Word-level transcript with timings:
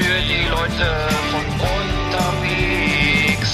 Für 0.00 0.20
die 0.22 0.48
Leute 0.48 0.86
von 1.30 1.44
unterwegs. 1.76 3.50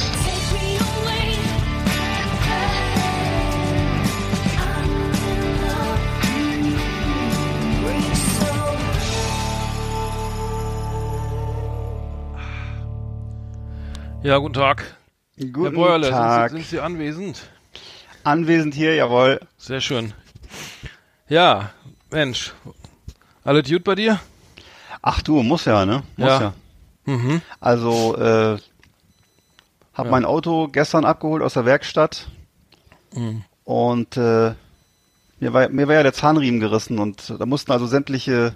Ja, 14.22 14.38
guten 14.38 14.54
Tag. 14.54 14.96
Herr 15.36 15.46
Guten 15.46 15.74
Bäuerle, 15.74 16.10
Tag. 16.10 16.50
Sind, 16.50 16.58
Sie, 16.60 16.64
sind 16.64 16.70
Sie 16.70 16.80
anwesend? 16.80 17.42
Anwesend 18.24 18.74
hier, 18.74 18.94
jawohl. 18.94 19.40
Sehr 19.58 19.80
schön. 19.80 20.12
Ja, 21.28 21.70
Mensch. 22.10 22.52
Alles 23.44 23.68
gut 23.68 23.84
bei 23.84 23.94
dir? 23.96 24.20
Ach 25.02 25.22
du, 25.22 25.42
muss 25.42 25.64
ja, 25.64 25.86
ne? 25.86 26.02
Muss 26.16 26.28
Ja. 26.28 26.40
ja. 26.40 26.54
Mhm. 27.06 27.40
Also, 27.60 28.16
äh, 28.16 28.58
hab 29.94 30.04
Ja. 30.06 30.10
mein 30.10 30.24
Auto 30.24 30.68
gestern 30.68 31.04
abgeholt 31.04 31.42
aus 31.42 31.54
der 31.54 31.64
Werkstatt 31.64 32.28
Mhm. 33.14 33.44
und 33.64 34.16
äh, 34.16 34.54
mir 35.38 35.52
war, 35.52 35.68
mir 35.68 35.86
war 35.88 35.94
ja 35.94 36.02
der 36.02 36.12
Zahnriemen 36.12 36.60
gerissen 36.60 36.98
und 36.98 37.34
da 37.38 37.46
mussten 37.46 37.70
also 37.72 37.86
sämtliche, 37.86 38.54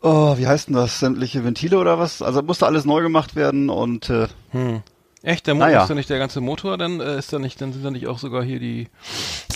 oh, 0.00 0.36
wie 0.38 0.46
heißt 0.46 0.68
denn 0.68 0.74
das, 0.76 1.00
sämtliche 1.00 1.44
Ventile 1.44 1.78
oder 1.78 1.98
was? 1.98 2.22
Also 2.22 2.42
musste 2.42 2.66
alles 2.66 2.84
neu 2.84 3.02
gemacht 3.02 3.34
werden 3.36 3.68
und 3.70 4.08
äh, 4.10 4.28
Hm. 4.52 4.82
Echt? 5.22 5.46
Der 5.48 5.54
Motor 5.54 5.66
Naja. 5.68 5.82
ist 5.82 5.88
ja 5.88 5.94
nicht 5.96 6.10
der 6.10 6.18
ganze 6.18 6.40
Motor, 6.40 6.78
dann 6.78 7.00
äh, 7.00 7.18
ist 7.18 7.32
da 7.32 7.38
nicht, 7.40 7.60
dann 7.60 7.72
sind 7.72 7.84
da 7.84 7.90
nicht 7.90 8.06
auch 8.06 8.18
sogar 8.18 8.42
hier 8.44 8.60
die 8.60 8.86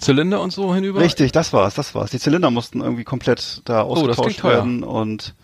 Zylinder 0.00 0.40
und 0.40 0.52
so 0.52 0.74
hinüber? 0.74 1.00
richtig, 1.00 1.30
das 1.32 1.52
war's, 1.52 1.74
das 1.74 1.94
war's. 1.94 2.10
Die 2.10 2.18
Zylinder 2.18 2.50
mussten 2.50 2.80
irgendwie 2.80 3.04
komplett 3.04 3.62
da 3.64 3.84
Oh, 3.84 3.90
ausgetauscht 3.92 4.40
teuer. 4.40 4.54
werden 4.54 4.82
und 4.82 5.34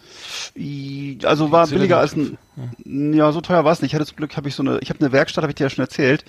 i- 0.56 1.18
also 1.24 1.52
war 1.52 1.66
billiger 1.68 1.98
als 1.98 2.12
Zylinder- 2.12 2.36
ein 2.84 3.12
Ja, 3.14 3.30
so 3.30 3.40
teuer 3.40 3.64
war 3.64 3.70
es 3.70 3.82
nicht. 3.82 3.92
Ich 3.92 3.94
hatte 3.94 4.06
zum 4.06 4.16
Glück, 4.16 4.36
habe 4.36 4.48
ich 4.48 4.56
so 4.56 4.64
eine, 4.64 4.80
ich 4.80 4.90
habe 4.90 4.98
eine 4.98 5.12
Werkstatt, 5.12 5.42
habe 5.42 5.52
ich 5.52 5.54
dir 5.54 5.64
ja 5.66 5.70
schon 5.70 5.84
erzählt, 5.84 6.24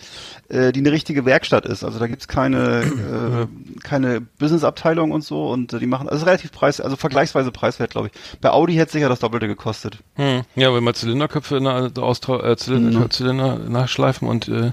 äh, 0.50 0.72
die 0.72 0.82
eine 0.82 0.92
richtige 0.92 1.26
Werkstatt 1.26 1.66
ist. 1.66 1.84
Also 1.84 1.98
da 1.98 2.06
gibt's 2.06 2.28
keine, 2.28 2.84
äh, 2.84 3.80
keine 3.82 4.22
Business-Abteilung 4.22 5.10
und 5.12 5.24
so 5.24 5.50
und 5.50 5.74
äh, 5.74 5.80
die 5.80 5.88
machen, 5.88 6.08
also 6.08 6.26
relativ 6.26 6.52
preis, 6.52 6.80
also 6.82 6.96
vergleichsweise 6.98 7.52
preiswert, 7.52 7.90
glaube 7.90 8.12
ich. 8.14 8.40
Bei 8.42 8.52
Audi 8.52 8.76
hätte 8.76 8.92
sicher 8.92 9.10
das 9.10 9.18
Doppelte 9.20 9.48
gekostet. 9.48 9.98
Hm. 10.18 10.42
Ja, 10.56 10.72
wenn 10.72 10.84
man 10.84 10.94
Zylinderköpfe 10.94 11.58
na, 11.60 11.90
austau 12.00 12.40
äh, 12.44 12.56
Zylinder, 12.58 13.00
Mhm. 13.00 13.10
Zylinder 13.10 13.58
nachschleifen 13.82 14.28
und 14.28 14.48
äh, 14.48 14.72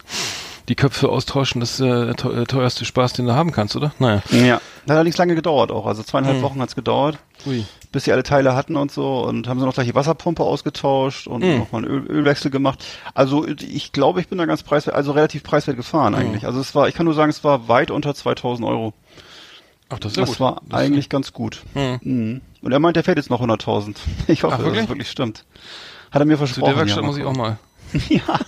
die 0.68 0.74
Köpfe 0.74 1.08
austauschen, 1.08 1.60
das 1.60 1.74
ist 1.78 1.80
äh, 1.80 2.12
der 2.14 2.24
äh, 2.32 2.44
teuerste 2.44 2.84
Spaß, 2.84 3.12
den 3.12 3.26
du 3.26 3.34
haben 3.34 3.52
kannst, 3.52 3.76
oder? 3.76 3.92
Naja. 4.00 4.22
Ja. 4.30 4.54
Hat 4.54 4.90
allerdings 4.90 5.16
lange 5.16 5.34
gedauert 5.36 5.70
auch. 5.70 5.86
Also 5.86 6.02
zweieinhalb 6.02 6.38
Mhm. 6.38 6.42
Wochen 6.42 6.60
hat's 6.60 6.74
gedauert, 6.74 7.18
Ui. 7.46 7.64
bis 7.92 8.04
sie 8.04 8.12
alle 8.12 8.24
Teile 8.24 8.54
hatten 8.56 8.74
und 8.76 8.90
so 8.90 9.20
und 9.22 9.46
haben 9.48 9.60
sie 9.60 9.66
noch 9.66 9.74
gleich 9.74 9.86
die 9.86 9.94
Wasserpumpe 9.94 10.42
ausgetauscht 10.42 11.28
und 11.28 11.44
Mhm. 11.44 11.58
nochmal 11.58 11.84
einen 11.84 11.90
Öl, 11.92 12.06
Ölwechsel 12.10 12.50
gemacht. 12.50 12.84
Also 13.14 13.46
ich 13.46 13.92
glaube, 13.92 14.20
ich 14.20 14.26
bin 14.28 14.38
da 14.38 14.46
ganz 14.46 14.64
preiswert, 14.64 14.96
also 14.96 15.12
relativ 15.12 15.44
preiswert 15.44 15.76
gefahren 15.76 16.14
Mhm. 16.14 16.18
eigentlich. 16.18 16.46
Also 16.46 16.58
es 16.60 16.74
war, 16.74 16.88
ich 16.88 16.94
kann 16.96 17.06
nur 17.06 17.14
sagen, 17.14 17.30
es 17.30 17.44
war 17.44 17.68
weit 17.68 17.90
unter 17.92 18.14
2000 18.14 18.66
Euro. 18.68 18.92
Ach, 19.88 20.00
das 20.00 20.12
ist 20.12 20.18
Das 20.18 20.28
gut. 20.30 20.40
war 20.40 20.62
Das 20.68 20.80
ist- 20.80 20.86
eigentlich 20.86 21.08
ganz 21.08 21.32
gut. 21.32 21.62
Hm. 21.74 21.98
Mhm. 22.02 22.40
Und 22.60 22.72
er 22.72 22.80
meint, 22.80 22.96
er 22.96 23.04
fährt 23.04 23.18
jetzt 23.18 23.30
noch 23.30 23.40
100.000. 23.40 23.96
Ich 24.26 24.42
hoffe, 24.42 24.54
Ach, 24.54 24.58
dass 24.58 24.66
wirklich? 24.66 24.82
es 24.84 24.88
wirklich 24.88 25.10
stimmt. 25.10 25.44
Hat 26.10 26.20
er 26.22 26.24
mir 26.26 26.34
Zu 26.34 26.38
versprochen. 26.38 26.70
der 26.70 26.76
Werkstatt 26.76 27.02
ja, 27.02 27.06
muss 27.06 27.16
ich 27.18 27.24
auch 27.24 27.36
mal. 27.36 27.58
Ja. 28.08 28.38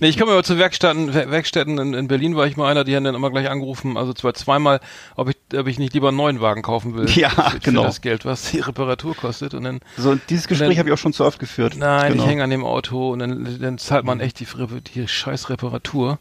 Nee, 0.00 0.08
ich 0.08 0.18
komme 0.18 0.32
aber 0.32 0.42
zu 0.42 0.56
Werkstätten, 0.58 1.12
Wer- 1.12 1.30
Werkstätten 1.30 1.78
in, 1.78 1.94
in 1.94 2.08
Berlin 2.08 2.36
war 2.36 2.46
ich 2.46 2.56
mal 2.56 2.70
einer, 2.70 2.84
die 2.84 2.96
haben 2.96 3.04
dann 3.04 3.14
immer 3.14 3.30
gleich 3.30 3.50
angerufen, 3.50 3.96
also 3.96 4.12
zwar 4.14 4.34
zweimal, 4.34 4.80
ob 5.16 5.28
ich, 5.28 5.36
ob 5.58 5.66
ich 5.66 5.78
nicht 5.78 5.92
lieber 5.94 6.08
einen 6.08 6.16
neuen 6.16 6.40
Wagen 6.40 6.62
kaufen 6.62 6.94
will. 6.96 7.08
Ja, 7.16 7.28
für, 7.30 7.58
genau. 7.60 7.82
Für 7.82 7.86
das 7.88 8.00
Geld, 8.00 8.24
was 8.24 8.50
die 8.50 8.60
Reparatur 8.60 9.14
kostet 9.14 9.52
und 9.54 9.64
dann, 9.64 9.80
So, 9.98 10.10
und 10.10 10.22
dieses 10.30 10.48
Gespräch 10.48 10.78
habe 10.78 10.88
ich 10.88 10.92
auch 10.94 10.98
schon 10.98 11.12
zu 11.12 11.24
oft 11.24 11.38
geführt. 11.38 11.74
nein, 11.76 12.12
genau. 12.12 12.24
ich 12.24 12.28
hänge 12.30 12.42
an 12.44 12.50
dem 12.50 12.64
Auto 12.64 13.10
und 13.12 13.18
dann, 13.18 13.58
dann 13.60 13.78
zahlt 13.78 14.04
man 14.04 14.20
echt 14.20 14.40
die, 14.40 14.46
die 14.94 15.06
scheiß 15.06 15.50
Reparatur. 15.50 16.18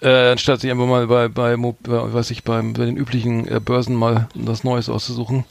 Äh, 0.00 0.32
anstatt 0.32 0.60
sich 0.60 0.70
einfach 0.72 0.86
mal 0.86 1.06
bei, 1.06 1.28
bei, 1.28 1.56
bei 1.56 2.12
weiß 2.12 2.30
ich, 2.32 2.42
beim, 2.42 2.72
bei 2.72 2.84
den 2.84 2.96
üblichen 2.96 3.46
äh, 3.46 3.60
Börsen 3.60 3.94
mal 3.94 4.28
was 4.34 4.64
Neues 4.64 4.88
auszusuchen. 4.88 5.44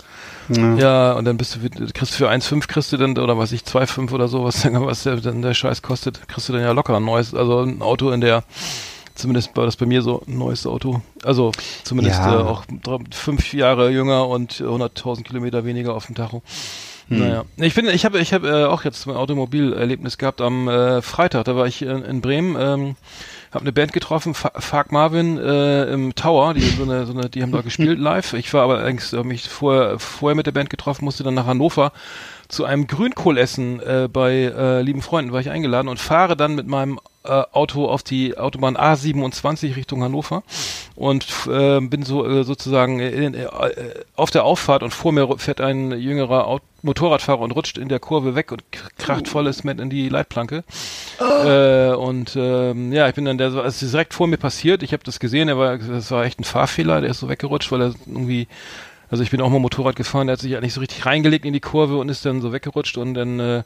Ja. 0.49 0.75
Ja, 0.75 1.11
und 1.13 1.25
dann 1.25 1.37
bist 1.37 1.55
du, 1.55 1.69
kriegst 1.93 2.13
du 2.13 2.17
für 2.17 2.29
1,5 2.29 2.67
kriegst 2.67 2.91
du 2.91 2.97
dann, 2.97 3.17
oder 3.17 3.37
weiß 3.37 3.51
ich, 3.53 3.61
2,5 3.61 4.11
oder 4.11 4.27
so, 4.27 4.43
was, 4.43 4.61
dann- 4.61 4.85
was 4.85 5.03
der, 5.03 5.17
dann 5.17 5.41
der 5.41 5.53
Scheiß 5.53 5.81
kostet, 5.81 6.27
kriegst 6.27 6.49
du 6.49 6.53
dann 6.53 6.61
ja 6.61 6.71
locker 6.71 6.95
ein 6.97 7.05
neues, 7.05 7.33
also 7.33 7.61
ein 7.61 7.81
Auto 7.81 8.11
in 8.11 8.21
der, 8.21 8.43
zumindest 9.15 9.55
war 9.55 9.65
das 9.65 9.75
bei 9.77 9.85
mir 9.85 10.01
so 10.01 10.23
ein 10.27 10.37
neues 10.37 10.65
Auto, 10.67 11.01
also 11.23 11.51
zumindest 11.83 12.19
Ja. 12.19 12.41
äh, 12.41 12.43
auch 12.43 12.63
drei, 12.83 12.97
fünf 13.11 13.53
Jahre 13.53 13.89
jünger 13.91 14.27
und 14.27 14.53
100.000 14.53 15.23
Kilometer 15.23 15.65
weniger 15.65 15.93
auf 15.93 16.07
dem 16.07 16.15
Tacho. 16.15 16.41
Hm. 17.09 17.19
Naja, 17.19 17.43
ich 17.57 17.73
bin, 17.75 17.85
ich 17.87 18.05
habe, 18.05 18.19
ich 18.19 18.33
habe 18.33 18.47
äh, 18.47 18.65
auch 18.65 18.85
jetzt 18.85 19.05
ein 19.07 19.15
Automobilerlebnis 19.15 20.17
gehabt 20.17 20.39
am 20.39 20.69
äh, 20.69 21.01
Freitag. 21.01 21.43
Da 21.45 21.55
war 21.57 21.67
ich 21.67 21.81
in, 21.81 22.01
in 22.01 22.21
Bremen, 22.21 22.55
ähm, 22.57 22.95
habe 23.53 23.63
eine 23.63 23.73
Band 23.73 23.93
getroffen, 23.93 24.33
Fa 24.33 24.51
Fark 24.59 24.91
Marvin 24.91 25.37
äh, 25.37 25.85
im 25.85 26.15
Tower. 26.15 26.53
Die 26.53 26.61
so 26.61 26.83
eine, 26.83 27.05
so 27.05 27.13
eine, 27.13 27.29
die 27.29 27.43
haben 27.43 27.51
da 27.51 27.61
gespielt 27.61 27.99
live. 27.99 28.33
Ich 28.33 28.53
war 28.53 28.63
aber 28.63 28.77
allerdings 28.77 29.13
hab 29.13 29.25
mich 29.25 29.47
vorher, 29.47 29.99
vorher 29.99 30.35
mit 30.35 30.47
der 30.47 30.51
Band 30.51 30.69
getroffen, 30.69 31.05
musste 31.05 31.23
dann 31.23 31.35
nach 31.35 31.45
Hannover 31.45 31.91
zu 32.47 32.65
einem 32.65 32.87
Grünkohlessen 32.87 33.79
äh, 33.79 34.09
bei 34.11 34.33
äh, 34.33 34.81
lieben 34.81 35.01
Freunden 35.01 35.31
war 35.31 35.39
ich 35.39 35.49
eingeladen 35.49 35.87
und 35.87 35.99
fahre 35.99 36.35
dann 36.35 36.55
mit 36.55 36.67
meinem 36.67 36.99
Auto 37.23 37.87
auf 37.87 38.03
die 38.03 38.37
Autobahn 38.37 38.77
A27 38.77 39.75
Richtung 39.75 40.03
Hannover 40.03 40.43
und 40.95 41.25
äh, 41.47 41.79
bin 41.79 42.03
so 42.03 42.27
äh, 42.27 42.43
sozusagen 42.43 42.99
in, 42.99 43.33
äh, 43.33 43.47
auf 44.15 44.29
der 44.31 44.43
Auffahrt 44.43 44.83
und 44.83 44.93
vor 44.93 45.11
mir 45.11 45.37
fährt 45.37 45.61
ein 45.61 45.91
jüngerer 45.91 46.47
Aut 46.47 46.61
Motorradfahrer 46.83 47.39
und 47.39 47.51
rutscht 47.51 47.77
in 47.77 47.87
der 47.87 47.99
Kurve 47.99 48.35
weg 48.35 48.51
und 48.51 48.61
kracht 48.97 49.29
volles 49.29 49.63
Met 49.63 49.79
in 49.79 49.89
die 49.89 50.09
Leitplanke. 50.09 50.65
Äh, 51.17 51.93
und 51.93 52.35
ähm, 52.35 52.91
ja, 52.91 53.07
ich 53.07 53.15
bin 53.15 53.23
dann 53.23 53.37
der, 53.37 53.47
also 53.47 53.63
es 53.63 53.81
ist 53.81 53.93
direkt 53.93 54.13
vor 54.13 54.27
mir 54.27 54.37
passiert. 54.37 54.83
Ich 54.83 54.91
habe 54.91 55.03
das 55.03 55.19
gesehen, 55.19 55.47
er 55.47 55.57
war, 55.57 55.77
das 55.77 56.11
war 56.11 56.25
echt 56.25 56.41
ein 56.41 56.43
Fahrfehler, 56.43 56.99
der 56.99 57.11
ist 57.11 57.19
so 57.19 57.29
weggerutscht, 57.29 57.71
weil 57.71 57.81
er 57.81 57.93
irgendwie 58.05 58.47
also 59.13 59.21
ich 59.21 59.29
bin 59.29 59.41
auch 59.41 59.49
mal 59.51 59.59
Motorrad 59.59 59.95
gefahren, 59.95 60.25
der 60.25 60.33
hat 60.33 60.39
sich 60.39 60.53
halt 60.53 60.63
nicht 60.63 60.73
so 60.73 60.79
richtig 60.79 61.05
reingelegt 61.05 61.45
in 61.45 61.53
die 61.53 61.59
Kurve 61.59 61.97
und 61.97 62.09
ist 62.09 62.25
dann 62.25 62.41
so 62.41 62.51
weggerutscht 62.51 62.97
und 62.97 63.13
dann 63.13 63.39
äh, 63.39 63.61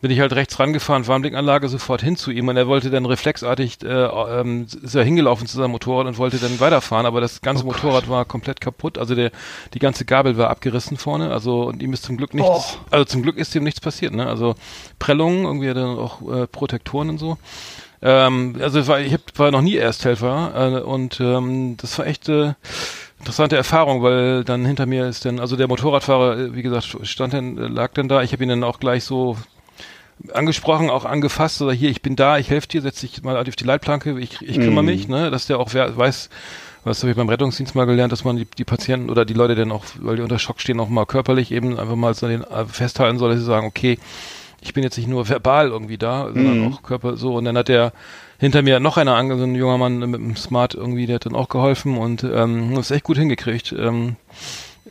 bin 0.00 0.12
ich 0.12 0.20
halt 0.20 0.32
rechts 0.32 0.60
rangefahren, 0.60 1.08
Warnblinkanlage 1.08 1.68
sofort 1.68 2.02
hin 2.02 2.16
zu 2.16 2.30
ihm 2.30 2.46
und 2.46 2.56
er 2.56 2.68
wollte 2.68 2.88
dann 2.88 3.04
reflexartig, 3.04 3.82
äh, 3.82 3.88
ähm, 3.88 4.68
ist 4.80 4.94
er 4.94 5.02
hingelaufen 5.02 5.48
zu 5.48 5.56
seinem 5.56 5.72
Motorrad 5.72 6.06
und 6.06 6.18
wollte 6.18 6.36
dann 6.36 6.60
weiterfahren, 6.60 7.04
aber 7.04 7.20
das 7.20 7.40
ganze 7.40 7.64
Motorrad 7.64 8.08
war 8.08 8.24
komplett 8.24 8.60
kaputt, 8.60 8.96
also 8.96 9.16
der, 9.16 9.32
die 9.74 9.80
ganze 9.80 10.04
Gabel 10.04 10.36
war 10.36 10.50
abgerissen 10.50 10.96
vorne, 10.96 11.32
also 11.32 11.64
und 11.64 11.82
ihm 11.82 11.92
ist 11.92 12.04
zum 12.04 12.16
Glück 12.16 12.32
nichts, 12.32 12.78
also 12.92 13.04
zum 13.04 13.22
Glück 13.22 13.38
ist 13.38 13.52
ihm 13.56 13.64
nichts 13.64 13.80
passiert, 13.80 14.14
ne, 14.14 14.28
also 14.28 14.54
Prellungen, 15.00 15.46
irgendwie 15.46 15.74
dann 15.74 15.98
auch 15.98 16.22
äh, 16.32 16.46
Protektoren 16.46 17.10
und 17.10 17.18
so. 17.18 17.38
Ähm, 18.02 18.56
also 18.60 18.86
war, 18.86 19.00
ich 19.00 19.12
hab, 19.12 19.20
war 19.36 19.50
noch 19.50 19.62
nie 19.62 19.76
Ersthelfer 19.76 20.52
äh, 20.54 20.80
und 20.80 21.20
ähm, 21.20 21.76
das 21.76 21.98
war 21.98 22.06
echt 22.06 22.28
äh, 22.28 22.54
interessante 23.22 23.56
Erfahrung, 23.56 24.02
weil 24.02 24.42
dann 24.42 24.66
hinter 24.66 24.84
mir 24.86 25.06
ist 25.06 25.24
dann, 25.24 25.38
also 25.38 25.54
der 25.54 25.68
Motorradfahrer, 25.68 26.38
äh, 26.38 26.54
wie 26.56 26.62
gesagt, 26.62 26.96
stand 27.04 27.32
dann, 27.32 27.56
äh, 27.56 27.68
lag 27.68 27.92
dann 27.94 28.08
da. 28.08 28.22
Ich 28.22 28.32
habe 28.32 28.42
ihn 28.42 28.48
dann 28.48 28.64
auch 28.64 28.80
gleich 28.80 29.04
so 29.04 29.36
angesprochen, 30.34 30.90
auch 30.90 31.04
angefasst, 31.04 31.62
oder 31.62 31.72
hier, 31.72 31.88
ich 31.90 32.02
bin 32.02 32.16
da, 32.16 32.38
ich 32.38 32.50
helfe 32.50 32.66
dir, 32.66 32.82
setz 32.82 33.00
dich 33.00 33.22
mal 33.22 33.36
auf 33.36 33.44
die 33.56 33.64
Leitplanke, 33.64 34.18
ich, 34.18 34.42
ich 34.42 34.60
kümmere 34.60 34.82
Mhm. 34.82 34.88
mich, 34.90 35.08
ne, 35.08 35.30
dass 35.30 35.46
der 35.46 35.58
auch 35.60 35.72
wer, 35.72 35.96
weiß, 35.96 36.30
was 36.84 37.00
habe 37.02 37.12
ich 37.12 37.16
beim 37.16 37.28
Rettungsdienst 37.28 37.76
mal 37.76 37.86
gelernt, 37.86 38.12
dass 38.12 38.24
man 38.24 38.36
die, 38.36 38.44
die 38.58 38.64
Patienten 38.64 39.08
oder 39.08 39.24
die 39.24 39.34
Leute 39.34 39.54
dann 39.54 39.70
auch, 39.70 39.84
weil 40.00 40.16
die 40.16 40.22
unter 40.22 40.40
Schock 40.40 40.60
stehen, 40.60 40.80
auch 40.80 40.88
mal 40.88 41.06
körperlich 41.06 41.52
eben 41.52 41.78
einfach 41.78 41.96
mal 41.96 42.14
so 42.14 42.26
den 42.26 42.42
äh, 42.42 42.64
festhalten 42.66 43.18
soll, 43.18 43.30
dass 43.30 43.38
sie 43.38 43.44
sagen, 43.46 43.66
okay, 43.66 43.98
ich 44.60 44.74
bin 44.74 44.82
jetzt 44.82 44.96
nicht 44.96 45.08
nur 45.08 45.28
verbal 45.28 45.68
irgendwie 45.68 45.98
da, 45.98 46.28
sondern 46.32 46.58
Mhm. 46.58 46.72
auch 46.74 46.82
Körper 46.82 47.16
so. 47.16 47.34
Und 47.34 47.44
dann 47.44 47.56
hat 47.56 47.68
der 47.68 47.92
hinter 48.42 48.62
mir 48.62 48.80
noch 48.80 48.96
einer, 48.96 49.36
so 49.36 49.44
ein 49.44 49.54
junger 49.54 49.78
Mann 49.78 50.00
mit 50.00 50.20
einem 50.20 50.34
Smart 50.34 50.74
irgendwie, 50.74 51.06
der 51.06 51.14
hat 51.14 51.26
dann 51.26 51.36
auch 51.36 51.48
geholfen 51.48 51.96
und 51.96 52.24
ähm, 52.24 52.74
das 52.74 52.90
echt 52.90 53.04
gut 53.04 53.16
hingekriegt. 53.16 53.70
Ähm, 53.70 54.16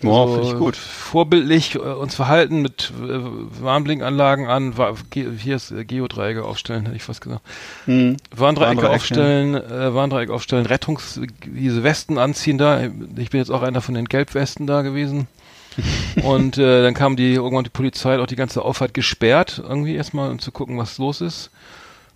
Ja, 0.01 0.25
finde 0.25 0.47
ich 0.47 0.57
gut. 0.57 0.77
Vorbildlich 0.77 1.75
äh, 1.75 1.79
uns 1.79 2.15
verhalten 2.15 2.61
mit 2.61 2.93
äh, 3.03 3.19
Warnblinkanlagen 3.61 4.47
an, 4.47 4.77
wa 4.77 4.95
Ge 5.09 5.27
hier 5.37 5.57
ist 5.57 5.71
äh, 5.71 5.83
Geodreiecke 5.83 6.45
aufstellen, 6.45 6.85
hätte 6.85 6.95
ich 6.95 7.03
fast 7.03 7.19
gesagt. 7.19 7.41
Hm. 7.85 8.15
Warndreiecke 8.33 8.83
Warndreieck, 8.83 8.95
aufstellen, 8.95 9.55
äh, 9.55 9.93
Warndreieck 9.93 10.29
aufstellen, 10.29 10.65
Rettungs, 10.65 11.19
diese 11.45 11.83
Westen 11.83 12.17
anziehen 12.17 12.57
da. 12.57 12.81
Ich 13.17 13.31
bin 13.31 13.41
jetzt 13.41 13.51
auch 13.51 13.63
einer 13.63 13.81
von 13.81 13.95
den 13.95 14.05
Gelbwesten 14.05 14.65
da 14.65 14.81
gewesen. 14.81 15.27
und 16.23 16.57
äh, 16.57 16.83
dann 16.83 16.93
kam 16.93 17.17
die 17.17 17.33
irgendwann 17.33 17.65
die 17.65 17.69
Polizei 17.69 18.13
hat 18.13 18.21
auch 18.21 18.27
die 18.27 18.35
ganze 18.35 18.63
Auffahrt 18.63 18.93
gesperrt 18.93 19.61
irgendwie 19.63 19.95
erstmal 19.95 20.29
um 20.29 20.39
zu 20.39 20.51
gucken 20.51 20.77
was 20.77 20.97
los 20.97 21.21
ist 21.21 21.49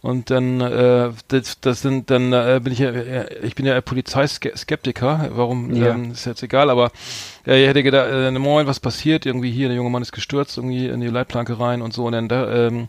und 0.06 0.30
dann 0.30 0.62
äh, 0.62 1.10
das, 1.30 1.60
das 1.62 1.82
sind 1.82 2.10
dann 2.12 2.32
äh, 2.32 2.60
bin 2.64 2.72
ich 2.74 2.80
ja 2.80 2.90
äh, 2.92 3.40
ich 3.44 3.56
bin 3.56 3.66
ja 3.66 3.80
Polizeiskeptiker 3.82 5.30
warum 5.32 5.74
Ja. 5.74 5.94
ähm, 5.96 6.12
ist 6.12 6.26
jetzt 6.26 6.44
egal 6.44 6.70
aber 6.70 6.92
äh, 7.48 7.62
ich 7.64 7.68
hätte 7.68 7.82
gedacht 7.82 8.08
äh, 8.12 8.32
Moment 8.32 8.68
was 8.70 8.80
passiert 8.80 9.26
irgendwie 9.26 9.52
hier 9.52 9.68
der 9.68 9.78
junge 9.78 9.90
Mann 9.90 10.02
ist 10.02 10.12
gestürzt 10.12 10.58
irgendwie 10.58 10.88
in 10.88 11.02
die 11.02 11.08
Leitplanke 11.08 11.60
rein 11.60 11.82
und 11.82 11.94
so 11.94 12.06
und 12.06 12.12
dann 12.12 12.28
da, 12.30 12.68
ähm, 12.68 12.88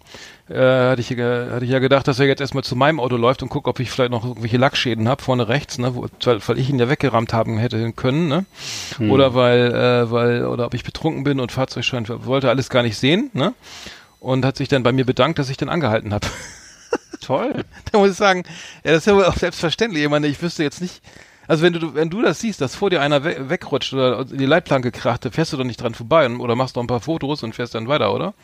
äh, 0.49 0.55
hatte 0.91 1.01
ich, 1.01 1.11
ja- 1.11 1.51
hatte 1.51 1.65
ich 1.65 1.71
ja 1.71 1.79
gedacht, 1.81 2.07
dass 2.07 2.21
er 2.21 2.27
jetzt 2.27 2.41
erstmal 2.41 2.63
zu 2.65 2.77
meinem 2.77 3.01
Auto 3.01 3.17
läuft 3.17 3.43
und 3.43 3.49
guckt, 3.49 3.67
ob 3.67 3.81
ich 3.81 3.91
vielleicht 3.91 4.11
noch 4.13 4.25
irgendwelche 4.25 4.59
Lackschäden 4.59 5.09
habe, 5.09 5.23
vorne 5.23 5.49
rechts, 5.49 5.79
ne, 5.79 5.95
wo, 5.97 6.07
weil, 6.25 6.39
weil 6.47 6.59
ich 6.59 6.71
ihn 6.71 6.79
ja 6.79 6.89
weggerammt 6.89 7.33
haben 7.33 7.59
hätte 7.59 7.93
können, 7.93 8.29
ne? 8.29 8.45
Oder 9.11 9.35
weil, 9.35 9.75
äh, 9.75 10.11
weil, 10.11 10.45
oder 10.47 10.67
ob 10.67 10.75
ich 10.75 10.85
betrunken 10.85 11.25
bin 11.25 11.41
und 11.41 11.51
Fahrzeugschein 11.51 12.07
wollte 12.09 12.49
alles 12.49 12.69
gar 12.71 12.83
nicht 12.85 12.97
sehen, 12.97 13.31
ne? 13.33 13.55
Und 14.21 14.45
hat 14.45 14.57
sich 14.57 14.69
dann 14.69 14.83
bei 14.85 14.93
mir 14.93 15.05
bedankt, 15.05 15.39
dass 15.41 15.51
ich 15.51 15.57
den 15.57 15.69
angehalten 15.69 16.13
habe. 16.15 16.27
Toll. 17.21 17.65
da 17.93 17.99
muss 17.99 18.11
ich 18.11 18.17
sagen, 18.17 18.45
ja, 18.85 18.93
das 18.93 18.99
ist 18.99 19.07
ja 19.07 19.17
wohl 19.17 19.25
auch 19.25 19.37
selbstverständlich. 19.37 20.05
Ich 20.05 20.11
meine, 20.11 20.27
ich 20.27 20.41
wüsste 20.41 20.63
jetzt 20.63 20.81
nicht, 20.81 21.03
also 21.49 21.63
wenn 21.63 21.73
du, 21.73 21.95
wenn 21.95 22.11
du 22.11 22.23
das 22.23 22.41
siehst, 22.41 22.61
dass 22.61 22.75
vor 22.75 22.91
dir 22.91 23.01
einer 23.01 23.25
we 23.25 23.49
wegrutscht 23.49 23.93
oder 23.93 24.21
in 24.21 24.39
die 24.39 24.47
Leitplanke 24.47 24.93
kracht, 24.93 25.25
dann 25.25 25.33
fährst 25.33 25.53
du 25.53 25.57
doch 25.57 25.65
nicht 25.65 25.81
dran 25.81 25.95
vorbei 25.95 26.27
und, 26.27 26.41
oder 26.41 26.57
machst 26.57 26.77
doch 26.77 26.83
ein 26.83 26.89
paar 26.89 27.01
Fotos 27.01 27.43
und 27.43 27.55
fährst 27.55 27.75
dann 27.75 27.89
weiter, 27.89 28.13
oder? 28.13 28.35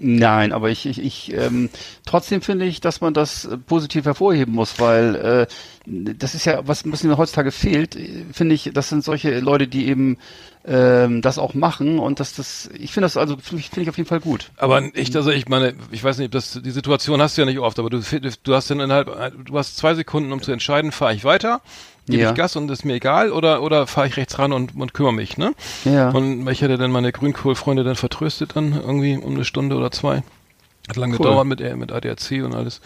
Nein, 0.00 0.52
aber 0.52 0.70
ich, 0.70 0.86
ich, 0.86 1.00
ich 1.00 1.32
ähm, 1.34 1.70
trotzdem 2.06 2.40
finde 2.40 2.64
ich, 2.66 2.80
dass 2.80 3.00
man 3.00 3.14
das 3.14 3.44
äh, 3.44 3.56
positiv 3.56 4.04
hervorheben 4.04 4.54
muss, 4.54 4.78
weil 4.78 5.14
äh, 5.16 5.46
das 5.86 6.34
ist 6.34 6.44
ja, 6.44 6.66
was 6.66 6.84
ein 6.84 6.92
bisschen 6.92 7.16
heutzutage 7.18 7.50
fehlt, 7.50 7.96
äh, 7.96 8.24
finde 8.32 8.54
ich, 8.54 8.70
das 8.72 8.88
sind 8.88 9.02
solche 9.02 9.40
Leute, 9.40 9.66
die 9.66 9.88
eben 9.88 10.16
ähm, 10.64 11.20
das 11.20 11.38
auch 11.38 11.54
machen 11.54 11.98
und 11.98 12.20
dass 12.20 12.34
das, 12.34 12.70
ich 12.78 12.92
finde 12.92 13.06
das 13.06 13.16
also, 13.16 13.36
finde 13.38 13.60
ich, 13.60 13.70
finde 13.70 13.82
ich 13.82 13.88
auf 13.88 13.96
jeden 13.96 14.08
Fall 14.08 14.20
gut. 14.20 14.50
Aber 14.56 14.82
ich, 14.94 15.14
also 15.16 15.30
ich 15.30 15.48
meine, 15.48 15.74
ich 15.90 16.04
weiß 16.04 16.18
nicht, 16.18 16.32
das, 16.32 16.60
die 16.62 16.70
Situation 16.70 17.20
hast 17.20 17.36
du 17.36 17.42
ja 17.42 17.46
nicht 17.46 17.58
oft, 17.58 17.78
aber 17.80 17.90
du, 17.90 18.00
du 18.00 18.54
hast 18.54 18.70
dann 18.70 18.78
innerhalb, 18.78 19.44
du 19.44 19.58
hast 19.58 19.76
zwei 19.76 19.94
Sekunden, 19.94 20.32
um 20.32 20.42
zu 20.42 20.52
entscheiden, 20.52 20.92
fahre 20.92 21.14
ich 21.14 21.24
weiter, 21.24 21.60
gebe 22.08 22.22
Ja. 22.22 22.30
ich 22.30 22.36
Gas 22.36 22.56
und 22.56 22.70
ist 22.70 22.84
mir 22.84 22.94
egal, 22.94 23.30
oder, 23.32 23.62
oder 23.62 23.86
fahre 23.86 24.06
ich 24.08 24.16
rechts 24.16 24.38
ran 24.38 24.52
und, 24.52 24.74
und 24.76 24.94
kümmere 24.94 25.12
mich, 25.14 25.38
ne? 25.38 25.52
Ja. 25.84 26.10
Und 26.10 26.46
ich 26.48 26.60
hätte 26.62 26.76
dann 26.78 26.90
meine 26.90 27.12
Grünkohlfreunde 27.12 27.84
dann 27.84 27.96
vertröstet 27.96 28.56
dann 28.56 28.72
irgendwie 28.72 29.16
um 29.16 29.34
eine 29.34 29.44
Stunde 29.44 29.76
oder 29.76 29.90
zwei. 29.90 30.22
Hat 30.88 30.96
lange 30.96 31.14
Cool. 31.14 31.18
gedauert 31.26 31.46
mit, 31.46 31.60
äh, 31.60 31.76
mit 31.76 31.92
ADAC 31.92 32.42
und 32.44 32.54
alles. 32.54 32.80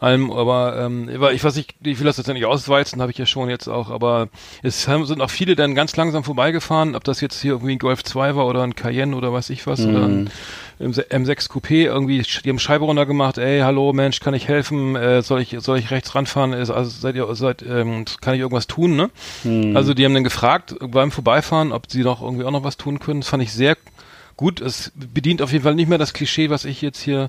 Allem, 0.00 0.32
aber 0.32 0.78
ähm, 0.80 1.10
ich 1.10 1.44
weiß 1.44 1.54
nicht, 1.56 1.74
ich 1.84 1.98
will 1.98 2.06
das 2.06 2.16
jetzt 2.16 2.26
nicht 2.26 2.46
ausweizen, 2.46 3.02
habe 3.02 3.12
ich 3.12 3.18
ja 3.18 3.26
schon 3.26 3.50
jetzt 3.50 3.68
auch, 3.68 3.90
aber 3.90 4.28
es 4.62 4.88
haben, 4.88 5.04
sind 5.04 5.20
auch 5.20 5.28
viele 5.28 5.56
dann 5.56 5.74
ganz 5.74 5.94
langsam 5.94 6.24
vorbeigefahren, 6.24 6.94
ob 6.96 7.04
das 7.04 7.20
jetzt 7.20 7.42
hier 7.42 7.52
irgendwie 7.52 7.74
ein 7.74 7.78
Golf 7.78 8.02
2 8.02 8.34
war 8.34 8.46
oder 8.46 8.62
ein 8.62 8.74
Cayenne 8.74 9.14
oder 9.14 9.30
weiß 9.30 9.50
ich 9.50 9.66
was 9.66 9.84
oder 9.84 10.04
ein 10.06 10.30
im 10.78 10.94
Se- 10.94 11.02
M6 11.10 11.50
Coupé 11.50 11.84
irgendwie, 11.84 12.22
die 12.22 12.48
haben 12.48 12.58
Scheibe 12.58 12.86
runtergemacht, 12.86 13.36
ey, 13.36 13.60
hallo 13.60 13.92
Mensch, 13.92 14.20
kann 14.20 14.32
ich 14.32 14.48
helfen, 14.48 14.96
äh, 14.96 15.20
soll 15.20 15.42
ich 15.42 15.54
soll 15.60 15.78
ich 15.78 15.90
rechts 15.90 16.14
ranfahren, 16.14 16.54
Ist- 16.54 16.70
also 16.70 16.88
seid 16.88 17.14
ihr 17.16 17.34
seid 17.34 17.60
ähm, 17.62 18.06
kann 18.22 18.32
ich 18.32 18.40
irgendwas 18.40 18.66
tun, 18.66 18.96
ne? 18.96 19.10
Also 19.76 19.92
die 19.92 20.06
haben 20.06 20.14
dann 20.14 20.24
gefragt 20.24 20.76
beim 20.80 21.10
Vorbeifahren, 21.10 21.72
ob 21.72 21.90
sie 21.90 22.02
noch 22.04 22.22
irgendwie 22.22 22.44
auch 22.44 22.50
noch 22.52 22.64
was 22.64 22.78
tun 22.78 23.00
können. 23.00 23.20
Das 23.20 23.28
fand 23.28 23.42
ich 23.42 23.52
sehr 23.52 23.76
gut. 24.38 24.62
Es 24.62 24.92
bedient 24.94 25.42
auf 25.42 25.52
jeden 25.52 25.64
Fall 25.64 25.74
nicht 25.74 25.88
mehr 25.90 25.98
das 25.98 26.14
Klischee, 26.14 26.48
was 26.48 26.64
ich 26.64 26.80
jetzt 26.80 27.02
hier 27.02 27.28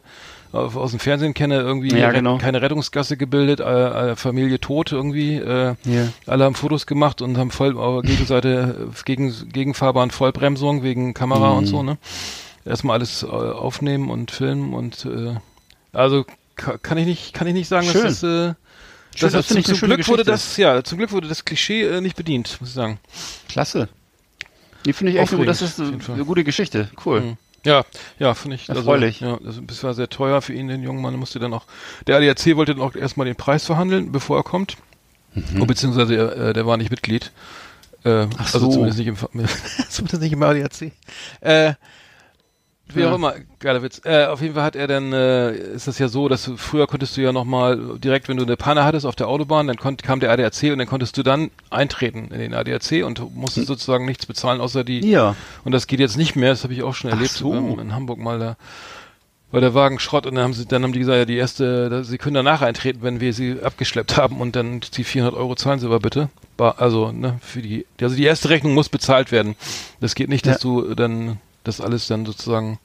aus 0.54 0.92
dem 0.92 1.00
Fernsehen 1.00 1.34
kenne, 1.34 1.60
irgendwie 1.60 1.96
Ja, 1.98 2.12
genau. 2.12 2.38
keine 2.38 2.62
Rettungsgasse 2.62 3.18
gebildet, 3.18 3.60
äh, 3.60 4.12
äh, 4.12 4.16
Familie 4.16 4.60
tot 4.60 4.92
irgendwie. 4.92 5.36
Äh, 5.38 5.76
Ja. 5.86 6.08
Alle 6.28 6.44
haben 6.46 6.56
Fotos 6.56 6.86
gemacht 6.86 7.22
und 7.22 7.38
haben 7.38 7.52
voll 7.52 7.78
auf 7.78 8.04
Gegenseite 8.04 8.90
äh, 8.92 9.04
gegen 9.06 9.34
Gegenfahrbahn 9.52 10.12
Vollbremsung 10.12 10.84
wegen 10.84 11.14
Kamera 11.14 11.52
Mhm. 11.52 11.58
und 11.58 11.66
so, 11.68 11.84
ne? 11.84 11.98
Erstmal 12.66 12.98
alles 12.98 13.24
äh, 13.24 13.28
aufnehmen 13.28 14.10
und 14.12 14.32
filmen 14.32 14.74
und 14.74 15.06
äh, 15.06 15.36
also 15.94 16.26
ka 16.56 16.78
kann 16.78 16.98
ich 16.98 17.06
nicht 17.08 17.34
kann 17.34 17.48
ich 17.48 17.54
nicht 17.54 17.68
sagen, 17.68 17.88
Schön. 17.88 18.04
dass 18.04 18.22
das 18.22 18.24
äh, 18.24 18.54
Schön, 19.16 19.32
das, 19.32 19.34
das 19.34 19.48
zum, 19.48 19.64
zum 19.64 19.80
Glück 19.90 20.08
wurde 20.08 20.24
das 20.24 20.58
ja 20.58 20.84
zum 20.84 20.98
Glück 20.98 21.12
wurde 21.12 21.28
das 21.28 21.44
Klischee 21.46 21.84
äh, 21.84 22.02
nicht 22.02 22.16
bedient, 22.16 22.58
muss 22.60 22.70
ich 22.70 22.76
sagen. 22.76 23.00
Klasse. 23.50 23.90
Die 24.86 24.94
finde 24.94 25.14
ich 25.14 25.20
echt 25.20 25.32
gut. 25.36 25.48
Das 25.48 25.62
ist 25.62 25.80
eine 25.80 26.26
gute 26.26 26.44
Geschichte. 26.44 26.90
Cool. 27.06 27.22
Mhm. 27.22 27.38
Ja, 27.66 27.86
ja, 28.20 28.34
finde 28.34 28.56
ich. 28.56 28.70
Erfreulich. 28.70 29.24
Also, 29.24 29.36
ja, 29.36 29.40
das 29.44 29.62
das 29.66 29.84
war 29.84 29.94
sehr 29.94 30.10
teuer 30.10 30.42
für 30.42 30.54
ihn, 30.54 30.68
den 30.68 30.82
jungen 30.84 31.02
Mann. 31.02 31.16
Musste 31.16 31.40
dann 31.40 31.54
auch, 31.54 31.66
der 32.08 32.18
ADAC 32.18 32.56
wollte 32.56 32.74
dann 32.76 32.84
auch 32.84 32.96
erstmal 32.96 33.26
den 33.26 33.36
Preis 33.36 33.66
verhandeln, 33.66 34.12
bevor 34.12 34.38
er 34.38 34.44
kommt. 34.44 34.78
Mhm. 35.34 35.62
Oh, 35.62 35.66
beziehungsweise 35.66 36.16
er, 36.16 36.38
äh, 36.50 36.54
der 36.54 36.66
war 36.66 36.78
nicht 36.78 36.90
Mitglied. 36.92 37.32
Äh, 38.04 38.28
Ach 38.38 38.54
Also 38.54 38.60
so. 38.60 38.72
zumindest 38.72 38.98
nicht 38.98 39.08
im, 39.08 39.16
zumindest 39.90 40.22
nicht 40.22 40.34
im 40.34 40.42
ADAC. 40.44 40.92
Äh, 41.42 41.74
wie 42.96 43.02
Ja. 43.02 43.12
auch 43.12 43.16
immer, 43.16 43.34
geiler 43.60 43.82
Witz. 43.84 44.02
Äh, 44.06 44.26
auf 44.26 44.42
jeden 44.42 44.54
Fall 44.54 44.64
hat 44.64 44.76
er 44.76 44.88
dann, 44.88 45.14
äh, 45.14 45.52
ist 45.54 45.88
das 45.88 46.00
ja 46.00 46.08
so, 46.08 46.28
dass 46.30 46.44
du, 46.46 46.58
früher 46.58 46.88
konntest 46.88 47.16
du 47.18 47.22
ja 47.22 47.32
nochmal, 47.32 47.80
direkt 48.00 48.28
wenn 48.30 48.38
du 48.38 48.44
eine 48.44 48.58
Panne 48.58 48.84
hattest 48.84 49.06
auf 49.06 49.16
der 49.16 49.28
Autobahn, 49.28 49.68
dann 49.68 49.78
konnt, 49.78 50.04
kam 50.04 50.20
der 50.20 50.32
ADAC 50.32 50.72
und 50.72 50.78
dann 50.80 50.88
konntest 50.88 51.18
du 51.18 51.24
dann 51.24 51.52
eintreten 51.70 52.30
in 52.32 52.40
den 52.40 52.54
ADAC 52.54 53.04
und 53.06 53.36
musstest 53.36 53.68
sozusagen 53.68 54.06
nichts 54.06 54.26
bezahlen, 54.26 54.62
außer 54.62 54.84
die, 54.84 55.00
Ja. 55.10 55.36
und 55.64 55.72
das 55.72 55.88
geht 55.88 56.00
jetzt 56.00 56.18
nicht 56.18 56.36
mehr, 56.36 56.50
das 56.52 56.64
habe 56.64 56.74
ich 56.74 56.84
auch 56.84 56.94
schon 56.96 57.10
Ach 57.12 57.16
erlebt 57.16 57.32
so. 57.32 57.54
ähm, 57.54 57.80
in 57.80 57.94
Hamburg 57.94 58.20
mal 58.20 58.40
da 58.40 58.56
war 59.54 59.60
der 59.60 59.74
Wagen 59.74 60.00
Schrott 60.00 60.26
und 60.26 60.36
dann 60.36 60.46
haben 60.46 60.54
sie 60.54 60.66
dann 60.66 60.82
haben 60.82 60.94
die 60.94 61.00
gesagt, 61.00 61.18
ja 61.18 61.26
die 61.26 61.36
erste, 61.36 62.06
sie 62.06 62.18
können 62.18 62.36
danach 62.36 62.62
eintreten, 62.62 63.00
wenn 63.02 63.20
wir 63.20 63.34
sie 63.34 63.58
abgeschleppt 63.62 64.16
haben 64.16 64.40
und 64.40 64.56
dann 64.56 64.80
die 64.96 65.04
400 65.04 65.38
Euro 65.38 65.56
zahlen 65.56 65.78
sie 65.78 65.88
aber 65.88 66.00
bitte. 66.00 66.30
Also 66.58 67.12
ne 67.12 67.38
für 67.42 67.62
die, 67.62 67.86
also 68.00 68.16
die 68.16 68.24
erste 68.24 68.48
Rechnung 68.48 68.74
muss 68.76 68.88
bezahlt 68.88 69.30
werden. 69.34 69.56
Das 70.00 70.16
geht 70.16 70.30
nicht, 70.30 70.46
dass 70.48 70.60
du 70.62 70.96
dann 70.96 71.38
das 71.64 71.82
alles 71.82 72.08
dann 72.08 72.26
sozusagen 72.26 72.80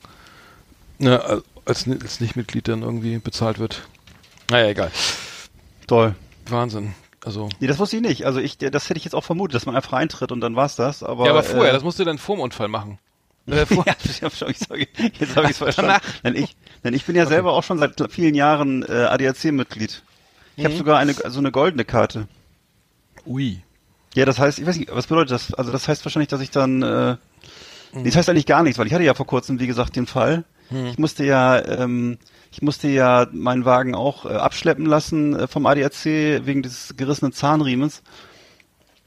ne, 0.98 1.42
als, 1.64 1.88
als 1.88 2.20
Nichtmitglied 2.20 2.68
dann 2.68 2.82
irgendwie 2.82 3.18
bezahlt 3.18 3.58
wird. 3.58 3.82
Naja, 4.50 4.68
egal. 4.68 4.90
Toll. 5.86 6.14
Wahnsinn. 6.48 6.94
Also 7.24 7.48
Nee, 7.58 7.66
das 7.66 7.78
wusste 7.78 7.96
ich 7.96 8.02
nicht. 8.02 8.24
Also 8.24 8.38
ich, 8.38 8.58
das 8.58 8.88
hätte 8.88 8.98
ich 8.98 9.04
jetzt 9.04 9.14
auch 9.14 9.24
vermutet, 9.24 9.56
dass 9.56 9.66
man 9.66 9.74
einfach 9.74 9.94
eintritt 9.94 10.30
und 10.30 10.40
dann 10.40 10.54
war's 10.54 10.76
das. 10.76 11.02
Aber, 11.02 11.24
ja, 11.24 11.32
aber 11.32 11.42
vorher, 11.42 11.70
äh, 11.70 11.72
das 11.74 11.82
musst 11.82 11.98
du 11.98 12.04
dann 12.04 12.18
vorm 12.18 12.40
Unfall 12.40 12.68
machen. 12.68 12.98
Äh, 13.48 13.64
ja, 13.70 13.94
ich 14.04 14.24
hab 14.24 14.34
schon, 14.34 14.52
sorry, 14.54 14.88
jetzt 15.20 15.36
habe 15.36 15.44
ich 15.44 15.52
es 15.52 15.58
verstanden. 15.58 16.00
Denn 16.24 16.34
ich, 16.34 16.56
denn 16.82 16.94
ich 16.94 17.04
bin 17.04 17.14
ja 17.14 17.26
selber 17.26 17.52
auch 17.52 17.62
schon 17.62 17.78
seit 17.78 17.94
vielen 18.10 18.34
Jahren 18.34 18.82
äh, 18.82 19.04
ADAC-Mitglied. 19.04 20.02
Ich 20.56 20.64
habe 20.64 20.74
sogar 20.76 20.98
eine 20.98 21.12
so 21.14 21.38
eine 21.38 21.52
goldene 21.52 21.84
Karte. 21.84 22.26
ui. 23.24 23.62
Ja, 24.16 24.24
das 24.24 24.40
heißt, 24.40 24.58
ich 24.58 24.66
weiß 24.66 24.78
nicht, 24.78 24.92
was 24.92 25.06
bedeutet 25.06 25.30
das? 25.30 25.54
Also 25.54 25.70
das 25.70 25.86
heißt 25.86 26.04
wahrscheinlich, 26.04 26.28
dass 26.28 26.40
ich 26.40 26.50
dann, 26.50 26.82
äh, 26.82 27.16
nee, 27.92 28.04
das 28.04 28.16
heißt 28.16 28.28
eigentlich 28.28 28.46
gar 28.46 28.62
nichts, 28.62 28.78
weil 28.78 28.86
ich 28.86 28.94
hatte 28.94 29.04
ja 29.04 29.14
vor 29.14 29.26
kurzem, 29.26 29.58
wie 29.60 29.66
gesagt, 29.66 29.96
den 29.96 30.06
Fall. 30.06 30.44
Ich 30.90 30.98
musste 30.98 31.24
ja, 31.24 31.64
ähm, 31.64 32.18
ich 32.50 32.60
musste 32.60 32.88
ja 32.88 33.28
meinen 33.30 33.64
Wagen 33.64 33.94
auch 33.94 34.24
äh, 34.26 34.30
abschleppen 34.34 34.84
lassen 34.84 35.36
äh, 35.38 35.46
vom 35.46 35.64
ADAC 35.64 36.04
wegen 36.44 36.62
des 36.64 36.94
gerissenen 36.96 37.32
Zahnriemens. 37.32 38.02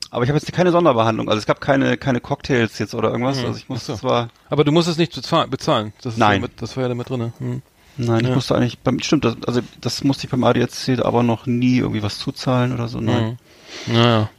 Aber 0.10 0.24
ich 0.24 0.30
habe 0.30 0.40
jetzt 0.40 0.52
keine 0.54 0.72
Sonderbehandlung. 0.72 1.28
Also 1.28 1.38
es 1.40 1.46
gab 1.46 1.60
keine 1.60 1.98
keine 1.98 2.22
Cocktails 2.22 2.80
jetzt 2.80 2.96
oder 2.96 3.10
irgendwas. 3.12 3.44
Also 3.44 3.58
ich 3.58 3.68
musste 3.68 3.92
so. 3.92 3.98
zwar, 3.98 4.30
Aber 4.50 4.64
du 4.64 4.72
musst 4.72 4.88
es 4.88 4.98
nicht 4.98 5.14
bezahlen. 5.50 5.94
Das 6.02 6.16
Nein. 6.16 6.36
Ja 6.36 6.48
mit, 6.48 6.62
das 6.62 6.78
war 6.78 6.84
ja 6.84 6.90
damit 6.90 7.10
drin. 7.10 7.34
Hm. 7.40 7.62
nein, 7.98 8.22
ich 8.22 8.30
Ja. 8.30 8.36
musste 8.36 8.56
eigentlich, 8.56 8.80
beim, 8.80 9.00
stimmt, 9.02 9.26
das, 9.26 9.36
also 9.46 9.60
das 9.82 10.04
musste 10.06 10.26
ich 10.26 10.32
beim 10.32 10.44
ADAC 10.46 11.00
aber 11.04 11.22
noch 11.24 11.46
nie 11.46 11.80
irgendwie 11.80 12.02
was 12.02 12.18
zuzahlen 12.20 12.72
oder 12.74 12.88
so. 12.88 13.02
Nein. 13.02 13.38
Mhm. 13.86 13.94
Naja. 13.94 14.30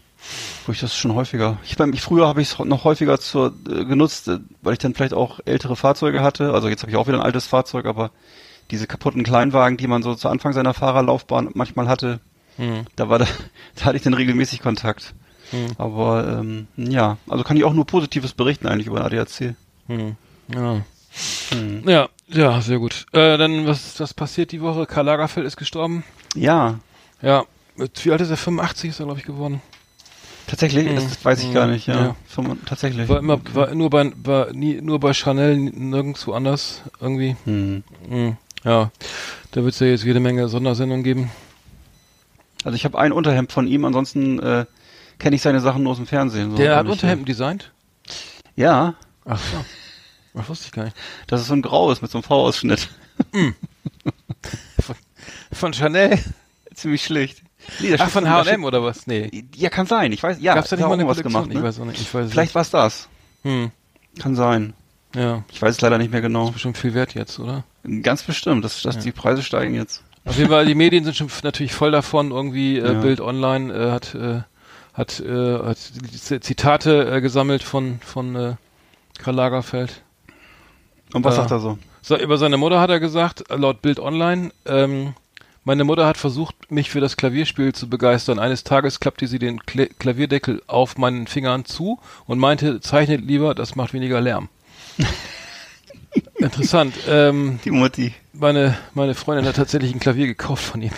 Ich 0.72 0.80
das 0.80 0.96
schon 0.96 1.14
häufiger. 1.14 1.58
Ich 1.64 1.76
beim 1.76 1.92
ich 1.92 2.00
früher 2.02 2.26
habe 2.26 2.42
ich 2.42 2.52
es 2.52 2.58
noch 2.58 2.84
häufiger 2.84 3.18
zur 3.20 3.54
äh, 3.68 3.84
genutzt, 3.84 4.28
äh, 4.28 4.38
weil 4.62 4.72
ich 4.74 4.78
dann 4.78 4.94
vielleicht 4.94 5.14
auch 5.14 5.40
ältere 5.44 5.76
Fahrzeuge 5.76 6.22
hatte. 6.22 6.52
Also 6.52 6.68
jetzt 6.68 6.82
habe 6.82 6.90
ich 6.90 6.96
auch 6.96 7.06
wieder 7.06 7.18
ein 7.18 7.24
altes 7.24 7.46
Fahrzeug, 7.46 7.86
aber 7.86 8.10
diese 8.70 8.86
kaputten 8.86 9.22
Kleinwagen, 9.24 9.76
die 9.76 9.86
man 9.86 10.02
so 10.02 10.14
zu 10.14 10.28
Anfang 10.28 10.52
seiner 10.52 10.74
Fahrerlaufbahn 10.74 11.50
manchmal 11.54 11.88
hatte, 11.88 12.20
Hm. 12.56 12.84
da 12.96 13.08
war 13.08 13.18
da, 13.18 13.26
da 13.76 13.84
hatte 13.86 13.96
ich 13.96 14.02
dann 14.02 14.14
regelmäßig 14.14 14.60
Kontakt. 14.60 15.14
Hm. 15.50 15.68
Aber 15.78 16.28
ähm, 16.40 16.66
ja, 16.76 17.16
also 17.28 17.42
kann 17.42 17.56
ich 17.56 17.64
auch 17.64 17.72
nur 17.72 17.86
Positives 17.86 18.32
berichten 18.32 18.66
eigentlich 18.66 18.86
über 18.86 19.00
den 19.00 19.06
ADAC. 19.06 19.54
Hm. 19.86 20.16
Ja. 20.54 20.82
Hm. 21.50 21.88
ja, 21.88 22.08
ja, 22.28 22.60
sehr 22.60 22.78
gut. 22.78 23.06
Äh, 23.12 23.36
dann, 23.38 23.66
was, 23.66 23.98
was 23.98 24.14
passiert 24.14 24.52
die 24.52 24.60
Woche? 24.60 24.86
Karl 24.86 25.06
Lagerfeld 25.06 25.46
ist 25.46 25.56
gestorben. 25.56 26.04
Ja, 26.34 26.78
Ja. 27.22 27.44
Wie 28.02 28.12
alt 28.12 28.20
ist 28.20 28.28
er? 28.30 28.36
85 28.36 28.90
ist 28.90 29.00
er, 29.00 29.06
glaube 29.06 29.20
ich, 29.20 29.26
geworden. 29.26 29.62
Tatsächlich, 30.50 30.86
Hm. 30.88 30.94
das 30.96 31.24
weiß 31.24 31.40
ich 31.40 31.46
Hm. 31.46 31.54
gar 31.54 31.66
nicht, 31.66 31.86
ja. 31.86 32.14
Ja. 32.36 32.56
Tatsächlich. 32.66 33.08
War 33.08 33.18
immer, 33.18 33.40
war 33.54 33.74
nur 33.74 33.88
bei, 33.90 34.12
war 34.22 34.52
nie, 34.52 34.80
nur 34.80 35.00
bei 35.00 35.14
Chanel, 35.14 35.56
nirgendwo 35.56 36.32
anders, 36.32 36.82
irgendwie. 37.00 37.36
Hm. 37.44 37.82
Hm. 38.08 38.36
Ja. 38.64 38.90
Da 39.52 39.62
wird 39.64 39.74
es 39.74 39.80
ja 39.80 39.86
jetzt 39.86 40.04
jede 40.04 40.20
Menge 40.20 40.48
Sondersendungen 40.48 41.02
geben. 41.04 41.30
Also 42.64 42.76
ich 42.76 42.84
habe 42.84 42.98
ein 42.98 43.12
Unterhemd 43.12 43.52
von 43.52 43.66
ihm, 43.66 43.84
ansonsten 43.86 44.38
äh, 44.40 44.66
kenne 45.18 45.36
ich 45.36 45.42
seine 45.42 45.60
Sachen 45.60 45.82
nur 45.82 45.92
aus 45.92 45.98
dem 45.98 46.06
Fernsehen. 46.06 46.50
So 46.50 46.56
Der 46.58 46.76
hat 46.76 46.86
Unterhemden 46.86 47.24
designt? 47.24 47.72
Ja, 48.56 48.94
Ach 49.24 49.38
so. 49.40 49.64
Das 50.34 50.48
wusste 50.48 50.66
ich 50.66 50.72
gar 50.72 50.84
nicht. 50.84 50.96
das 51.26 51.40
ist 51.40 51.46
so 51.48 51.54
ein 51.54 51.62
graues 51.62 52.02
mit 52.02 52.10
so 52.10 52.18
einem 52.18 52.22
V-Ausschnitt. 52.24 52.88
Von, 54.80 54.96
von 55.52 55.72
Chanel? 55.74 56.18
Ziemlich 56.74 57.04
schlicht. 57.04 57.42
Nee, 57.80 57.94
Ach, 57.98 58.08
von 58.08 58.28
H&M 58.28 58.64
oder 58.64 58.82
was? 58.82 59.06
Nee. 59.06 59.44
Ja, 59.54 59.68
kann 59.70 59.86
sein. 59.86 60.12
Ich 60.12 60.22
weiß, 60.22 60.38
ja. 60.40 60.54
Gab's 60.54 60.70
da 60.70 60.76
nicht 60.76 60.86
mal 60.86 60.94
eine 60.94 61.06
was 61.06 61.22
gemacht, 61.22 61.48
ne? 61.48 61.54
Ich 61.54 61.62
weiß 61.62 61.80
auch 61.80 61.84
nicht. 61.84 62.00
Ich 62.00 62.12
weiß 62.12 62.26
es 62.26 62.32
Vielleicht 62.32 62.54
war's 62.54 62.70
das. 62.70 63.08
nicht. 63.42 63.52
Hm. 63.54 63.70
Kann 64.18 64.34
sein. 64.34 64.72
Ja. 65.14 65.44
Ich 65.52 65.60
weiß 65.60 65.76
es 65.76 65.80
leider 65.80 65.98
nicht 65.98 66.10
mehr 66.12 66.20
genau. 66.20 66.46
Ist 66.46 66.52
bestimmt 66.54 66.78
viel 66.78 66.94
wert 66.94 67.14
jetzt, 67.14 67.38
oder? 67.38 67.64
Ganz 68.02 68.22
bestimmt, 68.22 68.64
dass, 68.64 68.82
dass 68.82 68.98
die 68.98 69.12
Preise 69.12 69.42
steigen 69.42 69.74
jetzt. 69.74 70.02
Auf 70.24 70.36
jeden 70.36 70.50
Fall, 70.50 70.66
die 70.66 70.74
Medien 70.74 71.04
sind 71.04 71.16
schon 71.16 71.28
natürlich 71.42 71.72
voll 71.72 71.90
davon. 71.90 72.30
Irgendwie 72.30 72.78
äh, 72.78 72.92
Ja. 72.92 73.00
Bild 73.00 73.20
Online 73.20 73.72
äh, 73.72 73.90
hat 73.90 74.14
äh, 74.14 74.40
hat, 74.92 75.20
äh, 75.20 75.58
hat 75.64 75.78
Zitate 75.78 77.10
äh, 77.10 77.20
gesammelt 77.20 77.62
von 77.62 78.00
von 78.04 78.34
äh, 78.36 78.54
Karl 79.18 79.34
Lagerfeld. 79.36 80.02
Und 81.14 81.24
was 81.24 81.36
Ja. 81.36 81.42
sagt 81.42 81.52
er 81.52 81.60
so? 81.60 81.78
So, 82.02 82.16
über 82.16 82.38
seine 82.38 82.56
Mutter 82.56 82.80
hat 82.80 82.90
er 82.90 83.00
gesagt, 83.00 83.50
äh, 83.50 83.56
laut 83.56 83.82
Bild 83.82 83.98
Online, 83.98 84.50
ähm, 84.66 85.14
meine 85.64 85.84
Mutter 85.84 86.06
hat 86.06 86.16
versucht, 86.16 86.70
mich 86.70 86.90
für 86.90 87.00
das 87.00 87.16
Klavierspiel 87.16 87.72
zu 87.72 87.88
begeistern. 87.88 88.38
Eines 88.38 88.64
Tages 88.64 89.00
klappte 89.00 89.26
sie 89.26 89.38
den 89.38 89.60
Kla 89.60 89.86
Klavierdeckel 89.98 90.62
auf 90.66 90.96
meinen 90.96 91.26
Fingern 91.26 91.64
zu 91.64 91.98
und 92.26 92.38
meinte, 92.38 92.80
zeichnet 92.80 93.22
lieber, 93.22 93.54
das 93.54 93.76
macht 93.76 93.92
weniger 93.92 94.20
Lärm. 94.20 94.48
Interessant. 96.38 96.94
Ähm, 97.08 97.60
Die 97.64 97.70
Mutti. 97.70 98.14
meine, 98.32 98.76
meine 98.94 99.14
Freundin 99.14 99.46
hat 99.46 99.56
tatsächlich 99.56 99.92
ein 99.94 100.00
Klavier 100.00 100.26
gekauft 100.26 100.64
von 100.64 100.80
ihm. 100.82 100.90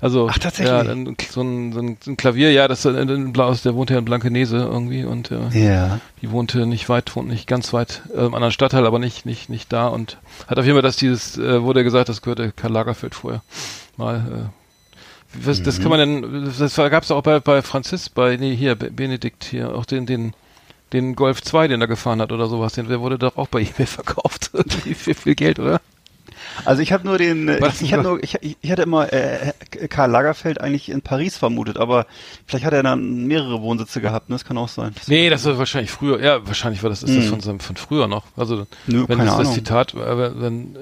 Also, 0.00 0.28
Ach, 0.30 0.38
tatsächlich? 0.38 0.68
Ja, 0.74 0.80
ein, 0.80 1.16
so 1.30 1.40
ein, 1.40 1.72
so 1.72 2.10
ein 2.10 2.16
Klavier, 2.16 2.50
ja, 2.52 2.68
das 2.68 2.84
in 2.84 3.32
Blaus, 3.32 3.62
der 3.62 3.74
wohnt 3.74 3.90
ja 3.90 3.98
in 3.98 4.04
Blankenese 4.04 4.56
irgendwie 4.58 5.04
und 5.04 5.30
äh, 5.30 5.48
Ja. 5.52 6.00
die 6.20 6.30
wohnte 6.32 6.66
nicht 6.66 6.88
weit, 6.88 7.14
wohnt 7.16 7.28
nicht 7.28 7.46
ganz 7.46 7.72
weit 7.72 8.02
äh, 8.14 8.26
im 8.26 8.34
anderen 8.34 8.52
Stadtteil, 8.52 8.84
aber 8.86 8.98
nicht, 8.98 9.24
nicht, 9.24 9.48
nicht 9.48 9.72
da 9.72 9.86
und 9.86 10.18
hat 10.48 10.58
auf 10.58 10.64
jeden 10.64 10.74
Fall, 10.76 10.82
dass 10.82 10.96
dieses, 10.96 11.38
äh, 11.38 11.62
wurde 11.62 11.84
gesagt, 11.84 12.08
das 12.08 12.20
gehörte 12.20 12.52
Karl 12.52 12.72
Lagerfeld 12.72 13.14
vorher 13.14 13.42
mal. 13.96 14.16
Äh, 14.16 14.48
was, 15.46 15.62
Das 15.62 15.80
kann 15.80 15.88
man 15.88 15.98
denn, 15.98 16.52
das 16.58 16.76
gab 16.76 17.04
es 17.04 17.10
auch 17.10 17.22
bei, 17.22 17.40
bei 17.40 17.62
Franzis, 17.62 18.10
bei, 18.10 18.36
nee, 18.36 18.54
hier, 18.54 18.74
Be- 18.74 18.90
Benedikt 18.90 19.44
hier, 19.44 19.74
auch 19.74 19.86
den, 19.86 20.04
den, 20.04 20.34
den 20.92 21.14
Golf 21.16 21.42
2, 21.42 21.68
den 21.68 21.80
er 21.80 21.86
gefahren 21.86 22.20
hat 22.20 22.32
oder 22.32 22.46
sowas, 22.48 22.72
den, 22.74 22.88
der 22.88 23.00
wurde 23.00 23.18
doch 23.18 23.36
auch 23.36 23.48
bei 23.48 23.60
eBay 23.62 23.86
verkauft. 23.86 24.50
Für 24.96 25.14
viel 25.14 25.34
Geld, 25.34 25.58
oder? 25.58 25.80
Also 26.66 26.82
ich 26.82 26.92
habe 26.92 27.06
nur 27.06 27.16
den, 27.16 27.48
äh, 27.48 27.54
ich, 27.54 27.60
das 27.60 27.80
ich, 27.80 27.92
nur, 27.92 28.22
ich, 28.22 28.36
ich 28.60 28.70
hatte 28.70 28.82
immer 28.82 29.10
äh, 29.12 29.52
Karl 29.88 30.10
Lagerfeld 30.10 30.60
eigentlich 30.60 30.90
in 30.90 31.00
Paris 31.00 31.36
vermutet, 31.38 31.78
aber 31.78 32.06
vielleicht 32.46 32.66
hat 32.66 32.74
er 32.74 32.82
dann 32.82 33.26
mehrere 33.26 33.62
Wohnsitze 33.62 34.00
gehabt, 34.02 34.28
ne? 34.28 34.34
Das 34.34 34.44
kann 34.44 34.58
auch 34.58 34.68
sein. 34.68 34.92
Das- 34.94 35.08
Nee, 35.08 35.30
das 35.30 35.44
war 35.46 35.56
wahrscheinlich 35.56 35.90
früher. 35.90 36.20
Ja, 36.22 36.46
wahrscheinlich 36.46 36.82
war 36.82 36.90
das, 36.90 37.02
ist 37.02 37.16
das 37.16 37.24
Mhm. 37.24 37.28
von, 37.30 37.40
seinem- 37.40 37.60
von 37.60 37.76
früher 37.76 38.06
noch. 38.06 38.24
Also, 38.36 38.66
Nö, 38.86 39.04
wenn 39.08 39.18
das, 39.18 39.36
das. 39.38 39.54
Zitat, 39.54 39.94
äh, 39.94 40.40
wenn, 40.40 40.76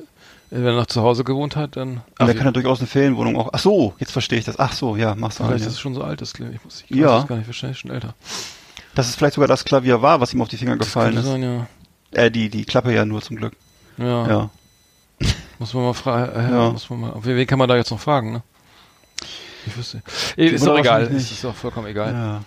wenn 0.50 0.64
er 0.64 0.74
noch 0.74 0.86
zu 0.86 1.02
Hause 1.02 1.22
gewohnt 1.22 1.54
hat, 1.54 1.76
dann. 1.76 2.00
Ach, 2.18 2.26
er 2.26 2.34
kann 2.34 2.46
ja 2.46 2.50
durchaus 2.52 2.80
eine 2.80 2.88
Ferienwohnung 2.88 3.36
auch. 3.36 3.50
Ach 3.52 3.58
so, 3.60 3.94
jetzt 3.98 4.10
verstehe 4.10 4.40
ich 4.40 4.44
das. 4.46 4.58
Ach 4.58 4.72
so, 4.72 4.96
ja, 4.96 5.14
machst 5.14 5.38
du 5.38 5.44
vielleicht 5.44 5.66
ist 5.66 5.74
es 5.74 5.80
schon 5.80 5.94
so 5.94 6.02
alt, 6.02 6.20
das. 6.20 6.32
Ich 6.34 6.64
muss, 6.64 6.82
ich 6.88 6.96
Ja. 6.96 7.20
es 7.20 7.26
gar 7.28 7.36
nicht, 7.36 7.46
wahrscheinlich 7.46 7.78
schon 7.78 7.92
älter. 7.92 8.14
Dass 8.94 9.08
es 9.08 9.14
vielleicht 9.14 9.34
sogar 9.34 9.48
das 9.48 9.64
Klavier 9.64 10.02
war, 10.02 10.20
was 10.20 10.32
ihm 10.34 10.42
auf 10.42 10.48
die 10.48 10.56
Finger 10.56 10.76
gefallen 10.76 11.14
Könnte 11.14 11.20
ist. 11.28 11.32
sein, 11.32 11.42
ja. 11.42 11.66
Äh, 12.12 12.30
die, 12.30 12.48
die 12.48 12.64
Klappe 12.64 12.92
ja 12.92 13.04
nur 13.04 13.22
zum 13.22 13.36
Glück. 13.36 13.52
Ja. 13.98 14.26
Ja. 14.28 14.50
Muss 15.58 15.74
man 15.74 15.84
mal 15.84 15.92
fragen. 15.94 16.32
Äh, 16.34 16.50
Ja. 16.50 16.70
muss 16.70 16.88
man 16.90 17.00
mal, 17.00 17.12
wen, 17.22 17.46
kann 17.46 17.58
man 17.58 17.68
da 17.68 17.76
jetzt 17.76 17.90
noch 17.90 18.00
fragen, 18.00 18.32
ne? 18.32 18.42
Ich 19.66 19.76
wüsste. 19.76 20.02
Ist 20.36 20.66
doch 20.66 20.78
egal. 20.78 21.04
Ist, 21.06 21.30
ist 21.30 21.44
auch 21.44 21.54
vollkommen 21.54 21.86
egal. 21.86 22.12
ja. 22.12 22.40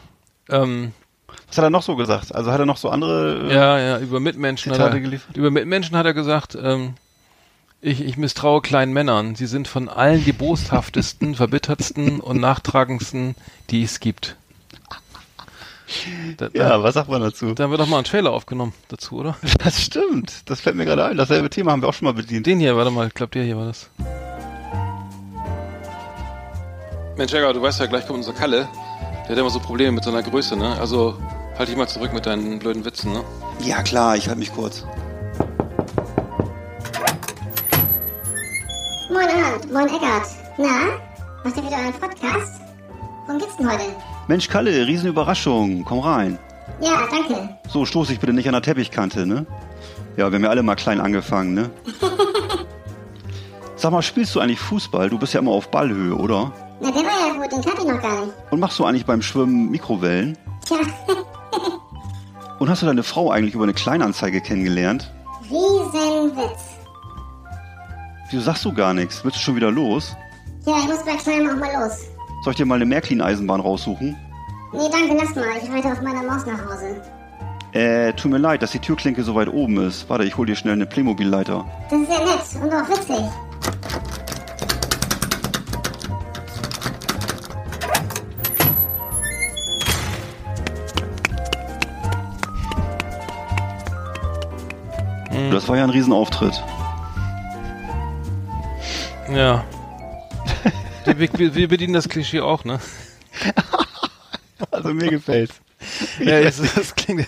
Ähm, 0.64 0.92
Was 1.48 1.58
hat 1.58 1.64
er 1.64 1.70
noch 1.70 1.84
so 1.84 1.96
gesagt? 1.96 2.34
Also 2.36 2.52
hat 2.52 2.60
er 2.60 2.66
noch 2.66 2.78
so 2.78 2.90
andere 2.90 3.50
äh, 3.50 3.54
ja, 3.54 3.80
ja, 3.80 4.00
über 4.00 4.20
Mitmenschen 4.20 4.72
hat 4.72 4.80
Zitate 4.80 4.98
er, 4.98 5.02
geliefert? 5.02 5.38
über 5.38 5.52
Mitmenschen 5.52 5.96
hat 5.96 6.06
er 6.06 6.14
gesagt, 6.14 6.58
ähm, 6.62 6.96
ich, 7.82 8.02
ich 8.04 8.18
misstraue 8.18 8.62
kleinen 8.62 8.92
Männern. 8.94 9.36
Sie 9.36 9.46
sind 9.46 9.68
von 9.68 9.88
allen 9.90 10.24
die 10.26 10.34
boshaftesten, 10.34 11.36
verbittertsten 11.36 12.20
und 12.20 12.40
nachtragendsten, 12.42 13.36
die 13.70 13.84
es 13.84 14.00
gibt. 14.00 14.36
Da, 16.38 16.50
Ja, 16.54 16.70
da, 16.70 16.84
was 16.84 16.94
sagt 16.96 17.10
man 17.10 17.22
dazu? 17.22 17.54
da 17.54 17.64
haben 17.66 17.72
wir 17.72 17.78
doch 17.78 17.88
mal 17.88 17.98
einen 17.98 18.06
Trailer 18.06 18.32
aufgenommen 18.32 18.74
dazu, 18.88 19.16
oder? 19.18 19.36
Das 19.64 19.82
stimmt. 19.82 20.50
Das 20.50 20.62
fällt 20.62 20.76
mir 20.76 20.86
gerade 20.86 21.06
ein. 21.06 21.18
Dasselbe 21.18 21.50
Thema 21.50 21.72
haben 21.72 21.82
wir 21.82 21.90
auch 21.90 21.94
schon 21.94 22.06
mal 22.06 22.14
bedient. 22.14 22.46
Den 22.48 22.60
hier, 22.60 22.76
warte 22.78 22.92
mal, 22.92 23.08
ich 23.08 23.14
glaube, 23.14 23.32
der 23.32 23.44
hier 23.44 23.58
war 23.58 23.66
das. 23.66 23.90
Mensch, 27.18 27.32
Jäger, 27.32 27.54
du 27.54 27.62
weißt 27.62 27.80
ja, 27.80 27.86
gleich 27.86 28.08
kommt 28.08 28.20
unser 28.20 28.34
Kalle. 28.34 28.68
Der 29.26 29.30
hat 29.32 29.38
immer 29.38 29.50
so 29.50 29.60
Probleme 29.60 29.92
mit 29.92 30.04
seiner 30.04 30.24
Größe, 30.24 30.56
ne? 30.56 30.78
Also 30.80 31.18
halt 31.58 31.70
dich 31.70 31.76
mal 31.78 31.88
zurück 31.88 32.12
mit 32.14 32.26
deinen 32.26 32.60
blöden 32.60 32.84
Witzen, 32.86 33.14
ne? 33.14 33.24
Ja 33.62 33.84
klar, 33.84 34.16
ich 34.18 34.28
halte 34.28 34.40
mich 34.40 34.54
kurz. 34.54 34.86
Moin 39.12 39.28
Arndt, 39.30 39.72
moin 39.72 39.88
Eckart. 39.88 40.28
Na, 40.58 41.00
macht 41.44 41.56
ihr 41.58 41.64
wieder 41.64 41.78
einen 41.78 41.94
Podcast? 41.94 42.60
Worum 43.28 43.40
geht's 43.40 43.56
denn 43.58 43.70
heute? 43.72 43.84
Mensch 44.28 44.48
Kalle, 44.48 44.88
Riesenüberraschung. 44.88 45.84
Komm 45.84 46.00
rein. 46.00 46.40
Ja, 46.82 47.08
danke. 47.12 47.50
So, 47.70 47.86
stoß 47.86 48.08
dich 48.08 48.20
bitte 48.20 48.34
nicht 48.34 48.48
an 48.48 48.54
der 48.54 48.62
Teppichkante, 48.62 49.26
ne? 49.26 49.46
Ja, 50.16 50.30
wir 50.32 50.36
haben 50.36 50.44
ja 50.44 50.50
alle 50.50 50.64
mal 50.64 50.76
klein 50.76 51.02
angefangen, 51.02 51.54
ne? 51.54 51.70
Sag 53.76 53.92
mal, 53.92 54.02
spielst 54.02 54.34
du 54.36 54.40
eigentlich 54.40 54.60
Fußball? 54.60 55.10
Du 55.10 55.18
bist 55.18 55.34
ja 55.34 55.40
immer 55.42 55.52
auf 55.52 55.70
Ballhöhe, 55.70 56.16
oder? 56.16 56.54
Na, 56.80 56.90
der 56.92 57.04
war 57.04 57.28
ja 57.28 57.34
gut, 57.34 57.52
den 57.52 57.62
kannte 57.62 57.82
ich 57.82 57.88
noch 57.88 58.02
gar 58.02 58.22
nicht. 58.26 58.34
Und 58.52 58.60
machst 58.60 58.80
du 58.80 58.86
eigentlich 58.86 59.06
beim 59.06 59.22
Schwimmen 59.22 59.70
Mikrowellen? 59.72 60.38
Tja, 60.66 60.78
Und 62.60 62.70
hast 62.70 62.82
du 62.82 62.86
deine 62.86 63.04
Frau 63.04 63.30
eigentlich 63.30 63.56
über 63.56 63.64
eine 63.66 63.74
Kleinanzeige 63.74 64.40
kennengelernt? 64.40 65.12
Riesenwitz. 65.50 66.62
Wieso 68.30 68.42
sagst 68.44 68.64
du 68.64 68.74
gar 68.74 68.94
nichts? 68.94 69.24
Willst 69.26 69.38
du 69.38 69.42
schon 69.42 69.56
wieder 69.58 69.70
los? 69.70 70.16
Ja, 70.66 70.78
ich 70.80 70.88
muss 70.88 71.04
bei 71.04 71.16
Kleinem 71.18 71.50
auch 71.50 71.60
mal 71.60 71.74
los. 71.84 72.06
Soll 72.44 72.52
ich 72.52 72.58
dir 72.58 72.66
mal 72.66 72.76
eine 72.76 72.86
Märklin-Eisenbahn 72.86 73.62
raussuchen? 73.62 74.18
Nee, 74.74 74.90
danke, 74.92 75.16
lass 75.16 75.34
mal. 75.34 75.46
Ich 75.64 75.72
reite 75.72 75.94
auf 75.94 76.02
meiner 76.02 76.24
Maus 76.24 76.46
nach 76.46 76.60
Hause. 76.66 77.02
Äh, 77.72 78.12
tut 78.14 78.32
mir 78.32 78.38
leid, 78.38 78.62
dass 78.62 78.72
die 78.72 78.80
Türklinke 78.80 79.24
so 79.24 79.34
weit 79.34 79.48
oben 79.48 79.78
ist. 79.78 80.10
Warte, 80.10 80.26
ich 80.26 80.36
hol 80.36 80.46
dir 80.46 80.56
schnell 80.56 80.74
eine 80.74 80.86
Playmobil-Leiter. 80.86 81.66
Das 81.90 82.00
ist 82.02 82.10
ja 82.10 82.20
nett 82.20 82.64
und 82.64 82.74
auch 82.74 82.90
witzig. 82.90 83.24
Das 95.50 95.70
war 95.70 95.78
ja 95.78 95.84
ein 95.86 95.92
Riesenauftritt. 95.92 96.62
Ja. 99.32 99.64
Wir, 101.06 101.18
wir, 101.20 101.56
wir 101.56 101.68
bedienen 101.68 101.94
das 101.94 102.10
Klischee 102.10 102.42
auch, 102.42 102.64
ne? 102.66 102.80
Also 104.72 104.94
mir 104.94 105.10
gefällt's. 105.10 105.56
Ja, 106.20 106.42
das, 106.42 106.62
das 106.76 106.96
klingt. 106.96 107.28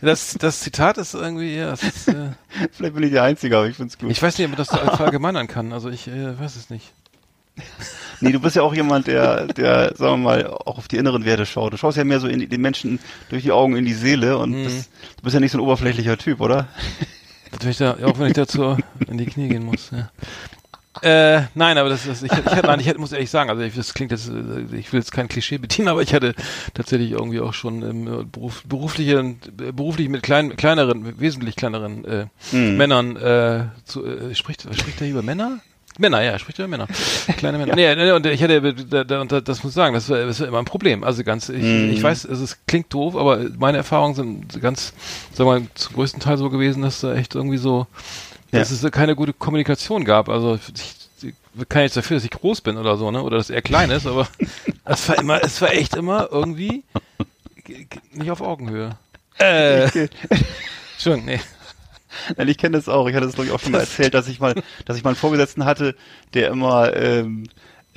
Das, 0.00 0.36
das 0.40 0.58
Zitat 0.58 0.98
ist 0.98 1.14
irgendwie, 1.14 1.54
ja, 1.56 1.72
ist, 1.72 2.08
äh, 2.08 2.30
Vielleicht 2.72 2.94
bin 2.94 3.04
ich 3.04 3.12
der 3.12 3.22
Einzige, 3.22 3.56
aber 3.56 3.68
ich 3.68 3.76
find's 3.76 3.96
gut. 3.96 4.10
ich 4.10 4.20
weiß 4.20 4.36
nicht, 4.36 4.46
ob 4.46 4.50
man 4.50 4.58
das 4.58 4.68
verallgemeinern 4.68 5.46
kann. 5.46 5.72
Also 5.72 5.88
ich 5.88 6.08
äh, 6.08 6.38
weiß 6.38 6.56
es 6.56 6.68
nicht. 6.68 6.92
Nee, 8.20 8.32
du 8.32 8.40
bist 8.40 8.56
ja 8.56 8.62
auch 8.62 8.74
jemand, 8.74 9.06
der, 9.06 9.46
der, 9.46 9.94
sagen 9.96 10.14
wir 10.14 10.16
mal, 10.16 10.46
auch 10.46 10.78
auf 10.78 10.88
die 10.88 10.96
inneren 10.96 11.24
Werte 11.24 11.46
schaut. 11.46 11.72
Du 11.72 11.76
schaust 11.76 11.96
ja 11.96 12.04
mehr 12.04 12.20
so 12.20 12.26
in 12.26 12.40
die, 12.40 12.46
den 12.48 12.60
Menschen 12.60 12.98
durch 13.28 13.42
die 13.42 13.52
Augen 13.52 13.76
in 13.76 13.84
die 13.84 13.94
Seele 13.94 14.38
und 14.38 14.52
bist, 14.64 14.90
du 15.18 15.22
bist 15.22 15.34
ja 15.34 15.40
nicht 15.40 15.52
so 15.52 15.58
ein 15.58 15.62
oberflächlicher 15.62 16.18
Typ, 16.18 16.40
oder? 16.40 16.68
Natürlich 17.52 17.78
da, 17.78 17.96
auch 18.04 18.18
wenn 18.18 18.28
ich 18.28 18.34
dazu 18.34 18.76
in 19.06 19.18
die 19.18 19.26
Knie 19.26 19.48
gehen 19.48 19.64
muss. 19.64 19.90
Ja. 19.90 20.10
Äh, 21.02 21.42
nein, 21.54 21.78
aber 21.78 21.88
das 21.88 22.06
ist, 22.06 22.22
ich, 22.22 22.32
ich, 22.32 22.38
hatte- 22.38 22.66
nein, 22.66 22.80
ich 22.80 22.96
muss 22.98 23.12
ehrlich 23.12 23.30
sagen, 23.30 23.50
also 23.50 23.62
ich, 23.62 23.74
das 23.74 23.92
klingt 23.94 24.10
jetzt, 24.12 24.28
äh, 24.28 24.76
ich 24.76 24.92
will 24.92 25.00
jetzt 25.00 25.12
kein 25.12 25.28
Klischee 25.28 25.58
bedienen, 25.58 25.88
aber 25.88 26.02
ich 26.02 26.14
hatte 26.14 26.34
tatsächlich 26.74 27.10
irgendwie 27.12 27.40
auch 27.40 27.54
schon 27.54 27.82
ähm, 27.82 28.28
Beruf, 28.30 28.62
berufliche, 28.64 29.18
äh, 29.18 29.72
beruflich 29.72 30.08
mit 30.08 30.22
kleinen, 30.22 30.56
kleineren, 30.56 31.18
wesentlich 31.20 31.56
kleineren 31.56 32.04
äh, 32.04 32.26
Mhm. 32.52 32.76
Männern, 32.76 33.16
äh, 33.16 33.64
zu, 33.84 34.04
äh, 34.06 34.34
spricht, 34.34 34.62
spricht 34.74 35.00
er 35.00 35.08
über 35.08 35.22
Männer? 35.22 35.58
Männer, 35.98 36.20
ja, 36.22 36.32
er 36.32 36.38
spricht 36.38 36.58
über 36.58 36.68
Männer. 36.68 36.86
Kleine 37.38 37.56
Männer. 37.58 37.74
Nee, 37.76 37.94
nee, 37.94 38.10
und 38.12 38.26
ich 38.26 38.40
da, 38.90 39.04
da, 39.04 39.20
und 39.22 39.32
da- 39.32 39.40
das 39.40 39.62
muss 39.64 39.72
ich 39.72 39.76
sagen, 39.76 39.94
das 39.94 40.08
war, 40.10 40.18
das 40.26 40.40
war 40.40 40.48
immer 40.48 40.58
ein 40.58 40.66
Problem. 40.66 41.04
Also 41.04 41.24
ganz, 41.24 41.48
ich, 41.48 41.62
Mhm. 41.62 41.90
ich 41.90 42.02
weiß, 42.02 42.24
es 42.26 42.40
ist, 42.40 42.66
klingt 42.66 42.92
doof, 42.92 43.16
aber 43.16 43.46
meine 43.58 43.78
Erfahrungen 43.78 44.14
sind 44.14 44.60
ganz, 44.60 44.92
sagen 45.32 45.48
wir 45.50 45.60
mal, 45.60 45.66
zum 45.74 45.94
größten 45.94 46.20
Teil 46.20 46.36
so 46.36 46.50
gewesen, 46.50 46.82
dass 46.82 47.00
da 47.00 47.14
echt 47.14 47.34
irgendwie 47.34 47.56
so, 47.58 47.86
Ja. 48.56 48.60
dass 48.60 48.70
es 48.70 48.90
keine 48.92 49.16
gute 49.16 49.32
Kommunikation 49.32 50.04
gab. 50.04 50.28
Also 50.28 50.56
ich, 50.56 50.94
ich 51.22 51.68
kann 51.68 51.82
jetzt 51.82 51.96
dafür, 51.96 52.16
dass 52.16 52.24
ich 52.24 52.30
groß 52.30 52.60
bin 52.60 52.76
oder 52.76 52.96
so, 52.96 53.10
ne? 53.10 53.22
Oder 53.22 53.38
dass 53.38 53.50
er 53.50 53.62
klein 53.62 53.90
ist, 53.90 54.06
aber 54.06 54.28
es 54.84 55.08
war 55.08 55.18
immer, 55.18 55.42
es 55.42 55.60
war 55.60 55.72
echt 55.72 55.94
immer 55.94 56.28
irgendwie 56.30 56.84
nicht 58.12 58.30
auf 58.30 58.40
Augenhöhe. 58.40 58.96
Äh. 59.38 59.84
Entschuldigung, 60.94 61.26
nee. 61.26 61.40
Nein, 62.36 62.48
ich 62.48 62.58
kenne 62.58 62.76
das 62.76 62.88
auch. 62.88 63.08
Ich 63.08 63.14
hatte 63.14 63.26
das, 63.26 63.34
glaube 63.34 63.48
ich, 63.48 63.52
auch 63.52 63.60
schon 63.60 63.72
mal 63.72 63.80
erzählt, 63.80 64.14
dass 64.14 64.28
ich 64.28 64.40
mal, 64.40 64.54
dass 64.84 64.96
ich 64.96 65.04
mal 65.04 65.10
einen 65.10 65.16
Vorgesetzten 65.16 65.64
hatte, 65.64 65.94
der 66.34 66.48
immer, 66.48 66.94
ähm, 66.96 67.44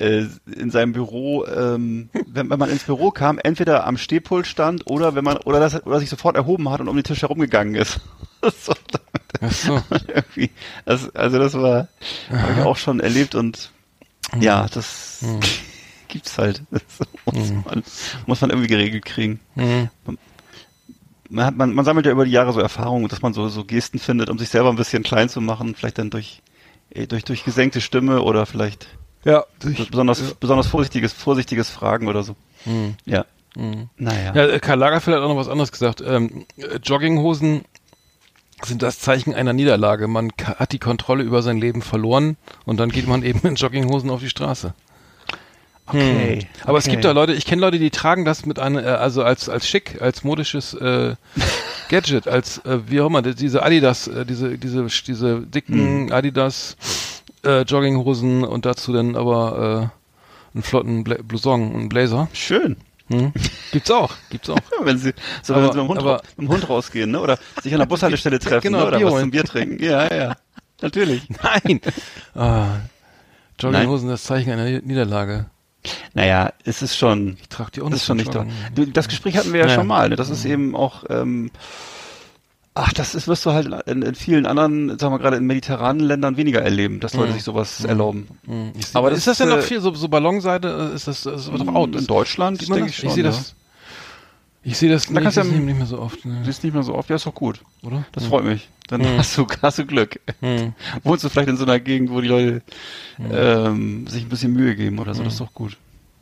äh, 0.00 0.26
in 0.56 0.70
seinem 0.70 0.92
Büro, 0.92 1.44
ähm, 1.46 2.08
wenn, 2.26 2.48
wenn 2.48 2.58
man 2.58 2.70
ins 2.70 2.84
Büro 2.84 3.10
kam, 3.10 3.38
entweder 3.38 3.86
am 3.86 3.98
Stehpult 3.98 4.46
stand 4.46 4.86
oder 4.86 5.14
wenn 5.14 5.24
man 5.24 5.36
oder 5.38 5.60
das 5.60 5.84
oder 5.84 6.00
sich 6.00 6.08
sofort 6.08 6.36
erhoben 6.36 6.70
hat 6.70 6.80
und 6.80 6.88
um 6.88 6.96
den 6.96 7.04
Tisch 7.04 7.22
herumgegangen 7.22 7.74
ist. 7.74 8.00
so, 8.42 8.72
Ach 9.40 9.52
so. 9.52 9.82
das, 10.86 11.14
also 11.14 11.38
das 11.38 11.54
war 11.54 11.88
habe 12.30 12.52
ich 12.52 12.64
auch 12.64 12.76
schon 12.76 13.00
erlebt 13.00 13.34
und 13.34 13.70
ja, 14.40 14.66
das 14.68 15.22
gibt's 16.08 16.38
halt. 16.38 16.62
Das 16.70 16.82
muss, 17.26 17.52
man, 17.52 17.82
muss 18.26 18.40
man 18.40 18.50
irgendwie 18.50 18.68
geregelt 18.68 19.04
kriegen. 19.04 19.40
Mhm. 19.54 19.90
Man, 21.28 21.44
hat, 21.44 21.56
man, 21.56 21.74
man 21.74 21.84
sammelt 21.84 22.06
ja 22.06 22.12
über 22.12 22.24
die 22.24 22.32
Jahre 22.32 22.52
so 22.52 22.60
Erfahrungen, 22.60 23.08
dass 23.08 23.22
man 23.22 23.34
so, 23.34 23.48
so 23.48 23.64
Gesten 23.64 23.98
findet, 23.98 24.30
um 24.30 24.38
sich 24.38 24.48
selber 24.48 24.70
ein 24.70 24.76
bisschen 24.76 25.02
klein 25.02 25.28
zu 25.28 25.40
machen, 25.40 25.74
vielleicht 25.74 25.98
dann 25.98 26.10
durch, 26.10 26.42
eh, 26.90 27.06
durch, 27.06 27.24
durch 27.24 27.44
gesenkte 27.44 27.80
Stimme 27.80 28.22
oder 28.22 28.46
vielleicht 28.46 28.88
Ja, 29.24 29.44
besonders, 29.90 30.34
besonders 30.34 30.66
vorsichtiges, 30.66 31.12
vorsichtiges 31.12 31.68
Fragen 31.70 32.08
oder 32.08 32.22
so. 32.22 32.36
Mhm. 32.64 32.94
Ja. 33.04 33.24
Naja. 33.96 34.32
Ja, 34.34 34.46
äh, 34.46 34.60
Karl 34.60 34.78
Lagerfeld 34.78 35.16
hat 35.16 35.22
auch 35.24 35.28
noch 35.28 35.36
was 35.36 35.48
anderes 35.48 35.72
gesagt. 35.72 36.00
Ähm, 36.06 36.46
äh, 36.56 36.76
Jogginghosen 36.82 37.62
sind 38.64 38.82
das 38.82 39.00
Zeichen 39.00 39.34
einer 39.34 39.52
Niederlage. 39.52 40.06
Man 40.06 40.36
ka- 40.36 40.56
hat 40.56 40.72
die 40.72 40.78
Kontrolle 40.78 41.24
über 41.24 41.42
sein 41.42 41.58
Leben 41.58 41.82
verloren 41.82 42.36
und 42.64 42.78
dann 42.78 42.90
geht 42.90 43.08
man 43.08 43.22
eben 43.24 43.40
in 43.46 43.56
Jogginghosen 43.56 44.08
auf 44.10 44.20
die 44.20 44.30
Straße. 44.30 44.72
Okay. 45.86 46.46
Aber 46.64 46.78
es 46.78 46.84
okay. 46.84 46.92
gibt 46.92 47.04
da 47.04 47.10
Leute, 47.10 47.32
ich 47.32 47.44
kenne 47.46 47.60
Leute, 47.60 47.80
die 47.80 47.90
tragen 47.90 48.24
das 48.24 48.46
mit 48.46 48.60
einer, 48.60 48.84
äh, 48.84 48.86
also 48.90 49.24
als 49.24 49.48
als 49.48 49.66
schick, 49.68 50.00
als 50.00 50.22
modisches 50.22 50.72
äh, 50.74 51.16
Gadget, 51.88 52.28
als 52.28 52.58
äh, 52.64 52.78
wie 52.86 53.00
auch 53.00 53.06
immer, 53.06 53.22
diese 53.22 53.64
Adidas, 53.64 54.06
äh, 54.06 54.24
diese 54.24 54.56
diese 54.56 54.86
diese 54.86 55.40
dicken 55.40 56.06
Hm. 56.06 56.12
Adidas 56.12 56.76
äh, 57.44 57.62
Jogginghosen 57.62 58.44
und 58.44 58.66
dazu 58.66 58.92
dann 58.92 59.16
aber 59.16 59.90
äh, 59.92 60.54
einen 60.56 60.62
flotten 60.62 61.04
Bla 61.04 61.16
Blouson 61.22 61.72
und 61.72 61.88
Blazer. 61.88 62.28
Schön. 62.32 62.76
Hm? 63.08 63.32
Gibt's 63.72 63.90
auch, 63.90 64.14
gibt's 64.30 64.48
auch. 64.50 64.56
Ja, 64.78 64.84
wenn 64.86 64.98
sie, 64.98 65.12
so 65.42 65.54
Aber- 65.54 65.64
wenn 65.64 65.72
sie 65.72 65.78
mit 65.78 65.84
dem, 65.84 65.88
Hund, 65.88 65.98
aber- 66.00 66.22
mit 66.36 66.48
dem 66.48 66.52
Hund 66.54 66.68
rausgehen, 66.68 67.10
ne? 67.10 67.20
Oder 67.20 67.38
sich 67.62 67.72
an 67.72 67.80
der 67.80 67.86
Bushaltestelle 67.86 68.38
treffen, 68.40 68.62
Genau, 68.62 68.78
ne? 68.80 68.86
Oder 68.86 68.96
Bier 68.98 69.06
was 69.06 69.12
holen. 69.14 69.22
zum 69.24 69.30
Bier 69.32 69.44
trinken. 69.44 69.82
Ja, 69.84 70.14
ja. 70.14 70.36
Natürlich. 70.80 71.22
Nein. 71.42 71.80
Ah, 72.34 72.66
Jogginghosen, 73.58 74.08
das 74.08 74.22
Zeichen 74.24 74.50
einer 74.52 74.80
Niederlage. 74.80 75.46
Naja, 76.14 76.52
es 76.64 76.82
ist 76.82 76.96
schon, 76.96 77.36
Ich 77.40 77.48
trage 77.48 77.70
die 77.72 77.80
auch 77.80 77.90
das 77.90 77.92
nicht 77.92 78.00
ist 78.02 78.06
schon 78.06 78.18
zum 78.18 78.24
nicht 78.26 78.32
toll. 78.32 78.46
Joggen. 78.74 78.86
Du, 78.86 78.92
Das 78.92 79.08
Gespräch 79.08 79.36
hatten 79.36 79.52
wir 79.52 79.60
ja 79.60 79.66
Naja. 79.66 79.78
schon 79.78 79.86
mal, 79.86 80.08
ne? 80.08 80.16
Das 80.16 80.30
ist 80.30 80.44
eben 80.44 80.74
auch, 80.76 81.04
ähm, 81.10 81.50
ach, 82.74 82.92
das 82.92 83.14
ist, 83.14 83.28
wirst 83.28 83.44
du 83.46 83.52
halt 83.52 83.66
in, 83.88 84.02
in 84.02 84.14
vielen 84.14 84.46
anderen, 84.46 84.98
sagen 84.98 85.12
wir 85.14 85.18
gerade 85.18 85.36
in 85.36 85.46
mediterranen 85.46 86.00
Ländern 86.00 86.36
weniger 86.36 86.62
erleben, 86.62 87.00
dass 87.00 87.14
Leute 87.14 87.32
sich 87.32 87.42
sowas 87.42 87.84
erlauben. 87.84 88.28
Hm, 88.46 88.72
Ich, 88.78 88.94
Aber 88.94 89.10
das 89.10 89.18
ist 89.20 89.26
das 89.26 89.38
denn 89.38 89.48
ist, 89.48 89.54
noch 89.54 89.58
äh, 89.60 89.66
viel, 89.66 89.80
so, 89.80 89.92
so 89.94 90.08
Ballonseite, 90.08 90.90
äh, 90.92 90.94
ist 90.94 91.06
das, 91.08 91.22
das 91.24 91.50
wird 91.50 91.60
doch 91.62 91.74
out. 91.74 91.94
In 91.96 92.06
Deutschland 92.06 92.60
denke 92.62 92.80
das? 92.80 92.88
ich 92.90 92.96
schon. 92.96 93.08
Ich 93.08 93.14
sehe 93.14 93.24
ja. 93.24 93.30
das, 93.30 93.54
ich 94.62 94.76
sehe 94.78 94.90
das 94.90 95.06
Da 95.06 95.12
nicht, 95.14 95.24
das 95.26 95.36
ja- 95.36 95.44
nicht 95.44 95.76
mehr 95.78 95.86
so 95.86 95.98
oft, 95.98 96.24
ne, 96.24 96.42
Siehst 96.44 96.62
nicht 96.64 96.74
mehr 96.74 96.82
so 96.82 96.94
oft, 96.94 97.08
ja, 97.10 97.16
ist 97.16 97.26
doch 97.26 97.34
gut. 97.34 97.60
oder? 97.82 98.04
Das 98.12 98.24
freut 98.26 98.44
mich. 98.44 98.68
Dann 98.88 99.04
hast 99.18 99.36
du, 99.38 99.46
hast 99.62 99.78
du 99.78 99.86
Glück. 99.86 100.20
Hm. 100.40 100.72
Wohnst 101.02 101.24
du 101.24 101.28
vielleicht 101.28 101.48
in 101.48 101.56
so 101.56 101.64
einer 101.64 101.80
Gegend, 101.80 102.10
wo 102.10 102.20
die 102.20 102.28
Leute 102.28 102.62
ähm, 103.30 104.06
sich 104.06 104.22
ein 104.24 104.28
bisschen 104.28 104.52
Mühe 104.52 104.74
geben 104.76 104.98
oder 104.98 105.14
so, 105.14 105.22
das 105.22 105.34
ist 105.34 105.40
doch 105.40 105.54
gut. 105.54 105.76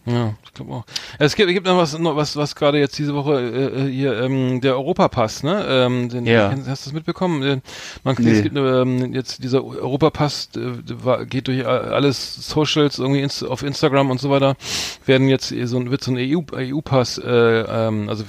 Ja, 0.08 0.34
ich 0.44 0.54
glaube 0.54 0.72
auch. 0.72 0.84
Es 1.18 1.36
gibt, 1.36 1.48
es 1.50 1.54
gibt 1.54 1.66
noch 1.66 1.76
was, 1.76 1.98
noch 1.98 2.16
was, 2.16 2.34
was 2.36 2.54
gerade 2.54 2.78
jetzt 2.78 2.98
diese 2.98 3.14
Woche 3.14 3.40
äh, 3.40 3.90
hier 3.90 4.18
ähm, 4.22 4.60
der 4.60 4.74
Europapass, 4.76 5.42
ne? 5.42 5.64
Ähm, 5.68 6.08
den, 6.08 6.24
Ja. 6.24 6.50
Hast 6.50 6.86
du 6.86 6.90
das 6.90 6.92
mitbekommen? 6.92 7.42
Äh, 7.42 7.60
Man, 8.04 8.16
Nee. 8.18 8.30
Es 8.30 8.42
gibt 8.42 8.56
ähm, 8.56 9.12
jetzt 9.12 9.42
dieser 9.44 9.62
Europapass 9.64 10.48
äh, 10.56 11.26
geht 11.26 11.48
durch 11.48 11.66
a- 11.66 11.78
alles 11.90 12.34
Socials 12.48 12.98
irgendwie 12.98 13.20
ins, 13.20 13.42
auf 13.42 13.62
Instagram 13.62 14.10
und 14.10 14.20
so 14.20 14.30
weiter. 14.30 14.56
Werden 15.04 15.28
jetzt 15.28 15.48
so 15.64 15.76
ein 15.78 15.90
wird 15.90 16.02
so 16.02 16.12
ein 16.12 16.16
EU 16.18 16.40
EU-Pass, 16.54 17.18
äh, 17.18 17.30
ähm, 17.30 18.08
also 18.08 18.24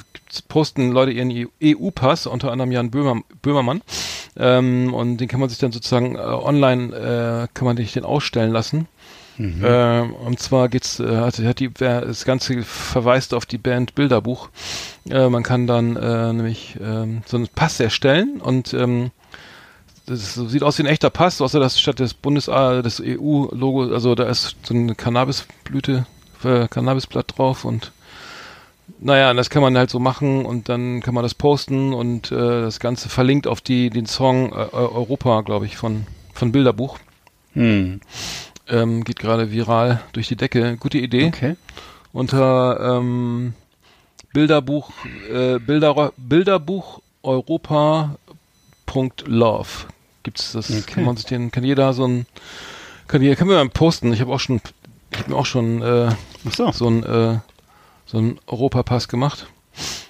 posten 0.48 0.92
Leute 0.92 1.12
ihren 1.12 1.48
EU-Pass, 1.64 2.28
unter 2.28 2.52
anderem 2.52 2.72
Jan 2.72 2.92
Böhmer, 2.92 3.22
Böhmermann. 3.42 3.82
Ähm, 4.38 4.94
und 4.94 5.18
den 5.18 5.28
kann 5.28 5.40
man 5.40 5.50
sich 5.50 5.58
dann 5.60 5.72
sozusagen 5.72 6.16
äh, 6.16 6.20
online 6.20 6.94
äh, 6.96 7.48
kann 7.54 7.66
man 7.66 7.78
sich 7.78 7.94
den 7.94 8.06
ausstellen 8.06 8.52
lassen. 8.52 8.88
Äh, 9.40 10.02
und 10.02 10.40
zwar 10.40 10.68
geht's, 10.68 11.00
äh, 11.00 11.18
hat, 11.18 11.40
hat 11.40 11.60
die, 11.60 11.72
das 11.74 12.26
Ganze 12.26 12.62
verweist 12.64 13.34
auf 13.34 13.46
die 13.46 13.58
Band 13.58 13.96
Bilderbuch. 13.96 14.50
Äh, 15.10 15.30
man 15.30 15.44
kann 15.44 15.66
dann 15.66 15.96
äh, 15.96 16.34
nämlich 16.34 16.78
ähm, 16.82 17.22
so 17.26 17.38
einen 17.38 17.48
Pass 17.48 17.80
erstellen 17.80 18.42
und 18.42 18.74
ähm, 18.74 19.12
das 20.06 20.34
sieht 20.34 20.64
aus 20.64 20.78
wie 20.78 20.84
ein 20.84 20.88
echter 20.88 21.10
Pass, 21.10 21.40
außer 21.40 21.60
dass 21.60 21.80
statt 21.80 22.00
des 22.00 22.14
Bundes 22.14 22.48
äh, 22.48 22.82
des 22.82 23.00
EU-Logo, 23.00 23.94
also 23.94 24.16
da 24.16 24.26
ist 24.26 24.58
so 24.64 24.74
eine 24.74 24.96
Cannabisblüte, 24.96 26.06
äh, 26.44 26.68
Cannabisblatt 26.68 27.38
drauf 27.38 27.64
und 27.64 27.94
naja, 29.00 29.34
das 29.34 29.50
kann 29.50 29.62
man 29.62 29.78
halt 29.78 29.90
so 29.90 30.00
machen 30.00 30.46
und 30.46 30.68
dann 30.68 31.02
kann 31.02 31.14
man 31.14 31.24
das 31.24 31.36
posten 31.36 31.94
und 31.94 32.32
äh, 32.32 32.62
das 32.62 32.80
Ganze 32.80 33.08
verlinkt 33.08 33.48
auf 33.48 33.62
die 33.62 33.90
den 33.90 34.08
Song 34.08 34.52
äh, 34.52 34.56
Europa, 34.74 35.42
glaube 35.42 35.66
ich, 35.66 35.78
von 35.78 36.08
von 36.34 36.52
Bilderbuch. 36.52 36.98
Hm. 37.54 38.02
Ähm, 38.70 39.04
geht 39.04 39.20
gerade 39.20 39.52
viral 39.52 40.02
durch 40.14 40.28
die 40.28 40.36
Decke. 40.36 40.78
Gute 40.78 41.00
Idee. 41.00 41.28
Okay. 41.28 41.56
Unter 42.14 42.98
ähm, 42.98 43.54
Bilderbuch, 44.34 44.92
äh, 45.32 45.60
Bilder, 45.60 46.14
Bilderbuch 46.18 47.02
Europa.love 47.24 48.18
gibt's 50.24 50.52
das. 50.52 50.70
Okay. 50.70 50.82
Kann 50.86 51.04
man 51.06 51.18
sich 51.18 51.26
den, 51.26 51.52
kann 51.52 51.64
jeder 51.64 51.94
so 51.94 52.06
ein, 52.06 52.26
kann 53.08 53.22
jeder, 53.22 53.36
können 53.36 53.50
wir 53.50 53.58
mal 53.58 53.70
posten. 53.70 54.14
Ich 54.14 54.22
habe 54.22 54.32
auch 54.34 54.40
schon, 54.40 54.62
ich 55.12 55.20
habe 55.20 55.32
mir 55.32 55.38
auch 55.38 55.46
schon 55.46 55.82
äh, 55.82 56.12
so. 56.52 56.72
so 56.72 56.88
ein 56.88 57.04
äh, 57.04 57.40
so 58.06 58.18
ein 58.18 58.40
Europapass 58.48 59.08
gemacht. 59.08 59.48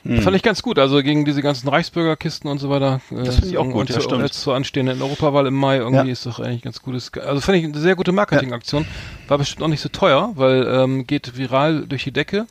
Hm. 0.04 0.22
Fand 0.22 0.36
ich 0.36 0.44
ganz 0.44 0.62
gut, 0.62 0.80
also 0.80 1.04
gegen 1.04 1.26
diese 1.26 1.42
ganzen 1.42 1.68
Reichsbürgerkisten 1.70 2.50
und 2.50 2.60
so 2.60 2.70
weiter. 2.70 3.02
äh, 3.12 3.24
Das 3.24 3.36
finde 3.36 3.50
ich 3.50 3.58
auch 3.58 3.70
gut, 3.70 3.90
ja, 3.90 4.00
stimmt. 4.00 4.24
Jetzt 4.24 4.42
zur 4.42 4.56
anstehenden 4.56 5.02
Europawahl 5.02 5.46
im 5.48 5.54
Mai 5.56 5.78
irgendwie 5.78 6.08
Ja. 6.08 6.12
ist 6.12 6.26
doch 6.26 6.40
eigentlich 6.40 6.62
ganz 6.62 6.82
gutes. 6.82 7.12
Also 7.14 7.42
fand 7.42 7.58
ich 7.58 7.66
eine 7.66 7.78
sehr 7.78 7.96
gute 7.96 8.12
Marketingaktion. 8.12 8.86
War 9.28 9.38
bestimmt 9.38 9.64
auch 9.64 9.68
nicht 9.68 9.82
so 9.82 9.90
teuer, 9.90 10.32
weil 10.36 10.66
ähm, 10.68 11.06
geht 11.06 11.38
viral 11.38 11.86
durch 11.88 12.04
die 12.06 12.12
Decke. 12.12 12.48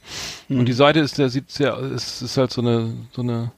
Hm. 0.48 0.60
Und 0.60 0.66
die 0.66 0.72
Seite 0.72 1.00
ist, 1.00 1.18
der 1.18 1.28
sieht 1.30 1.50
sehr, 1.50 1.76
ist, 1.78 2.22
ist 2.22 2.36
halt 2.36 2.52
so 2.52 2.60
eine, 2.60 2.92
so 3.12 3.22
eine, 3.22 3.50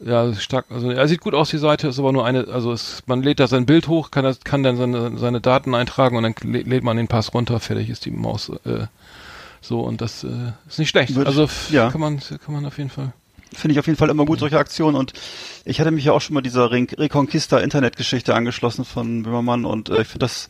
ja, 0.00 0.34
stark, 0.34 0.66
also 0.70 0.90
er 0.90 1.08
sieht 1.08 1.20
gut 1.20 1.34
aus, 1.34 1.50
die 1.50 1.58
Seite, 1.58 1.88
ist 1.88 1.98
aber 1.98 2.12
nur 2.12 2.26
eine, 2.26 2.48
also 2.48 2.72
es, 2.72 3.02
man 3.06 3.22
lädt 3.22 3.40
da 3.40 3.46
sein 3.46 3.64
Bild 3.64 3.88
hoch, 3.88 4.10
kann 4.10 4.24
das, 4.24 4.40
kann 4.40 4.62
dann 4.62 4.76
seine, 4.76 5.16
seine 5.16 5.40
Daten 5.40 5.74
eintragen 5.74 6.16
und 6.16 6.24
dann 6.24 6.34
lä- 6.34 6.68
lädt 6.68 6.82
man 6.84 6.96
den 6.96 7.08
Pass 7.08 7.32
runter, 7.32 7.58
fertig 7.60 7.88
ist 7.88 8.04
die 8.04 8.10
Maus, 8.10 8.50
äh, 8.66 8.86
so 9.64 9.80
und 9.80 10.00
das 10.00 10.24
äh, 10.24 10.52
ist 10.68 10.78
nicht 10.78 10.90
schlecht. 10.90 11.14
Würde 11.14 11.28
also 11.28 11.48
ja. 11.70 11.90
kann 11.90 12.00
man, 12.00 12.20
kann 12.20 12.54
man 12.54 12.66
auf 12.66 12.78
jeden 12.78 12.90
Fall. 12.90 13.12
Finde 13.52 13.72
ich 13.74 13.78
auf 13.78 13.86
jeden 13.86 13.96
Fall 13.96 14.10
immer 14.10 14.24
gut, 14.24 14.40
solche 14.40 14.58
Aktionen. 14.58 14.96
Und 14.96 15.12
ich 15.64 15.78
hatte 15.80 15.92
mich 15.92 16.04
ja 16.04 16.12
auch 16.12 16.20
schon 16.20 16.34
mal 16.34 16.40
dieser 16.40 16.70
Re 16.72 16.86
Reconquista 16.98 17.58
Internetgeschichte 17.58 18.34
angeschlossen 18.34 18.84
von 18.84 19.22
Böhmermann 19.22 19.64
und 19.64 19.90
äh, 19.90 20.02
ich 20.02 20.08
finde 20.08 20.24
das 20.26 20.48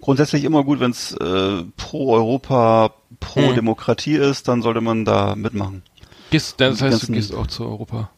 grundsätzlich 0.00 0.42
immer 0.44 0.64
gut, 0.64 0.80
wenn 0.80 0.90
es 0.90 1.12
äh, 1.12 1.62
pro 1.76 2.12
Europa, 2.14 2.92
pro 3.20 3.40
Hm. 3.48 3.54
Demokratie 3.54 4.14
ist, 4.16 4.48
dann 4.48 4.62
sollte 4.62 4.80
man 4.80 5.04
da 5.04 5.36
mitmachen. 5.36 5.82
Gehst, 6.30 6.60
das 6.60 6.80
heißt, 6.82 6.82
du 6.82 6.90
ganzen- 7.06 7.12
gehst 7.14 7.34
auch 7.34 7.46
zur 7.46 7.68
Europawahl. 7.68 8.08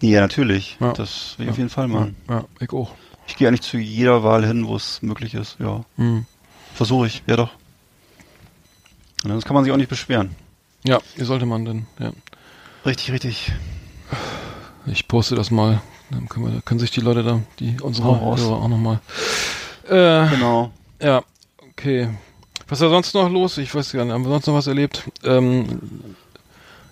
Ja, 0.00 0.20
natürlich. 0.20 0.76
Ja. 0.80 0.92
Das 0.92 1.34
will 1.38 1.46
ich 1.46 1.50
auf 1.50 1.58
jeden 1.58 1.70
Fall 1.70 1.88
machen. 1.88 2.16
Ja, 2.28 2.44
ich 2.60 2.72
auch. 2.72 2.92
Ich 3.28 3.36
gehe 3.36 3.48
eigentlich 3.48 3.62
zu 3.62 3.78
jeder 3.78 4.22
Wahl 4.24 4.44
hin, 4.46 4.66
wo 4.66 4.76
es 4.76 5.02
möglich 5.02 5.34
ist. 5.34 5.56
Ja, 5.60 5.84
Hm. 5.96 6.26
versuche 6.74 7.06
ich. 7.06 7.22
Ja 7.26 7.36
doch. 7.36 7.50
Und 9.26 9.32
sonst 9.32 9.44
kann 9.44 9.54
man 9.54 9.64
sich 9.64 9.72
auch 9.72 9.76
nicht 9.76 9.88
beschweren. 9.90 10.30
Ja, 10.84 11.00
wie 11.16 11.24
sollte 11.24 11.46
man 11.46 11.64
denn, 11.64 11.86
ja. 11.98 12.12
Richtig, 12.84 13.10
richtig. 13.10 13.52
Ich 14.86 15.08
poste 15.08 15.34
das 15.34 15.50
mal. 15.50 15.80
Dann 16.10 16.28
können, 16.28 16.52
wir, 16.54 16.62
können 16.62 16.78
sich 16.78 16.92
die 16.92 17.00
Leute 17.00 17.24
da, 17.24 17.40
die 17.58 17.76
unsere. 17.80 18.06
Hörer 18.20 18.56
auch 18.62 18.68
nochmal. 18.68 19.00
Äh, 19.88 20.28
Genau. 20.28 20.70
ja, 21.02 21.22
okay. 21.70 22.08
Was 22.68 22.80
war 22.80 22.90
sonst 22.90 23.14
noch 23.14 23.28
los? 23.28 23.58
Ich 23.58 23.74
weiß 23.74 23.90
gar 23.92 24.04
nicht. 24.04 24.14
Haben 24.14 24.22
wir 24.24 24.30
sonst 24.30 24.46
noch 24.46 24.54
was 24.54 24.68
erlebt? 24.68 25.02
Ähm, 25.24 25.80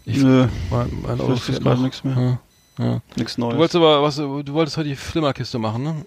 ich, 0.05 0.17
Nö, 0.19 0.49
mein, 0.71 0.91
mein 1.03 1.17
ich 1.17 1.23
Auto 1.23 1.37
fährt 1.37 1.63
gerade 1.63 1.83
nichts 1.83 2.03
mehr. 2.03 2.39
Ja, 2.79 2.85
ja. 2.85 3.01
nichts 3.15 3.37
Du 3.37 3.43
Neues. 3.43 3.57
wolltest 3.59 3.77
aber 3.77 4.03
was, 4.03 4.17
du 4.17 4.53
wolltest 4.53 4.77
heute 4.77 4.89
die 4.89 4.97
Flimmerkiste 4.97 5.61
machen, 5.61 5.83
ne? 5.85 6.07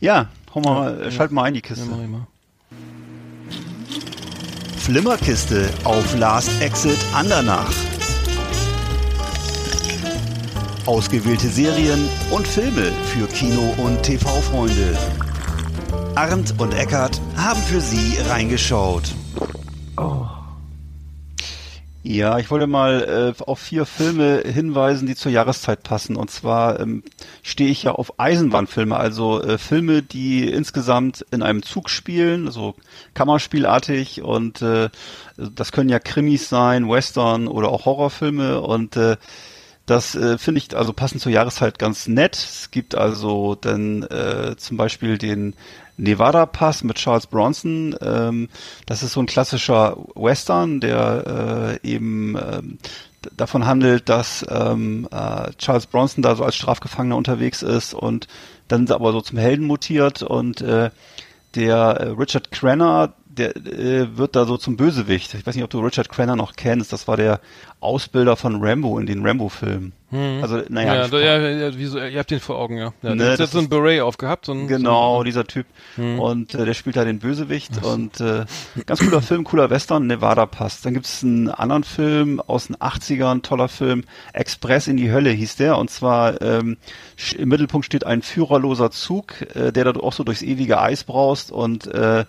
ja, 0.00 0.28
hau 0.54 0.60
mal, 0.60 1.02
Ja. 1.04 1.10
schalt 1.10 1.30
mal 1.32 1.42
ein 1.44 1.52
die 1.54 1.60
Ja, 1.60 1.66
Kiste. 1.66 1.84
mach 1.90 2.00
ich 2.02 2.08
mal. 2.08 2.26
Flimmerkiste 4.88 5.68
auf 5.84 6.16
Last 6.16 6.50
Exit 6.62 6.96
Andernach. 7.12 7.70
Ausgewählte 10.86 11.46
Serien 11.46 12.08
und 12.30 12.48
Filme 12.48 12.90
für 13.12 13.26
Kino- 13.26 13.74
und 13.76 14.02
TV-Freunde. 14.02 14.96
Arndt 16.14 16.54
und 16.58 16.72
Eckart 16.72 17.20
haben 17.36 17.60
für 17.60 17.82
Sie 17.82 18.16
reingeschaut. 18.30 19.14
Ja, 22.10 22.38
ich 22.38 22.50
wollte 22.50 22.66
mal 22.66 23.34
äh, 23.38 23.42
auf 23.42 23.58
vier 23.58 23.84
Filme 23.84 24.42
hinweisen, 24.42 25.06
die 25.06 25.14
zur 25.14 25.30
Jahreszeit 25.30 25.82
passen. 25.82 26.16
Und 26.16 26.30
zwar 26.30 26.80
ähm, 26.80 27.02
stehe 27.42 27.68
ich 27.68 27.82
ja 27.82 27.92
auf 27.92 28.18
Eisenbahnfilme, 28.18 28.96
also 28.96 29.42
äh, 29.42 29.58
Filme, 29.58 30.00
die 30.00 30.48
insgesamt 30.48 31.26
in 31.30 31.42
einem 31.42 31.62
Zug 31.62 31.90
spielen, 31.90 32.50
so 32.50 32.76
Kammerspielartig. 33.12 34.22
Und 34.22 34.62
äh, 34.62 34.88
das 35.36 35.70
können 35.70 35.90
ja 35.90 35.98
Krimis 35.98 36.48
sein, 36.48 36.88
Western 36.88 37.46
oder 37.46 37.68
auch 37.68 37.84
Horrorfilme. 37.84 38.62
Und 38.62 38.96
äh, 38.96 39.18
das 39.88 40.14
äh, 40.14 40.38
finde 40.38 40.58
ich 40.58 40.76
also 40.76 40.92
passend 40.92 41.20
zur 41.20 41.32
Jahreszeit 41.32 41.78
ganz 41.78 42.08
nett. 42.08 42.36
Es 42.36 42.70
gibt 42.70 42.94
also 42.94 43.54
dann 43.54 44.02
äh, 44.04 44.56
zum 44.56 44.76
Beispiel 44.76 45.18
den 45.18 45.54
Nevada 45.96 46.46
Pass 46.46 46.84
mit 46.84 46.96
Charles 46.96 47.26
Bronson. 47.26 47.96
Ähm, 48.00 48.48
das 48.86 49.02
ist 49.02 49.12
so 49.12 49.20
ein 49.20 49.26
klassischer 49.26 49.96
Western, 50.14 50.80
der 50.80 51.78
äh, 51.82 51.88
eben 51.88 52.36
ähm, 52.36 52.78
davon 53.36 53.66
handelt, 53.66 54.08
dass 54.08 54.46
ähm, 54.48 55.08
äh, 55.10 55.50
Charles 55.58 55.86
Bronson 55.86 56.22
da 56.22 56.36
so 56.36 56.44
als 56.44 56.56
Strafgefangener 56.56 57.16
unterwegs 57.16 57.62
ist 57.62 57.94
und 57.94 58.28
dann 58.68 58.90
aber 58.90 59.12
so 59.12 59.20
zum 59.20 59.38
Helden 59.38 59.66
mutiert 59.66 60.22
und 60.22 60.60
äh, 60.60 60.90
der 61.54 61.76
äh, 61.76 62.08
Richard 62.10 62.50
Crenna, 62.50 63.14
der 63.38 63.56
äh, 63.56 64.16
wird 64.16 64.36
da 64.36 64.44
so 64.44 64.56
zum 64.56 64.76
Bösewicht. 64.76 65.34
Ich 65.34 65.46
weiß 65.46 65.54
nicht, 65.54 65.64
ob 65.64 65.70
du 65.70 65.80
Richard 65.80 66.08
Crenna 66.08 66.36
noch 66.36 66.54
kennst. 66.56 66.92
Das 66.92 67.08
war 67.08 67.16
der 67.16 67.40
Ausbilder 67.80 68.36
von 68.36 68.62
Rambo 68.62 68.98
in 68.98 69.06
den 69.06 69.24
Rambo-Filmen. 69.24 69.92
Also, 70.10 70.62
naja, 70.70 70.94
Ja, 70.94 71.08
da, 71.08 71.18
ja, 71.18 71.38
ja, 71.38 71.70
wieso, 71.74 71.98
ihr 71.98 72.18
habt 72.18 72.30
den 72.30 72.40
vor 72.40 72.56
Augen, 72.56 72.78
ja. 72.78 72.94
ja 73.02 73.14
Ne, 73.14 73.36
der 73.36 73.46
hat 73.46 73.50
so 73.50 73.58
ein 73.58 73.68
Beret 73.68 74.00
aufgehabt. 74.00 74.46
So 74.46 74.52
ein, 74.52 74.66
Genau, 74.66 75.18
So 75.18 75.24
dieser 75.24 75.46
Typ. 75.46 75.66
Und 75.96 76.54
äh, 76.54 76.64
der 76.64 76.72
spielt 76.72 76.96
da 76.96 77.04
den 77.04 77.18
Bösewicht 77.18 77.84
und 77.84 78.18
äh, 78.20 78.46
ganz 78.86 79.00
cooler 79.00 79.20
Film, 79.20 79.44
cooler 79.44 79.68
Western, 79.68 80.06
Nevada 80.06 80.46
Pass. 80.46 80.80
Dann 80.80 80.94
gibt's 80.94 81.22
einen 81.22 81.50
anderen 81.50 81.84
Film 81.84 82.40
aus 82.40 82.68
den 82.68 82.76
80ern, 82.76 83.42
toller 83.42 83.68
Film, 83.68 84.04
Express 84.32 84.88
in 84.88 84.96
die 84.96 85.12
Hölle 85.12 85.30
hieß 85.30 85.56
der. 85.56 85.76
Und 85.76 85.90
zwar 85.90 86.40
ähm, 86.40 86.78
im 87.36 87.48
Mittelpunkt 87.50 87.84
steht 87.84 88.04
ein 88.04 88.22
führerloser 88.22 88.90
Zug, 88.90 89.42
äh, 89.54 89.72
der 89.72 89.84
da 89.84 90.00
auch 90.00 90.14
so 90.14 90.24
durchs 90.24 90.42
ewige 90.42 90.80
Eis 90.80 91.04
braust 91.04 91.52
und 91.52 91.86
äh, 91.86 92.24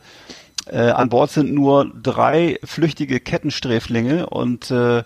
äh, 0.72 0.92
an 0.92 1.10
Bord 1.10 1.32
sind 1.32 1.54
nur 1.54 1.92
drei 2.02 2.60
flüchtige 2.64 3.20
Kettensträflinge 3.20 4.28
und 4.28 4.72
äh, 4.72 5.04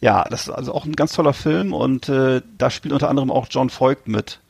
ja, 0.00 0.24
das 0.28 0.42
ist 0.42 0.50
also 0.50 0.74
auch 0.74 0.84
ein 0.84 0.96
ganz 0.96 1.12
toller 1.12 1.32
Film 1.32 1.72
und 1.72 2.08
äh, 2.08 2.42
da 2.58 2.70
spielt 2.70 2.92
unter 2.92 3.08
anderem 3.08 3.30
auch 3.30 3.46
John 3.50 3.70
Voigt 3.70 4.08
mit. 4.08 4.40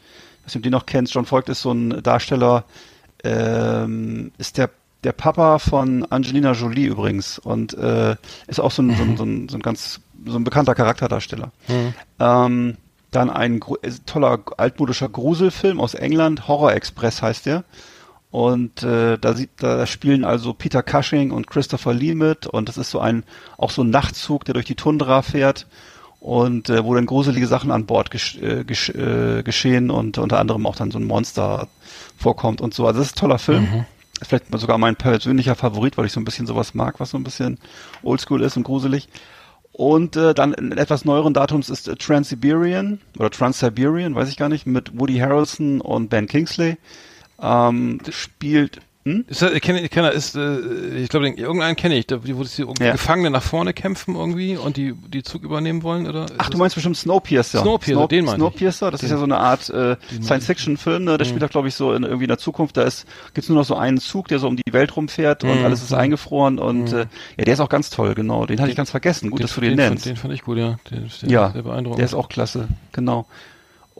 Ob 0.44 0.52
du 0.52 0.58
den 0.58 0.72
noch 0.72 0.86
kennst. 0.86 1.14
John 1.14 1.30
Voigt 1.30 1.48
ist 1.48 1.60
so 1.60 1.72
ein 1.72 2.02
Darsteller, 2.02 2.64
ähm, 3.22 4.32
ist 4.38 4.58
der 4.58 4.70
der 5.04 5.12
Papa 5.12 5.58
von 5.58 6.06
Angelina 6.10 6.52
Jolie 6.52 6.86
übrigens 6.86 7.38
und 7.38 7.74
äh, 7.74 8.14
ist 8.46 8.60
auch 8.60 8.70
so 8.70 8.82
ein, 8.82 8.96
so, 8.96 9.02
ein, 9.02 9.16
so, 9.16 9.24
ein, 9.24 9.48
so 9.48 9.56
ein 9.56 9.62
ganz 9.62 10.00
so 10.24 10.36
ein 10.36 10.44
bekannter 10.44 10.74
Charakterdarsteller. 10.74 11.50
Ähm, 12.20 12.76
dann 13.10 13.30
ein 13.30 13.60
äh, 13.82 13.90
toller 14.06 14.40
altmodischer 14.56 15.08
Gruselfilm 15.08 15.80
aus 15.80 15.94
England, 15.94 16.46
Horror 16.48 16.72
Express 16.72 17.22
heißt 17.22 17.46
der. 17.46 17.64
Und 18.32 18.82
äh, 18.82 19.18
da, 19.18 19.34
sieht, 19.34 19.50
da 19.58 19.86
spielen 19.86 20.24
also 20.24 20.54
Peter 20.54 20.82
Cushing 20.82 21.32
und 21.32 21.46
Christopher 21.46 21.92
Lee 21.92 22.14
mit 22.14 22.46
und 22.46 22.66
das 22.66 22.78
ist 22.78 22.90
so 22.90 22.98
ein 22.98 23.24
auch 23.58 23.70
so 23.70 23.84
ein 23.84 23.90
Nachtzug, 23.90 24.46
der 24.46 24.54
durch 24.54 24.64
die 24.64 24.74
Tundra 24.74 25.20
fährt 25.20 25.66
und 26.18 26.70
äh, 26.70 26.82
wo 26.82 26.94
dann 26.94 27.04
gruselige 27.04 27.46
Sachen 27.46 27.70
an 27.70 27.84
Bord 27.84 28.10
gesch 28.10 28.38
äh, 28.38 28.64
gesch 28.64 28.88
äh, 28.88 29.42
geschehen 29.42 29.90
und 29.90 30.16
unter 30.16 30.40
anderem 30.40 30.64
auch 30.64 30.76
dann 30.76 30.90
so 30.90 30.98
ein 30.98 31.04
Monster 31.04 31.68
vorkommt 32.16 32.62
und 32.62 32.72
so. 32.72 32.86
Also 32.86 33.00
das 33.00 33.08
ist 33.08 33.16
ein 33.16 33.20
toller 33.20 33.38
Film. 33.38 33.84
Ist 34.18 34.28
vielleicht 34.28 34.58
sogar 34.58 34.78
mein 34.78 34.96
persönlicher 34.96 35.54
Favorit, 35.54 35.98
weil 35.98 36.06
ich 36.06 36.12
so 36.12 36.20
ein 36.20 36.24
bisschen 36.24 36.46
sowas 36.46 36.72
mag, 36.72 37.00
was 37.00 37.10
so 37.10 37.18
ein 37.18 37.24
bisschen 37.24 37.58
oldschool 38.02 38.40
ist 38.40 38.56
und 38.56 38.62
gruselig. 38.62 39.10
Und 39.72 40.16
äh, 40.16 40.32
dann 40.32 40.54
in 40.54 40.72
etwas 40.72 41.04
neueren 41.04 41.34
Datums 41.34 41.68
ist 41.68 41.86
äh, 41.86 41.96
Trans-Siberian 41.96 43.00
oder 43.18 43.30
Trans-Siberian, 43.30 44.14
weiß 44.14 44.30
ich 44.30 44.38
gar 44.38 44.48
nicht, 44.48 44.66
mit 44.66 44.98
Woody 44.98 45.18
Harrelson 45.18 45.82
und 45.82 46.08
Ben 46.08 46.28
Kingsley. 46.28 46.78
Ähm, 47.42 47.98
spielt, 48.10 48.80
hm? 49.04 49.24
Ist 49.26 49.42
das, 49.42 49.52
ich 49.52 49.60
kenne, 49.62 49.80
ich 49.80 49.90
kenne, 49.90 50.10
ist, 50.10 50.36
äh, 50.36 50.60
ich 51.02 51.08
glaube, 51.08 51.26
den- 51.26 51.36
irgendeinen 51.36 51.74
kenne 51.74 51.96
ich, 51.96 52.06
da, 52.06 52.22
wo 52.22 52.44
die 52.44 52.48
irgendwie 52.60 52.84
Ja. 52.84 52.92
Gefangene 52.92 53.30
nach 53.32 53.42
vorne 53.42 53.72
kämpfen 53.74 54.14
irgendwie 54.14 54.56
und 54.56 54.76
die, 54.76 54.94
die 55.08 55.24
Zug 55.24 55.42
übernehmen 55.42 55.82
wollen, 55.82 56.06
oder? 56.06 56.26
Ach, 56.38 56.48
du 56.50 56.56
meinst 56.56 56.76
bestimmt 56.76 56.96
Snowpiercer. 56.96 57.62
Snowpiercer, 57.62 58.06
den 58.06 58.24
meine 58.26 58.36
ich. 58.36 58.38
Snowpiercer, 58.38 58.92
das 58.92 59.02
ist 59.02 59.10
ja 59.10 59.16
so 59.16 59.24
eine 59.24 59.38
Art 59.38 59.68
äh, 59.70 59.96
Science-Fiction-Film, 60.22 61.02
ne? 61.02 61.18
der 61.18 61.24
spielt 61.24 61.42
da, 61.42 61.48
glaube 61.48 61.66
ich, 61.66 61.74
so 61.74 61.92
in, 61.94 62.04
irgendwie 62.04 62.24
in 62.24 62.28
der 62.28 62.38
Zukunft. 62.38 62.76
Da 62.76 62.82
ist 62.84 63.04
gibt's 63.34 63.48
nur 63.48 63.58
noch 63.58 63.64
so 63.64 63.74
einen 63.74 63.98
Zug, 63.98 64.28
der 64.28 64.38
so 64.38 64.46
um 64.46 64.54
die 64.56 64.72
Welt 64.72 64.94
rumfährt 64.96 65.42
und 65.42 65.58
Mhm. 65.58 65.64
alles 65.64 65.82
ist 65.82 65.92
eingefroren 65.92 66.60
und 66.60 66.92
äh, 66.92 67.06
ja, 67.38 67.44
der 67.44 67.54
ist 67.54 67.60
auch 67.60 67.68
ganz 67.68 67.90
toll, 67.90 68.14
genau. 68.14 68.46
Den 68.46 68.60
hatte 68.60 68.70
ich 68.70 68.76
ganz 68.76 68.90
vergessen. 68.92 69.30
Gut, 69.30 69.40
den, 69.40 69.46
dass 69.46 69.54
du 69.56 69.60
den, 69.62 69.70
den, 69.76 69.88
nennst. 69.88 70.06
Den 70.06 70.14
fand 70.16 70.32
ich 70.32 70.42
gut, 70.42 70.58
ja. 70.58 70.78
Den, 70.92 71.10
der, 71.22 71.28
ja, 71.28 71.50
sehr 71.50 71.62
beeindruckend. 71.62 71.98
der 71.98 72.04
ist 72.06 72.14
auch 72.14 72.28
klasse, 72.28 72.68
genau. 72.92 73.26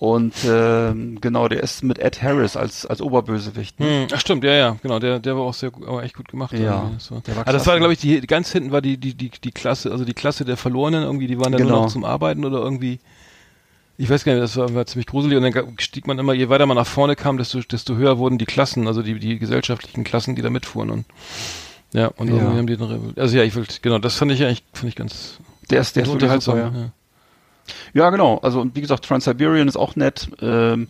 Und 0.03 0.35
ähm, 0.45 1.21
genau, 1.21 1.47
der 1.47 1.62
ist 1.62 1.85
mit 1.85 2.01
Ed 2.01 2.21
Harris 2.25 2.57
als 2.57 2.85
als 2.87 3.01
Oberbösewicht. 3.01 3.79
Ne? 3.79 3.87
Hm, 3.87 4.07
ach 4.12 4.19
stimmt, 4.19 4.43
ja, 4.43 4.53
ja, 4.53 4.77
genau, 4.83 4.99
der, 4.99 5.21
der 5.21 5.37
war 5.37 5.45
auch 5.45 5.55
sehr, 5.55 5.71
aber 5.87 6.03
echt 6.03 6.17
gut 6.17 6.27
gemacht. 6.27 6.59
Ja, 6.59 6.91
so. 6.99 7.21
der 7.21 7.37
war 7.37 7.47
ah, 7.47 7.53
das 7.53 7.69
war, 7.69 7.79
glaube 7.79 7.93
ich, 7.93 8.01
die, 8.01 8.21
ganz 8.23 8.51
hinten 8.51 8.73
war 8.73 8.81
die, 8.83 8.97
die, 8.97 9.15
die, 9.15 9.31
die 9.31 9.53
Klasse, 9.53 9.93
also 9.93 10.05
die 10.05 10.12
Klasse 10.12 10.45
der 10.45 10.57
Verlorenen 10.57 11.05
irgendwie, 11.05 11.29
die 11.29 11.38
waren 11.38 11.53
dann 11.53 11.61
nur 11.62 11.71
Genau. 11.71 11.83
noch 11.85 11.88
zum 11.93 12.05
Arbeiten 12.05 12.45
oder 12.45 12.59
irgendwie, 12.59 12.99
ich 13.97 14.11
weiß 14.11 14.25
gar 14.25 14.33
nicht, 14.33 14.43
das 14.43 14.57
war, 14.57 14.75
war 14.75 14.87
ziemlich 14.87 15.07
gruselig 15.07 15.38
und 15.38 15.45
dann 15.55 15.79
stieg 15.79 16.09
man 16.09 16.19
immer, 16.19 16.33
je 16.33 16.49
weiter 16.49 16.67
man 16.67 16.77
nach 16.77 16.87
vorne 16.88 17.15
kam, 17.15 17.38
desto, 17.38 17.61
desto 17.61 17.95
höher 17.95 18.19
wurden 18.19 18.38
die 18.38 18.45
Klassen, 18.45 18.88
also 18.88 19.03
die, 19.03 19.21
die 19.21 19.38
gesellschaftlichen 19.38 20.03
Klassen, 20.03 20.35
die 20.35 20.43
da 20.43 20.51
mitfuhren 20.51 20.91
und, 20.91 21.05
ja, 21.93 22.09
und 22.09 22.27
Ja. 22.27 22.35
irgendwie 22.38 22.59
haben 22.59 22.67
die 22.67 22.77
dann, 22.77 23.12
also 23.17 23.37
ja, 23.37 23.45
ich 23.45 23.55
will, 23.55 23.67
genau, 23.81 24.01
das 24.01 24.17
fand 24.17 24.33
ich 24.33 24.43
eigentlich, 24.43 24.65
fand 24.73 24.88
ich 24.88 24.97
ganz, 24.97 25.38
Der 25.71 25.81
ist 25.81 25.95
der 25.95 26.03
ist 26.03 26.09
unterhaltsam, 26.09 26.57
super, 26.57 26.73
ja. 26.77 26.81
ja. 26.87 26.91
Ja, 27.94 28.11
genau. 28.11 28.38
Also 28.38 28.61
und 28.61 28.75
wie 28.77 28.81
gesagt, 28.81 29.05
Trans-Siberian 29.05 29.68
ist 29.68 29.77
auch 29.77 29.96
nett. 29.96 30.29
Ähm, 30.40 30.88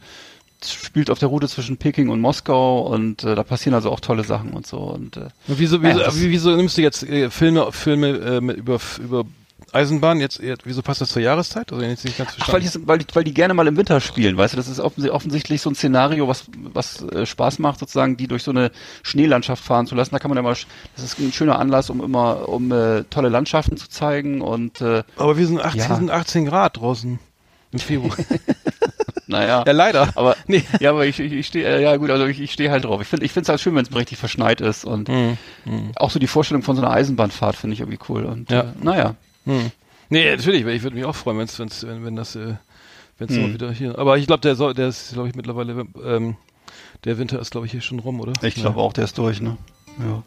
spielt 0.64 1.10
auf 1.10 1.18
der 1.18 1.28
Route 1.28 1.48
zwischen 1.48 1.76
Peking 1.76 2.08
und 2.08 2.20
Moskau 2.20 2.82
und 2.82 3.24
äh, 3.24 3.34
da 3.34 3.42
passieren 3.42 3.74
also 3.74 3.90
auch 3.90 3.98
tolle 3.98 4.22
Sachen 4.22 4.50
und 4.52 4.64
so. 4.66 4.78
Und 4.78 5.16
äh, 5.16 5.28
wieso, 5.48 5.82
wieso, 5.82 5.98
wie- 6.20 6.30
wieso 6.30 6.54
nimmst 6.54 6.78
du 6.78 6.82
jetzt 6.82 7.02
äh, 7.02 7.30
Filme, 7.30 7.72
Filme 7.72 8.08
äh, 8.10 8.36
über, 8.54 8.78
über 9.02 9.24
Eisenbahn 9.72 10.20
jetzt, 10.20 10.40
wieso 10.64 10.82
passt 10.82 11.00
das 11.00 11.10
zur 11.10 11.22
Jahreszeit? 11.22 11.72
Also 11.72 11.84
jetzt 11.84 12.04
nicht 12.04 12.18
ganz 12.18 12.30
Ach, 12.40 12.48
weil, 12.52 12.60
verstanden. 12.60 12.82
die, 12.82 12.88
weil, 12.88 12.98
weil 13.14 13.24
die 13.24 13.34
gerne 13.34 13.54
mal 13.54 13.66
im 13.66 13.76
Winter 13.76 14.00
spielen, 14.00 14.36
weißt 14.36 14.54
du, 14.54 14.56
das 14.56 14.68
ist 14.68 14.80
offens 14.80 15.08
offensichtlich 15.10 15.60
so 15.62 15.70
ein 15.70 15.74
Szenario, 15.74 16.28
was, 16.28 16.44
was 16.72 17.02
äh, 17.02 17.24
Spaß 17.26 17.58
macht, 17.58 17.78
sozusagen, 17.78 18.16
die 18.16 18.26
durch 18.28 18.42
so 18.42 18.50
eine 18.50 18.70
Schneelandschaft 19.02 19.62
fahren 19.64 19.86
zu 19.86 19.94
lassen. 19.94 20.10
Da 20.12 20.18
kann 20.18 20.28
man 20.30 20.36
ja 20.36 20.42
mal, 20.42 20.56
das 20.94 21.04
ist 21.04 21.18
ein 21.18 21.32
schöner 21.32 21.58
Anlass, 21.58 21.90
um 21.90 22.02
immer, 22.02 22.48
um 22.48 22.70
äh, 22.72 23.04
tolle 23.04 23.28
Landschaften 23.28 23.76
zu 23.76 23.88
zeigen 23.88 24.40
und 24.42 24.80
äh, 24.80 25.02
Aber 25.16 25.36
wir 25.38 25.46
sind 25.46 25.60
18, 25.60 25.80
Ja. 25.80 25.96
sind 25.96 26.10
18 26.10 26.46
Grad 26.46 26.76
draußen 26.78 27.18
im 27.72 27.78
Februar. 27.78 28.16
naja. 29.26 29.64
ja, 29.66 29.72
leider. 29.72 30.08
Aber 30.14 30.36
Nee. 30.46 30.64
ja, 30.80 30.90
aber 30.90 31.06
ich, 31.06 31.18
ich, 31.20 31.32
ich 31.32 31.46
stehe, 31.46 31.66
äh, 31.66 31.82
ja 31.82 31.96
gut, 31.96 32.10
also 32.10 32.26
ich, 32.26 32.40
ich 32.40 32.52
stehe 32.52 32.70
halt 32.70 32.84
drauf. 32.84 33.00
Ich 33.00 33.08
finde, 33.08 33.24
ich 33.24 33.32
finde 33.32 33.44
es 33.44 33.48
halt 33.48 33.60
schön, 33.60 33.74
wenn 33.74 33.84
es 33.84 33.94
richtig 33.94 34.18
verschneit 34.18 34.60
ist 34.60 34.84
und 34.84 35.08
Hm, 35.08 35.38
auch 35.96 36.10
so 36.10 36.18
die 36.18 36.26
Vorstellung 36.26 36.62
von 36.62 36.76
so 36.76 36.82
einer 36.82 36.90
Eisenbahnfahrt 36.90 37.56
finde 37.56 37.74
ich 37.74 37.80
irgendwie 37.80 37.98
cool. 38.08 38.24
Und 38.24 38.50
Ja. 38.50 38.60
äh, 38.60 38.64
naja. 38.82 39.14
Hm. 39.44 39.70
Nee, 40.08 40.30
natürlich, 40.36 40.64
ich 40.66 40.82
würde 40.82 40.96
mich 40.96 41.04
auch 41.04 41.16
freuen, 41.16 41.38
wenn's, 41.38 41.58
wenn's, 41.58 41.86
wenn, 41.86 42.04
wenn 42.04 42.16
das, 42.16 42.36
äh, 42.36 42.54
wenn's 43.18 43.34
Hm. 43.34 43.42
mal 43.42 43.54
wieder 43.54 43.72
hier. 43.72 43.98
Aber 43.98 44.18
ich 44.18 44.26
glaube, 44.26 44.40
der 44.42 44.56
soll, 44.56 44.74
der 44.74 44.88
ist, 44.88 45.12
glaube 45.14 45.28
ich, 45.28 45.34
mittlerweile, 45.34 45.86
ähm, 46.04 46.36
der 47.04 47.18
Winter 47.18 47.38
ist, 47.40 47.50
glaube 47.50 47.66
ich, 47.66 47.72
hier 47.72 47.80
schon 47.80 47.98
rum, 47.98 48.20
oder? 48.20 48.32
Ich 48.42 48.56
Ja. 48.56 48.62
glaube 48.64 48.80
auch, 48.80 48.92
der 48.92 49.04
ist 49.04 49.16
durch, 49.18 49.40
ne? 49.40 49.56
Ja. 49.98 50.22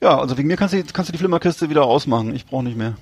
Ja, 0.00 0.18
also 0.18 0.36
wegen 0.36 0.48
mir 0.48 0.56
kannst 0.56 0.74
du, 0.74 0.82
kannst 0.92 1.08
du 1.08 1.12
die 1.12 1.18
Flimmerkiste 1.18 1.70
wieder 1.70 1.84
ausmachen. 1.84 2.34
Ich 2.34 2.46
brauche 2.46 2.64
nicht 2.64 2.76
mehr. 2.76 2.96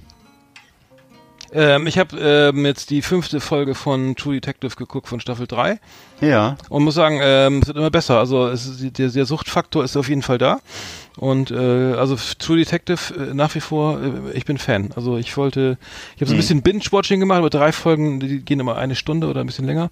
Ähm, 1.53 1.87
ich 1.89 1.99
habe 1.99 2.17
ähm, 2.19 2.65
jetzt 2.65 2.91
die 2.91 3.03
fünfte 3.03 3.41
Folge 3.41 3.75
von 3.75 4.15
True 4.15 4.35
Detective 4.35 4.77
geguckt 4.77 5.09
von 5.09 5.19
Staffel 5.19 5.47
3. 5.49 5.81
Ja. 6.21 6.57
Und 6.69 6.85
muss 6.85 6.95
sagen, 6.95 7.19
ähm, 7.23 7.59
es 7.61 7.69
wird 7.69 7.77
immer 7.77 7.91
besser. 7.91 8.19
Also 8.19 8.47
es 8.49 8.67
ist, 8.67 8.99
der, 8.99 9.09
der 9.09 9.27
Suchtfaktor 9.27 9.83
ist 9.83 9.97
auf 9.97 10.09
jeden 10.09 10.23
Fall 10.23 10.39
da. 10.39 10.61
Und 11.21 11.51
äh, 11.51 11.55
also 11.57 12.17
True 12.39 12.57
Detective 12.57 13.15
äh, 13.15 13.35
nach 13.35 13.55
wie 13.55 13.61
vor, 13.61 14.01
äh, 14.01 14.33
ich 14.33 14.47
bin 14.47 14.57
Fan. 14.57 14.89
Also 14.97 15.19
ich 15.19 15.37
wollte, 15.37 15.77
ich 16.17 16.23
habe 16.23 16.31
so 16.31 16.35
ein 16.35 16.39
bisschen 16.39 16.63
Binge-Watching 16.63 17.21
gemacht, 17.21 17.37
aber 17.37 17.51
drei 17.51 17.73
Folgen, 17.73 18.21
die 18.21 18.41
gehen 18.41 18.59
immer 18.59 18.79
eine 18.79 18.95
Stunde 18.95 19.27
oder 19.27 19.43
ein 19.43 19.47
bisschen 19.47 19.67
länger, 19.67 19.91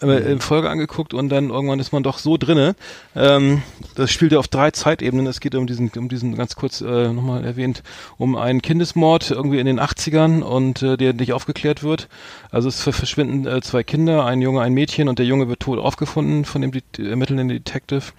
äh, 0.00 0.30
in 0.30 0.40
Folge 0.40 0.70
angeguckt 0.70 1.14
und 1.14 1.30
dann 1.30 1.50
irgendwann 1.50 1.80
ist 1.80 1.90
man 1.90 2.04
doch 2.04 2.18
so 2.18 2.36
drinne. 2.36 2.76
Ähm, 3.16 3.62
das 3.96 4.12
spielt 4.12 4.30
ja 4.30 4.38
auf 4.38 4.46
drei 4.46 4.70
Zeitebenen. 4.70 5.26
Es 5.26 5.40
geht 5.40 5.56
um 5.56 5.66
diesen, 5.66 5.90
um 5.96 6.08
diesen 6.08 6.36
ganz 6.36 6.54
kurz 6.54 6.80
äh, 6.80 7.12
nochmal 7.12 7.44
erwähnt, 7.44 7.82
um 8.16 8.36
einen 8.36 8.62
Kindesmord 8.62 9.32
irgendwie 9.32 9.58
in 9.58 9.66
den 9.66 9.80
80ern 9.80 10.42
und 10.42 10.80
äh, 10.84 10.96
der 10.96 11.12
nicht 11.12 11.32
aufgeklärt 11.32 11.82
wird. 11.82 12.06
Also 12.52 12.68
es 12.68 12.80
ver- 12.80 12.92
verschwinden 12.92 13.48
äh, 13.48 13.60
zwei 13.62 13.82
Kinder, 13.82 14.24
ein 14.24 14.40
Junge, 14.42 14.60
ein 14.60 14.74
Mädchen 14.74 15.08
und 15.08 15.18
der 15.18 15.26
Junge 15.26 15.48
wird 15.48 15.58
tot 15.58 15.80
aufgefunden 15.80 16.44
von 16.44 16.62
dem 16.62 16.70
ermittelnden 16.98 17.48
Detective. 17.48 18.12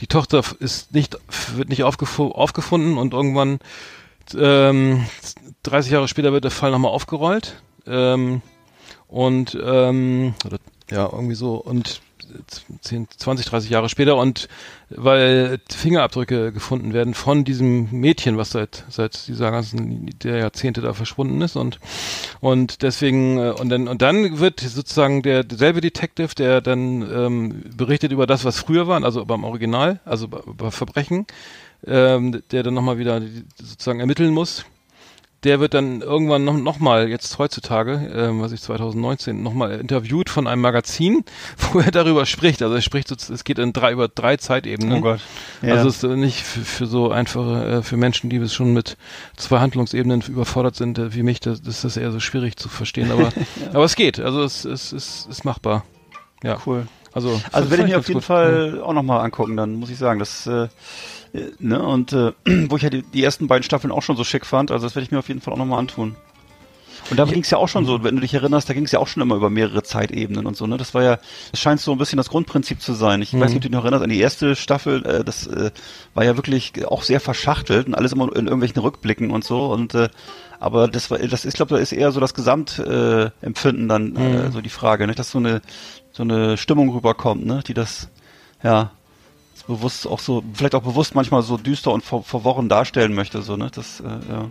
Die 0.00 0.06
Tochter 0.06 0.44
ist 0.60 0.94
nicht, 0.94 1.18
wird 1.56 1.68
nicht 1.70 1.82
aufgef 2.04 2.34
aufgefunden 2.34 2.98
und 2.98 3.14
irgendwann 3.14 3.58
ähm, 4.36 5.06
30 5.64 5.92
Jahre 5.92 6.08
später 6.08 6.32
wird 6.32 6.44
der 6.44 6.50
Fall 6.50 6.70
nochmal 6.70 6.92
aufgerollt. 6.92 7.62
Ähm, 7.86 8.42
und 9.08 9.58
ähm, 9.62 10.34
ja, 10.90 11.08
irgendwie 11.10 11.34
so. 11.34 11.54
Und 11.54 12.00
10, 12.80 13.08
20, 13.16 13.46
30 13.46 13.70
Jahre 13.70 13.88
später 13.88 14.16
und 14.16 14.48
weil 14.90 15.58
Fingerabdrücke 15.68 16.52
gefunden 16.52 16.92
werden 16.92 17.14
von 17.14 17.44
diesem 17.44 17.88
Mädchen, 17.90 18.36
was 18.36 18.50
seit 18.50 18.84
seit 18.88 19.26
dieser 19.28 19.50
ganzen 19.50 20.10
der 20.22 20.38
Jahrzehnte 20.38 20.80
da 20.80 20.92
verschwunden 20.92 21.40
ist 21.40 21.56
und 21.56 21.78
und 22.40 22.82
deswegen 22.82 23.38
äh, 23.38 23.50
und 23.50 23.68
dann 23.68 23.88
und 23.88 24.02
dann 24.02 24.38
wird 24.38 24.60
sozusagen 24.60 25.22
der 25.22 25.44
derselbe 25.44 25.80
Detective, 25.80 26.34
der 26.34 26.60
dann 26.60 27.02
ähm, 27.02 27.62
berichtet 27.76 28.12
über 28.12 28.26
das, 28.26 28.44
was 28.44 28.58
früher 28.58 28.86
war, 28.86 29.02
also 29.02 29.24
beim 29.24 29.44
Original, 29.44 30.00
also 30.04 30.28
bei 30.28 30.70
Verbrechen, 30.70 31.26
ähm, 31.86 32.42
der 32.50 32.62
dann 32.62 32.74
nochmal 32.74 32.98
wieder 32.98 33.20
sozusagen 33.56 34.00
ermitteln 34.00 34.32
muss. 34.32 34.64
Der 35.44 35.60
wird 35.60 35.74
dann 35.74 36.00
irgendwann 36.00 36.44
noch, 36.44 36.56
noch 36.56 36.78
mal 36.78 37.08
jetzt 37.08 37.38
heutzutage, 37.38 38.10
ähm, 38.14 38.40
was 38.40 38.52
ich 38.52 38.62
2019, 38.62 39.42
noch 39.42 39.52
mal 39.52 39.72
interviewt 39.72 40.30
von 40.30 40.46
einem 40.46 40.62
Magazin, 40.62 41.24
wo 41.72 41.80
er 41.80 41.90
darüber 41.90 42.26
spricht. 42.26 42.62
Also 42.62 42.74
er 42.74 42.80
spricht, 42.80 43.10
es 43.10 43.44
geht 43.44 43.58
in 43.58 43.72
drei 43.72 43.92
über 43.92 44.08
drei 44.08 44.36
Zeitebenen. 44.36 44.98
Oh 44.98 45.00
Gott. 45.02 45.20
Ja. 45.62 45.74
Also 45.74 45.88
es 45.88 46.02
ist 46.02 46.04
äh, 46.04 46.16
nicht 46.16 46.42
für, 46.42 46.60
für 46.60 46.86
so 46.86 47.10
einfache, 47.10 47.66
äh, 47.66 47.82
für 47.82 47.96
Menschen, 47.96 48.30
die 48.30 48.48
schon 48.48 48.72
mit 48.72 48.96
zwei 49.36 49.60
Handlungsebenen 49.60 50.22
überfordert 50.22 50.76
sind, 50.76 50.98
äh, 50.98 51.14
wie 51.14 51.22
mich, 51.22 51.40
das, 51.40 51.60
das 51.62 51.84
ist 51.84 51.96
eher 51.96 52.10
so 52.10 52.20
schwierig 52.20 52.56
zu 52.56 52.68
verstehen. 52.68 53.10
Aber, 53.10 53.28
aber 53.72 53.84
es 53.84 53.96
geht. 53.96 54.20
Also 54.20 54.42
es, 54.42 54.64
es, 54.64 54.92
es 54.92 55.26
ist 55.26 55.44
machbar. 55.44 55.84
Ja. 56.42 56.58
Cool. 56.64 56.86
Also, 57.12 57.40
Also 57.52 57.70
werde 57.70 57.84
ich 57.84 57.90
mir 57.90 57.98
auf 57.98 58.08
jeden 58.08 58.18
gut. 58.18 58.24
Fall 58.24 58.80
auch 58.82 58.92
nochmal 58.92 59.20
angucken, 59.20 59.56
dann 59.56 59.74
muss 59.76 59.88
ich 59.88 59.98
sagen, 59.98 60.18
das 60.18 60.46
äh, 60.48 60.64
äh, 60.64 60.68
ne 61.58 61.82
und 61.82 62.12
äh, 62.12 62.32
wo 62.68 62.76
ich 62.76 62.82
ja 62.82 62.90
die, 62.90 63.02
die 63.02 63.24
ersten 63.24 63.46
beiden 63.46 63.62
Staffeln 63.62 63.92
auch 63.92 64.02
schon 64.02 64.16
so 64.16 64.24
schick 64.24 64.46
fand, 64.46 64.70
also 64.70 64.86
das 64.86 64.94
werde 64.94 65.04
ich 65.04 65.10
mir 65.10 65.18
auf 65.18 65.28
jeden 65.28 65.40
Fall 65.40 65.54
auch 65.54 65.58
nochmal 65.58 65.78
antun. 65.78 66.16
Und 67.10 67.18
da 67.18 67.24
ging 67.24 67.42
es 67.42 67.50
ja 67.50 67.58
auch 67.58 67.68
schon 67.68 67.84
so, 67.84 68.02
wenn 68.02 68.14
du 68.14 68.22
dich 68.22 68.32
erinnerst, 68.32 68.68
da 68.68 68.72
ging 68.72 68.84
es 68.84 68.92
ja 68.92 68.98
auch 68.98 69.08
schon 69.08 69.22
immer 69.22 69.34
über 69.34 69.50
mehrere 69.50 69.82
Zeitebenen 69.82 70.46
und 70.46 70.56
so, 70.56 70.66
ne? 70.66 70.78
Das 70.78 70.94
war 70.94 71.02
ja, 71.02 71.18
das 71.50 71.60
scheint 71.60 71.80
so 71.80 71.92
ein 71.92 71.98
bisschen 71.98 72.16
das 72.16 72.30
Grundprinzip 72.30 72.80
zu 72.80 72.94
sein. 72.94 73.20
Ich 73.20 73.34
weiß 73.38 73.50
nicht, 73.50 73.56
ob 73.56 73.62
du 73.62 73.68
dich 73.68 73.72
noch 73.72 73.82
erinnerst 73.82 74.04
an 74.04 74.10
die 74.10 74.20
erste 74.20 74.56
Staffel, 74.56 75.04
äh, 75.04 75.24
das 75.24 75.46
äh, 75.46 75.70
war 76.14 76.24
ja 76.24 76.36
wirklich 76.36 76.86
auch 76.86 77.02
sehr 77.02 77.20
verschachtelt 77.20 77.88
und 77.88 77.94
alles 77.94 78.12
immer 78.12 78.34
in 78.34 78.46
irgendwelchen 78.46 78.80
Rückblicken 78.80 79.30
und 79.30 79.44
so 79.44 79.66
und 79.66 79.94
äh, 79.94 80.08
aber 80.60 80.88
das 80.88 81.10
war, 81.10 81.18
das 81.18 81.44
ist, 81.44 81.56
glaube 81.56 81.76
ich, 81.76 81.82
ist 81.82 81.92
eher 81.92 82.10
so 82.10 82.20
das 82.20 82.32
Gesamtempfinden 82.32 83.32
äh, 83.42 83.46
Empfinden 83.46 83.88
dann 83.88 84.16
äh, 84.16 84.50
so 84.50 84.62
die 84.62 84.70
Frage, 84.70 85.06
ne? 85.06 85.14
dass 85.14 85.30
so 85.30 85.38
eine 85.38 85.60
so 86.12 86.22
eine 86.22 86.56
Stimmung 86.56 86.90
rüberkommt, 86.90 87.44
ne? 87.44 87.62
Die 87.66 87.74
das 87.74 88.08
ja 88.62 88.92
bewusst 89.62 90.06
auch 90.06 90.18
so, 90.18 90.42
vielleicht 90.52 90.74
auch 90.74 90.82
bewusst 90.82 91.14
manchmal 91.14 91.42
so 91.42 91.56
düster 91.56 91.92
und 91.92 92.04
ver 92.04 92.22
verworren 92.22 92.68
darstellen 92.68 93.14
möchte, 93.14 93.42
so, 93.42 93.56
ne? 93.56 93.70
Das, 93.72 94.00
äh, 94.00 94.04
ja. 94.28 94.50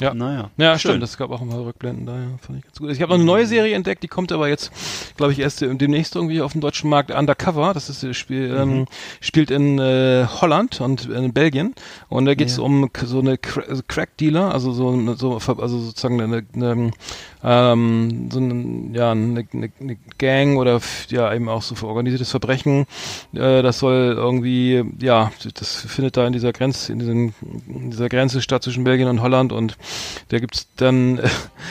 Ja. 0.00 0.14
Naja. 0.14 0.50
Ja, 0.56 0.78
Schön. 0.78 0.92
stimmt. 0.92 1.04
Es 1.04 1.16
gab 1.16 1.30
auch 1.30 1.40
ein 1.40 1.48
paar 1.48 1.64
Rückblenden 1.64 2.06
da, 2.06 2.14
ja, 2.16 2.26
fand 2.40 2.58
ich 2.58 2.64
ganz 2.64 2.78
gut. 2.78 2.90
Ich 2.90 3.00
habe 3.02 3.10
noch 3.10 3.16
eine 3.16 3.24
neue 3.24 3.46
Serie 3.46 3.74
entdeckt, 3.74 4.02
die 4.02 4.08
kommt 4.08 4.32
aber 4.32 4.48
jetzt, 4.48 4.70
glaube 5.16 5.32
ich, 5.32 5.38
erst 5.38 5.60
demnächst 5.60 6.14
irgendwie 6.14 6.40
auf 6.40 6.52
dem 6.52 6.60
deutschen 6.60 6.88
Markt. 6.90 7.10
Undercover, 7.10 7.74
das 7.74 7.90
ist 7.90 8.02
äh, 8.04 8.14
Spiel, 8.14 8.54
ähm, 8.56 8.86
spielt 9.20 9.50
in 9.50 9.78
äh, 9.78 10.26
Holland 10.40 10.80
und 10.80 11.06
in 11.08 11.32
Belgien. 11.32 11.74
Und 12.08 12.26
da 12.26 12.34
geht's 12.34 12.56
Ja. 12.58 12.62
um 12.62 12.90
so 13.04 13.18
eine 13.20 13.38
also 13.68 13.82
Crack-Dealer, 13.86 14.52
also 14.52 14.72
so, 14.72 15.14
so 15.16 15.34
also 15.36 15.78
sozusagen 15.78 16.20
eine, 16.20 16.44
eine 16.54 16.90
ähm, 17.42 18.28
so 18.32 18.40
ein, 18.40 18.94
ja, 18.94 19.12
eine, 19.12 19.46
eine, 19.52 19.70
eine 19.80 19.96
Gang 20.18 20.58
oder 20.58 20.80
ja 21.08 21.32
eben 21.32 21.48
auch 21.48 21.62
so 21.62 21.74
für 21.74 21.86
organisiertes 21.86 22.30
Verbrechen. 22.30 22.86
Äh, 23.32 23.62
das 23.62 23.78
soll 23.78 24.14
irgendwie, 24.16 24.84
ja, 25.00 25.30
das 25.54 25.74
findet 25.76 26.16
da 26.16 26.26
in 26.26 26.32
dieser 26.32 26.52
Grenze, 26.52 26.92
in, 26.92 26.98
diesem, 26.98 27.32
in 27.68 27.90
dieser 27.90 28.08
Grenze 28.08 28.42
statt 28.42 28.62
zwischen 28.64 28.84
Belgien 28.84 29.08
und 29.08 29.22
Holland 29.22 29.52
und 29.52 29.76
da 30.28 30.38
gibt's 30.38 30.68
dann, 30.76 31.20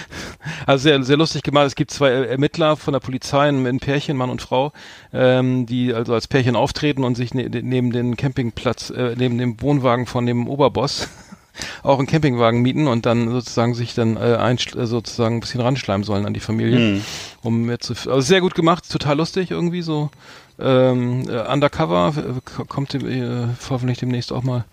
also 0.65 0.83
sehr, 0.83 1.03
sehr 1.03 1.17
lustig 1.17 1.43
gemacht. 1.43 1.67
Es 1.67 1.75
gibt 1.75 1.91
zwei 1.91 2.09
Ermittler 2.11 2.75
von 2.77 2.93
der 2.93 2.99
Polizei, 2.99 3.47
ein 3.49 3.65
ein 3.65 3.79
Pärchen, 3.79 4.17
Mann 4.17 4.29
und 4.29 4.41
Frau, 4.41 4.71
ähm, 5.13 5.65
die 5.65 5.93
also 5.93 6.13
als 6.13 6.27
Pärchen 6.27 6.55
auftreten 6.55 7.03
und 7.03 7.15
sich 7.15 7.33
ne, 7.33 7.49
neben 7.49 7.91
den 7.91 8.15
Campingplatz, 8.17 8.89
äh, 8.89 9.15
neben 9.17 9.37
dem 9.37 9.61
Wohnwagen 9.61 10.05
von 10.05 10.25
dem 10.25 10.47
Oberboss 10.47 11.07
auch 11.83 11.97
einen 11.97 12.07
Campingwagen 12.07 12.61
mieten 12.61 12.87
und 12.87 13.05
dann 13.05 13.29
sozusagen 13.29 13.73
sich 13.73 13.93
dann 13.95 14.15
äh, 14.17 14.37
einschl- 14.39 14.79
äh, 14.79 14.85
sozusagen 14.87 15.37
ein 15.37 15.39
bisschen 15.39 15.61
ranschleimen 15.61 16.03
sollen 16.03 16.25
an 16.25 16.33
die 16.33 16.39
Familie, 16.39 16.79
Mhm. 16.79 17.01
um 17.41 17.63
mehr 17.63 17.79
zu, 17.79 17.93
also 17.93 18.21
sehr 18.21 18.41
gut 18.41 18.55
gemacht, 18.55 18.89
total 18.91 19.17
lustig 19.17 19.51
irgendwie 19.51 19.81
so. 19.81 20.09
Ähm, 20.59 21.29
äh, 21.29 21.51
Undercover 21.51 22.13
äh, 22.17 22.63
kommt 22.67 22.93
dem, 22.93 23.07
äh, 23.07 23.47
hoffentlich 23.69 23.99
demnächst 23.99 24.31
auch 24.31 24.41
mal 24.43 24.65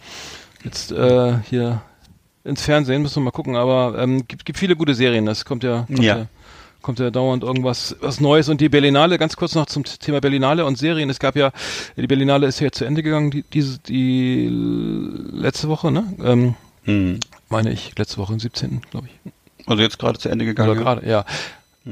jetzt 0.64 0.92
äh, 0.92 1.34
hier 1.50 1.82
ins 2.44 2.62
Fernsehen, 2.62 3.02
müssen 3.02 3.16
wir 3.16 3.24
mal 3.26 3.30
gucken, 3.30 3.56
aber 3.56 3.96
ähm, 3.98 4.26
gibt, 4.28 4.44
gibt 4.44 4.58
viele 4.58 4.76
gute 4.76 4.94
Serien, 4.94 5.26
das 5.26 5.44
kommt 5.44 5.64
ja, 5.64 5.84
kommt 5.86 5.98
Ja. 6.02 6.18
ja. 6.18 6.26
kommt 6.82 6.98
ja 6.98 7.10
dauernd 7.10 7.42
irgendwas 7.42 7.96
was 8.00 8.20
Neues 8.20 8.48
und 8.50 8.60
die 8.60 8.68
Berlinale, 8.68 9.18
ganz 9.18 9.36
kurz 9.36 9.54
noch 9.54 9.66
zum 9.66 9.84
Thema 9.84 10.20
Berlinale 10.20 10.64
und 10.66 10.76
Serien. 10.76 11.08
Es 11.08 11.18
gab 11.18 11.36
ja, 11.36 11.50
die 11.96 12.06
Berlinale 12.06 12.46
ist 12.46 12.60
ja 12.60 12.70
zu 12.70 12.84
Ende 12.84 13.02
gegangen, 13.02 13.30
die, 13.30 13.42
diese, 13.42 13.78
die 13.78 14.48
letzte 14.50 15.68
Woche, 15.68 15.90
ne? 15.90 16.04
Ähm, 16.22 16.54
Hm. 16.84 17.18
meine 17.48 17.72
ich, 17.72 17.96
letzte 17.98 18.18
Woche, 18.18 18.34
am 18.34 18.40
17., 18.40 18.82
glaube 18.90 19.08
ich. 19.08 19.32
Also 19.66 19.82
jetzt 19.82 19.98
gerade 19.98 20.18
zu 20.18 20.28
Ende 20.28 20.44
gegangen. 20.44 20.68
Oder 20.68 20.78
gerade, 20.78 21.08
ja. 21.08 21.24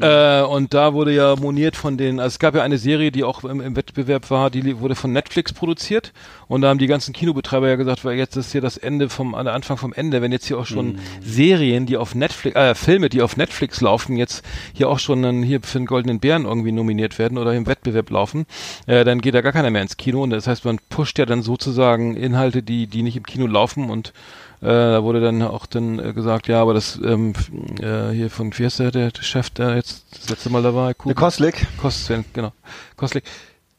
Äh, 0.01 0.43
und 0.43 0.73
da 0.73 0.95
wurde 0.95 1.13
ja 1.13 1.37
moniert 1.37 1.77
von 1.77 1.99
den, 1.99 2.19
also 2.19 2.29
es 2.35 2.39
gab 2.39 2.55
ja 2.55 2.63
eine 2.63 2.79
Serie, 2.79 3.13
die 3.13 3.25
auch 3.25 3.45
im, 3.45 3.61
im 3.61 3.77
Wettbewerb 3.77 4.31
war, 4.31 4.49
die 4.51 4.81
wurde 4.81 4.95
von 4.95 5.13
Netflix 5.13 5.53
produziert. 5.53 6.13
Und 6.49 6.63
da 6.63 6.69
haben 6.69 6.79
die 6.79 6.87
ganzen 6.87 7.13
Kinobetreiber 7.13 7.69
ja 7.69 7.77
gesagt, 7.77 8.05
weil 8.05 8.17
jetzt 8.17 8.37
ist 8.37 8.53
hier 8.53 8.63
das 8.63 8.79
Ende 8.79 9.11
vom, 9.11 9.35
an 9.35 9.45
der 9.45 9.55
Anfang 9.55 9.77
vom 9.77 9.93
Ende, 9.93 10.23
wenn 10.23 10.33
jetzt 10.33 10.47
hier 10.47 10.59
auch 10.59 10.67
schon 10.67 10.99
Serien, 11.21 11.85
die 11.85 11.99
auf 11.99 12.15
Netflix, 12.15 12.57
äh, 12.57 12.75
Filme, 12.75 13.11
die 13.11 13.21
auf 13.21 13.37
Netflix 13.37 13.81
laufen, 13.83 14.17
jetzt 14.17 14.45
hier 14.73 14.89
auch 14.89 14.99
schon 14.99 15.23
dann 15.23 15.43
hier 15.43 15.61
für 15.61 15.79
den 15.79 15.87
Goldenen 15.87 16.21
Bären 16.21 16.47
irgendwie 16.47 16.73
nominiert 16.73 17.19
werden 17.19 17.37
oder 17.37 17.53
im 17.53 17.67
Wettbewerb 17.67 18.09
laufen, 18.11 18.47
äh, 18.87 19.05
dann 19.05 19.21
geht 19.21 19.35
da 19.35 19.43
gar 19.43 19.53
keiner 19.53 19.71
mehr 19.71 19.83
ins 19.83 19.99
Kino. 19.99 20.23
Und 20.23 20.31
das 20.31 20.47
heißt, 20.47 20.65
man 20.65 20.79
pusht 20.89 21.19
ja 21.19 21.27
dann 21.27 21.43
sozusagen 21.43 22.17
Inhalte, 22.17 22.63
die, 22.63 22.87
die 22.87 23.03
nicht 23.03 23.17
im 23.17 23.27
Kino 23.27 23.47
laufen 23.47 23.91
und 23.91 24.15
äh, 24.63 24.67
da 24.67 25.03
wurde 25.03 25.21
dann 25.21 25.43
auch 25.43 25.67
dann 25.67 25.99
äh, 25.99 26.13
gesagt, 26.13 26.47
ja, 26.47 26.63
aber 26.63 26.73
das 26.73 26.99
ähm, 27.05 27.33
äh, 27.81 28.11
hier 28.13 28.31
von 28.31 28.57
wie 28.57 28.65
heißt 28.65 28.79
der, 28.79 28.93
der 28.93 29.11
Chef, 29.21 29.51
der 29.51 29.75
jetzt 29.75 30.07
das 30.13 30.31
letzte 30.31 30.51
Mal 30.51 30.63
da 30.63 30.73
war, 30.73 30.87
Der 30.87 30.95
Kuhn, 30.95 31.15
Koslik. 31.15 31.67
Kostlen, 31.79 32.25
genau, 32.33 32.53
Kostlik. 32.97 33.25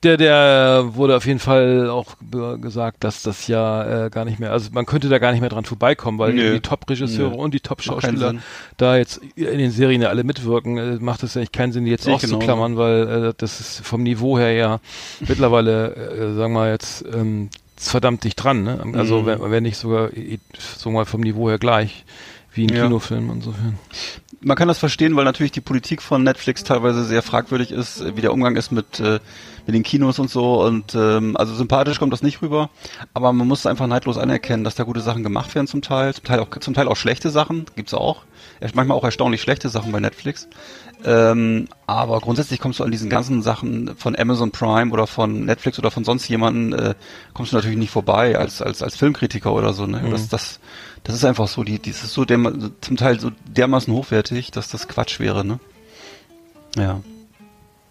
Der, 0.04 0.18
der 0.18 0.90
wurde 0.96 1.16
auf 1.16 1.26
jeden 1.26 1.40
Fall 1.40 1.90
auch 1.90 2.16
gesagt, 2.60 3.06
dass 3.06 3.24
das 3.24 3.48
ja 3.48 4.08
äh, 4.08 4.10
gar 4.10 4.26
nicht 4.26 4.38
mehr, 4.38 4.52
also 4.52 4.72
man 4.74 4.86
könnte 4.86 5.08
da 5.08 5.18
gar 5.18 5.32
nicht 5.32 5.40
mehr 5.40 5.50
dran 5.50 5.64
vorbeikommen, 5.64 6.20
weil 6.20 6.34
Nö. 6.34 6.56
die 6.56 6.60
Top-Regisseure 6.60 7.36
und 7.36 7.54
die 7.54 7.62
Top-Schauspieler 7.62 8.36
da 8.76 8.98
jetzt 8.98 9.22
in 9.36 9.58
den 9.58 9.72
Serien 9.72 10.02
ja 10.02 10.10
alle 10.10 10.26
mitwirken, 10.26 10.78
äh, 10.78 10.98
macht 11.00 11.24
es 11.24 11.38
eigentlich 11.38 11.54
keinen 11.54 11.72
Sinn, 11.72 11.86
die 11.86 11.92
jetzt 11.92 12.04
Sehe 12.04 12.16
auszuklammern, 12.16 12.76
weil 12.76 13.28
äh, 13.30 13.34
das 13.38 13.62
ist 13.62 13.88
vom 13.88 14.04
Niveau 14.04 14.38
her 14.38 14.52
ja 14.52 14.80
mittlerweile, 15.22 15.96
äh, 15.96 16.34
sagen 16.34 16.52
wir 16.54 16.70
jetzt, 16.70 17.06
ähm, 17.14 17.50
ist 17.84 17.92
verdammt 17.92 18.24
dicht 18.24 18.42
dran, 18.44 18.64
ne? 18.64 18.84
Also 18.94 19.22
Mhm. 19.22 19.26
wenn, 19.26 19.52
wenn 19.52 19.64
nicht 19.64 19.78
sogar, 19.78 20.10
so 20.78 20.92
mal 20.92 21.06
vom 21.06 21.22
Niveau 21.22 21.50
her 21.50 21.60
gleich, 21.60 22.06
wie 22.54 22.66
ein 22.66 22.74
Ja. 22.74 22.84
Kinofilm 22.84 23.30
insofern. 23.32 23.78
Man 24.42 24.58
kann 24.58 24.68
das 24.68 24.78
verstehen, 24.78 25.16
weil 25.16 25.24
natürlich 25.26 25.54
die 25.54 25.62
Politik 25.62 26.02
von 26.02 26.22
Netflix 26.24 26.64
teilweise 26.66 27.06
sehr 27.06 27.22
fragwürdig 27.22 27.72
ist, 27.72 28.04
wie 28.16 28.22
der 28.22 28.34
Umgang 28.34 28.58
ist 28.58 28.72
mit, 28.72 29.00
äh, 29.00 29.20
mit 29.66 29.74
den 29.76 29.84
Kinos 29.84 30.20
und 30.20 30.30
so. 30.30 30.62
Und 30.64 30.94
ähm, 30.96 31.38
also 31.38 31.56
sympathisch 31.56 31.98
kommt 31.98 32.12
das 32.12 32.24
nicht 32.24 32.42
rüber, 32.42 32.70
aber 33.14 33.32
man 33.32 33.48
muss 33.48 33.66
einfach 33.66 33.88
neidlos 33.88 34.18
anerkennen, 34.18 34.64
dass 34.66 34.76
da 34.76 34.84
gute 34.84 35.00
Sachen 35.02 35.24
gemacht 35.24 35.56
werden 35.56 35.68
zum 35.68 35.82
Teil, 35.82 36.14
zum 36.14 36.26
Teil 36.26 36.40
auch, 36.40 36.50
zum 36.60 36.74
Teil 36.74 36.88
auch 36.90 36.98
schlechte 36.98 37.30
Sachen, 37.30 37.66
gibt's 37.76 37.94
auch. 37.94 38.24
Manchmal 38.74 38.98
auch 38.98 39.04
erstaunlich 39.04 39.42
schlechte 39.42 39.70
Sachen 39.70 39.92
bei 39.92 40.00
Netflix. 40.00 40.48
Ähm, 41.06 41.68
aber 41.86 42.20
grundsätzlich 42.22 42.60
kommst 42.60 42.80
du 42.80 42.84
an 42.84 42.92
diesen 42.92 43.10
ganzen 43.10 43.42
Sachen 43.42 43.96
von 43.98 44.16
Amazon 44.18 44.52
Prime 44.52 44.92
oder 44.92 45.06
von 45.06 45.46
Netflix 45.46 45.78
oder 45.78 45.92
von 45.92 46.06
sonst 46.06 46.28
jemanden, 46.30 46.72
äh, 46.72 46.96
kommst 47.34 47.52
du 47.52 47.58
natürlich 47.58 47.78
nicht 47.78 47.92
vorbei 47.92 48.38
als, 48.38 48.62
als, 48.62 48.82
als 48.82 48.96
Filmkritiker 48.96 49.52
oder 49.52 49.74
so. 49.74 49.86
Ne? 49.86 50.02
Das, 50.10 50.30
das, 50.30 50.60
das 51.04 51.16
ist 51.16 51.26
einfach 51.26 51.50
so, 51.50 51.64
die, 51.64 51.80
die 51.80 51.90
ist 51.90 52.02
so 52.08 52.24
derma 52.24 52.54
zum 52.80 52.96
Teil 52.96 53.20
so 53.20 53.32
dermaßen 53.48 53.94
hochwertig, 53.94 54.52
dass 54.52 54.70
das 54.70 54.88
Quatsch 54.88 55.20
wäre, 55.20 55.44
ne? 55.44 55.60
Ja. 56.78 57.02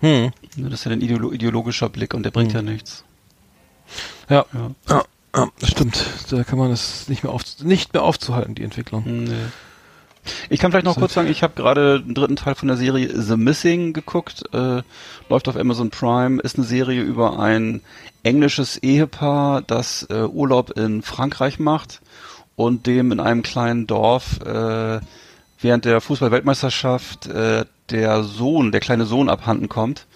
Hm. 0.01 0.33
Das 0.57 0.73
ist 0.73 0.85
ja 0.85 0.93
ein 0.93 1.01
ideolo 1.01 1.33
ideologischer 1.33 1.89
Blick 1.89 2.15
und 2.15 2.25
der 2.25 2.31
bringt 2.31 2.53
ja 2.53 2.63
nichts. 2.63 3.05
Ja. 4.29 4.47
Ja. 4.89 5.05
Ja. 5.37 5.49
stimmt. 5.63 6.05
Da 6.31 6.45
kann 6.45 6.59
man 6.59 6.71
es 6.71 7.09
nicht 7.09 7.23
mehr 7.25 7.33
auf, 7.33 7.43
nicht 7.63 7.93
mehr 7.93 8.03
aufzuhalten, 8.03 8.55
die 8.55 8.65
Entwicklung. 8.65 9.05
Nee. 9.07 9.35
Ich 10.51 10.61
kann 10.61 10.71
vielleicht 10.71 10.85
noch 10.85 10.97
kurz 10.97 11.15
sagen, 11.15 11.29
ich 11.29 11.43
habe 11.43 11.55
gerade 11.55 12.01
den 12.01 12.15
dritten 12.15 12.37
Teil 12.37 12.55
von 12.55 12.69
der 12.69 12.77
Serie 12.77 13.09
The 13.21 13.37
Missing 13.37 13.93
geguckt, 13.93 14.45
äh, 14.53 14.83
läuft 15.29 15.49
auf 15.49 15.57
Amazon 15.57 15.91
Prime, 15.91 16.41
ist 16.41 16.57
eine 16.57 16.67
Serie 16.67 17.03
über 17.03 17.39
ein 17.41 17.81
englisches 18.23 18.77
Ehepaar, 18.77 19.63
das 19.63 20.07
äh, 20.11 20.23
Urlaub 20.23 20.71
in 20.79 21.03
Frankreich 21.03 21.59
macht 21.59 22.01
und 22.55 22.87
dem 22.87 23.11
in 23.11 23.21
einem 23.21 23.43
kleinen 23.43 23.87
Dorf 23.87 24.41
äh, 24.43 25.01
während 25.61 25.85
der 25.85 26.01
Fußball-Weltmeisterschaft 26.01 27.27
äh, 27.27 27.65
der 27.91 28.23
Sohn, 28.23 28.73
der 28.73 28.81
kleine 28.81 29.07
Sohn 29.07 29.29
abhanden 29.29 29.69
kommt. 29.69 30.07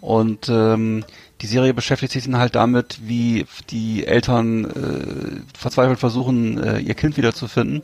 Und 0.00 0.48
ähm, 0.48 1.04
die 1.40 1.46
Serie 1.46 1.74
beschäftigt 1.74 2.12
sich 2.12 2.24
dann 2.24 2.38
halt 2.38 2.56
damit, 2.56 3.00
wie 3.04 3.46
die 3.70 4.06
Eltern 4.06 4.64
äh, 4.64 5.56
verzweifelt 5.56 5.98
versuchen, 5.98 6.62
äh, 6.62 6.78
ihr 6.80 6.94
Kind 6.94 7.16
wiederzufinden. 7.16 7.82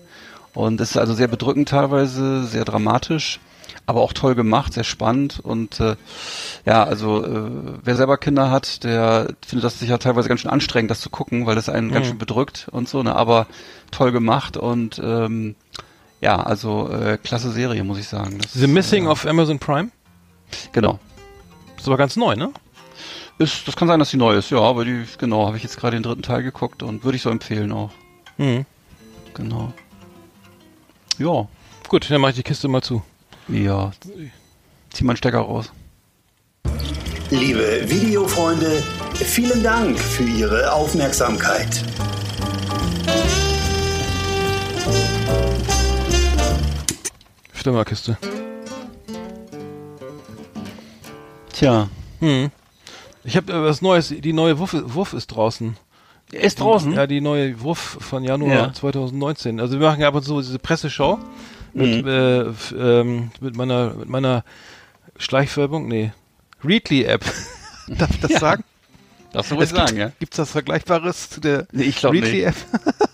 Und 0.55 0.81
es 0.81 0.91
ist 0.91 0.97
also 0.97 1.15
sehr 1.15 1.29
bedrückend 1.29 1.69
teilweise, 1.69 2.45
sehr 2.45 2.65
dramatisch. 2.65 3.41
aber 3.87 4.01
auch 4.03 4.13
toll 4.13 4.35
gemacht, 4.35 4.75
sehr 4.75 4.85
spannend 4.85 5.41
und 5.43 5.81
äh, 5.81 5.97
ja, 6.67 6.85
also 6.85 7.25
äh, 7.25 7.51
wer 7.83 7.97
selber 7.97 8.19
Kinder 8.19 8.51
hat, 8.51 8.85
der 8.85 9.29
findet 9.47 9.65
das 9.65 9.79
sicher 9.79 9.99
teilweise 9.99 10.29
ganz 10.29 10.41
schön 10.43 10.51
anstrengend, 10.51 10.91
das 10.91 11.01
zu 11.01 11.09
gucken, 11.09 11.47
weil 11.47 11.55
das 11.55 11.71
einen 11.71 11.91
ganz 11.91 12.05
Mhm. 12.05 12.11
schön 12.11 12.19
bedrückt 12.19 12.69
und 12.71 12.87
so, 12.87 13.03
ne, 13.03 13.15
aber 13.17 13.47
toll 13.91 14.13
gemacht 14.13 14.59
und 14.59 15.01
ähm, 15.03 15.55
ja, 16.21 16.37
also 16.39 16.91
äh, 16.91 17.17
klasse 17.17 17.51
Serie, 17.51 17.83
muss 17.83 17.99
ich 17.99 18.09
sagen. 18.09 18.39
Das, 18.43 18.53
The 18.53 18.67
Missing 18.67 19.07
äh, 19.07 19.09
auf 19.09 19.25
Amazon 19.27 19.59
Prime? 19.59 19.89
Genau. 20.73 20.99
Ist 21.79 21.87
aber 21.87 21.97
ganz 21.97 22.17
neu, 22.17 22.37
ne? 22.37 22.51
Ist, 23.39 23.67
das 23.69 23.77
kann 23.77 23.89
sein, 23.89 24.01
dass 24.01 24.11
die 24.11 24.17
neu 24.19 24.35
ist, 24.37 24.51
ja, 24.51 24.61
aber 24.61 24.85
die, 24.85 25.05
genau, 25.19 25.47
habe 25.47 25.57
ich 25.57 25.63
jetzt 25.63 25.79
gerade 25.79 25.97
den 25.97 26.03
dritten 26.03 26.23
Teil 26.23 26.43
geguckt 26.43 26.83
und 26.83 27.05
würde 27.05 27.17
ich 27.17 27.23
so 27.23 27.31
empfehlen 27.31 27.73
auch. 27.73 27.91
Mhm. 28.37 28.67
Genau. 29.33 29.73
Ja, 31.19 31.49
Gut, 31.89 32.11
dann 32.11 32.21
mache 32.21 32.33
ich 32.33 32.37
die 32.37 32.43
Kiste 32.43 32.69
mal 32.69 32.83
zu. 32.83 33.03
ja. 33.49 33.93
Zieh 34.91 35.05
mal 35.05 35.13
einen 35.13 35.17
Stecker 35.17 35.41
raus. 35.41 35.73
Liebe 37.31 37.83
Videofreunde, 37.89 38.83
vielen 39.15 39.63
Dank 39.63 39.99
für 39.99 40.25
Ihre 40.25 40.73
Aufmerksamkeit. 40.73 41.83
Flimmerkiste. 47.53 48.17
Tja. 51.53 51.89
Hm. 52.21 52.51
Ich 53.25 53.37
habe 53.37 53.53
äh, 53.53 53.63
was 53.63 53.83
Neues, 53.83 54.09
die 54.09 54.33
neue 54.33 54.59
Wuff, 54.59 54.75
Wuff 54.75 55.13
ist 55.13 55.29
draußen. 55.29 55.77
Er 56.33 56.43
ist 56.43 56.61
draußen? 56.61 56.93
Ja, 56.93 57.07
die 57.07 57.21
neue 57.21 57.61
Wuff 57.62 57.97
von 58.01 58.23
Januar 58.25 58.53
Ja. 58.55 58.73
2019. 58.73 59.61
Also 59.61 59.81
wir 59.81 59.87
machen 59.87 60.01
ja 60.01 60.09
ab 60.09 60.14
und 60.14 60.23
zu 60.25 60.41
diese 60.41 60.59
Presseschau 60.59 61.19
mit, 61.73 62.05
Mhm. 62.05 62.09
äh, 62.09 62.41
f- 62.49 62.75
ähm, 62.79 63.31
mit 63.41 63.57
meiner 63.57 63.95
mit 63.95 64.09
meiner 64.09 64.45
Schleichwerbung, 65.17 65.88
nee, 65.88 66.12
Readly-App. 66.64 67.25
Darf 67.88 68.11
ich 68.11 68.21
das 68.21 68.31
Ja. 68.33 68.38
sagen? 68.41 68.64
Darfst 69.33 69.51
du 69.51 69.57
ruhig 69.57 69.64
Es 69.71 69.75
gibt, 69.75 69.88
sagen, 69.88 69.99
ja? 69.99 70.12
Gibt's 70.19 70.37
das 70.38 70.51
Vergleichbares 70.53 71.29
zu 71.31 71.41
der 71.41 71.67
Nee, 71.73 71.85
ich 71.85 71.97
glaub 71.97 72.12
nicht. 72.14 72.25
Readly-App? 72.25 72.55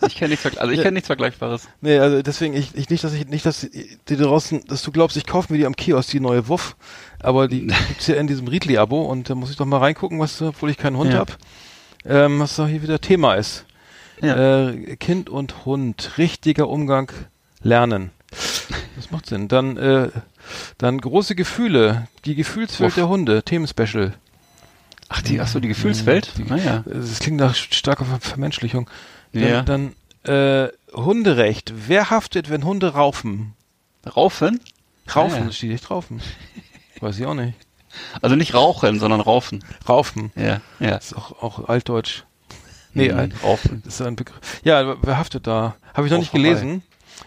Ich 0.06 0.16
kenne 0.16 0.30
nichts, 0.32 0.44
also 0.58 0.70
ich 0.70 0.76
Ja. 0.76 0.82
kenne 0.82 0.94
nichts 0.96 1.06
Vergleichbares. 1.06 1.66
Nee, 1.80 1.98
also 1.98 2.20
deswegen, 2.20 2.52
ich, 2.54 2.74
ich 2.76 2.90
nicht, 2.90 3.02
dass 3.02 3.14
ich 3.14 3.26
nicht, 3.26 3.46
dass 3.46 3.60
die 3.70 4.16
draußen, 4.16 4.62
dass 4.66 4.82
du 4.82 4.92
glaubst, 4.92 5.16
ich 5.16 5.24
kaufe 5.26 5.50
mir 5.50 5.58
die 5.58 5.64
am 5.64 5.74
Kiosk, 5.74 6.10
die 6.10 6.20
neue 6.20 6.46
Wuff, 6.46 6.76
aber 7.20 7.48
die 7.48 7.66
gibt's 7.88 8.06
ja 8.06 8.16
in 8.16 8.26
diesem 8.26 8.46
Readly-Abo 8.46 9.00
und 9.02 9.30
da 9.30 9.34
muss 9.34 9.50
ich 9.50 9.56
doch 9.56 9.64
mal 9.64 9.78
reingucken, 9.78 10.18
was, 10.20 10.40
obwohl 10.42 10.68
ich 10.68 10.76
keinen 10.76 10.98
Hund 10.98 11.14
Ja. 11.14 11.20
hab, 11.20 11.38
ähm, 12.04 12.40
was 12.40 12.56
da 12.56 12.66
hier 12.66 12.82
wieder 12.82 13.00
Thema 13.00 13.34
ist. 13.34 13.64
Ja. 14.22 14.68
Äh, 14.68 14.96
kind 14.96 15.28
und 15.28 15.64
Hund, 15.64 16.12
richtiger 16.18 16.68
Umgang 16.68 17.10
lernen. 17.62 18.10
Das 18.96 19.10
macht 19.10 19.26
Sinn. 19.26 19.48
Dann, 19.48 19.76
äh, 19.76 20.08
dann 20.78 21.00
große 21.00 21.34
Gefühle, 21.34 22.08
die 22.24 22.34
Gefühlswelt 22.34 22.90
Uff. 22.90 22.94
der 22.94 23.08
Hunde, 23.08 23.42
Themenspecial. 23.42 24.14
Ach, 25.08 25.20
die, 25.22 25.40
ach 25.40 25.48
so, 25.48 25.60
die 25.60 25.68
Gefühlswelt? 25.68 26.32
Die- 26.38 26.44
naja. 26.44 26.82
Das 26.86 27.18
klingt 27.18 27.38
nach 27.38 27.54
starker 27.54 28.04
Ver 28.04 28.20
Vermenschlichung. 28.20 28.88
Dann, 29.32 29.42
Ja. 29.42 29.62
dann 29.62 29.92
äh, 30.24 30.68
Hunderecht. 30.94 31.72
Wer 31.88 32.10
haftet, 32.10 32.48
wenn 32.50 32.64
Hunde 32.64 32.94
raufen? 32.94 33.52
Raufen? 34.16 34.60
Raufen, 35.14 35.42
Ah, 35.42 35.46
ja. 35.46 35.52
steht 35.52 35.70
nicht 35.70 35.90
raufen. 35.90 36.20
Weiß 37.00 37.18
ich 37.18 37.26
auch 37.26 37.34
nicht. 37.34 37.54
Also 38.22 38.36
nicht 38.36 38.54
rauchen, 38.54 38.98
sondern 39.00 39.20
raufen. 39.20 39.64
Raufen. 39.88 40.32
Ja, 40.36 40.60
ja. 40.80 40.90
Das 40.90 41.06
ist 41.12 41.16
auch, 41.16 41.42
auch 41.42 41.68
altdeutsch. 41.68 42.24
Nee, 42.92 43.10
Mhm, 43.12 43.18
alt, 43.18 43.34
raufen. 43.42 43.82
ist 43.86 44.00
ein 44.02 44.14
Begriff. 44.16 44.60
Ja, 44.62 44.96
wer 45.02 45.18
haftet 45.18 45.46
da? 45.46 45.74
Habe 45.94 46.06
ich 46.06 46.12
noch 46.12 46.18
nicht 46.18 46.32
Rauferei. 46.34 46.48
gelesen. 46.54 46.82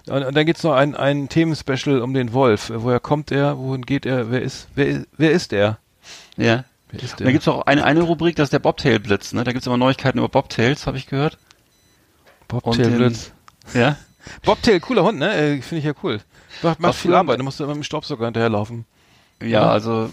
Und, 0.10 0.24
und 0.24 0.36
dann 0.36 0.46
gibt's 0.46 0.64
noch 0.64 0.74
ein, 0.74 0.96
ein 0.96 1.28
Themenspecial 1.30 2.02
um 2.02 2.14
den 2.14 2.32
Wolf. 2.34 2.72
Woher 2.74 3.00
kommt 3.02 3.32
er? 3.32 3.58
Wohin 3.58 3.86
geht 3.86 4.06
er? 4.06 4.32
Wer 4.32 4.42
ist, 4.42 4.68
wer, 4.76 5.04
wer 5.18 5.32
ist 5.32 5.52
er? 5.54 5.78
Ja. 6.38 6.64
Wer 6.90 7.04
ist 7.04 7.14
Und 7.14 7.22
dann 7.26 7.34
gibt's 7.34 7.48
auch 7.50 7.66
eine, 7.66 7.84
eine 7.84 8.02
Rubrik, 8.02 8.38
das 8.38 8.46
ist 8.46 8.54
der 8.54 8.60
Bobtail-Blitz, 8.60 9.34
ne? 9.34 9.44
Da 9.44 9.52
gibt's 9.52 9.68
immer 9.68 9.76
Neuigkeiten 9.78 10.20
über 10.20 10.30
Bobtails, 10.30 10.88
habe 10.88 10.98
ich 10.98 11.08
gehört. 11.08 11.38
Bobtail 12.48 12.70
und 12.72 12.78
den- 12.92 12.98
Blitz. 12.98 13.32
Ja? 13.74 13.98
Bobtail, 14.44 14.80
cooler 14.80 15.04
Hund, 15.04 15.20
ne? 15.20 15.34
Äh, 15.34 15.62
Finde 15.62 15.80
ich 15.80 15.86
ja 15.86 15.94
cool. 16.04 16.22
Macht, 16.62 16.80
macht 16.80 16.96
viel 16.96 17.14
Arbeit, 17.14 17.40
da 17.40 17.44
musst 17.44 17.60
du 17.60 17.64
immer 17.66 17.74
mit 17.74 17.84
dem 17.84 17.86
Staubsauger 17.86 18.26
hinterherlaufen. 18.26 18.86
Ja, 19.42 19.64
Oder? 19.64 19.72
also 19.72 20.10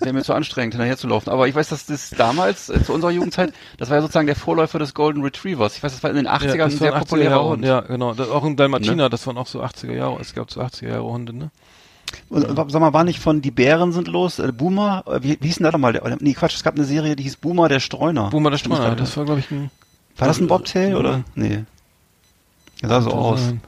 wäre 0.00 0.12
mir 0.12 0.22
zu 0.22 0.34
anstrengend, 0.34 0.74
hinterher 0.74 0.96
zu 0.96 1.06
laufen. 1.08 1.30
Aber 1.30 1.48
ich 1.48 1.54
weiß, 1.54 1.68
dass 1.68 1.86
das 1.86 2.10
damals, 2.10 2.68
äh, 2.68 2.82
zu 2.82 2.92
unserer 2.92 3.10
Jugendzeit, 3.10 3.52
das 3.76 3.90
war 3.90 3.96
ja 3.96 4.02
sozusagen 4.02 4.26
der 4.26 4.36
Vorläufer 4.36 4.78
des 4.78 4.94
Golden 4.94 5.22
Retrievers. 5.22 5.76
Ich 5.76 5.82
weiß, 5.82 5.92
das 5.92 6.02
war 6.02 6.10
in 6.10 6.16
den 6.16 6.28
80ern 6.28 6.56
Ja, 6.56 6.64
ein 6.64 6.70
sehr 6.70 6.92
waren 6.92 7.02
80er 7.02 7.04
populärer 7.04 7.30
Jahre 7.30 7.48
Hund. 7.48 7.64
Ja, 7.64 7.80
genau. 7.80 8.14
Das, 8.14 8.28
auch 8.28 8.44
ein 8.44 8.56
Dalmatiner, 8.56 9.04
Ne? 9.04 9.10
das 9.10 9.26
waren 9.26 9.38
auch 9.38 9.46
so 9.46 9.62
80er 9.62 9.94
Jahre. 9.94 10.18
Es 10.20 10.34
gab 10.34 10.50
so 10.50 10.60
80er 10.60 10.88
Jahre 10.88 11.04
Hunde, 11.04 11.32
ne? 11.32 11.50
Und, 12.30 12.46
sag 12.70 12.80
mal, 12.80 12.94
war 12.94 13.04
nicht 13.04 13.20
von 13.20 13.42
Die 13.42 13.50
Bären 13.50 13.92
sind 13.92 14.08
los, 14.08 14.38
äh, 14.38 14.50
Boomer, 14.52 15.04
äh, 15.06 15.22
wie, 15.22 15.38
wie 15.40 15.46
hieß 15.46 15.56
denn 15.56 15.64
da 15.64 15.72
nochmal? 15.72 15.92
Der, 15.92 16.16
nee, 16.20 16.32
Quatsch, 16.32 16.54
es 16.54 16.62
gab 16.62 16.74
eine 16.74 16.84
Serie, 16.84 17.16
die 17.16 17.22
hieß 17.22 17.36
Boomer 17.36 17.68
der 17.68 17.80
Streuner. 17.80 18.30
Boomer 18.30 18.50
der 18.50 18.58
Stimmt 18.58 18.76
Streuner, 18.76 18.96
das 18.96 19.16
war, 19.16 19.24
glaube 19.24 19.40
ich, 19.40 19.50
ein... 19.50 19.70
War 20.16 20.26
das 20.26 20.40
ein 20.40 20.48
Bobtail 20.48 20.96
oder? 20.96 21.22
Nee. 21.34 21.64
Das 22.80 22.90
sah 22.90 23.02
so 23.02 23.10
aus. 23.12 23.40
Sein. 23.44 23.60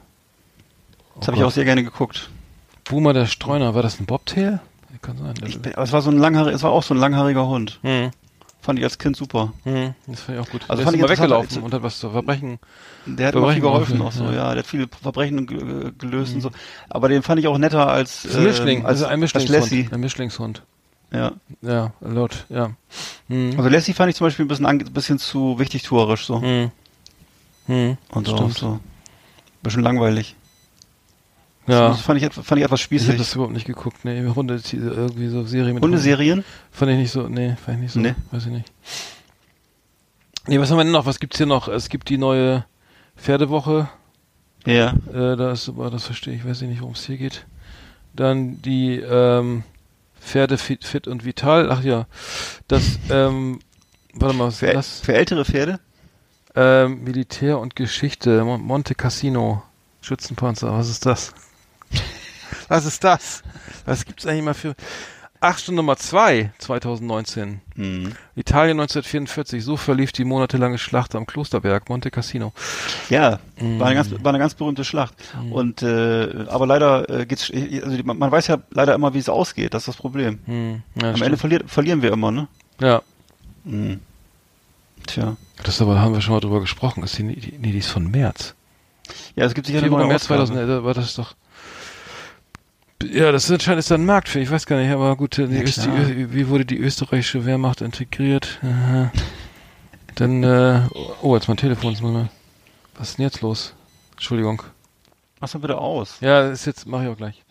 Das 1.17 1.27
habe 1.27 1.37
ich 1.37 1.43
auch 1.43 1.51
sehr 1.51 1.65
gerne 1.65 1.83
geguckt. 1.83 2.29
Boomer 2.83 3.13
der 3.13 3.25
Streuner, 3.25 3.75
war 3.75 3.83
das 3.83 3.99
ein 3.99 4.05
Bobtail? 4.05 4.59
Kann 5.01 5.17
sein. 5.17 5.33
Ich 5.47 5.59
bin, 5.61 5.73
aber 5.75 5.83
es 5.83 5.91
war 5.91 6.01
so 6.01 6.11
ein 6.11 6.17
langhaariger, 6.17 6.55
es 6.55 6.63
war 6.63 6.71
auch 6.71 6.83
so 6.83 6.93
ein 6.93 6.97
langhaariger 6.99 7.47
Hund. 7.47 7.79
hm. 7.81 8.11
Fand 8.63 8.77
ich 8.77 8.85
als 8.85 8.99
Kind 8.99 9.15
super. 9.17 9.53
Hm. 9.63 9.95
Das 10.05 10.19
fand 10.21 10.37
ich 10.37 10.45
auch 10.45 10.49
gut. 10.51 10.61
Also 10.67 10.75
der 10.75 10.85
fand 10.85 10.85
ist 10.85 10.93
ich 10.93 10.99
immer 10.99 11.09
interessant, 11.09 11.09
weggelaufen 11.31 11.57
als- 11.57 11.65
und 11.65 11.73
hat 11.73 11.81
was 11.81 11.97
zu 11.99 12.11
Verbrechen. 12.11 12.59
Der 13.07 13.27
hat 13.29 13.33
immer 13.35 13.51
viel 13.53 13.59
Verbrechen 13.59 13.95
geholfen 13.97 14.01
auch, 14.03 14.11
so, 14.11 14.23
ja. 14.25 14.33
ja. 14.33 14.49
Der 14.53 14.59
hat 14.59 14.67
viele 14.67 14.87
Verbrechen 15.01 15.47
ge- 15.47 15.91
gelöst 15.97 16.35
und 16.35 16.41
so. 16.41 16.51
Aber 16.87 17.09
den 17.09 17.23
fand 17.23 17.39
ich 17.39 17.47
auch 17.47 17.57
netter 17.57 17.87
als, 17.87 18.21
Das 18.21 18.33
ist 18.33 18.37
ein 18.37 18.43
Mischling, 18.43 18.79
als, 18.85 19.01
also 19.01 19.05
ein 19.05 19.11
als 19.13 19.33
Mischlingshund. 19.33 19.59
Lassie. 19.59 19.89
Ein 19.91 19.99
Mischlingshund. 19.99 20.61
Ja. 21.11 21.31
Ja, 21.63 21.91
laut, 22.01 22.45
ja. 22.49 22.69
Hm. 23.29 23.53
Also 23.57 23.67
Lassie 23.69 23.93
fand 23.93 24.11
ich 24.11 24.15
zum 24.15 24.27
Beispiel 24.27 24.45
ein 24.45 24.47
bisschen, 24.47 24.67
ange- 24.67 24.91
bisschen 24.91 25.17
zu 25.17 25.57
wichtig 25.57 25.81
tuerisch 25.81 26.27
so. 26.27 26.39
Hm. 26.39 26.69
Hm. 27.65 27.97
Und 28.11 28.27
so, 28.27 28.35
Stimmt. 28.37 28.57
so. 28.59 28.67
Ein 28.73 28.79
bisschen 29.63 29.81
langweilig. 29.81 30.35
Ja. 31.71 31.89
Das 31.89 32.01
fand 32.01 32.21
ich, 32.21 32.33
fand 32.33 32.37
ich 32.37 32.43
etwas 32.43 32.61
Ich 32.61 32.67
habe 32.67 32.77
spießig. 32.77 33.17
das 33.17 33.33
überhaupt 33.33 33.53
nicht 33.53 33.65
geguckt. 33.65 34.03
Nee, 34.03 34.27
Hunde, 34.35 34.61
irgendwie 34.71 35.27
so 35.29 35.43
Serie 35.43 35.73
mit 35.73 35.83
Hundeserien? 35.83 36.39
Hunden. 36.39 36.49
Fand 36.71 36.91
ich 36.91 36.97
nicht 36.97 37.11
so, 37.11 37.27
nee, 37.27 37.55
fand 37.63 37.77
ich 37.77 37.83
nicht 37.83 37.93
so. 37.93 37.99
Nee. 37.99 38.15
Weiß 38.31 38.45
ich 38.45 38.51
nicht. 38.51 38.71
Nee, 40.47 40.59
was 40.59 40.69
haben 40.71 40.77
wir 40.77 40.83
denn 40.83 40.91
noch? 40.91 41.05
Was 41.05 41.19
gibt's 41.19 41.37
hier 41.37 41.45
noch? 41.45 41.67
Es 41.67 41.89
gibt 41.89 42.09
die 42.09 42.17
neue 42.17 42.65
Pferdewoche. 43.15 43.89
Ja. 44.65 44.93
Äh, 45.13 45.37
da 45.37 45.51
ist 45.51 45.69
aber, 45.69 45.89
das 45.89 46.05
verstehe 46.05 46.33
ich, 46.35 46.45
weiß 46.45 46.61
ich 46.61 46.69
nicht, 46.69 46.81
worum 46.81 46.93
es 46.93 47.05
hier 47.05 47.17
geht. 47.17 47.45
Dann 48.13 48.61
die 48.61 48.97
ähm, 48.99 49.63
Pferde 50.19 50.57
fit, 50.57 50.83
fit 50.83 51.07
und 51.07 51.25
vital. 51.25 51.71
Ach 51.71 51.83
ja, 51.83 52.05
das, 52.67 52.99
ähm, 53.09 53.59
warte 54.13 54.35
mal, 54.35 54.47
was 54.47 54.59
Für, 54.59 54.67
ist 54.67 54.75
das? 54.75 54.99
für 55.01 55.13
ältere 55.13 55.45
Pferde? 55.45 55.79
Ähm, 56.53 57.03
Militär 57.03 57.59
und 57.59 57.75
Geschichte, 57.75 58.43
Mon 58.43 58.61
Monte 58.61 58.93
Cassino, 58.93 59.63
Schützenpanzer, 60.01 60.73
was 60.73 60.89
ist 60.89 61.05
das? 61.05 61.33
Was 62.71 62.85
ist 62.85 63.03
das? 63.03 63.43
Was 63.85 64.05
gibt's 64.05 64.25
eigentlich 64.25 64.43
mal 64.43 64.53
für... 64.53 64.75
Ach, 65.43 65.57
Stunde 65.57 65.77
Nummer 65.77 65.97
zwei, 65.97 66.53
2019. 66.59 67.61
Hm. 67.75 68.11
Italien 68.35 68.79
1944, 68.79 69.63
so 69.63 69.75
verlief 69.75 70.11
die 70.11 70.23
monatelange 70.23 70.77
Schlacht 70.77 71.15
am 71.15 71.25
Klosterberg, 71.25 71.89
Monte 71.89 72.11
Cassino. 72.11 72.53
Ja, 73.09 73.39
Mhm. 73.59 73.79
war, 73.79 73.87
eine 73.87 73.95
ganz, 73.95 74.11
war 74.11 74.29
eine 74.29 74.37
ganz 74.39 74.53
berühmte 74.53 74.83
Schlacht. 74.83 75.15
Und 75.49 75.81
äh, 75.81 76.45
aber 76.47 76.67
leider 76.67 77.09
äh, 77.09 77.25
geht's, 77.25 77.51
also 77.51 78.03
man, 78.03 78.19
man 78.19 78.31
weiß 78.31 78.47
ja 78.47 78.57
leider 78.69 78.93
immer, 78.93 79.13
wie 79.15 79.19
es 79.19 79.29
ausgeht. 79.29 79.73
Das 79.73 79.81
ist 79.81 79.87
das 79.87 79.95
Problem. 79.97 80.39
Hm, 80.45 80.83
ja, 80.95 81.09
Am 81.09 81.15
stimmt. 81.15 81.25
Ende 81.25 81.37
verliert, 81.37 81.63
verlieren 81.71 82.01
wir 82.03 82.11
immer, 82.13 82.29
ne? 82.31 82.47
ja. 82.79 83.01
Hm. 83.65 83.99
Tja. 85.07 85.35
Das 85.63 85.81
aber 85.81 85.99
haben 85.99 86.13
wir 86.13 86.21
schon 86.21 86.35
mal 86.35 86.39
drüber 86.39 86.59
gesprochen. 86.59 87.03
Ist 87.03 87.17
die, 87.17 87.23
die, 87.35 87.57
nee, 87.57 87.71
die 87.71 87.79
ist 87.79 87.89
von 87.89 88.09
März. 88.11 88.53
Ja, 89.35 89.45
es 89.45 89.55
gibt 89.55 89.65
sicher 89.65 89.79
eine 89.79 89.87
Februar, 89.87 90.01
neue 90.01 90.09
März 90.09 90.23
Ausgabe. 90.29 90.45
2000, 90.45 90.69
da 90.69 90.83
war 90.83 90.93
das 90.93 91.15
doch. 91.15 91.33
Ja, 93.11 93.31
das 93.31 93.45
ist 93.45 93.51
anscheinend 93.51 93.79
ist 93.79 93.91
da 93.91 93.95
ein 93.95 94.05
Markt 94.05 94.29
für, 94.29 94.39
ich 94.39 94.49
weiß 94.51 94.65
gar 94.65 94.77
nicht, 94.79 94.91
aber 94.91 95.15
gut, 95.15 95.37
die 95.37 95.41
Ja, 95.43 95.61
Öst, 95.61 95.85
die, 95.85 96.33
wie 96.33 96.47
wurde 96.47 96.65
die 96.65 96.77
österreichische 96.77 97.45
Wehrmacht 97.45 97.81
integriert? 97.81 98.59
Aha. 98.63 99.11
Dann, 100.15 100.43
äh, 100.43 100.81
oh, 101.21 101.35
jetzt 101.35 101.47
mein 101.47 101.57
Telefon, 101.57 101.91
muss 101.91 102.01
man, 102.01 102.29
was 102.97 103.09
ist 103.09 103.17
denn 103.17 103.23
jetzt 103.25 103.41
los? 103.41 103.73
Entschuldigung. 104.13 104.61
Mach's 105.39 105.53
mal 105.55 105.59
bitte 105.61 105.77
aus. 105.79 106.17
Ja, 106.21 106.49
ist 106.51 106.65
jetzt, 106.65 106.85
mache 106.85 107.05
ich 107.05 107.09
auch 107.09 107.17
gleich. 107.17 107.41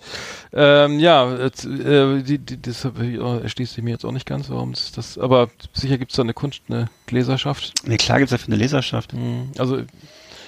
Ähm, 0.53 1.01
ja, 1.01 1.35
jetzt, 1.39 1.65
äh, 1.65 2.23
die, 2.23 2.39
die, 2.39 2.61
das 2.63 2.87
auch- 2.87 3.43
erschließt 3.43 3.75
sich 3.75 3.83
mir 3.83 3.91
jetzt 3.91 4.05
auch 4.05 4.13
nicht 4.13 4.27
ganz, 4.27 4.49
warum 4.51 4.73
ist 4.73 4.97
das, 4.97 5.19
aber 5.19 5.49
sicher 5.73 5.99
gibt's 5.99 6.15
da 6.15 6.23
eine 6.23 6.35
Kunst, 6.35 6.63
eine 6.69 6.89
Leserschaft. 7.09 7.73
Nee, 7.87 7.97
klar 7.97 8.19
gibt's 8.19 8.31
ja 8.31 8.39
für 8.39 8.47
eine 8.47 8.57
Leserschaft. 8.57 9.13
Hm, 9.13 9.51
Also, 9.59 9.83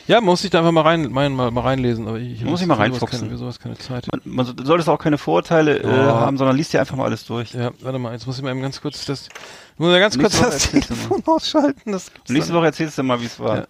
ja, 0.09 0.17
man 0.17 0.27
muss 0.27 0.43
sich 0.43 0.51
da 0.51 0.59
einfach 0.59 0.73
mal 0.73 0.83
rein, 0.83 1.11
mal, 1.13 1.29
mal, 1.31 1.51
mal 1.51 1.61
reinlesen, 1.63 2.09
aber 2.09 2.19
ich, 2.19 2.41
Man 2.41 2.51
muss 2.51 2.61
sich 2.61 2.69
mal 2.69 2.75
reinfuchsen. 2.75 3.21
Keine, 3.29 3.37
sowas 3.39 3.59
keine 3.59 3.77
Zeit. 3.79 4.07
Man, 4.11 4.21
man 4.25 4.47
so- 4.47 4.53
solltest 4.63 4.89
auch 4.89 4.99
keine 4.99 5.19
Vorurteile 5.19 5.79
äh, 5.79 5.87
Ja. 5.89 6.15
haben, 6.21 6.39
sondern 6.39 6.57
liest 6.57 6.73
dir 6.73 6.81
einfach 6.81 6.97
mal 6.97 7.05
alles 7.05 7.25
durch. 7.25 7.53
Ja, 7.55 7.71
warte 7.81 7.99
mal, 7.99 8.13
jetzt 8.13 8.27
muss 8.27 8.37
ich 8.39 8.43
mal 8.43 8.51
eben 8.51 8.63
ganz 8.63 8.81
kurz 8.81 9.05
das, 9.05 9.29
ich 9.29 9.79
muss 9.79 9.89
mal 9.91 10.01
ganz 10.01 10.19
kurz 10.19 10.41
das 10.41 10.71
Telefon 10.71 11.23
ausschalten. 11.27 11.93
Das 11.93 12.11
nächste 12.29 12.53
Woche 12.55 12.67
erzählst 12.67 12.99
du 12.99 13.03
mal, 13.03 13.21
wie 13.21 13.27
es 13.27 13.39
war. 13.39 13.57
Ja. 13.59 13.67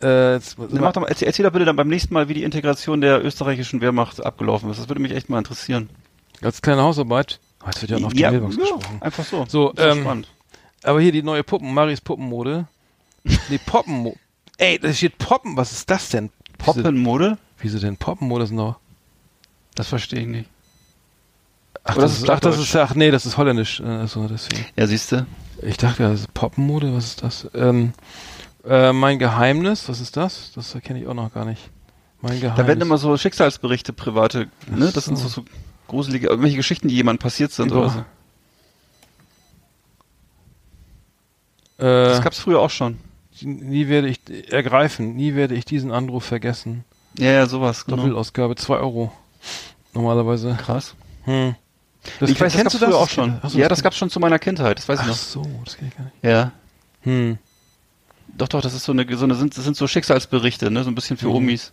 Äh, 0.00 0.34
jetzt, 0.34 0.56
mach 0.58 0.92
doch 0.92 1.00
mal, 1.02 1.08
erzähl, 1.08 1.26
erzähl 1.26 1.44
doch 1.44 1.52
bitte 1.52 1.64
dann 1.64 1.74
beim 1.76 1.88
nächsten 1.88 2.14
Mal, 2.14 2.28
wie 2.28 2.34
die 2.34 2.44
Integration 2.44 3.00
der 3.00 3.24
österreichischen 3.24 3.80
Wehrmacht 3.80 4.24
abgelaufen 4.24 4.70
ist. 4.70 4.78
Das 4.78 4.88
würde 4.88 5.02
mich 5.02 5.10
echt 5.12 5.28
mal 5.28 5.38
interessieren. 5.38 5.90
Als 6.40 6.62
kleine 6.62 6.82
Hausarbeit. 6.82 7.40
Oh, 7.62 7.66
jetzt 7.66 7.80
wird 7.82 7.90
ja 7.90 7.98
noch 7.98 8.06
auf 8.08 8.12
die 8.12 8.22
Mailbox 8.22 8.56
gesprochen. 8.56 8.98
einfach 9.00 9.24
so. 9.24 9.44
So, 9.48 9.74
ähm, 9.76 10.02
spannend. 10.02 10.28
Aber 10.84 11.00
hier 11.00 11.10
die 11.10 11.24
neue 11.24 11.42
Puppen, 11.42 11.74
Maris 11.74 12.00
Puppenmode. 12.00 12.66
Nee, 13.24 13.58
Poppenmode. 13.66 14.16
Ey, 14.58 14.78
da 14.78 14.92
steht 14.92 15.18
Poppen. 15.18 15.56
Was 15.56 15.72
ist 15.72 15.88
das 15.90 16.10
denn? 16.10 16.30
Poppenmode? 16.58 17.38
wieso 17.60 17.78
denn 17.78 17.96
Poppenmode 17.96 18.44
ist 18.44 18.50
noch? 18.52 18.78
Das 19.74 19.88
verstehe 19.88 20.20
ich 20.20 20.26
nicht. 20.26 20.50
Ach, 21.84 21.96
Oder 21.96 22.02
das, 22.02 22.18
ist 22.18 22.28
ach, 22.30 22.40
das 22.40 22.58
ist, 22.58 22.76
ach 22.76 22.94
nee, 22.94 23.10
das 23.10 23.24
ist 23.24 23.36
holländisch. 23.36 23.80
Äh, 23.80 24.06
so, 24.06 24.26
deswegen. 24.28 24.66
Ja, 24.76 24.86
siehst 24.86 25.12
du. 25.12 25.26
Ich 25.62 25.76
dachte, 25.76 26.02
das 26.02 26.20
ist 26.20 26.34
Poppenmode, 26.34 26.94
was 26.94 27.06
ist 27.06 27.22
das? 27.22 27.48
Ähm, 27.54 27.92
äh, 28.64 28.92
mein 28.92 29.18
Geheimnis, 29.18 29.88
was 29.88 30.00
ist 30.00 30.16
das? 30.16 30.52
Das 30.54 30.76
kenne 30.82 31.00
ich 31.00 31.06
auch 31.06 31.14
noch 31.14 31.32
gar 31.32 31.44
nicht. 31.44 31.70
Mein 32.20 32.40
Geheimnis. 32.40 32.56
Da 32.56 32.66
werden 32.66 32.80
immer 32.80 32.98
so 32.98 33.16
Schicksalsberichte, 33.16 33.92
private, 33.92 34.48
ne? 34.70 34.90
Das 34.92 35.06
sind 35.06 35.16
so. 35.16 35.28
so, 35.28 35.42
so 35.42 35.44
gruselige, 35.86 36.26
irgendwelche 36.28 36.56
Geschichten, 36.56 36.88
die 36.88 36.96
jemand 36.96 37.20
passiert 37.20 37.52
sind 37.52 37.70
Über- 37.70 37.80
oder 37.80 37.90
so. 41.78 41.84
äh, 41.84 42.08
Das 42.08 42.22
gab's 42.22 42.38
früher 42.38 42.60
auch 42.60 42.70
schon. 42.70 42.98
Nie 43.44 43.88
werde 43.88 44.08
ich 44.08 44.20
ergreifen, 44.52 45.14
nie 45.16 45.34
werde 45.34 45.54
ich 45.54 45.64
diesen 45.64 45.90
Anruf 45.92 46.24
vergessen. 46.24 46.84
Ja, 47.18 47.32
ja, 47.32 47.46
sowas. 47.46 47.84
Genau. 47.84 47.96
Doppelausgabe, 47.98 48.56
2 48.56 48.76
Euro. 48.76 49.12
Normalerweise. 49.94 50.56
Krass. 50.60 50.94
Hm. 51.24 51.54
ich 52.20 52.40
weiß, 52.40 52.52
das 52.52 52.62
gab's 52.62 52.76
früher 52.76 52.96
auch 52.96 53.08
schon. 53.08 53.38
Achso, 53.42 53.58
ja, 53.58 53.68
das 53.68 53.82
gab's 53.82 53.96
schon 53.96 54.10
zu 54.10 54.20
meiner 54.20 54.38
Kindheit, 54.38 54.78
das 54.78 54.88
weiß 54.88 55.00
ich 55.00 55.04
Ach 55.04 55.08
noch. 55.08 55.16
so, 55.16 55.42
das 55.64 55.76
kenne 55.76 55.90
ich 55.90 55.96
gar 55.96 56.04
nicht. 56.04 56.16
Ja. 56.22 56.52
Hm. 57.02 57.38
Doch, 58.36 58.48
doch, 58.48 58.60
das 58.60 58.74
ist 58.74 58.84
so 58.84 58.92
eine, 58.92 59.04
so 59.16 59.24
eine 59.24 59.34
sind, 59.34 59.56
das 59.56 59.64
sind 59.64 59.76
so 59.76 59.86
Schicksalsberichte, 59.86 60.70
ne? 60.70 60.84
So 60.84 60.90
ein 60.90 60.94
bisschen 60.94 61.16
für 61.16 61.28
Mhm. 61.28 61.34
Omis. 61.34 61.72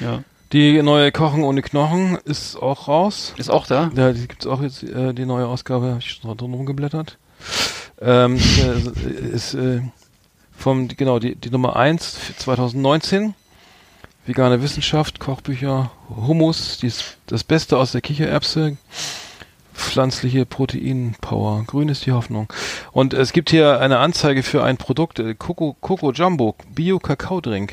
Ja. 0.00 0.22
Die 0.52 0.82
neue 0.82 1.12
Kochen 1.12 1.44
ohne 1.44 1.62
Knochen 1.62 2.18
ist 2.24 2.56
auch 2.56 2.88
raus. 2.88 3.34
Ist 3.36 3.50
auch 3.50 3.66
da? 3.66 3.90
Ja, 3.94 4.12
die 4.12 4.26
gibt's 4.28 4.46
auch 4.46 4.60
jetzt, 4.62 4.82
äh, 4.82 5.14
die 5.14 5.24
neue 5.24 5.46
Ausgabe, 5.46 5.86
habe 5.86 5.98
ich 6.00 6.10
schon 6.10 6.36
drin 6.36 6.52
rumgeblättert. 6.52 7.18
Ähm, 8.00 8.36
äh, 8.58 9.10
ist 9.34 9.54
äh, 9.54 9.80
vom, 10.62 10.88
genau, 10.88 11.18
die, 11.18 11.34
die 11.34 11.50
Nummer 11.50 11.76
1 11.76 12.16
für 12.16 12.36
2019. 12.36 13.34
Vegane 14.24 14.62
Wissenschaft, 14.62 15.18
Kochbücher, 15.18 15.90
Hummus, 16.08 16.78
dies, 16.78 17.16
das 17.26 17.42
Beste 17.42 17.76
aus 17.76 17.90
der 17.90 18.00
Kichererbse, 18.00 18.76
pflanzliche 19.74 20.46
Proteinpower. 20.46 21.64
Grün 21.66 21.88
ist 21.88 22.06
die 22.06 22.12
Hoffnung. 22.12 22.46
Und 22.92 23.14
es 23.14 23.32
gibt 23.32 23.50
hier 23.50 23.80
eine 23.80 23.98
Anzeige 23.98 24.44
für 24.44 24.62
ein 24.62 24.76
Produkt, 24.76 25.18
äh, 25.18 25.34
Coco, 25.34 25.76
Coco 25.80 26.12
Jumbo, 26.12 26.54
Bio-Kakao-Drink. 26.72 27.72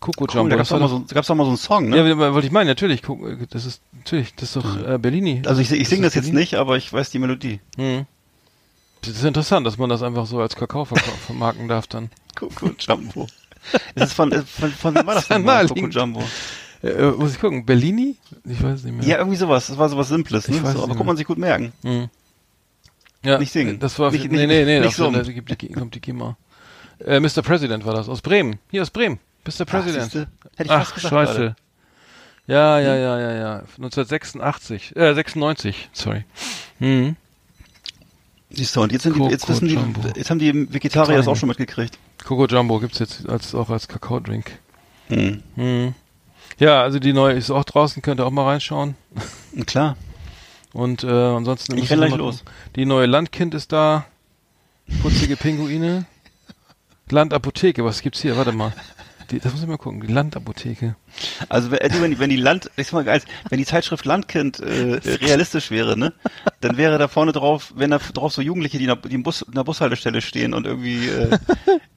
Coco 0.00 0.24
Cool, 0.24 0.28
Jumbo. 0.34 0.48
da 0.48 0.56
das 0.56 0.70
gab's 0.70 0.70
war 0.70 0.76
auch, 0.78 0.90
mal 0.92 0.98
doch, 1.00 1.08
so, 1.08 1.14
gab's 1.14 1.30
auch 1.30 1.34
mal 1.36 1.44
so 1.44 1.50
einen 1.50 1.56
Song, 1.58 1.88
ne? 1.90 1.96
ja, 2.08 2.18
wollte 2.34 2.46
ich 2.46 2.52
meinen, 2.52 2.66
natürlich. 2.66 3.08
äh, 3.08 3.46
Das 3.50 3.64
ist 3.66 3.82
natürlich, 3.92 4.34
das 4.34 4.56
ist 4.56 4.56
doch 4.56 4.88
äh, 4.88 4.98
Bellini. 4.98 5.42
also 5.46 5.60
ich, 5.60 5.70
ich 5.70 5.88
singe 5.88 6.02
das 6.02 6.12
ist 6.12 6.14
jetzt 6.16 6.24
Bellini. 6.24 6.40
nicht, 6.40 6.54
aber 6.54 6.76
ich 6.76 6.92
weiß 6.92 7.10
die 7.10 7.18
Melodie. 7.20 7.60
Hm. 7.76 8.06
Das 9.02 9.10
ist 9.10 9.24
interessant, 9.24 9.66
dass 9.66 9.78
man 9.78 9.88
das 9.88 10.02
einfach 10.02 10.26
so 10.26 10.40
als 10.40 10.56
Kakao 10.56 10.84
vermarkten 11.26 11.68
darf 11.68 11.86
dann. 11.86 12.10
Coco 12.36 12.70
Jumbo. 12.78 13.26
Es 13.94 14.04
ist 14.06 14.12
von, 14.12 14.32
äh, 14.32 14.42
von, 14.42 14.70
von 14.70 14.94
wem 14.94 15.06
war 15.06 15.14
das 15.14 15.24
ist 15.24 15.30
nochmal? 15.30 15.66
Coco. 15.68 15.86
Jumbo. 15.86 16.22
Äh, 16.82 17.10
muss 17.10 17.34
ich 17.34 17.40
gucken, 17.40 17.66
Bellini? 17.66 18.16
Ich 18.44 18.62
weiß 18.62 18.78
es 18.78 18.84
nicht 18.84 18.94
mehr. 18.96 19.06
Ja, 19.06 19.18
irgendwie 19.18 19.36
sowas. 19.36 19.66
Das 19.66 19.76
war 19.76 19.88
sowas 19.88 20.08
Simples, 20.08 20.48
ne? 20.48 20.56
So, 20.56 20.66
es 20.66 20.76
aber 20.76 20.94
kann 20.94 21.06
man 21.06 21.16
sich 21.16 21.26
gut 21.26 21.38
merken. 21.38 21.72
Hm. 21.82 22.08
ja 23.22 23.38
nicht 23.38 23.52
singen. 23.52 23.78
Das 23.78 23.98
war, 23.98 24.10
Nicht- 24.10 24.30
nee, 24.30 24.46
nee, 24.46 24.64
nee, 24.64 24.80
nicht 24.80 24.98
da 24.98 25.22
gibt 25.22 25.60
die, 25.62 25.72
kommt 25.72 25.94
die 25.94 26.00
GEMA. 26.00 26.36
Äh, 27.04 27.20
Mr. 27.20 27.42
President 27.42 27.84
war 27.84 27.94
das, 27.94 28.08
aus 28.08 28.20
Bremen. 28.22 28.58
Hier 28.70 28.82
aus 28.82 28.90
Bremen. 28.90 29.18
Mr. 29.46 29.64
President. 29.64 30.12
Hätte 30.14 30.28
ich 30.64 30.70
Ach, 30.70 30.78
fast 30.84 30.94
gesagt 30.94 31.12
scheiße. 31.14 31.32
gerade. 31.38 31.56
Ja, 32.46 32.78
ja, 32.80 32.96
ja, 32.96 33.20
ja, 33.20 33.32
ja. 33.32 33.52
1986, 33.76 34.96
äh, 34.96 35.14
96, 35.14 35.90
sorry. 35.92 36.24
Hm. 36.78 37.16
Siehst 38.50 38.74
du, 38.74 38.82
und 38.82 38.92
jetzt, 38.92 39.02
sind 39.02 39.16
die, 39.16 39.22
jetzt 39.22 39.48
wissen 39.48 39.68
die, 39.68 39.78
jetzt 40.16 40.30
haben 40.30 40.40
die 40.40 40.72
Vegetarier 40.72 41.16
das 41.16 41.28
auch 41.28 41.36
schon 41.36 41.48
mitgekriegt. 41.48 41.98
Coco 42.24 42.46
Jumbo 42.46 42.80
gibt's 42.80 42.98
jetzt 42.98 43.28
als, 43.28 43.54
auch 43.54 43.70
als 43.70 43.86
Kakao-Drink. 43.86 44.58
Hm. 45.08 45.42
Hm. 45.54 45.94
Ja, 46.58 46.82
also 46.82 46.98
die 46.98 47.12
neue 47.12 47.34
ist 47.34 47.50
auch 47.50 47.64
draußen, 47.64 48.02
könnt 48.02 48.20
ihr 48.20 48.26
auch 48.26 48.30
mal 48.30 48.44
reinschauen. 48.44 48.96
Klar. 49.66 49.96
Und 50.72 51.04
äh, 51.04 51.08
ansonsten 51.08 51.78
Ich 51.78 51.90
renn 51.90 51.98
gleich 51.98 52.16
los. 52.16 52.44
Die 52.76 52.86
neue 52.86 53.06
Landkind 53.06 53.54
ist 53.54 53.72
da. 53.72 54.06
Putzige 55.02 55.36
Pinguine. 55.36 56.06
Landapotheke, 57.10 57.84
was 57.84 58.02
gibt's 58.02 58.20
hier? 58.20 58.36
Warte 58.36 58.52
mal. 58.52 58.72
Die, 59.30 59.38
das 59.38 59.52
muss 59.52 59.62
ich 59.62 59.68
mal 59.68 59.78
gucken. 59.78 60.00
Die 60.00 60.12
Landapotheke. 60.12 60.96
Also 61.48 61.70
wenn, 61.70 61.78
also 61.80 62.00
wenn, 62.02 62.30
die 62.30 62.36
Land, 62.36 62.70
ich 62.76 62.86
sag 62.88 62.94
mal 62.94 63.04
geil, 63.04 63.22
wenn 63.48 63.58
die 63.58 63.64
Zeitschrift 63.64 64.04
Landkind 64.04 64.58
äh, 64.60 64.94
realistisch 65.04 65.70
wäre, 65.70 65.96
ne, 65.98 66.12
dann 66.60 66.76
wäre 66.76 66.98
da 66.98 67.06
vorne 67.08 67.32
drauf, 67.32 67.72
wenn 67.76 67.90
da 67.90 67.98
drauf 67.98 68.32
so 68.32 68.42
Jugendliche, 68.42 68.78
die, 68.78 68.84
in 68.84 68.88
der- 68.88 68.96
die 68.96 69.14
im 69.14 69.22
Bus, 69.22 69.42
in 69.42 69.52
der 69.54 69.64
Bushaltestelle 69.64 70.20
stehen 70.20 70.52
und 70.54 70.66
irgendwie 70.66 71.08
äh, 71.08 71.38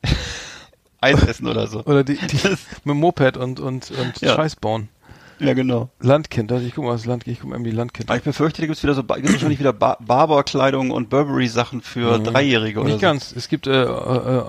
Eis 1.01 1.21
essen 1.23 1.47
oder 1.47 1.67
so. 1.67 1.83
Oder 1.85 2.03
die, 2.03 2.15
die 2.15 2.37
mit 2.85 2.95
Moped 2.95 3.35
und, 3.37 3.59
und, 3.59 3.91
und 3.91 4.21
Ja. 4.21 4.35
Scheiß 4.35 4.55
bauen. 4.57 4.89
Ja, 5.39 5.53
genau. 5.53 5.89
Landkind, 5.99 6.51
also 6.51 6.65
ich 6.65 6.75
guck 6.75 6.85
mal, 6.85 6.91
was 6.93 7.05
Land, 7.05 7.27
ich 7.27 7.41
guck 7.41 7.49
mal, 7.49 7.61
die 7.61 7.71
Landkind. 7.71 8.09
Aber 8.09 8.17
ich 8.17 8.23
befürchte, 8.23 8.61
da 8.61 8.67
gibt's 8.67 8.83
wieder 8.83 8.93
so, 8.93 9.03
gibt's 9.03 9.33
wahrscheinlich 9.33 9.59
wieder 9.59 9.73
ba 9.73 9.97
Barberkleidung 9.99 10.91
und 10.91 11.09
Burberry-Sachen 11.09 11.81
für 11.81 12.19
Dreijährige 12.19 12.79
oder 12.79 12.89
Mhm. 12.89 12.93
Nicht 12.93 13.01
so. 13.01 13.07
ganz. 13.07 13.33
Es 13.35 13.49
gibt 13.49 13.67
äh, 13.67 13.71
äh, 13.83 14.37
äh, 14.37 14.43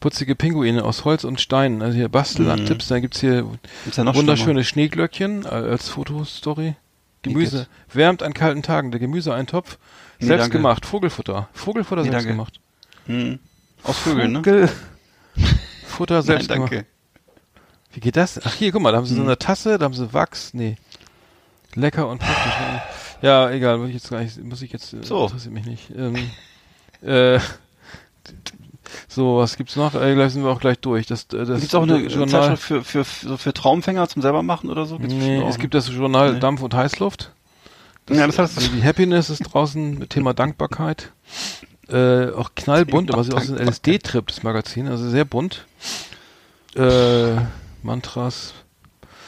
putzige 0.00 0.34
Pinguine 0.34 0.84
aus 0.84 1.04
Holz 1.04 1.24
und 1.24 1.40
Stein. 1.40 1.82
Also 1.82 1.96
hier 1.96 2.08
Basteltipps. 2.08 2.88
Dann 2.88 3.02
gibt's 3.02 3.20
hier 3.20 3.48
Ist 3.86 3.98
ja 3.98 4.04
noch 4.04 4.14
wunderschöne 4.14 4.64
Schneeglöckchen 4.64 5.44
äh, 5.44 5.48
als 5.48 5.88
Fotostory. 5.88 6.74
Gemüse. 7.22 7.66
Wärmt 7.92 8.22
an 8.22 8.32
kalten 8.34 8.62
Tagen. 8.62 8.90
Der 8.92 9.00
Gemüseeintopf. 9.00 9.78
Nee, 10.20 10.26
Selbst 10.28 10.44
danke. 10.44 10.58
gemacht. 10.58 10.86
Vogelfutter. 10.86 11.48
Vogelfutter 11.52 12.02
Nee, 12.02 12.10
selbst 12.10 12.26
danke. 12.26 12.32
gemacht. 12.36 12.60
Hm. 13.06 13.38
Aus 13.82 13.98
Vögeln, 13.98 14.32
ne? 14.32 14.68
Futter 15.86 16.22
selbst 16.22 16.48
Nein, 16.50 16.56
gemacht. 16.58 16.72
danke. 16.72 16.86
Wie 17.92 18.00
geht 18.00 18.16
das? 18.16 18.40
Ach 18.44 18.54
hier, 18.54 18.70
guck 18.72 18.82
mal, 18.82 18.92
da 18.92 18.98
haben 18.98 19.06
sie 19.06 19.14
so 19.14 19.20
Hm. 19.20 19.26
eine 19.28 19.38
Tasse, 19.38 19.78
da 19.78 19.84
haben 19.84 19.94
sie 19.94 20.12
Wachs. 20.12 20.52
Nee. 20.54 20.76
Lecker 21.74 22.08
und 22.08 22.18
praktisch. 22.20 22.52
Ja, 23.20 23.50
egal, 23.50 23.78
muss 23.78 23.88
ich 23.88 23.94
jetzt 23.94 24.10
gar 24.10 24.20
nicht, 24.22 24.40
muss 24.44 24.62
ich 24.62 24.70
jetzt, 24.72 24.92
äh, 24.94 25.02
So. 25.02 25.24
interessiert 25.24 25.52
mich 25.52 25.64
nicht. 25.66 25.90
Ähm, 25.90 26.14
äh, 27.02 27.40
so, 29.08 29.38
was 29.38 29.56
gibt's 29.56 29.76
noch? 29.76 29.94
Äh, 29.94 30.14
gleich 30.14 30.32
sind 30.32 30.44
wir 30.44 30.50
auch 30.50 30.60
gleich 30.60 30.78
durch. 30.78 31.06
Das, 31.06 31.24
äh, 31.32 31.44
das 31.44 31.60
Gibt's 31.60 31.74
auch 31.74 31.82
eine 31.82 31.98
Journal. 32.06 32.28
Zeitschrift 32.28 32.62
für, 32.62 32.84
für, 32.84 33.04
für, 33.04 33.38
für 33.38 33.54
Traumfänger 33.54 34.08
zum 34.08 34.22
selber 34.22 34.42
machen 34.42 34.70
oder 34.70 34.86
so? 34.86 34.98
Gibt's 34.98 35.14
Nee, 35.14 35.42
es 35.42 35.56
ne? 35.56 35.60
gibt 35.60 35.74
das 35.74 35.88
Journal 35.88 36.34
Nee. 36.34 36.40
Dampf 36.40 36.62
und 36.62 36.74
Heißluft. 36.74 37.32
Ja, 38.10 38.26
das 38.26 38.38
heißt, 38.38 38.56
Also 38.56 38.70
die 38.70 38.82
Happiness 38.82 39.30
ist 39.30 39.40
draußen 39.40 39.98
mit 39.98 40.10
Thema 40.10 40.32
Dankbarkeit. 40.32 41.12
Äh, 41.88 42.30
auch 42.30 42.50
knallbunt, 42.54 43.10
aber 43.12 43.20
auch 43.20 43.40
so 43.40 43.54
ein 43.54 43.66
LSD-Trip, 43.66 44.26
das 44.26 44.42
Magazin, 44.42 44.88
also 44.88 45.08
sehr 45.08 45.24
bunt. 45.24 45.66
Äh, 46.74 47.36
Mantras, 47.82 48.52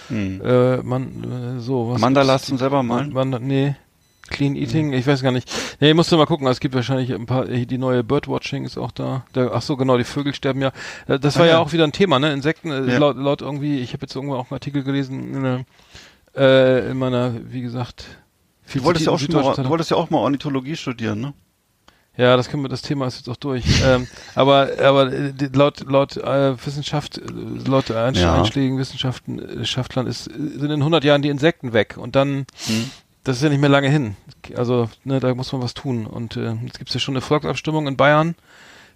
hm. 0.08 0.40
äh, 0.44 0.76
man, 0.78 1.56
äh, 1.58 1.61
so, 1.61 1.90
was. 1.90 2.00
Mandalas 2.00 2.42
zum 2.42 2.58
selber 2.58 2.82
malen? 2.82 3.12
Man, 3.12 3.30
nee. 3.40 3.76
Clean 4.30 4.56
Eating, 4.56 4.92
ich 4.92 5.06
weiß 5.06 5.22
gar 5.22 5.32
nicht. 5.32 5.50
Nee, 5.80 5.92
musst 5.92 6.10
du 6.10 6.16
mal 6.16 6.24
gucken, 6.26 6.46
es 6.46 6.60
gibt 6.60 6.74
wahrscheinlich 6.74 7.12
ein 7.12 7.26
paar, 7.26 7.48
äh, 7.48 7.66
die 7.66 7.76
neue 7.78 8.02
Birdwatching 8.02 8.64
ist 8.64 8.78
auch 8.78 8.92
da. 8.92 9.24
Der, 9.34 9.50
ach 9.52 9.62
so, 9.62 9.76
genau, 9.76 9.98
die 9.98 10.04
Vögel 10.04 10.34
sterben 10.34 10.62
ja. 10.62 10.72
Äh, 11.06 11.18
Das 11.18 11.36
war 11.36 11.42
Ah, 11.44 11.46
ja. 11.46 11.52
ja. 11.54 11.58
auch 11.58 11.72
wieder 11.72 11.84
ein 11.84 11.92
Thema, 11.92 12.18
ne? 12.18 12.32
Insekten, 12.32 12.70
äh, 12.70 12.92
Ja. 12.92 12.98
laut, 12.98 13.16
laut 13.16 13.42
irgendwie, 13.42 13.80
ich 13.80 13.92
habe 13.92 14.02
jetzt 14.02 14.14
irgendwo 14.14 14.36
auch 14.36 14.50
einen 14.50 14.54
Artikel 14.56 14.82
gelesen, 14.82 15.34
in, 15.34 15.66
äh, 16.40 16.90
in 16.90 16.96
meiner, 16.98 17.32
wie 17.52 17.60
gesagt, 17.62 18.04
Du 18.72 18.84
wolltest 18.84 19.06
ja 19.06 19.12
auch 19.12 19.18
schon 19.18 19.34
mal, 19.34 19.54
du 19.54 19.68
wolltest 19.68 19.90
ja 19.90 19.96
auch 19.96 20.10
mal 20.10 20.18
Ornithologie 20.18 20.76
studieren, 20.76 21.20
ne? 21.20 21.34
ja, 22.16 22.36
das 22.36 22.48
können 22.50 22.62
wir, 22.62 22.68
das 22.68 22.82
Thema 22.82 23.06
ist 23.06 23.16
jetzt 23.16 23.28
auch 23.28 23.36
durch. 23.36 23.64
ähm, 23.84 24.06
aber 24.36 24.68
aber 24.80 25.12
äh, 25.12 25.32
die- 25.32 25.46
laut 25.46 25.80
laut 25.88 26.16
äh, 26.18 26.54
Wissenschaft, 26.64 27.18
äh, 27.18 27.22
laut 27.66 27.90
Einsch 27.90 28.20
Ja. 28.20 28.34
einschlägigen 28.34 28.78
Wissenschaftlern 28.78 30.06
ist, 30.06 30.28
äh, 30.28 30.32
sind 30.58 30.70
in 30.70 30.80
100 30.82 31.02
Jahren 31.02 31.22
die 31.22 31.30
Insekten 31.30 31.72
weg 31.72 31.96
und 31.98 32.14
dann, 32.14 32.46
Hm. 32.66 32.90
Das 33.24 33.36
ist 33.36 33.42
ja 33.42 33.48
nicht 33.48 33.60
mehr 33.60 33.70
lange 33.70 33.88
hin. 33.88 34.16
Also 34.56 34.88
ne, 35.04 35.20
da 35.20 35.34
muss 35.34 35.52
man 35.52 35.62
was 35.62 35.74
tun. 35.74 36.06
Und 36.06 36.36
äh, 36.36 36.54
jetzt 36.64 36.78
gibt's 36.78 36.94
ja 36.94 37.00
schon 37.00 37.14
eine 37.14 37.20
Volksabstimmung 37.20 37.86
in 37.86 37.96
Bayern, 37.96 38.34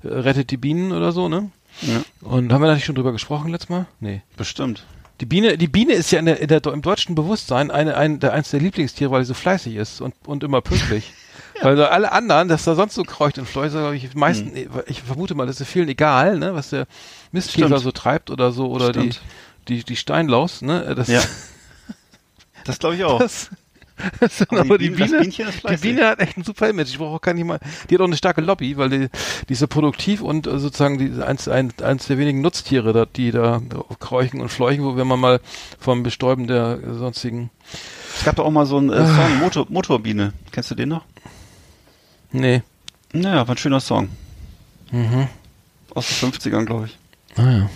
äh, 0.03 0.09
rettet 0.09 0.51
die 0.51 0.57
Bienen 0.57 0.93
oder 0.93 1.13
so, 1.13 1.29
ne? 1.29 1.51
Ja, 1.83 2.03
Und 2.21 2.53
haben 2.53 2.63
wir 2.63 2.69
da 2.69 2.75
nicht 2.75 2.85
schon 2.85 2.95
drüber 2.95 3.13
gesprochen 3.13 3.51
letztes 3.51 3.69
Mal? 3.69 3.87
Nee. 4.01 4.23
bestimmt. 4.37 4.85
Die 5.21 5.27
Biene, 5.27 5.57
die 5.59 5.69
Biene 5.69 5.93
ist 5.93 6.11
ja 6.11 6.19
in 6.19 6.27
der, 6.27 6.41
in 6.41 6.49
der, 6.49 6.65
im 6.67 6.83
deutschen 6.83 7.15
Bewusstsein 7.15 7.71
eine, 7.71 7.97
ein, 7.97 8.19
der, 8.19 8.33
eins 8.33 8.51
der 8.51 8.61
Lieblingstiere, 8.61 9.11
weil 9.11 9.23
sie 9.23 9.29
so 9.29 9.35
fleißig 9.35 9.77
ist 9.77 10.01
und, 10.01 10.15
und 10.27 10.43
immer 10.43 10.61
pünktlich. 10.61 11.13
Weil 11.63 11.77
so 11.77 11.85
alle 11.85 12.11
anderen, 12.11 12.49
dass 12.49 12.65
da 12.65 12.75
sonst 12.75 12.97
so 12.97 13.05
kreucht 13.05 13.39
und 13.39 13.47
fleucht, 13.47 13.73
glaube 13.73 13.95
ich, 13.95 14.13
meisten, 14.15 14.53
ich 14.87 15.03
vermute 15.03 15.37
mal, 15.37 15.47
das 15.47 15.61
ist 15.61 15.69
vielen 15.71 15.89
egal, 15.89 16.37
ne, 16.37 16.53
was 16.53 16.71
der 16.71 16.89
Mistkäfer 17.31 17.79
so 17.79 17.93
treibt 17.93 18.31
oder 18.31 18.51
so, 18.51 18.69
oder 18.71 18.91
die, 18.91 19.13
Stimmt. 19.13 19.21
die, 19.69 19.85
die 19.85 19.97
Steinlaus, 19.97 20.63
ne, 20.63 20.95
das, 20.97 21.07
Ja. 21.07 21.23
Das 22.65 22.81
glaube 22.81 22.97
ich 22.97 23.05
auch. 23.05 23.21
das, 23.21 23.51
Aber 24.49 24.61
aber 24.61 24.79
die 24.79 24.89
die 24.91 24.95
Biene- 24.97 25.19
das 25.19 25.37
Biene, 25.37 25.53
die. 25.71 25.77
Biene 25.77 26.09
hat 26.09 26.19
echt 26.21 26.37
ein 26.37 26.43
super 26.45 26.69
Image. 26.69 26.89
Ich 26.89 26.99
brauche 26.99 27.17
auch 27.17 27.21
gar 27.21 27.33
nicht 27.35 27.45
mal, 27.45 27.61
die 27.89 27.95
hat 27.95 28.01
auch 28.01 28.07
eine 28.07 28.17
starke 28.17 28.41
Lobby, 28.41 28.77
weil 28.77 28.89
die, 28.91 29.09
die 29.49 29.53
ist 29.53 29.61
so 29.61 29.69
produktiv 29.69 30.21
und 30.21 30.47
äh, 30.47 30.59
sozusagen 30.59 30.99
die, 30.99 31.23
eins, 31.23 31.47
ein, 31.49 31.73
eins 31.83 32.07
der 32.09 32.19
wenigen 32.19 32.41
Nutztiere, 32.41 32.93
da, 32.93 33.07
die 33.07 33.31
da 33.31 33.63
kräuchen 34.01 34.41
und 34.41 34.49
fleuchen, 34.49 34.85
wo 34.85 34.97
wenn 34.97 35.07
man 35.07 35.21
mal 35.21 35.41
vom 35.79 36.03
Bestäuben 36.03 36.47
der 36.49 36.81
äh, 36.83 36.95
sonstigen, 36.95 37.51
Es 38.19 38.25
gab 38.25 38.37
doch 38.37 38.47
auch 38.47 38.51
mal 38.51 38.67
so 38.67 38.79
einen 38.79 38.91
äh, 38.91 39.07
Song, 39.07 39.39
Motor, 39.39 39.67
Motorbiene. 39.69 40.33
Kennst 40.51 40.71
du 40.73 40.75
den 40.75 40.89
noch? 40.89 41.05
nee, 42.33 42.63
Naja, 43.13 43.47
war 43.47 43.55
ein 43.55 43.59
schöner 43.59 43.81
Song. 43.81 44.09
mhm. 44.91 45.29
Aus 45.95 46.09
den 46.21 46.33
50ern, 46.33 46.65
glaube 46.65 46.87
ich. 46.87 46.99
Ah, 47.39 47.51
ja. 47.51 47.71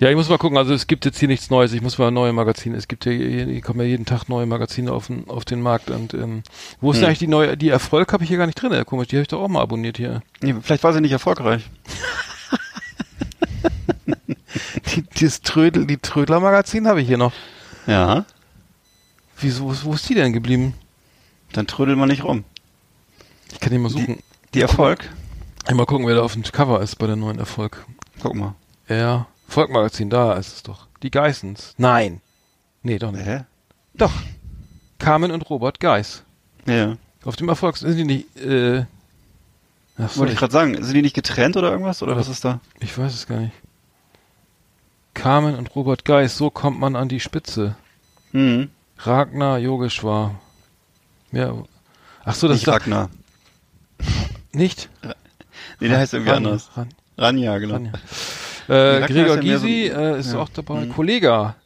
Ja, 0.00 0.10
ich 0.10 0.16
muss 0.16 0.28
mal 0.28 0.38
gucken, 0.38 0.58
also 0.58 0.74
es 0.74 0.86
gibt 0.86 1.04
jetzt 1.04 1.18
hier 1.18 1.28
nichts 1.28 1.50
Neues, 1.50 1.72
ich 1.72 1.82
muss 1.82 1.98
mal 1.98 2.10
neue 2.10 2.32
Magazine, 2.32 2.76
es 2.76 2.88
gibt 2.88 3.04
ja, 3.04 3.12
hier 3.12 3.60
kommen 3.60 3.80
ja 3.80 3.86
jeden 3.86 4.06
Tag 4.06 4.28
neue 4.28 4.46
Magazine 4.46 4.92
auf 4.92 5.06
den, 5.06 5.28
auf 5.28 5.44
den 5.44 5.60
Markt 5.60 5.90
und 5.90 6.14
ähm, 6.14 6.42
wo 6.80 6.90
ist 6.90 6.96
denn 6.98 7.02
Hm. 7.02 7.08
eigentlich 7.08 7.18
die 7.20 7.28
neue, 7.28 7.56
die 7.56 7.68
Erfolg 7.68 8.12
habe 8.12 8.24
ich 8.24 8.28
hier 8.28 8.38
gar 8.38 8.46
nicht 8.46 8.60
drin, 8.60 8.72
ja, 8.72 8.84
komisch, 8.84 9.08
die 9.08 9.16
habe 9.16 9.22
ich 9.22 9.28
doch 9.28 9.40
auch 9.40 9.48
mal 9.48 9.60
abonniert 9.62 9.96
hier. 9.96 10.22
Nee, 10.40 10.54
vielleicht 10.60 10.82
war 10.82 10.92
sie 10.92 11.00
nicht 11.00 11.12
erfolgreich. 11.12 11.68
Die, 14.94 15.02
dieses 15.02 15.40
Trödel, 15.40 15.86
die 15.86 15.96
Trödler-Magazin 15.96 16.86
habe 16.86 17.00
ich 17.00 17.08
hier 17.08 17.16
noch. 17.18 17.32
Ja. 17.86 18.24
Wieso, 19.40 19.74
wo, 19.84 19.94
ist 19.94 20.08
die 20.08 20.14
denn 20.14 20.32
geblieben? 20.32 20.74
Dann 21.52 21.66
trödelt 21.66 21.98
man 21.98 22.08
nicht 22.08 22.22
rum. 22.22 22.44
Ich 23.52 23.58
kann 23.58 23.72
die 23.72 23.78
mal 23.78 23.88
suchen. 23.88 24.22
Die 24.54 24.60
Erfolg? 24.60 25.10
Mal 25.72 25.86
gucken, 25.86 26.06
wer 26.06 26.14
da 26.14 26.22
auf 26.22 26.34
dem 26.34 26.44
Cover 26.44 26.80
ist 26.80 26.96
bei 26.96 27.06
der 27.06 27.16
neuen 27.16 27.38
Erfolg. 27.40 27.84
Guck 28.22 28.34
mal. 28.36 28.54
Ja, 28.88 29.26
Volkmagazin, 29.48 30.10
da 30.10 30.34
ist 30.34 30.54
es 30.56 30.62
doch. 30.62 30.86
Die 31.02 31.10
Geissens. 31.10 31.74
Nein. 31.78 32.20
Nee, 32.82 32.98
doch 32.98 33.12
nicht. 33.12 33.26
Hä? 33.26 33.44
Doch. 33.94 34.12
Carmen 34.98 35.30
und 35.30 35.48
Robert 35.50 35.80
Geiss. 35.80 36.24
Ja. 36.66 36.96
Auf 37.24 37.36
dem 37.36 37.48
Erfolg 37.48 37.76
sind 37.76 37.96
die 37.96 38.04
nicht, 38.04 38.36
äh, 38.36 38.84
ach 39.98 40.10
so, 40.10 40.20
Wollte 40.20 40.32
ich 40.32 40.38
gerade 40.38 40.52
sagen, 40.52 40.82
sind 40.82 40.94
die 40.94 41.02
nicht 41.02 41.14
getrennt 41.14 41.56
oder 41.56 41.70
irgendwas? 41.70 42.02
Oder 42.02 42.16
was 42.16 42.28
ist 42.28 42.44
da? 42.44 42.60
ich 42.80 42.96
weiß 42.96 43.12
es 43.14 43.26
gar 43.26 43.38
nicht. 43.40 43.52
Carmen 45.14 45.54
und 45.56 45.74
Robert 45.76 46.04
Geiss, 46.04 46.36
so 46.36 46.50
kommt 46.50 46.78
man 46.80 46.96
an 46.96 47.08
die 47.08 47.20
Spitze. 47.20 47.76
Hm. 48.32 48.70
Ragnar 48.98 49.58
Yogeshwar. 49.58 50.40
Ja. 51.32 51.54
Ach 52.24 52.34
so, 52.34 52.48
das 52.48 52.56
Nicht 52.58 52.66
ist 52.66 52.72
Ragnar. 52.72 53.10
nicht? 54.52 54.88
Nee, 55.80 55.88
der 55.88 55.98
heißt 55.98 56.14
irgendwie 56.14 56.30
Ran- 56.32 56.46
anders. 56.46 56.70
Ran- 56.76 56.88
Ranja, 57.16 57.58
genau. 57.58 57.74
Ran- 57.74 57.92
Äh, 58.68 59.00
Gregor 59.06 59.06
ist 59.06 59.14
ja 59.36 59.42
mehr 59.42 59.58
so- 59.58 59.66
Gysi 59.66 59.86
äh, 59.88 60.18
ist 60.18 60.32
ja. 60.32 60.38
auch 60.40 60.48
dabei. 60.48 60.84
Mhm. 60.86 60.90
Kollega 60.90 61.56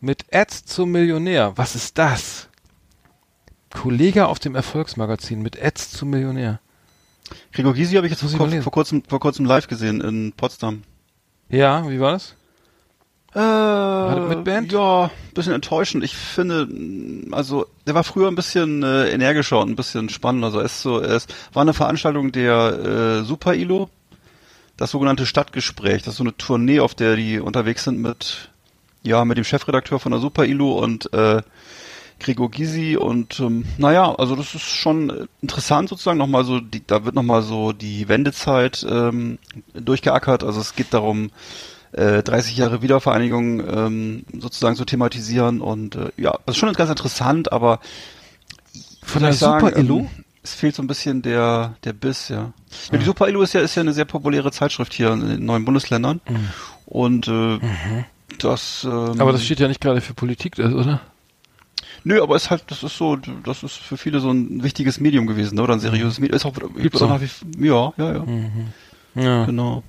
mit 0.00 0.26
Ads 0.32 0.66
zum 0.66 0.90
Millionär. 0.92 1.52
Was 1.56 1.74
ist 1.74 1.96
das? 1.98 2.48
Kollege 3.70 4.26
auf 4.28 4.38
dem 4.38 4.54
Erfolgsmagazin 4.54 5.42
mit 5.42 5.60
Ads 5.60 5.90
zum 5.92 6.10
Millionär. 6.10 6.60
Gregor 7.52 7.74
Gysi 7.74 7.94
habe 7.96 8.06
ich 8.06 8.12
jetzt 8.12 8.20
vor, 8.22 8.48
vor, 8.48 8.72
kurzem, 8.72 9.02
vor 9.08 9.18
kurzem 9.20 9.46
live 9.46 9.66
gesehen 9.66 10.00
in 10.00 10.32
Potsdam. 10.36 10.82
Ja, 11.48 11.88
wie 11.90 11.98
war 12.00 12.12
das? 12.12 12.34
Äh, 13.34 14.28
mit 14.28 14.44
Band? 14.44 14.70
Ja, 14.70 15.10
bisschen 15.34 15.54
enttäuschend. 15.54 16.04
Ich 16.04 16.14
finde, 16.14 16.66
mh, 16.66 17.36
also 17.36 17.66
der 17.86 17.94
war 17.94 18.04
früher 18.04 18.28
ein 18.28 18.36
bisschen 18.36 18.82
äh, 18.84 19.10
energischer 19.10 19.58
und 19.60 19.70
ein 19.70 19.76
bisschen 19.76 20.08
spannender. 20.08 20.46
Also 20.48 20.60
es 20.60 20.72
ist 20.74 20.82
so, 20.82 21.00
es 21.00 21.26
war 21.52 21.62
eine 21.62 21.74
Veranstaltung 21.74 22.30
der 22.30 23.20
äh, 23.22 23.24
Super 23.24 23.54
ILO, 23.54 23.88
das 24.76 24.90
sogenannte 24.90 25.26
Stadtgespräch. 25.26 26.02
Das 26.02 26.14
ist 26.14 26.18
so 26.18 26.24
eine 26.24 26.36
Tournee, 26.36 26.80
auf 26.80 26.94
der 26.94 27.16
die 27.16 27.38
unterwegs 27.38 27.84
sind 27.84 28.00
mit 28.00 28.50
ja 29.02 29.24
mit 29.24 29.36
dem 29.36 29.44
Chefredakteur 29.44 30.00
von 30.00 30.12
der 30.12 30.20
Super 30.20 30.44
ILO 30.46 30.78
und 30.82 31.12
äh, 31.12 31.42
Gregor 32.20 32.50
Gysi 32.50 32.96
und 32.96 33.38
ähm, 33.40 33.64
naja, 33.76 34.14
also 34.14 34.36
das 34.36 34.54
ist 34.54 34.62
schon 34.62 35.28
interessant 35.42 35.88
sozusagen 35.88 36.18
nochmal 36.18 36.44
so, 36.44 36.60
die, 36.60 36.86
da 36.86 37.04
wird 37.04 37.14
nochmal 37.14 37.42
so 37.42 37.72
die 37.72 38.08
Wendezeit 38.08 38.86
ähm, 38.88 39.38
durchgeackert. 39.74 40.44
Also 40.44 40.60
es 40.60 40.74
geht 40.74 40.94
darum, 40.94 41.30
äh, 41.92 42.22
30 42.22 42.56
Jahre 42.56 42.82
Wiedervereinigung 42.82 43.60
ähm, 43.68 44.24
sozusagen 44.38 44.76
zu 44.76 44.84
thematisieren 44.84 45.60
und 45.60 45.96
äh, 45.96 46.10
ja, 46.16 46.38
das 46.46 46.54
ist 46.54 46.60
schon 46.60 46.72
ganz 46.72 46.90
interessant, 46.90 47.52
aber 47.52 47.80
Von 49.02 49.22
der 49.22 49.32
Super 49.32 49.76
Illu? 49.76 50.00
ähm, 50.00 50.23
es 50.44 50.54
fehlt 50.54 50.74
so 50.76 50.82
ein 50.82 50.86
bisschen 50.86 51.22
der 51.22 51.74
der 51.84 51.92
Biss, 51.94 52.28
ja. 52.28 52.52
ja 52.92 52.98
die 52.98 53.04
Super 53.04 53.26
Illu 53.28 53.42
ist 53.42 53.54
ja 53.54 53.60
ist 53.62 53.74
ja 53.74 53.80
eine 53.82 53.92
sehr 53.92 54.04
populäre 54.04 54.52
Zeitschrift 54.52 54.92
hier 54.94 55.10
in 55.12 55.26
den 55.28 55.44
neuen 55.44 55.64
Bundesländern 55.64 56.20
und 56.86 57.26
äh, 57.28 57.58
das 58.38 58.84
ähm, 58.84 59.20
Aber 59.20 59.32
das 59.32 59.44
steht 59.44 59.58
ja 59.60 59.68
nicht 59.68 59.80
gerade 59.80 60.00
für 60.00 60.14
Politik, 60.14 60.58
oder? 60.58 61.00
Nö, 62.06 62.22
aber 62.22 62.36
es 62.36 62.44
ist 62.44 62.50
halt, 62.50 62.64
das 62.68 62.82
ist 62.82 62.98
so, 62.98 63.16
das 63.16 63.62
ist 63.62 63.76
für 63.76 63.96
viele 63.96 64.20
so 64.20 64.30
ein 64.30 64.62
wichtiges 64.62 65.00
Medium 65.00 65.26
gewesen, 65.26 65.54
ne? 65.54 65.62
oder 65.62 65.72
ein 65.72 65.80
seriöses 65.80 66.18
Medium. 66.20 66.36
Ist 66.36 66.44
auch, 66.44 66.52
Gibt's 66.76 67.00
auch 67.00 67.20
wie, 67.20 67.66
ja, 67.66 67.92
ja, 67.96 68.12
ja, 68.12 68.24
Ja. 69.14 69.44
genau. 69.46 69.82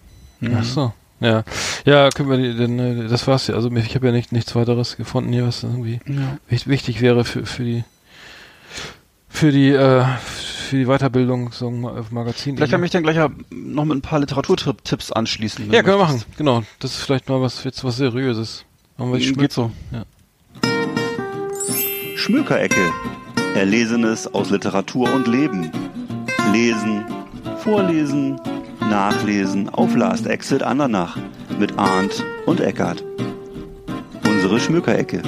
Ach 0.54 0.64
so. 0.64 0.94
Ja. 1.20 1.44
Ja, 1.86 2.10
können 2.10 2.30
wir 2.30 2.54
denn, 2.54 2.80
äh, 2.80 3.08
das 3.08 3.26
war's 3.28 3.48
ja. 3.48 3.56
Also 3.56 3.70
ich 3.72 3.96
habe 3.96 4.06
ja 4.08 4.12
nicht, 4.14 4.32
nichts 4.32 4.54
weiteres 4.56 4.96
gefunden 4.98 5.34
hier, 5.34 5.46
was 5.48 5.64
irgendwie 5.64 6.00
Ja. 6.08 6.38
wich- 6.50 6.68
wichtig 6.68 7.02
wäre 7.02 7.26
für, 7.26 7.46
für 7.46 7.64
die 7.64 7.84
für 9.36 9.52
die 9.52 9.70
äh, 9.70 10.04
für 10.70 10.78
die 10.78 10.86
Weiterbildung 10.86 11.52
so 11.52 11.68
ein 11.68 11.82
Ma- 11.82 12.04
Magazin. 12.10 12.56
Vielleicht 12.56 12.72
kann 12.72 12.84
ich 12.84 12.90
dann 12.92 13.04
gleich 13.04 13.18
ja 13.18 13.30
noch 13.52 13.86
mit 13.86 13.98
ein 13.98 14.02
paar 14.02 14.20
Literaturtipps 14.20 15.12
anschließen. 15.12 15.72
ja, 15.72 15.84
können 15.84 15.98
wir 16.00 16.06
machen. 16.06 16.24
Genau. 16.38 16.64
Das 16.80 16.92
ist 16.92 17.02
vielleicht 17.04 17.30
mal 17.30 17.40
was 17.42 17.64
jetzt 17.64 17.84
was 17.84 17.98
seriöses. 17.98 18.66
Haben 18.98 19.12
wir 19.12 19.20
die 19.20 19.34
Geht 19.34 19.52
so. 19.52 19.72
Schmökerecke. 22.16 22.92
Erlesenes 23.56 24.34
aus 24.34 24.50
Literatur 24.50 25.14
und 25.14 25.28
Leben. 25.28 25.70
Lesen, 26.52 27.04
vorlesen, 27.60 28.40
nachlesen 28.90 29.70
auf 29.70 29.96
Last 29.96 30.26
Exit 30.28 30.64
Andernach 30.64 31.18
mit 31.60 31.78
Arndt 31.78 32.24
und 32.46 32.60
Eckart. 32.60 33.04
Unsere 34.26 34.60
Schmökerecke. 34.60 35.22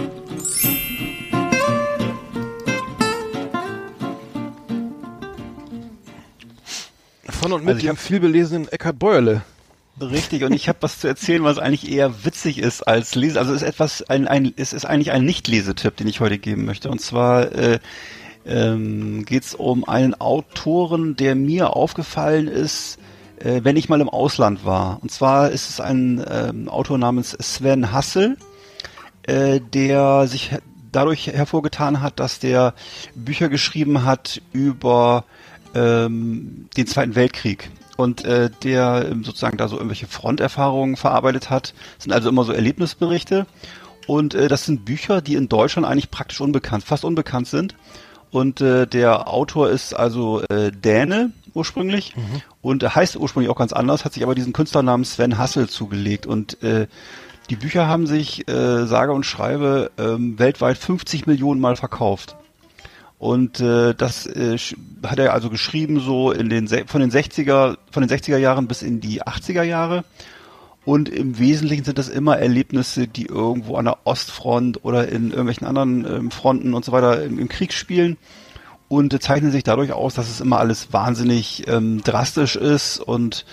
Von 7.37 7.51
und 7.53 7.63
mit 7.63 7.75
Also 7.75 7.77
ich 7.79 7.83
dem 7.85 7.95
hab- 7.97 7.99
vielbelesenen 8.03 8.67
Eckhard 8.69 8.99
Beuerle. 8.99 9.41
Richtig, 9.99 10.43
und 10.43 10.53
ich 10.53 10.69
habe 10.69 10.77
was 10.81 10.99
zu 10.99 11.07
erzählen, 11.07 11.43
was 11.43 11.57
eigentlich 11.57 11.91
eher 11.91 12.23
witzig 12.23 12.59
ist 12.59 12.83
als 12.87 13.15
Lese. 13.15 13.39
Also 13.39 13.53
es 13.53 13.63
ist 13.63 13.67
etwas, 13.67 14.03
ein, 14.09 14.27
ein, 14.27 14.53
es 14.55 14.71
ist 14.73 14.85
eigentlich 14.85 15.11
ein 15.11 15.25
Nicht-Lesetipp, 15.25 15.95
den 15.97 16.07
ich 16.07 16.19
heute 16.19 16.37
geben 16.37 16.65
möchte. 16.65 16.89
Und 16.89 17.01
zwar 17.01 17.51
äh, 17.51 17.79
ähm, 18.45 19.25
geht 19.25 19.43
es 19.43 19.55
um 19.55 19.87
einen 19.87 20.13
Autoren, 20.13 21.15
der 21.15 21.33
mir 21.35 21.75
aufgefallen 21.75 22.47
ist, 22.47 22.99
äh, 23.39 23.61
wenn 23.63 23.75
ich 23.75 23.89
mal 23.89 24.01
im 24.01 24.09
Ausland 24.09 24.65
war. 24.65 24.99
Und 25.01 25.11
zwar 25.11 25.49
ist 25.49 25.67
es 25.69 25.79
ein 25.79 26.23
ähm, 26.29 26.69
Autor 26.69 26.99
namens 26.99 27.31
Sven 27.31 27.91
Hassel, 27.91 28.37
äh, 29.23 29.59
der 29.73 30.27
sich 30.27 30.51
dadurch 30.91 31.25
hervorgetan 31.27 32.01
hat, 32.01 32.19
dass 32.19 32.37
der 32.37 32.75
Bücher 33.15 33.49
geschrieben 33.49 34.05
hat 34.05 34.41
über 34.53 35.25
ähm, 35.75 36.67
den 36.75 36.87
Zweiten 36.87 37.15
Weltkrieg 37.15 37.69
und 37.97 38.25
äh, 38.25 38.49
der 38.63 39.07
ähm, 39.11 39.23
sozusagen 39.23 39.57
da 39.57 39.67
so 39.67 39.75
irgendwelche 39.75 40.07
Fronterfahrungen 40.07 40.95
verarbeitet 40.95 41.49
hat. 41.49 41.73
Das 41.95 42.03
sind 42.05 42.13
also 42.13 42.29
immer 42.29 42.43
so 42.43 42.53
Erlebnisberichte 42.53 43.45
und 44.05 44.33
äh, 44.35 44.47
das 44.47 44.65
sind 44.65 44.85
Bücher, 44.85 45.21
die 45.21 45.35
in 45.35 45.49
Deutschland 45.49 45.87
eigentlich 45.87 46.11
praktisch 46.11 46.41
unbekannt, 46.41 46.83
fast 46.83 47.03
unbekannt 47.03 47.47
sind. 47.47 47.75
Und 48.29 48.59
äh, 48.59 48.85
der 48.85 49.29
Autor 49.29 49.69
ist 49.69 49.93
also 49.93 50.41
äh, 50.49 50.71
Däne 50.71 51.31
ursprünglich 51.53 52.13
und 52.61 52.83
er 52.83 52.93
heißt 52.93 53.15
ursprünglich 53.15 53.49
auch 53.49 53.57
ganz 53.57 53.73
anders, 53.73 54.05
hat 54.05 54.13
sich 54.13 54.23
aber 54.23 54.35
diesen 54.35 54.53
Künstlernamen 54.53 55.05
Sven 55.05 55.37
Hassel 55.37 55.69
zugelegt 55.69 56.25
und 56.25 56.61
äh, 56.61 56.87
die 57.49 57.55
Bücher 57.55 57.87
haben 57.87 58.05
sich 58.05 58.47
äh, 58.49 58.85
sage 58.85 59.13
und 59.13 59.25
schreibe 59.25 59.91
ähm, 59.97 60.37
weltweit 60.37 60.77
50 60.77 61.25
Millionen 61.25 61.61
Mal 61.61 61.77
verkauft. 61.77 62.35
Und 63.19 63.59
äh, 63.59 63.95
das 63.95 64.27
äh, 64.27 64.57
hat 65.05 65.17
er 65.17 65.33
also 65.33 65.49
geschrieben 65.49 65.99
so 65.99 66.31
in 66.31 66.49
den 66.49 66.67
von 66.67 67.01
den 67.01 67.11
60er 67.11 67.77
von 67.91 68.05
den 68.05 68.09
60er 68.09 68.37
Jahren 68.37 68.67
bis 68.67 68.83
in 68.83 69.01
die 69.01 69.23
80er 69.23 69.63
Jahre. 69.63 70.03
Und 70.85 71.09
im 71.09 71.37
Wesentlichen 71.37 71.83
sind 71.83 71.97
das 71.97 72.07
immer 72.07 72.37
Erlebnisse, 72.37 73.07
die 73.07 73.25
irgendwo 73.25 73.75
an 73.75 73.85
der 73.85 73.97
Ostfront 74.05 74.85
oder 74.85 75.09
in 75.09 75.31
irgendwelchen 75.31 75.67
anderen 75.67 76.05
ähm, 76.05 76.31
Fronten 76.31 76.73
und 76.73 76.85
so 76.85 76.93
weiter 76.93 77.23
im, 77.23 77.39
im 77.39 77.49
Krieg 77.49 77.73
spielen 77.73 78.17
und 78.87 79.13
äh, 79.13 79.19
zeichnen 79.19 79.51
sich 79.51 79.63
dadurch 79.63 79.91
aus, 79.91 80.13
dass 80.13 80.29
es 80.29 80.39
immer 80.39 80.59
alles 80.59 80.93
wahnsinnig 80.93 81.67
ähm, 81.67 82.01
drastisch 82.03 82.55
ist 82.55 82.99
und 82.99 83.45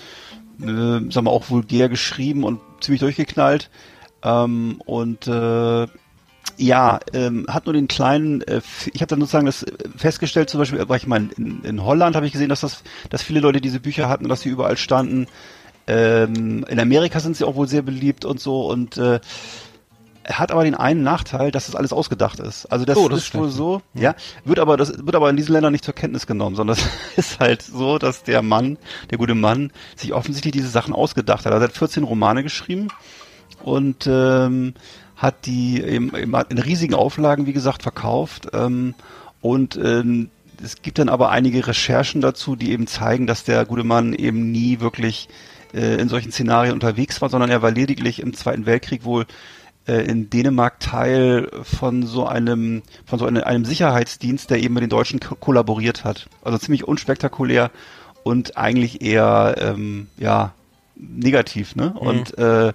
äh, 0.61 0.65
sagen 0.65 1.25
wir 1.25 1.31
auch 1.31 1.49
vulgär 1.49 1.89
geschrieben 1.89 2.43
und 2.43 2.61
ziemlich 2.79 3.01
durchgeknallt. 3.01 3.69
Ähm, 4.23 4.81
und 4.85 5.27
äh, 5.27 5.87
ja, 6.57 6.99
ähm, 7.13 7.45
hat 7.49 7.65
nur 7.65 7.73
den 7.73 7.87
kleinen, 7.87 8.41
äh, 8.41 8.61
ich 8.93 9.01
habe 9.01 9.07
dann 9.07 9.19
sozusagen 9.19 9.45
das 9.45 9.63
äh, 9.63 9.73
festgestellt, 9.97 10.49
zum 10.49 10.59
Beispiel, 10.59 10.87
war 10.87 10.95
ich 10.95 11.07
mal 11.07 11.29
in, 11.37 11.63
in 11.63 11.83
Holland, 11.83 12.15
habe 12.15 12.25
ich 12.25 12.31
gesehen, 12.33 12.49
dass 12.49 12.61
das, 12.61 12.83
dass 13.09 13.23
viele 13.23 13.39
Leute 13.39 13.61
diese 13.61 13.79
Bücher 13.79 14.09
hatten, 14.09 14.27
dass 14.29 14.41
sie 14.41 14.49
überall 14.49 14.77
standen. 14.77 15.27
Ähm, 15.87 16.65
in 16.67 16.79
Amerika 16.79 17.19
sind 17.19 17.35
sie 17.35 17.45
auch 17.45 17.55
wohl 17.55 17.67
sehr 17.67 17.81
beliebt 17.81 18.25
und 18.25 18.39
so 18.39 18.67
und 18.67 18.97
äh, 18.97 19.19
hat 20.27 20.51
aber 20.51 20.63
den 20.63 20.75
einen 20.75 21.03
Nachteil, 21.03 21.51
dass 21.51 21.67
das 21.67 21.75
alles 21.75 21.93
ausgedacht 21.93 22.39
ist. 22.39 22.65
Also 22.67 22.85
das, 22.85 22.97
Oh, 22.97 23.09
das 23.09 23.19
ist 23.19 23.35
wohl 23.35 23.49
so, 23.49 23.81
ja, 23.93 24.15
wird 24.43 24.59
aber 24.59 24.77
das 24.77 25.05
wird 25.05 25.15
aber 25.15 25.29
in 25.29 25.37
diesen 25.37 25.53
Ländern 25.53 25.71
nicht 25.71 25.85
zur 25.85 25.93
Kenntnis 25.93 26.25
genommen, 26.25 26.55
sondern 26.55 26.77
es 27.15 27.31
ist 27.31 27.39
halt 27.39 27.61
so, 27.61 27.99
dass 27.99 28.23
der 28.23 28.41
Mann, 28.41 28.77
der 29.11 29.17
gute 29.17 29.35
Mann, 29.35 29.71
sich 29.95 30.13
offensichtlich 30.13 30.53
diese 30.53 30.69
Sachen 30.69 30.93
ausgedacht 30.93 31.45
hat. 31.45 31.53
Er 31.53 31.59
hat 31.59 31.73
14 31.73 32.03
Romane 32.03 32.41
geschrieben 32.41 32.87
und 33.63 34.07
ähm, 34.07 34.73
hat 35.15 35.45
die 35.45 35.81
eben, 35.81 36.15
eben 36.15 36.35
in 36.49 36.57
riesigen 36.57 36.93
Auflagen, 36.93 37.45
wie 37.45 37.53
gesagt, 37.53 37.83
verkauft. 37.83 38.49
Ähm, 38.53 38.93
und 39.41 39.77
ähm, 39.77 40.29
es 40.63 40.81
gibt 40.81 40.99
dann 40.99 41.09
aber 41.09 41.29
einige 41.29 41.67
Recherchen 41.67 42.21
dazu, 42.21 42.55
die 42.55 42.71
eben 42.71 42.87
zeigen, 42.87 43.27
dass 43.27 43.43
der 43.43 43.65
gute 43.65 43.83
Mann 43.83 44.13
eben 44.13 44.51
nie 44.51 44.79
wirklich 44.79 45.29
äh, 45.73 45.95
in 45.95 46.09
solchen 46.09 46.31
Szenarien 46.31 46.73
unterwegs 46.73 47.21
war, 47.21 47.29
sondern 47.29 47.49
er 47.49 47.61
war 47.61 47.71
lediglich 47.71 48.21
im 48.21 48.33
Zweiten 48.33 48.65
Weltkrieg 48.65 49.03
wohl 49.03 49.25
äh, 49.87 50.05
in 50.05 50.29
Dänemark 50.29 50.79
Teil 50.79 51.49
von 51.63 52.03
so 52.03 52.25
einem 52.25 52.81
von 53.05 53.19
so 53.19 53.25
einem, 53.25 53.43
einem 53.43 53.65
Sicherheitsdienst, 53.65 54.49
der 54.49 54.59
eben 54.59 54.73
mit 54.73 54.83
den 54.83 54.89
Deutschen 54.89 55.19
ko 55.19 55.35
kollaboriert 55.35 56.03
hat. 56.03 56.27
Also 56.43 56.57
ziemlich 56.57 56.87
unspektakulär 56.87 57.71
und 58.23 58.57
eigentlich 58.57 59.01
eher 59.01 59.55
ähm, 59.59 60.07
ja 60.17 60.53
negativ, 60.95 61.75
ne? 61.75 61.93
Und 61.93 62.37
äh, 62.37 62.73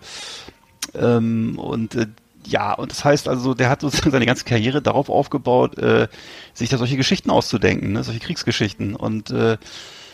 ähm, 0.95 1.59
und 1.59 1.95
äh, 1.95 2.07
ja, 2.51 2.73
und 2.73 2.91
das 2.91 3.05
heißt 3.05 3.29
also, 3.29 3.55
der 3.55 3.71
hat 3.71 3.81
sozusagen 3.81 4.11
seine 4.11 4.27
ganze 4.27 4.45
Karriere 4.45 4.83
darauf 4.83 5.09
aufgebaut, 5.09 5.79
äh, 5.79 6.09
sich 6.53 6.69
da 6.69 6.79
solche 6.79 6.97
Geschichten 6.97 7.31
auszudenken, 7.31 7.93
ne? 7.93 8.03
solche 8.03 8.21
Kriegsgeschichten 8.21 8.97
und 8.97 9.31
äh, 9.31 9.57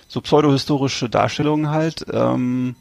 so 0.07 0.21
pseudohistorische 0.21 1.09
Darstellungen 1.09 1.71
halt, 1.71 2.07
ähm, 2.13 2.77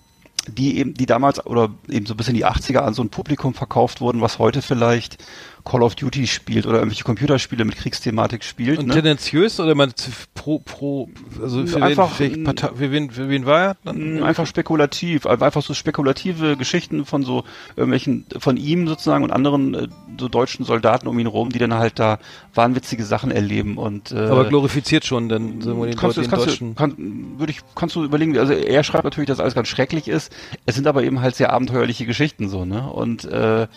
die 0.47 0.77
eben, 0.77 0.93
die 0.93 1.05
damals 1.05 1.43
oder 1.45 1.69
eben 1.89 2.05
so 2.05 2.15
bis 2.15 2.27
in 2.27 2.35
die 2.35 2.45
80er 2.45 2.79
an 2.79 2.93
so 2.93 3.01
ein 3.01 3.09
Publikum 3.09 3.53
verkauft 3.53 4.01
wurden, 4.01 4.21
was 4.21 4.39
heute 4.39 4.61
vielleicht 4.61 5.17
Call 5.65 5.81
of 5.81 5.95
Duty 5.95 6.27
spielt 6.27 6.67
oder 6.67 6.77
irgendwelche 6.77 7.03
Computerspiele 7.03 7.65
mit 7.65 7.75
Kriegsthematik 7.75 8.43
spielt. 8.43 8.77
Und 8.77 8.87
ne? 8.87 8.93
tendenziös 8.93 9.59
oder 9.59 9.73
man 9.73 9.93
pro 10.35 10.59
pro 10.59 11.09
also 11.41 11.65
für 11.65 11.81
Einfach, 11.81 12.19
wen, 12.19 12.43
Partei, 12.43 12.69
für 12.75 12.91
wen 12.91 13.09
für 13.09 13.29
wen 13.29 13.45
war 13.47 13.61
er? 13.61 13.77
Dann? 13.83 14.19
Mm, 14.19 14.23
Einfach 14.23 14.45
spekulativ, 14.45 15.25
einfach 15.25 15.63
so 15.63 15.73
spekulative 15.73 16.55
Geschichten 16.55 17.05
von 17.05 17.23
so 17.23 17.43
irgendwelchen, 17.75 18.25
von 18.37 18.57
ihm 18.57 18.87
sozusagen 18.87 19.23
und 19.23 19.31
anderen 19.31 19.73
äh, 19.73 19.87
so 20.19 20.27
deutschen 20.27 20.65
Soldaten 20.65 21.07
um 21.07 21.17
ihn 21.17 21.27
rum, 21.27 21.49
die 21.49 21.59
dann 21.59 21.73
halt 21.73 21.97
da 21.97 22.19
wahnwitzige 22.53 23.03
Sachen 23.03 23.31
erleben 23.31 23.77
und 23.77 24.11
äh, 24.11 24.17
aber 24.17 24.45
glorifiziert 24.45 25.03
schon 25.03 25.29
dann 25.29 25.63
wir 25.63 25.87
den, 25.87 25.95
kannst 25.95 26.17
du, 26.17 26.21
den 26.21 26.29
das 26.29 26.37
kannst 26.37 26.47
deutschen 26.47 26.69
du, 26.69 26.75
kann, 26.75 27.39
würde 27.39 27.51
ich, 27.51 27.61
kannst 27.73 27.95
du 27.95 28.03
überlegen, 28.03 28.37
also 28.37 28.53
er 28.53 28.83
schreibt 28.83 29.03
natürlich, 29.03 29.27
dass 29.27 29.39
alles 29.39 29.55
ganz 29.55 29.67
schrecklich 29.67 30.07
ist. 30.07 30.31
Es 30.67 30.75
sind 30.75 30.85
aber 30.85 31.03
eben 31.03 31.21
halt 31.21 31.35
sehr 31.35 31.51
abenteuerliche 31.51 32.05
Geschichten 32.05 32.49
so, 32.49 32.65
ne? 32.65 32.87
Und 32.87 33.25
äh, 33.25 33.67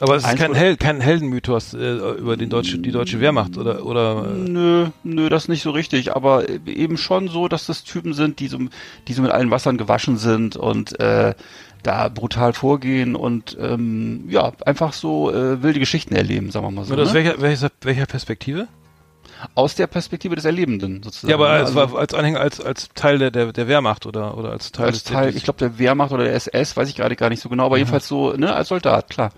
aber 0.00 0.16
es 0.16 0.24
ist 0.24 0.36
kein 0.36 0.54
Hel 0.54 0.76
kein 0.76 1.00
Heldenmythos 1.00 1.74
äh, 1.74 1.96
über 2.18 2.36
den 2.36 2.50
deutsche 2.50 2.78
die 2.78 2.92
deutsche 2.92 3.20
Wehrmacht 3.20 3.56
oder 3.56 3.84
oder 3.84 4.26
äh, 4.26 4.48
Nö, 4.48 4.86
nö, 5.04 5.28
das 5.28 5.48
nicht 5.48 5.62
so 5.62 5.70
richtig, 5.70 6.14
aber 6.14 6.48
eben 6.66 6.96
schon 6.96 7.28
so, 7.28 7.48
dass 7.48 7.66
das 7.66 7.84
Typen 7.84 8.14
sind, 8.14 8.40
die 8.40 8.48
so, 8.48 8.58
die 9.06 9.12
so 9.12 9.22
mit 9.22 9.30
allen 9.30 9.50
Wassern 9.50 9.76
gewaschen 9.76 10.16
sind 10.16 10.56
und 10.56 10.98
äh, 11.00 11.34
da 11.82 12.08
brutal 12.08 12.52
vorgehen 12.52 13.14
und 13.14 13.56
ähm, 13.60 14.24
ja, 14.28 14.52
einfach 14.66 14.92
so 14.92 15.30
äh, 15.32 15.62
wilde 15.62 15.78
Geschichten 15.78 16.14
erleben, 16.14 16.50
sagen 16.50 16.66
wir 16.66 16.70
mal 16.70 16.84
so. 16.84 16.92
oder 16.94 17.02
aus 17.04 17.08
Ne? 17.08 17.14
welcher 17.14 17.40
welcher 17.40 17.70
welcher 17.82 18.06
Perspektive? 18.06 18.68
Aus 19.54 19.74
der 19.74 19.86
Perspektive 19.86 20.34
des 20.34 20.44
Erlebenden 20.44 21.02
sozusagen. 21.02 21.30
Ja, 21.30 21.36
aber 21.36 21.48
ne? 21.48 21.54
als, 21.54 21.76
Also- 21.76 21.96
als 21.96 22.14
Anhänger 22.14 22.40
als 22.40 22.60
als 22.60 22.88
Teil 22.94 23.18
der 23.18 23.30
der, 23.30 23.52
der 23.52 23.68
Wehrmacht 23.68 24.06
oder 24.06 24.36
oder 24.36 24.50
als 24.50 24.72
Teil 24.72 24.86
als 24.86 25.02
des 25.02 25.04
Teil, 25.04 25.36
ich 25.36 25.44
glaube 25.44 25.58
der 25.58 25.78
Wehrmacht 25.78 26.12
oder 26.12 26.24
der 26.24 26.34
SS, 26.34 26.76
weiß 26.76 26.88
ich 26.88 26.96
gerade 26.96 27.16
gar 27.16 27.28
nicht 27.28 27.40
so 27.40 27.48
genau, 27.48 27.66
aber 27.66 27.78
jedenfalls 27.78 28.08
so, 28.08 28.32
ne, 28.32 28.54
als 28.54 28.68
Soldat, 28.68 29.10
klar. 29.10 29.30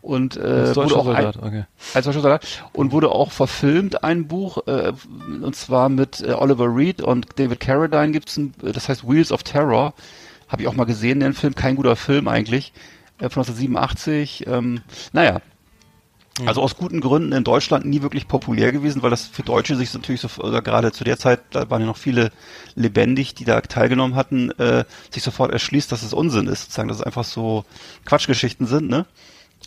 Und 0.00 0.36
äh, 0.36 0.40
als 0.40 0.76
wurde 0.76 0.88
deutscher 0.88 0.96
auch 0.96 1.06
ein, 1.06 1.22
Soldat, 1.22 1.36
okay. 1.42 1.64
als 1.94 2.04
deutscher 2.06 2.20
Soldat 2.20 2.46
und 2.72 2.92
wurde 2.92 3.10
auch 3.10 3.32
verfilmt 3.32 4.04
ein 4.04 4.28
Buch 4.28 4.58
äh, 4.66 4.92
und 5.42 5.56
zwar 5.56 5.88
mit 5.88 6.20
äh, 6.20 6.32
Oliver 6.32 6.74
Reed 6.74 7.02
und 7.02 7.26
David 7.36 7.60
Carradine 7.60 8.12
gibt's 8.12 8.36
ein, 8.36 8.54
das 8.62 8.88
heißt 8.88 9.08
Wheels 9.08 9.32
of 9.32 9.42
Terror, 9.42 9.94
habe 10.48 10.62
ich 10.62 10.68
auch 10.68 10.74
mal 10.74 10.84
gesehen 10.84 11.20
den 11.20 11.34
Film, 11.34 11.54
kein 11.54 11.76
guter 11.76 11.96
Film 11.96 12.28
eigentlich, 12.28 12.72
äh, 13.18 13.28
von 13.28 13.42
1987. 13.42 14.46
Ähm, 14.46 14.82
naja. 15.12 15.40
Also 16.46 16.62
aus 16.62 16.76
guten 16.76 17.00
Gründen 17.00 17.32
in 17.32 17.44
Deutschland 17.44 17.84
nie 17.84 18.00
wirklich 18.00 18.26
populär 18.26 18.72
gewesen, 18.72 19.02
weil 19.02 19.10
das 19.10 19.26
für 19.26 19.42
Deutsche 19.42 19.76
sich 19.76 19.92
natürlich 19.92 20.22
so, 20.22 20.28
oder 20.42 20.62
gerade 20.62 20.90
zu 20.90 21.04
der 21.04 21.18
Zeit, 21.18 21.40
da 21.50 21.68
waren 21.68 21.82
ja 21.82 21.86
noch 21.86 21.98
viele 21.98 22.32
lebendig, 22.74 23.34
die 23.34 23.44
da 23.44 23.60
teilgenommen 23.60 24.14
hatten, 24.14 24.50
äh, 24.52 24.84
sich 25.10 25.22
sofort 25.22 25.52
erschließt, 25.52 25.92
dass 25.92 26.02
es 26.02 26.14
Unsinn 26.14 26.46
ist, 26.46 26.62
sozusagen, 26.62 26.88
dass 26.88 26.98
es 26.98 27.02
einfach 27.02 27.24
so 27.24 27.64
Quatschgeschichten 28.06 28.66
sind, 28.66 28.88
ne? 28.88 29.04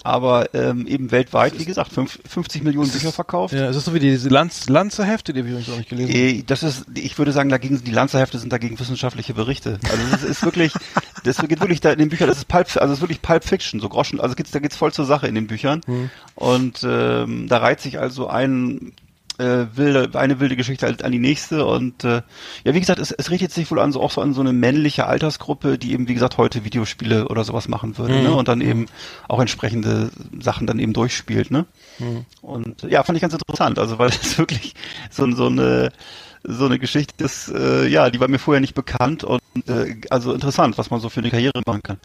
Aber 0.06 0.54
ähm, 0.54 0.86
eben 0.86 1.10
weltweit, 1.12 1.58
wie 1.58 1.66
gesagt, 1.66 1.92
fünf, 1.92 2.20
50 2.30 2.64
Millionen 2.64 2.92
Bücher 2.92 3.12
verkauft. 3.12 3.54
Ja, 3.56 3.68
es 3.70 3.76
ist 3.76 3.86
so 3.86 3.94
wie 3.96 4.00
diese 4.00 4.30
Lanz 4.30 4.70
Lanzerhefte, 4.70 5.34
die 5.34 5.40
habe 5.40 5.50
ich 5.50 5.54
übrigens 5.56 5.74
auch 5.74 5.78
nicht 5.78 5.90
gelesen. 5.90 6.12
Eh, 6.14 6.44
Das 6.46 6.62
ist, 6.62 6.86
ich 6.94 7.18
würde 7.18 7.32
sagen, 7.32 7.50
dagegen 7.50 7.76
sind 7.76 7.88
die 7.88 7.92
Lanzerhefte 7.92 8.38
sind 8.38 8.54
dagegen 8.54 8.80
wissenschaftliche 8.80 9.34
Berichte. 9.34 9.80
Also 9.92 10.04
das 10.12 10.24
ist 10.24 10.46
wirklich, 10.46 10.74
das 11.24 11.38
geht 11.40 11.60
wirklich 11.60 11.82
da 11.82 11.92
in 11.92 11.98
den 11.98 12.10
Büchern, 12.10 12.28
das 12.28 12.38
ist 12.38 12.48
Pulp, 12.48 12.68
also 12.68 12.80
das 12.82 12.92
ist 13.00 13.02
wirklich 13.02 13.24
Pulp 13.24 13.44
Fiction, 13.44 13.80
so 13.80 13.90
Groschen, 13.90 14.20
also 14.22 14.36
geht's, 14.36 14.52
da 14.52 14.60
geht's 14.60 14.76
voll 14.76 14.94
zur 14.94 15.06
Sache 15.06 15.28
in 15.28 15.34
den 15.34 15.48
Büchern. 15.48 15.82
Und 16.36 16.86
ähm, 16.88 17.48
da 17.48 17.58
reiht 17.58 17.82
sich 17.82 17.98
also 18.00 18.28
ein 18.28 18.94
äh, 19.38 19.66
wilde, 19.76 20.18
eine 20.18 20.40
wilde 20.40 20.56
Geschichte 20.56 20.88
an 20.88 21.12
die 21.12 21.20
nächste 21.20 21.66
und 21.66 22.04
äh, 22.04 22.22
ja, 22.64 22.74
wie 22.74 22.80
gesagt, 22.80 23.00
es, 23.00 23.12
es 23.12 23.32
richtet 23.32 23.52
sich 23.52 23.70
wohl 23.72 23.80
an 23.80 23.92
so 23.92 24.02
auch 24.02 24.12
so 24.12 24.22
an 24.22 24.34
so 24.34 24.42
eine 24.42 24.54
männliche 24.54 25.06
Altersgruppe, 25.08 25.78
die 25.78 25.94
eben 25.94 26.08
wie 26.08 26.14
gesagt 26.14 26.38
heute 26.38 26.64
Videospiele 26.64 27.28
oder 27.28 27.44
sowas 27.44 27.68
machen 27.68 27.98
würde, 27.98 28.22
ne? 28.22 28.34
Und 28.34 28.48
dann 28.48 28.62
eben 28.62 28.86
auch 29.28 29.40
entsprechende 29.40 30.10
Sachen 30.40 30.68
dann 30.68 30.80
eben 30.80 30.94
durchspielt, 30.94 31.52
ne? 31.52 31.66
Und 32.42 32.84
ja, 32.84 33.04
fand 33.04 33.18
ich 33.18 33.22
ganz 33.22 33.34
interessant, 33.34 33.80
also 33.80 34.00
weil 34.00 34.10
das 34.22 34.38
wirklich 34.38 34.74
so, 35.10 35.30
so 35.32 35.48
eine 35.48 35.92
so 36.48 36.66
eine 36.66 36.78
Geschichte 36.80 37.24
ist, 37.24 37.50
äh, 37.50 37.88
ja, 37.88 38.10
die 38.12 38.20
war 38.20 38.28
mir 38.28 38.38
vorher 38.38 38.62
nicht 38.62 38.76
bekannt 38.76 39.24
und 39.24 39.42
äh, 39.68 39.96
also 40.12 40.32
interessant, 40.32 40.78
was 40.78 40.92
man 40.92 41.00
so 41.00 41.10
für 41.10 41.22
eine 41.22 41.32
Karriere 41.32 41.62
machen 41.66 41.82
kann. 41.82 41.98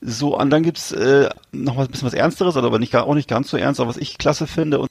So, 0.00 0.38
und 0.38 0.50
dann 0.50 0.62
gibt's 0.62 0.92
äh, 0.92 1.30
noch 1.52 1.76
mal 1.76 1.82
ein 1.82 1.90
bisschen 1.90 2.06
was 2.06 2.14
Ernsteres, 2.14 2.56
also 2.56 2.68
aber 2.68 2.78
nicht, 2.78 2.94
auch 2.94 3.14
nicht 3.14 3.28
ganz 3.28 3.50
so 3.50 3.56
ernst, 3.56 3.80
aber 3.80 3.88
was 3.88 3.96
ich 3.96 4.18
klasse 4.18 4.46
finde 4.46 4.78
und 4.78 4.88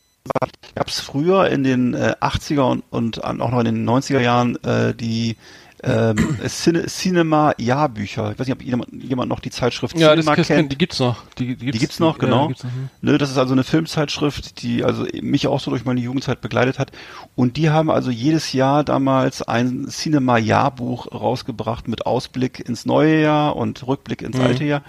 gab 0.76 0.88
es 0.88 1.00
früher 1.00 1.50
in 1.50 1.64
den 1.64 1.94
äh, 1.94 2.16
80er 2.22 2.62
und, 2.62 2.84
und 2.92 3.24
auch 3.24 3.52
noch 3.52 3.60
in 3.60 3.66
den 3.66 3.90
90er 3.90 4.20
Jahren 4.22 4.56
äh, 4.64 4.94
die 4.96 5.36
ähm, 5.84 6.38
Cine, 6.48 6.86
Cinema-Jahrbücher. 6.86 8.32
Ich 8.32 8.40
weiß 8.40 8.48
nicht, 8.48 8.56
ob 8.56 8.62
jemand, 8.64 8.88
jemand 9.04 9.28
noch 9.28 9.42
die 9.42 9.50
Zeitschrift 9.50 9.98
Ja, 10.00 10.12
Cinema 10.12 10.36
das 10.38 10.48
kennt. 10.48 10.72
die 10.72 10.78
gibt's 10.78 11.00
noch. 11.00 11.24
Die, 11.38 11.58
die, 11.58 11.72
Die 11.72 11.78
gibt's 11.78 12.00
noch, 12.00 12.16
ja, 12.16 12.26
genau. 12.26 12.48
gibt's 12.48 12.64
noch. 12.64 12.72
Ne, 13.02 13.18
das 13.18 13.32
ist 13.32 13.38
also 13.38 13.52
eine 13.52 13.66
Filmzeitschrift, 13.66 14.62
die 14.64 14.86
also 14.86 15.06
mich 15.22 15.48
auch 15.48 15.60
so 15.60 15.72
durch 15.72 15.84
meine 15.84 16.00
Jugendzeit 16.00 16.40
begleitet 16.40 16.80
hat. 16.80 16.94
Und 17.36 17.58
die 17.58 17.70
haben 17.70 17.90
also 17.92 18.10
jedes 18.12 18.54
Jahr 18.54 18.86
damals 18.86 19.42
ein 19.42 19.88
Cinema-Jahrbuch 19.90 21.12
rausgebracht 21.12 21.90
mit 21.90 22.06
Ausblick 22.06 22.62
ins 22.66 22.86
neue 22.86 23.22
Jahr 23.22 23.58
und 23.58 23.86
Rückblick 23.86 24.22
ins 24.22 24.38
Mhm. 24.38 24.44
alte 24.44 24.64
Jahr. 24.64 24.84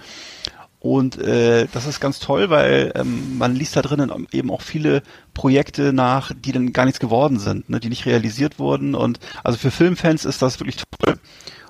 Und 0.85 1.17
äh, 1.17 1.65
das 1.73 1.87
ist 1.87 1.99
ganz 1.99 2.19
toll, 2.19 2.51
weil 2.51 2.91
ähm, 2.93 3.39
man 3.39 3.55
liest 3.55 3.75
da 3.75 3.81
drinnen 3.81 4.27
eben 4.31 4.51
auch 4.51 4.61
viele 4.61 5.01
Projekte 5.33 5.93
nach, 5.93 6.31
die 6.31 6.51
dann 6.51 6.73
gar 6.73 6.85
nichts 6.85 6.99
geworden 6.99 7.39
sind, 7.39 7.71
ne, 7.71 7.79
die 7.79 7.89
nicht 7.89 8.05
realisiert 8.05 8.59
wurden. 8.59 8.93
Und 8.93 9.19
also 9.43 9.57
für 9.57 9.71
Filmfans 9.71 10.25
ist 10.25 10.43
das 10.43 10.59
wirklich 10.59 10.75
toll. 10.75 11.15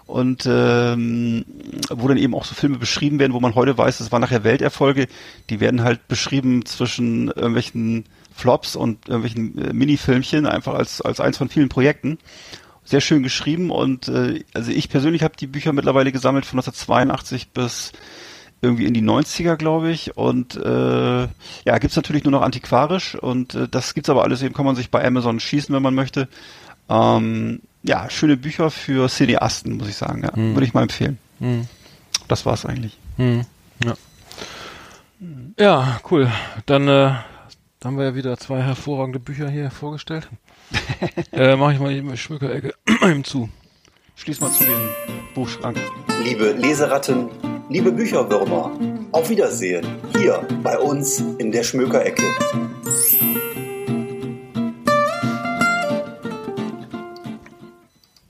Und 0.05 0.45
ähm, 0.45 1.45
wo 1.89 2.09
dann 2.09 2.17
eben 2.17 2.35
auch 2.35 2.43
so 2.43 2.55
Filme 2.55 2.77
beschrieben 2.77 3.17
werden, 3.17 3.31
wo 3.31 3.39
man 3.39 3.55
heute 3.55 3.77
weiß, 3.77 3.99
das 3.99 4.11
waren 4.11 4.19
nachher 4.19 4.43
Welterfolge, 4.43 5.07
die 5.49 5.61
werden 5.61 5.81
halt 5.81 6.09
beschrieben 6.09 6.65
zwischen 6.65 7.29
irgendwelchen 7.29 8.03
Flops 8.35 8.75
und 8.75 9.07
irgendwelchen 9.07 9.57
äh, 9.57 9.71
Minifilmchen, 9.71 10.45
einfach 10.45 10.73
als, 10.73 10.99
als 10.99 11.21
eins 11.21 11.37
von 11.37 11.47
vielen 11.47 11.69
Projekten. 11.69 12.17
Sehr 12.83 12.99
schön 12.99 13.23
geschrieben 13.23 13.71
und 13.71 14.09
äh, 14.09 14.43
also 14.53 14.71
ich 14.71 14.89
persönlich 14.89 15.23
habe 15.23 15.37
die 15.39 15.47
Bücher 15.47 15.71
mittlerweile 15.71 16.11
gesammelt 16.11 16.45
von 16.45 16.59
1982 16.59 17.51
bis 17.51 17.93
irgendwie 18.65 18.85
in 18.85 18.93
die 18.93 19.03
90er, 19.03 19.55
glaube 19.55 19.91
ich. 19.91 20.17
Und 20.17 20.55
äh, 20.55 21.27
ja, 21.65 21.77
gibt's 21.79 21.95
natürlich 21.95 22.23
nur 22.23 22.31
noch 22.31 22.41
antiquarisch 22.41 23.15
und 23.15 23.55
äh, 23.55 23.67
das 23.69 23.93
gibt's 23.93 24.09
aber 24.09 24.23
alles 24.23 24.41
eben, 24.41 24.53
kann 24.53 24.65
man 24.65 24.75
sich 24.75 24.91
bei 24.91 25.05
Amazon 25.05 25.39
schießen, 25.39 25.73
wenn 25.73 25.83
man 25.83 25.95
möchte. 25.95 26.27
Ähm, 26.89 27.61
ja, 27.83 28.09
schöne 28.09 28.37
Bücher 28.37 28.71
für 28.71 29.07
Cineasten, 29.07 29.77
muss 29.77 29.87
ich 29.87 29.95
sagen. 29.95 30.23
Ja. 30.23 30.35
Würde 30.35 30.65
ich 30.65 30.73
mal 30.73 30.83
empfehlen. 30.83 31.19
Hm. 31.39 31.67
Das 32.27 32.45
war's 32.45 32.65
eigentlich. 32.65 32.97
Hm. 33.17 33.45
Ja. 33.83 33.93
ja, 35.59 35.99
cool. 36.09 36.31
Dann 36.65 36.87
äh, 36.87 37.13
haben 37.83 37.97
wir 37.97 38.05
ja 38.05 38.15
wieder 38.15 38.37
zwei 38.37 38.61
hervorragende 38.61 39.19
Bücher 39.19 39.49
hier 39.49 39.69
vorgestellt. 39.69 40.27
äh, 41.31 41.55
Mache 41.55 41.73
ich 41.73 41.79
mal 41.79 41.91
eben 41.91 42.09
die 42.09 42.17
Schmückerecke 42.17 42.73
eben 43.03 43.23
zu. 43.23 43.49
Schließ 44.15 44.39
mal 44.39 44.51
zu 44.51 44.63
den 44.63 44.89
Buchschrank. 45.35 45.77
Liebe 46.23 46.53
Leseratten, 46.53 47.29
liebe 47.69 47.91
Bücherwürmer, 47.91 48.71
auf 49.11 49.29
Wiedersehen 49.29 49.85
hier 50.17 50.47
bei 50.63 50.77
uns 50.77 51.19
in 51.37 51.51
der 51.51 51.63
Schmökerecke. 51.63 52.23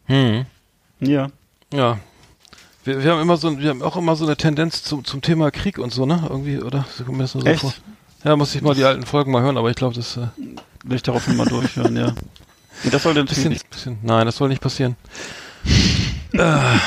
Hm. 0.06 0.46
Ja. 1.00 1.30
Ja. 1.74 2.00
Wir, 2.84 3.04
wir 3.04 3.12
haben 3.12 3.22
immer 3.22 3.38
so, 3.38 3.58
wir 3.60 3.70
haben 3.70 3.82
auch 3.82 3.98
immer 3.98 4.16
so 4.16 4.26
eine 4.26 4.38
Tendenz 4.38 4.84
zum, 4.84 5.04
zum 5.04 5.22
Thema 5.22 5.52
Krieg 5.52 5.80
und 5.80 5.92
so, 5.92 6.06
ne? 6.06 6.26
Irgendwie, 6.30 6.60
oder? 6.60 6.86
So 7.26 7.40
Echt? 7.42 7.62
vor. 7.62 7.74
Ja, 8.24 8.36
muss 8.36 8.56
ich 8.56 8.62
mal 8.62 8.76
die 8.76 8.84
alten 8.84 9.06
Folgen 9.06 9.32
mal 9.32 9.42
hören, 9.42 9.58
aber 9.58 9.70
ich 9.70 9.76
glaube, 9.76 9.96
das 9.96 10.18
äh, 10.18 10.28
Will 10.84 10.98
ich 10.98 11.04
darauf 11.04 11.28
mal 11.28 11.48
durchhören, 11.48 11.98
ja. 11.98 12.14
Das 12.92 13.02
sollte 13.02 13.22
natürlich 13.22 13.30
bisschen, 13.30 13.52
nicht. 13.54 13.70
bisschen, 13.72 13.98
nein, 14.04 14.28
das 14.28 14.36
soll 14.36 14.50
nicht 14.50 14.62
passieren. 14.62 14.96
äh, 16.34 16.78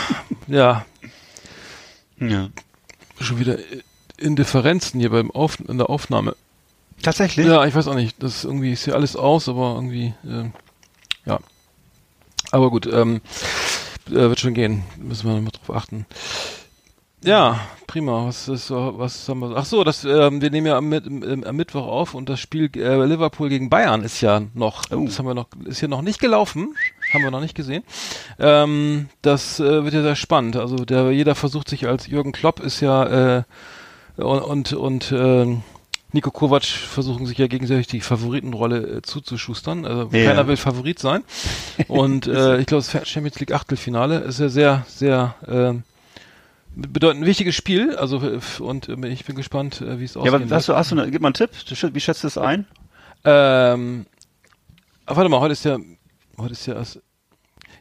ja, 0.47 0.85
Ja. 2.21 2.49
schon 3.21 3.39
wieder 3.39 3.59
Indifferenzen 4.17 5.01
hier 5.01 5.11
beim 5.11 5.31
Auf, 5.31 5.59
in 5.61 5.79
der 5.79 5.91
Aufnahme. 5.91 6.37
Tatsächlich? 7.03 7.47
Ja, 7.47 7.65
ich 7.65 7.75
weiß 7.75 7.87
auch 7.89 7.95
nicht. 7.95 8.23
Das 8.23 8.37
ist 8.37 8.45
irgendwie 8.45 8.73
ist 8.73 8.85
hier 8.85 8.95
alles 8.95 9.15
aus, 9.17 9.49
aber 9.49 9.75
irgendwie, 9.77 10.15
äh, 10.27 10.51
ja. 11.25 11.39
Aber 12.51 12.71
gut, 12.71 12.87
ähm, 12.87 13.21
äh, 14.09 14.15
wird 14.15 14.41
schon 14.41 14.55
gehen. 14.55 14.85
Müssen 14.97 15.29
wir 15.29 15.41
mal 15.41 15.51
drauf 15.51 15.77
achten. 15.77 16.07
Ja, 17.25 17.59
prima. 17.89 18.27
Was 18.27 18.47
ist 18.49 18.69
so, 18.69 18.95
was 18.97 19.29
haben 19.29 19.41
wir? 19.41 19.57
Ach 19.57 19.65
so, 19.65 19.83
das, 19.83 20.05
ähm, 20.05 20.41
wir 20.41 20.51
nehmen 20.51 20.69
ja 20.69 20.77
am, 20.77 20.93
im- 20.93 21.43
am 21.45 21.57
Mittwoch 21.57 21.87
auf 21.87 22.15
und 22.15 22.29
das 22.29 22.39
Spiel 22.39 22.71
äh, 22.77 23.05
Liverpool 23.05 23.49
gegen 23.49 23.69
Bayern 23.71 24.03
ist 24.05 24.21
ja 24.21 24.43
noch, 24.55 24.85
Oh. 24.93 25.05
das 25.05 25.19
haben 25.19 25.27
wir 25.27 25.35
noch, 25.35 25.49
ist 25.65 25.81
hier 25.81 25.89
noch 25.89 26.03
nicht 26.03 26.21
gelaufen, 26.21 26.75
haben 27.13 27.25
wir 27.25 27.33
noch 27.33 27.41
nicht 27.41 27.57
gesehen. 27.57 27.83
Ähm, 28.39 29.09
das 29.23 29.59
äh, 29.59 29.83
wird 29.85 29.95
ja 29.95 30.03
sehr 30.03 30.15
spannend. 30.17 30.57
Also 30.57 30.77
der, 30.77 31.11
jeder 31.11 31.35
versucht 31.35 31.69
sich 31.69 31.89
als 31.89 32.07
Jürgen 32.07 32.31
Klopp 32.33 32.61
ist 32.61 32.81
ja 32.81 33.39
äh, 33.39 33.43
und 34.17 34.41
und, 34.41 34.73
und 34.75 35.13
ähm, 35.13 35.63
Nico 36.13 36.31
Kovac 36.31 36.65
versuchen 36.65 37.27
sich 37.27 37.37
ja 37.37 37.49
gegenseitig 37.49 37.87
die 37.89 38.01
Favoritenrolle 38.01 38.99
äh, 38.99 39.03
zuzuschustern. 39.03 39.85
Also 39.85 40.09
Ja. 40.13 40.27
keiner 40.31 40.47
will 40.47 40.57
Favorit 40.57 40.99
sein. 41.01 41.23
Und 41.89 42.27
äh, 42.29 42.59
ich 42.59 42.67
glaube, 42.67 42.83
das 42.91 43.09
Champions 43.09 43.39
League 43.41 43.53
Achtelfinale 43.53 44.21
ist 44.21 44.41
ja 44.41 44.49
sehr, 44.49 44.87
sehr 44.89 45.35
ähm, 45.47 45.83
bedeutend 46.81 47.23
ein 47.23 47.27
wichtiges 47.27 47.55
Spiel. 47.55 47.97
Also 47.97 48.23
äh, 48.23 48.41
und 48.61 48.89
äh, 48.89 49.09
ich 49.09 49.25
bin 49.25 49.37
gespannt, 49.37 49.81
äh, 49.81 49.99
wie 50.01 50.05
es 50.05 50.15
Ja, 50.15 50.21
ausgeht. 50.23 50.35
aber 50.43 50.55
hast 50.55 50.69
du, 50.69 50.77
hast 50.77 50.91
du 50.93 50.99
eine, 51.01 51.11
gib 51.11 51.21
mal 51.23 51.29
einen 51.29 51.35
Tipp. 51.35 51.51
Wie 51.95 52.01
schätzt 52.01 52.23
du 52.23 52.27
es 52.29 52.39
ein? 52.39 52.67
Ähm, 53.25 54.07
warte 55.07 55.29
mal, 55.29 55.41
heute 55.41 55.53
ist 55.53 55.65
ja, 55.65 55.77
heute 56.39 56.53
ist 56.53 56.67
ja, 56.67 56.75
erst- 56.75 57.01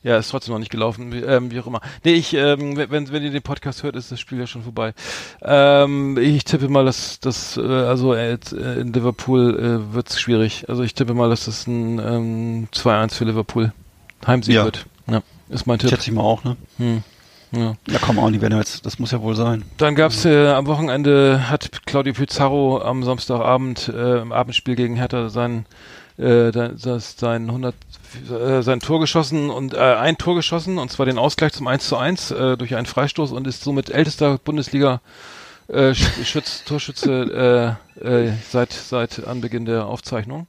ja, 0.03 0.17
ist 0.17 0.29
trotzdem 0.29 0.53
noch 0.53 0.59
nicht 0.59 0.71
gelaufen, 0.71 1.11
wie, 1.11 1.19
ähm, 1.19 1.51
wie 1.51 1.59
auch 1.59 1.67
immer. 1.67 1.81
Nee, 2.03 2.13
ich, 2.13 2.33
ähm, 2.33 2.77
wenn, 2.77 3.11
wenn 3.11 3.23
ihr 3.23 3.31
den 3.31 3.41
Podcast 3.41 3.83
hört, 3.83 3.95
ist 3.95 4.11
das 4.11 4.19
Spiel 4.19 4.39
ja 4.39 4.47
schon 4.47 4.63
vorbei. 4.63 4.93
Ähm, 5.41 6.17
ich 6.17 6.43
tippe 6.45 6.69
mal, 6.69 6.85
dass 6.85 7.19
das, 7.19 7.57
äh, 7.57 7.61
also 7.61 8.13
äh, 8.13 8.37
in 8.79 8.93
Liverpool 8.93 9.57
äh, 9.89 9.93
wird's 9.93 10.19
schwierig. 10.19 10.69
Also 10.69 10.83
ich 10.83 10.93
tippe 10.93 11.13
mal, 11.13 11.29
dass 11.29 11.45
das 11.45 11.67
ein 11.67 11.99
ähm, 11.99 12.67
2-1 12.73 13.13
für 13.15 13.25
Liverpool 13.25 13.73
Heimsieg 14.25 14.55
Ja. 14.55 14.65
wird. 14.65 14.85
Ja, 15.09 15.21
ist 15.49 15.65
mein 15.67 15.79
Tipp. 15.79 15.89
Schätze 15.89 16.09
ich 16.09 16.15
mal 16.15 16.21
auch, 16.23 16.43
ne? 16.43 16.57
Hm. 16.77 17.03
Ja. 17.51 17.75
Ja, 17.89 17.99
komm 18.01 18.19
die 18.33 18.41
werden 18.41 18.57
jetzt, 18.57 18.85
das 18.85 18.99
muss 18.99 19.11
ja 19.11 19.21
wohl 19.21 19.35
sein. 19.35 19.63
Dann 19.77 19.95
gab's 19.95 20.25
äh, 20.25 20.47
am 20.49 20.67
Wochenende 20.67 21.49
hat 21.49 21.85
Claudio 21.85 22.13
Pizarro 22.13 22.81
am 22.81 23.03
Samstagabend 23.03 23.87
äh, 23.89 24.19
im 24.21 24.31
Abendspiel 24.33 24.75
gegen 24.75 24.95
Hertha 24.97 25.29
sein 25.29 25.65
äh, 26.17 26.51
da- 26.51 26.69
das, 26.69 27.15
sein 27.17 27.43
100 27.47 27.73
äh, 28.29 28.61
sein 28.63 28.79
Tor 28.81 28.99
geschossen 28.99 29.49
und 29.49 29.73
äh, 29.73 29.77
ein 29.77 30.17
Tor 30.17 30.35
geschossen 30.35 30.77
und 30.77 30.91
zwar 30.91 31.05
den 31.05 31.17
Ausgleich 31.17 31.53
zum 31.53 31.67
1 31.67 31.87
zu 31.87 31.95
1 31.95 32.31
äh, 32.31 32.57
durch 32.57 32.75
einen 32.75 32.85
Freistoß 32.85 33.31
und 33.31 33.47
ist 33.47 33.63
somit 33.63 33.91
ältester 33.91 34.37
Bundesliga 34.39 34.99
äh, 35.69 35.91
Sch- 35.91 36.23
Schütz, 36.25 36.63
Torschütze 36.65 37.77
äh, 38.01 38.25
äh, 38.27 38.33
seit 38.49 38.73
seit 38.73 39.25
Anbeginn 39.25 39.65
der 39.65 39.85
Aufzeichnung 39.85 40.47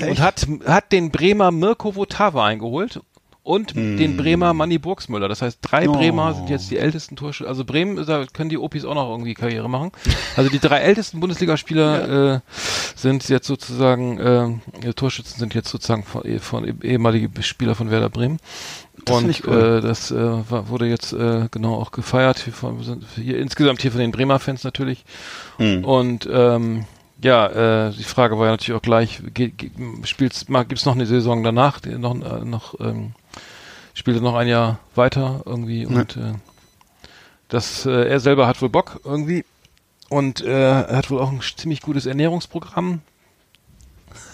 und 0.00 0.20
hat 0.20 0.46
hat 0.66 0.92
den 0.92 1.10
Bremer 1.10 1.50
Mirko 1.50 1.94
Votava 1.96 2.46
eingeholt 2.46 3.00
und 3.48 3.74
den 3.74 4.16
Bremer 4.18 4.52
Manni 4.52 4.78
Burgsmüller. 4.78 5.26
Das 5.28 5.40
heißt, 5.42 5.58
drei 5.62 5.88
Oh. 5.88 5.92
Bremer 5.92 6.34
sind 6.34 6.50
jetzt 6.50 6.70
die 6.70 6.76
ältesten 6.76 7.16
Torschützen. 7.16 7.48
Also 7.48 7.64
Bremen, 7.64 8.04
da 8.06 8.26
können 8.32 8.50
die 8.50 8.58
Opis 8.58 8.84
auch 8.84 8.94
noch 8.94 9.10
irgendwie 9.10 9.32
Karriere 9.34 9.68
machen. 9.70 9.90
Also 10.36 10.50
die 10.50 10.58
drei 10.58 10.78
ältesten 10.80 11.18
Bundesligaspieler 11.20 12.34
äh, 12.36 12.40
sind 12.94 13.28
jetzt 13.28 13.46
sozusagen, 13.46 14.60
äh, 14.82 14.92
Torschützen 14.94 15.38
sind 15.38 15.54
jetzt 15.54 15.70
sozusagen 15.70 16.04
von, 16.04 16.24
eh- 16.26 16.38
von 16.40 16.64
eh- 16.66 16.74
ehemalige 16.86 17.42
Spieler 17.42 17.74
von 17.74 17.90
Werder 17.90 18.10
Bremen. 18.10 18.38
Das 19.04 19.16
und 19.16 19.46
cool. 19.46 19.78
äh, 19.78 19.80
das 19.80 20.10
äh, 20.10 20.16
war, 20.50 20.68
wurde 20.68 20.86
jetzt 20.86 21.12
äh, 21.12 21.48
genau 21.50 21.76
auch 21.76 21.90
gefeiert, 21.92 22.40
hier, 22.40 22.52
von, 22.52 22.78
hier 23.14 23.38
insgesamt 23.38 23.80
hier 23.80 23.92
von 23.92 24.00
den 24.00 24.10
Bremer 24.10 24.38
Fans 24.40 24.62
natürlich. 24.64 25.04
Hm. 25.56 25.84
Und 25.84 26.28
ähm, 26.30 26.84
ja, 27.22 27.88
äh, 27.88 27.92
die 27.92 28.04
Frage 28.04 28.38
war 28.38 28.46
ja 28.46 28.52
natürlich 28.52 28.78
auch 28.78 28.82
gleich, 28.82 29.20
ge- 29.34 29.50
ge- 29.50 29.70
spielt's, 30.04 30.48
mal, 30.48 30.64
gibt's 30.64 30.84
noch 30.86 30.94
eine 30.94 31.06
Saison 31.06 31.42
danach, 31.42 31.80
noch, 31.84 32.14
äh, 32.14 32.44
noch 32.44 32.78
ähm, 32.80 33.12
spielt 33.94 34.16
er 34.18 34.22
noch 34.22 34.34
ein 34.36 34.46
Jahr 34.48 34.78
weiter 34.94 35.42
irgendwie 35.44 35.84
und 35.86 36.16
äh, 36.16 36.34
das, 37.48 37.86
äh, 37.86 38.08
er 38.08 38.20
selber 38.20 38.46
hat 38.46 38.60
wohl 38.62 38.68
Bock 38.68 39.00
irgendwie 39.04 39.44
und 40.10 40.40
äh, 40.42 40.82
er 40.82 40.96
hat 40.96 41.10
wohl 41.10 41.20
auch 41.20 41.30
ein 41.32 41.40
ziemlich 41.56 41.80
gutes 41.82 42.06
Ernährungsprogramm 42.06 43.00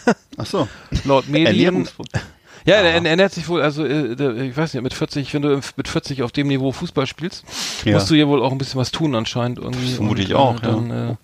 Ach 0.36 0.46
so. 0.46 0.68
laut 1.04 1.28
Medien. 1.28 1.46
Ernährungsprogramm. 1.46 2.20
Ja, 2.66 2.82
der 2.82 2.94
er 2.94 3.04
ernährt 3.04 3.32
sich 3.32 3.46
wohl, 3.48 3.60
also 3.60 3.84
äh, 3.84 4.46
ich 4.48 4.56
weiß 4.56 4.72
nicht, 4.74 4.82
mit 4.82 4.94
40, 4.94 5.32
wenn 5.34 5.42
du 5.42 5.60
mit 5.76 5.86
40 5.88 6.22
auf 6.22 6.32
dem 6.32 6.46
Niveau 6.48 6.72
Fußball 6.72 7.06
spielst, 7.06 7.44
Ja. 7.84 7.92
musst 7.94 8.08
du 8.10 8.14
ja 8.14 8.26
wohl 8.26 8.42
auch 8.42 8.52
ein 8.52 8.58
bisschen 8.58 8.80
was 8.80 8.90
tun 8.90 9.14
anscheinend 9.14 9.58
irgendwie. 9.58 9.86
Das 9.86 9.96
vermute 9.96 10.22
Und, 10.22 10.28
ich 10.28 10.34
auch, 10.34 10.56
äh, 10.56 10.60
Dann 10.62 10.90
äh, 10.90 11.14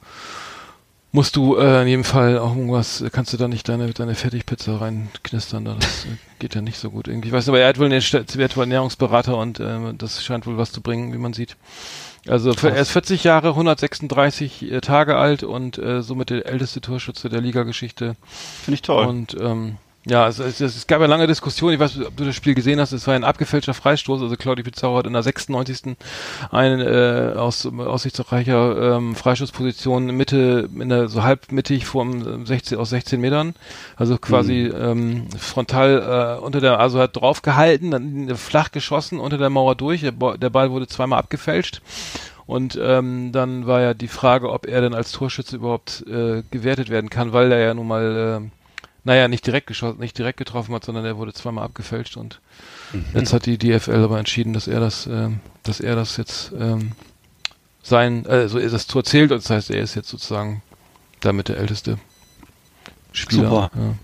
musst 1.13 1.37
du 1.37 1.57
äh, 1.57 1.83
in 1.83 1.89
jedem 1.89 2.05
Fall 2.05 2.39
auch 2.39 2.55
irgendwas, 2.55 3.05
kannst 3.13 3.33
du 3.33 3.37
da 3.37 3.49
nicht 3.49 3.69
deine 3.69 3.93
deine 3.93 4.15
Fertigpizza 4.15 4.77
reinknistern, 4.77 5.65
da, 5.65 5.75
das 5.75 6.05
äh, 6.05 6.09
geht 6.39 6.55
ja 6.55 6.63
nicht 6.63 6.79
so 6.79 6.91
gut 6.91 7.09
irgendwie. 7.09 7.29
Ich 7.29 7.35
weiß 7.35 7.45
nicht, 7.45 7.51
aber 7.51 7.61
er 7.61 7.69
hat 7.69 7.79
wohl 7.79 7.87
einen 7.87 8.03
er 8.03 8.45
hat 8.45 8.57
wohl 8.57 8.65
Ernährungsberater 8.65 9.37
und 9.37 9.61
äh, 9.61 9.95
das 9.97 10.25
scheint 10.25 10.47
wohl 10.47 10.59
was 10.59 10.73
zu 10.73 10.81
bringen, 10.81 11.13
wie 11.13 11.19
man 11.19 11.33
sieht. 11.33 11.57
Also 12.29 12.53
für, 12.53 12.71
er 12.71 12.83
ist 12.83 12.91
40 12.91 13.25
Jahre, 13.25 13.49
136 13.49 14.71
äh, 14.71 14.81
Tage 14.81 15.17
alt 15.17 15.43
und 15.43 15.79
äh, 15.79 16.03
somit 16.03 16.31
der 16.31 16.47
älteste 16.47 16.81
Torschütze 16.81 17.29
der 17.29 17.41
Ligageschichte. 17.41 18.15
Finde 18.63 18.75
ich 18.75 18.83
toll. 18.83 19.07
Und 19.07 19.37
ähm, 19.41 19.77
ja, 20.07 20.27
es, 20.29 20.39
es, 20.39 20.61
es 20.61 20.87
gab 20.87 21.01
ja 21.03 21.07
lange 21.07 21.27
Diskussionen, 21.27 21.75
ich 21.75 21.81
weiß 21.81 21.97
nicht, 21.97 22.07
ob 22.09 22.17
du 22.17 22.25
das 22.25 22.35
Spiel 22.35 22.55
gesehen 22.55 22.81
hast, 22.81 22.93
es 22.93 23.07
war 23.07 23.15
ein 23.15 23.23
abgefälschter 23.23 23.75
Freistoß, 23.75 24.23
also 24.23 24.35
Claudio 24.37 24.65
Pizarro 24.65 24.97
hat 24.97 25.07
in 25.07 25.13
der 25.13 25.23
96. 25.23 25.97
einen 26.51 26.81
äh, 26.81 27.35
aus 27.37 27.67
aussichtsreicher 27.67 28.97
ähm, 28.97 29.15
Freistoßposition 29.15 30.07
Mitte, 30.07 30.71
in 30.75 30.89
der, 30.89 31.09
so 31.09 31.23
halb 31.23 31.53
mittig 31.53 31.85
vom 31.85 32.47
16, 32.47 32.79
aus 32.79 32.89
16 32.91 33.21
Metern, 33.21 33.55
also 33.97 34.17
quasi 34.17 34.67
ähm, 34.69 35.29
frontal 35.39 36.39
äh, 36.41 36.43
unter 36.43 36.61
der, 36.63 36.81
also 36.81 36.99
hat 36.99 37.17
draufgehalten, 37.17 37.91
dann 37.91 38.35
flach 38.37 38.73
geschossen 38.73 39.21
unter 39.21 39.37
der 39.37 39.51
Mauer 39.51 39.75
durch, 39.75 40.01
der, 40.01 40.13
Bo- 40.13 40.37
der 40.39 40.51
Ball 40.51 40.71
wurde 40.71 40.87
zweimal 40.87 41.19
abgefälscht. 41.19 41.83
Und 42.47 42.77
ähm, 42.83 43.31
dann 43.33 43.67
war 43.67 43.81
ja 43.81 43.95
die 43.95 44.09
Frage, 44.09 44.51
ob 44.51 44.67
er 44.67 44.81
denn 44.81 44.95
als 44.95 45.13
Torschütze 45.13 45.55
überhaupt 45.57 46.05
äh, 46.09 46.43
gewertet 46.51 46.89
werden 46.91 47.09
kann, 47.09 47.33
weil 47.33 47.53
er 47.53 47.61
ja 47.61 47.75
nun 47.75 47.87
mal, 47.87 48.41
äh, 48.43 48.60
naja, 49.05 49.29
nicht 49.29 49.47
direkt 49.47 49.67
geschossen, 49.67 49.99
nicht 50.01 50.19
direkt 50.19 50.39
getroffen 50.39 50.75
hat, 50.75 50.85
sondern 50.85 51.05
er 51.05 51.17
wurde 51.17 51.33
zweimal 51.33 51.65
abgefälscht 51.65 52.17
und 52.17 52.41
jetzt 53.15 53.33
hat 53.33 53.47
die 53.47 53.59
DFL 53.59 54.05
aber 54.05 54.19
entschieden, 54.19 54.53
dass 54.53 54.69
er 54.69 54.81
das, 54.81 55.07
ähm, 55.07 55.41
dass 55.63 55.81
er 55.81 55.97
das 55.97 56.17
jetzt 56.17 56.53
ähm, 56.59 56.93
sein, 57.83 58.27
also 58.27 58.59
er 58.59 58.69
das 58.69 58.87
Tor 58.87 59.05
zählt 59.05 59.33
und 59.33 59.43
das 59.43 59.51
heißt, 59.51 59.71
er 59.71 59.83
ist 59.83 59.95
jetzt 59.95 60.09
sozusagen 60.09 60.63
damit 61.21 61.49
der 61.49 61.59
älteste 61.59 61.99
Spieler. 63.13 63.49
Super. 63.49 63.71
Ja. 63.75 63.95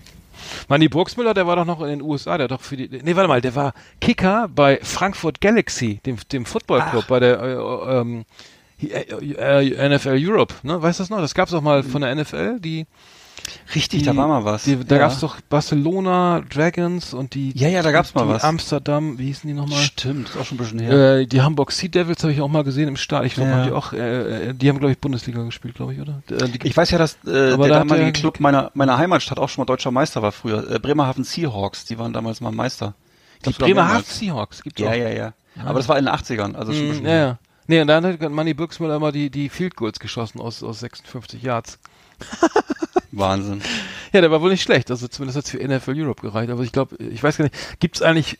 Manni 0.67 0.87
Burgsmüller, 0.87 1.33
der 1.33 1.47
war 1.47 1.55
doch 1.55 1.65
noch 1.65 1.81
in 1.81 1.87
den 1.87 2.01
USA, 2.01 2.37
der 2.37 2.45
hat 2.45 2.51
doch 2.51 2.61
für 2.61 2.77
die, 2.77 2.89
nee, 2.89 3.15
warte 3.15 3.27
mal, 3.27 3.41
der 3.41 3.55
war 3.55 3.73
Kicker 3.99 4.47
bei 4.53 4.79
Frankfurt 4.81 5.41
Galaxy, 5.41 5.99
dem, 6.05 6.17
dem 6.31 6.45
Footballclub, 6.45 7.07
bei 7.07 7.19
der, 7.19 7.41
äh, 7.41 7.99
ähm, 7.99 8.25
äh, 8.81 9.01
äh, 9.01 9.89
NFL 9.89 10.17
Europe, 10.19 10.53
ne, 10.63 10.81
weißt 10.81 10.99
du 10.99 11.03
das 11.03 11.09
noch? 11.09 11.19
Das 11.19 11.33
gab's 11.33 11.53
auch 11.53 11.61
mal 11.61 11.83
von 11.83 12.01
der 12.01 12.13
NFL, 12.15 12.59
die, 12.59 12.85
Richtig, 13.75 13.99
die 14.01 14.05
da 14.05 14.15
war 14.15 14.27
mal 14.27 14.45
was. 14.45 14.63
Die, 14.63 14.77
da 14.83 14.95
ja. 14.95 15.01
gab's 15.01 15.19
doch 15.19 15.39
Barcelona 15.49 16.41
Dragons 16.49 17.13
und 17.13 17.33
die, 17.33 17.51
Ja, 17.57 17.67
ja, 17.67 17.81
da 17.81 17.91
gab's 17.91 18.13
mal 18.15 18.27
was. 18.27 18.43
Amsterdam, 18.43 19.17
wie 19.19 19.25
hießen 19.27 19.47
die 19.47 19.53
nochmal? 19.53 19.79
Stimmt, 19.79 20.29
ist 20.29 20.37
auch 20.37 20.45
schon 20.45 20.55
ein 20.55 20.59
bisschen 20.59 20.79
her. 20.79 21.19
Äh, 21.19 21.25
die 21.25 21.41
Hamburg 21.41 21.71
Sea 21.71 21.89
Devils 21.89 22.23
habe 22.23 22.33
ich 22.33 22.41
auch 22.41 22.47
mal 22.47 22.63
gesehen 22.63 22.87
im 22.87 22.95
Stadion. 22.97 23.27
Ich 23.27 23.35
glaube, 23.35 23.49
Ja. 23.51 23.65
die 23.65 23.71
auch, 23.71 23.93
äh, 23.93 24.49
äh, 24.49 24.53
die 24.53 24.69
haben 24.69 24.79
glaube 24.79 24.91
ich 24.93 24.99
Bundesliga 24.99 25.43
gespielt, 25.43 25.75
glaube 25.75 25.93
ich, 25.93 25.99
oder? 26.01 26.21
Äh, 26.31 26.49
die, 26.49 26.67
Ich 26.67 26.75
weiß 26.77 26.91
ja, 26.91 26.97
dass 26.97 27.17
äh, 27.25 27.51
Aber 27.53 27.67
der 27.67 27.79
damalige 27.79 28.11
Club 28.13 28.39
meiner, 28.39 28.71
meiner 28.73 28.97
Heimatstadt 28.97 29.39
auch 29.39 29.49
schon 29.49 29.61
mal 29.63 29.65
deutscher 29.65 29.91
Meister 29.91 30.21
war 30.21 30.31
früher. 30.31 30.69
Äh, 30.71 30.79
Bremerhaven 30.79 31.23
Seahawks, 31.23 31.85
die 31.85 31.97
waren 31.99 32.13
damals 32.13 32.41
mal 32.41 32.51
Meister. 32.51 32.93
Die 33.45 33.51
Bremerhaven. 33.51 34.03
Seahawks 34.05 34.63
gibt's 34.63 34.81
Ja, 34.81 34.89
auch. 34.89 34.93
ja, 34.95 35.09
ja. 35.09 35.33
Aber 35.65 35.79
das 35.79 35.89
war 35.89 35.97
in 35.97 36.05
den 36.05 36.13
80ern, 36.13 36.55
also 36.55 36.71
schon 36.71 36.81
ein 36.83 36.87
Mm, 36.87 36.89
bisschen 36.89 37.05
ja, 37.05 37.11
her. 37.11 37.25
ja. 37.27 37.37
Nee, 37.69 37.81
und 37.81 37.87
dann 37.87 38.05
hat 38.05 38.21
Manny 38.31 38.53
Birksmüller 38.53 38.95
immer 38.95 39.11
die, 39.11 39.29
die 39.29 39.49
Field 39.49 39.75
Goals 39.75 39.99
geschossen 39.99 40.39
aus, 40.39 40.63
aus 40.63 40.79
56 40.79 41.41
Yards. 41.43 41.79
Wahnsinn. 43.11 43.61
Ja, 44.13 44.21
der 44.21 44.31
war 44.31 44.41
wohl 44.41 44.51
nicht 44.51 44.61
schlecht. 44.63 44.91
Also 44.91 45.07
zumindest 45.07 45.37
hat's 45.37 45.51
für 45.51 45.65
NFL 45.65 45.93
Europe 46.01 46.21
gereicht. 46.21 46.49
Aber 46.51 46.63
ich 46.63 46.71
glaube, 46.71 46.95
ich 46.97 47.21
weiß 47.23 47.37
gar 47.37 47.45
nicht, 47.45 47.79
gibt's 47.79 48.01
eigentlich 48.01 48.37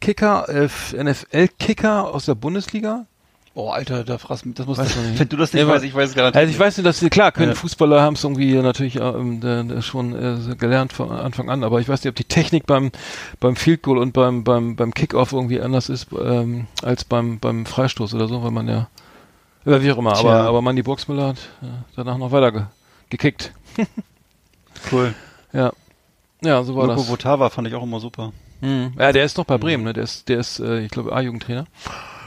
Kicker, 0.00 0.48
äh, 0.48 0.68
NFL-Kicker 1.02 2.14
aus 2.14 2.26
der 2.26 2.34
Bundesliga? 2.34 3.06
Oh, 3.54 3.70
Alter, 3.70 4.04
da 4.04 4.18
fragst 4.18 4.44
du 4.44 4.50
mich, 4.50 4.56
das 4.56 4.66
muss 4.66 4.78
Weiß 4.78 4.94
man 4.96 5.10
nicht. 5.10 5.18
Wenn 5.18 5.28
du 5.28 5.36
das 5.36 5.52
nicht 5.52 5.62
Ja, 5.62 5.68
weißt, 5.68 5.84
ich 5.84 5.94
weiß 5.94 6.10
es 6.10 6.14
garantiert. 6.14 6.40
Also 6.42 6.52
ich 6.52 6.60
weiß 6.60 6.76
nicht, 6.76 6.86
dass 6.86 7.00
sie, 7.00 7.10
klar, 7.10 7.32
können 7.32 7.48
Ja. 7.48 7.54
Fußballer 7.56 8.00
haben 8.00 8.14
es 8.14 8.22
irgendwie 8.22 8.54
natürlich 8.54 8.96
ähm, 9.00 9.42
äh, 9.42 9.82
schon 9.82 10.14
äh, 10.14 10.54
gelernt 10.54 10.92
von 10.92 11.10
Anfang 11.10 11.50
an, 11.50 11.64
aber 11.64 11.80
ich 11.80 11.88
weiß 11.88 12.04
nicht, 12.04 12.10
ob 12.10 12.14
die 12.14 12.24
Technik 12.24 12.66
beim 12.66 12.92
beim 13.40 13.56
Field 13.56 13.82
Goal 13.82 13.98
und 13.98 14.12
beim 14.12 14.44
beim 14.44 14.76
beim 14.76 14.94
Kickoff 14.94 15.32
irgendwie 15.32 15.60
anders 15.60 15.88
ist 15.88 16.06
ähm, 16.12 16.68
als 16.82 17.04
beim 17.04 17.40
beim 17.40 17.66
Freistoß 17.66 18.14
oder 18.14 18.28
so, 18.28 18.44
weil 18.44 18.52
man 18.52 18.68
ja 18.68 18.88
oder 19.66 19.82
wie 19.82 19.90
auch 19.90 19.98
immer, 19.98 20.12
Tja. 20.12 20.30
aber 20.30 20.48
aber 20.48 20.62
Mandy 20.62 20.82
Boxmüller 20.82 21.26
hat 21.28 21.38
äh, 21.60 21.66
danach 21.96 22.16
noch 22.16 22.30
weiter 22.30 22.70
gekickt. 23.10 23.52
Cool. 24.92 25.14
Ja. 25.52 25.72
Ja, 26.42 26.62
so 26.62 26.76
war 26.76 26.86
Loco 26.86 27.00
das. 27.00 27.08
Votava 27.08 27.50
fand 27.50 27.66
ich 27.68 27.74
auch 27.74 27.82
immer 27.82 28.00
super. 28.00 28.32
Mhm. 28.60 28.92
Ja, 28.98 29.12
der 29.12 29.24
ist 29.24 29.36
noch 29.36 29.44
bei 29.44 29.58
Bremen, 29.58 29.84
ne? 29.84 29.92
Der 29.92 30.04
ist, 30.04 30.28
der 30.28 30.38
ist, 30.38 30.60
äh, 30.60 30.80
ich 30.80 30.90
glaube, 30.90 31.12
A-Jugendtrainer. 31.12 31.66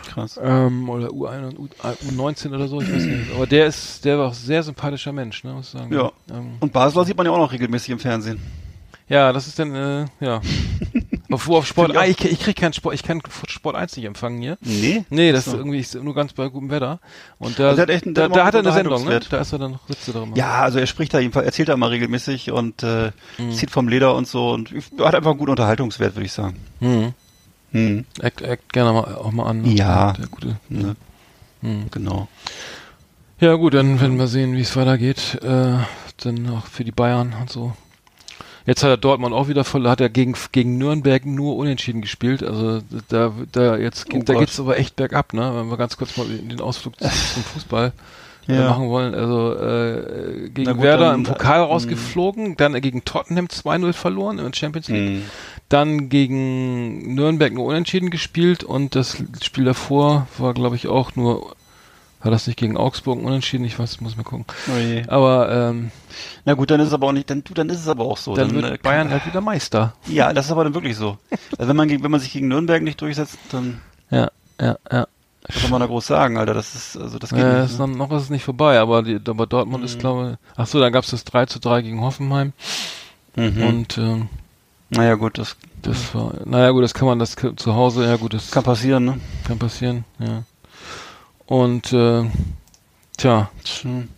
Krass. 0.09 0.39
Ähm, 0.41 0.89
oder 0.89 1.07
U1, 1.09 1.57
U, 1.57 1.69
U19 2.09 2.53
oder 2.53 2.67
so, 2.67 2.82
ich 2.82 2.91
weiß 2.91 3.03
nicht. 3.03 3.34
Aber 3.34 3.47
der 3.47 3.67
ist, 3.67 4.03
der 4.03 4.17
war 4.19 4.27
auch 4.27 4.34
sehr 4.34 4.61
sympathischer 4.63 5.13
Mensch, 5.13 5.43
ne, 5.45 5.53
muss 5.53 5.67
ich 5.73 5.79
sagen. 5.79 5.93
Ja. 5.93 6.11
Ähm, 6.29 6.57
Und 6.59 6.73
Basler 6.73 7.05
sieht 7.05 7.15
man 7.15 7.25
ja 7.25 7.32
auch 7.32 7.38
noch 7.38 7.51
regelmäßig 7.53 7.91
im 7.91 7.99
Fernsehen. 7.99 8.41
ja, 9.07 9.32
das 9.32 9.47
ist 9.47 9.57
dann, 9.59 9.73
äh, 9.73 10.05
ja. 10.19 10.41
wo 11.32 11.57
auf 11.57 11.65
Sport, 11.67 11.95
ah, 11.95 12.05
ich, 12.05 12.23
ich 12.23 12.39
krieg 12.39 12.55
keinen 12.55 12.73
Sport, 12.73 12.95
ich 12.95 13.03
kann 13.03 13.21
Sport 13.47 13.75
1 13.75 13.95
nicht 13.97 14.05
empfangen 14.05 14.41
hier. 14.41 14.57
Nee? 14.61 15.05
Nee, 15.09 15.32
das 15.32 15.45
So. 15.45 15.51
ist 15.51 15.57
irgendwie 15.57 15.79
ist 15.79 15.95
nur 15.95 16.13
ganz 16.15 16.34
bei 16.34 16.47
gutem 16.49 16.69
Wetter. 16.69 16.99
Und 17.39 17.57
da, 17.59 17.69
Also 17.69 17.82
hat 17.82 17.89
echt 17.89 18.05
einen- 18.05 18.13
da, 18.15 18.27
da 18.27 18.45
hat 18.45 18.53
er 18.53 18.59
eine 18.61 18.71
Sendung, 18.71 19.05
ne? 19.05 19.19
Da 19.29 19.39
ist 19.41 19.51
er 19.53 19.59
dann, 19.59 19.79
sitzt 19.88 20.07
er 20.07 20.13
da 20.15 20.23
immer. 20.23 20.36
Ja, 20.38 20.61
also 20.61 20.79
er 20.79 20.88
spricht 20.88 21.13
da 21.13 21.19
jedenfalls, 21.19 21.45
erzählt 21.45 21.69
da 21.69 21.73
immer 21.73 21.89
regelmäßig 21.91 22.51
und 22.51 22.84
äh, 22.84 23.11
Mhm. 23.38 23.51
zieht 23.51 23.71
vom 23.71 23.88
Leder 23.88 24.15
und 24.15 24.27
so 24.27 24.51
und 24.51 24.71
hat 24.99 25.15
einfach 25.15 25.32
einen 25.32 25.39
guten 25.39 25.51
Unterhaltungswert, 25.51 26.15
würde 26.15 26.25
ich 26.25 26.34
sagen. 26.34 26.57
Mhm. 26.79 27.13
Hm. 27.71 28.05
Act, 28.21 28.41
act 28.41 28.73
gerne 28.73 28.91
mal, 28.91 29.15
auch 29.15 29.32
mal 29.32 29.45
an. 29.45 29.63
Ja. 29.65 30.11
Der 30.13 30.27
gute. 30.27 30.57
Ne? 30.69 30.95
Mhm. 31.61 31.86
Genau. 31.91 32.27
Ja 33.39 33.53
gut, 33.55 33.73
dann 33.73 33.99
werden 34.01 34.19
wir 34.19 34.27
sehen, 34.27 34.55
wie 34.55 34.61
es 34.61 34.75
weitergeht. 34.75 35.39
Äh, 35.41 35.77
dann 36.23 36.49
auch 36.49 36.65
für 36.67 36.84
die 36.84 36.91
Bayern 36.91 37.34
und 37.39 37.49
so. 37.49 37.73
Jetzt 38.72 38.84
hat 38.84 38.89
er 38.89 38.95
Dortmund 38.95 39.36
auch 39.36 39.49
wieder 39.49 39.65
voll, 39.65 39.86
hat 39.89 39.99
er 39.99 40.07
gegen, 40.07 40.34
gegen 40.53 40.78
Nürnberg 40.78 41.26
nur 41.26 41.57
unentschieden 41.57 41.99
gespielt. 41.99 42.41
Also 42.41 42.80
da, 43.09 43.34
da 43.51 43.76
jetzt 43.76 44.05
Oh 44.13 44.19
da 44.24 44.32
Gott. 44.34 44.39
geht's 44.43 44.61
aber 44.61 44.78
echt 44.78 44.95
bergab, 44.95 45.34
ne? 45.34 45.51
Wenn 45.53 45.69
wir 45.69 45.76
ganz 45.76 45.97
kurz 45.97 46.15
mal 46.15 46.26
den 46.26 46.61
Ausflug 46.61 46.97
zum 46.97 47.09
Fußball 47.53 47.91
äh, 48.47 48.55
Ja. 48.55 48.69
machen 48.69 48.88
wollen. 48.88 49.13
Also 49.13 49.55
äh, 49.55 50.49
gegen 50.51 50.72
gut, 50.72 50.82
Werder 50.84 51.07
dann- 51.07 51.15
im 51.15 51.24
Pokal 51.24 51.59
äh, 51.59 51.63
rausgeflogen, 51.63 52.55
dann 52.55 52.80
gegen 52.80 53.03
Tottenham 53.03 53.47
2-0 53.47 53.91
verloren 53.91 54.38
in 54.39 54.45
der 54.45 54.53
Champions 54.57 54.88
League. 54.88 55.09
Hm. 55.17 55.22
Dann 55.67 56.07
gegen 56.07 57.13
Nürnberg 57.13 57.51
nur 57.53 57.65
unentschieden 57.65 58.09
gespielt 58.09 58.63
und 58.63 58.95
das 58.95 59.17
Spiel 59.43 59.65
davor 59.65 60.28
war, 60.38 60.53
glaube 60.53 60.78
ich, 60.78 60.88
auch 60.88 61.17
nur, 61.17 61.55
war 62.22 62.32
das 62.32 62.47
nicht 62.47 62.57
gegen 62.57 62.78
Augsburg 62.78 63.22
unentschieden? 63.24 63.65
Ich 63.65 63.78
weiß, 63.80 63.99
muss 64.01 64.15
mal 64.17 64.24
gucken. 64.24 64.45
Oh 64.74 64.78
je. 64.78 65.03
Aber 65.07 65.51
ähm, 65.51 65.91
Na 66.45 66.53
gut, 66.53 66.69
dann 66.72 66.80
ist 66.80 66.88
es 66.89 66.93
aber 66.93 67.07
auch 67.07 67.11
nicht, 67.11 67.30
dann, 67.30 67.43
du, 67.43 67.53
dann 67.53 67.69
ist 67.69 67.80
es 67.80 67.88
aber 67.88 68.03
auch 68.05 68.17
so. 68.17 68.36
dann, 68.36 68.51
äh, 68.51 68.53
wird 68.61 68.82
Bayern 68.84 69.09
halt 69.09 69.26
wieder 69.26 69.41
Meister. 69.41 69.93
Ja, 70.07 70.32
das 70.34 70.45
ist 70.45 70.51
aber 70.51 70.63
dann 70.63 70.74
wirklich 70.74 70.95
so. 70.97 71.17
Also 71.57 71.67
wenn 71.69 71.76
man, 71.76 71.88
gegen- 71.88 72.03
wenn 72.03 72.11
man 72.11 72.19
sich 72.19 72.32
gegen 72.32 72.47
Nürnberg 72.47 72.82
nicht 72.84 73.01
durchsetzt, 73.01 73.38
dann 73.51 73.82
Ja, 74.09 74.30
ja, 74.59 74.78
ja. 74.91 75.07
was 75.47 75.61
soll 75.61 75.69
man 75.72 75.80
da 75.82 75.88
groß 75.88 76.05
sagen, 76.07 76.38
Alter? 76.38 76.53
Das 76.53 76.76
ist, 76.76 76.97
also 76.97 77.17
das 77.17 77.32
geht 77.32 77.39
Äh, 77.39 77.61
nicht. 77.61 77.72
ist 77.72 77.80
Ne? 77.80 77.88
noch, 77.88 78.09
noch 78.09 78.17
ist 78.17 78.24
es 78.24 78.30
nicht 78.30 78.43
vorbei, 78.43 78.80
aber, 78.80 79.01
die, 79.03 79.19
aber 79.28 79.47
Dortmund 79.47 79.84
ist, 79.84 79.97
glaube 79.99 80.32
ich, 80.34 80.38
ach 80.55 80.67
so, 80.67 80.80
dann 80.80 80.91
gab 80.93 81.03
es 81.03 81.11
das 81.11 81.24
3 81.24 81.45
zu 81.47 81.59
3 81.59 81.82
gegen 81.82 82.01
Hoffenheim 82.01 82.53
Mhm. 83.36 83.63
und 83.63 83.97
ähm, 83.97 84.28
naja 84.89 85.15
gut, 85.15 85.38
das 85.38 85.55
das 85.84 86.13
war, 86.13 86.34
naja 86.45 86.69
gut, 86.72 86.84
das 86.84 86.93
kann 86.93 87.07
man, 87.07 87.17
das 87.17 87.36
zu 87.55 87.74
Hause, 87.74 88.05
ja 88.05 88.17
gut, 88.17 88.34
das 88.36 88.51
kann 88.51 88.63
passieren, 88.63 89.05
ne? 89.05 89.19
kann 89.47 89.57
passieren, 89.57 90.03
ja. 90.19 90.43
Und 91.46 91.92
äh, 91.94 92.24
tja, 93.18 93.50
Hm. 93.82 94.10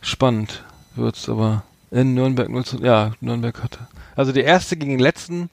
spannend 0.00 0.64
wird's, 0.96 1.28
aber 1.28 1.62
in 1.90 2.14
Nürnberg 2.14 2.48
0 2.48 2.64
zu, 2.64 2.78
ja, 2.82 3.12
Nürnberg 3.20 3.62
hatte. 3.62 3.86
Also 4.16 4.32
der 4.32 4.44
erste 4.44 4.76
gegen 4.76 4.92
den 4.92 5.00
letzten, 5.00 5.50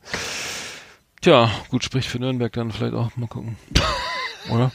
tja, 1.21 1.51
gut, 1.69 1.83
spricht 1.83 2.09
für 2.09 2.19
Nürnberg 2.19 2.51
dann 2.53 2.71
vielleicht 2.71 2.93
auch, 2.93 3.15
mal 3.15 3.27
gucken. 3.27 3.57
Oder? 4.49 4.71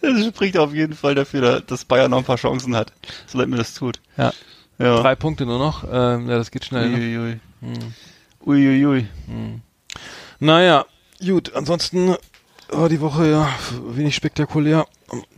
Das 0.00 0.26
spricht 0.26 0.58
auf 0.58 0.74
jeden 0.74 0.94
Fall 0.94 1.14
dafür, 1.14 1.60
dass 1.60 1.84
Bayern 1.84 2.10
noch 2.10 2.18
ein 2.18 2.24
paar 2.24 2.36
Chancen 2.36 2.74
hat, 2.76 2.92
so 3.26 3.38
leid 3.38 3.48
mir 3.48 3.56
das 3.56 3.74
tut. 3.74 4.00
Ja. 4.16 4.32
Ja. 4.78 5.00
Drei 5.00 5.14
Punkte 5.14 5.46
nur 5.46 5.58
noch, 5.58 5.84
ähm, 5.90 6.28
ja, 6.28 6.36
das 6.38 6.50
geht 6.50 6.64
schnell. 6.64 6.88
Ne? 6.88 6.96
Uiuiui. 6.96 7.40
Hm. 7.60 7.94
Uiuiui. 8.44 9.06
Naja, 10.40 10.86
gut, 11.24 11.54
ansonsten 11.54 12.16
war 12.72 12.88
die 12.88 13.00
Woche 13.00 13.28
ja 13.28 13.48
wenig 13.88 14.14
spektakulär. 14.14 14.86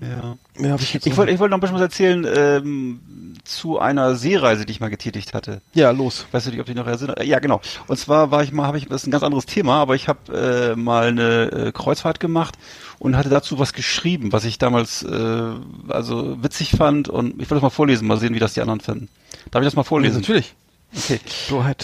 Ja. 0.01 0.37
Mehr 0.57 0.73
habe 0.73 0.83
ich 0.83 0.95
jetzt 0.95 1.07
Ich 1.07 1.17
wollte 1.17 1.33
ich 1.33 1.39
wollte 1.39 1.51
noch 1.51 1.59
ein 1.59 1.61
bisschen 1.61 1.75
was 1.77 1.83
erzählen 1.83 2.27
ähm, 2.33 3.01
zu 3.45 3.79
einer 3.79 4.15
Seereise, 4.15 4.65
die 4.65 4.73
ich 4.73 4.81
mal 4.81 4.89
getätigt 4.89 5.35
hatte. 5.35 5.61
Ja, 5.75 5.91
los. 5.91 6.27
Weißt 6.33 6.47
du 6.47 6.51
nicht, 6.51 6.61
ob 6.61 6.67
dich 6.67 6.77
noch 6.77 6.87
erinnert? 6.87 7.23
Ja, 7.25 7.41
genau. 7.41 7.61
Und 7.89 7.99
zwar 7.99 8.31
war 8.31 8.43
ich 8.43 8.53
mal, 8.53 8.67
habe 8.67 8.79
ich, 8.79 8.87
das 8.87 9.03
ist 9.03 9.09
ein 9.09 9.11
ganz 9.11 9.25
anderes 9.25 9.47
Thema, 9.47 9.81
aber 9.81 9.95
ich 9.95 10.09
habe 10.09 10.75
äh, 10.75 10.77
mal 10.77 11.09
eine 11.09 11.51
äh, 11.51 11.73
Kreuzfahrt 11.73 12.21
gemacht 12.21 12.55
und 12.99 13.17
hatte 13.17 13.29
dazu 13.29 13.59
was 13.59 13.73
geschrieben, 13.73 14.33
was 14.33 14.45
ich 14.45 14.59
damals 14.59 15.03
äh, 15.03 15.43
also 15.89 16.43
witzig 16.43 16.71
fand 16.71 17.09
und 17.09 17.33
ich 17.35 17.51
wollte 17.51 17.55
das 17.55 17.63
mal 17.63 17.71
vorlesen, 17.71 18.07
mal 18.07 18.19
sehen, 18.19 18.35
wie 18.35 18.39
das 18.39 18.55
die 18.55 18.61
anderen 18.61 18.81
finden. 18.81 19.09
Darf 19.51 19.63
ich 19.63 19.67
das 19.67 19.77
mal 19.77 19.83
vorlesen? 19.83 20.21
natürlich. 20.21 20.55
Okay. 20.97 21.19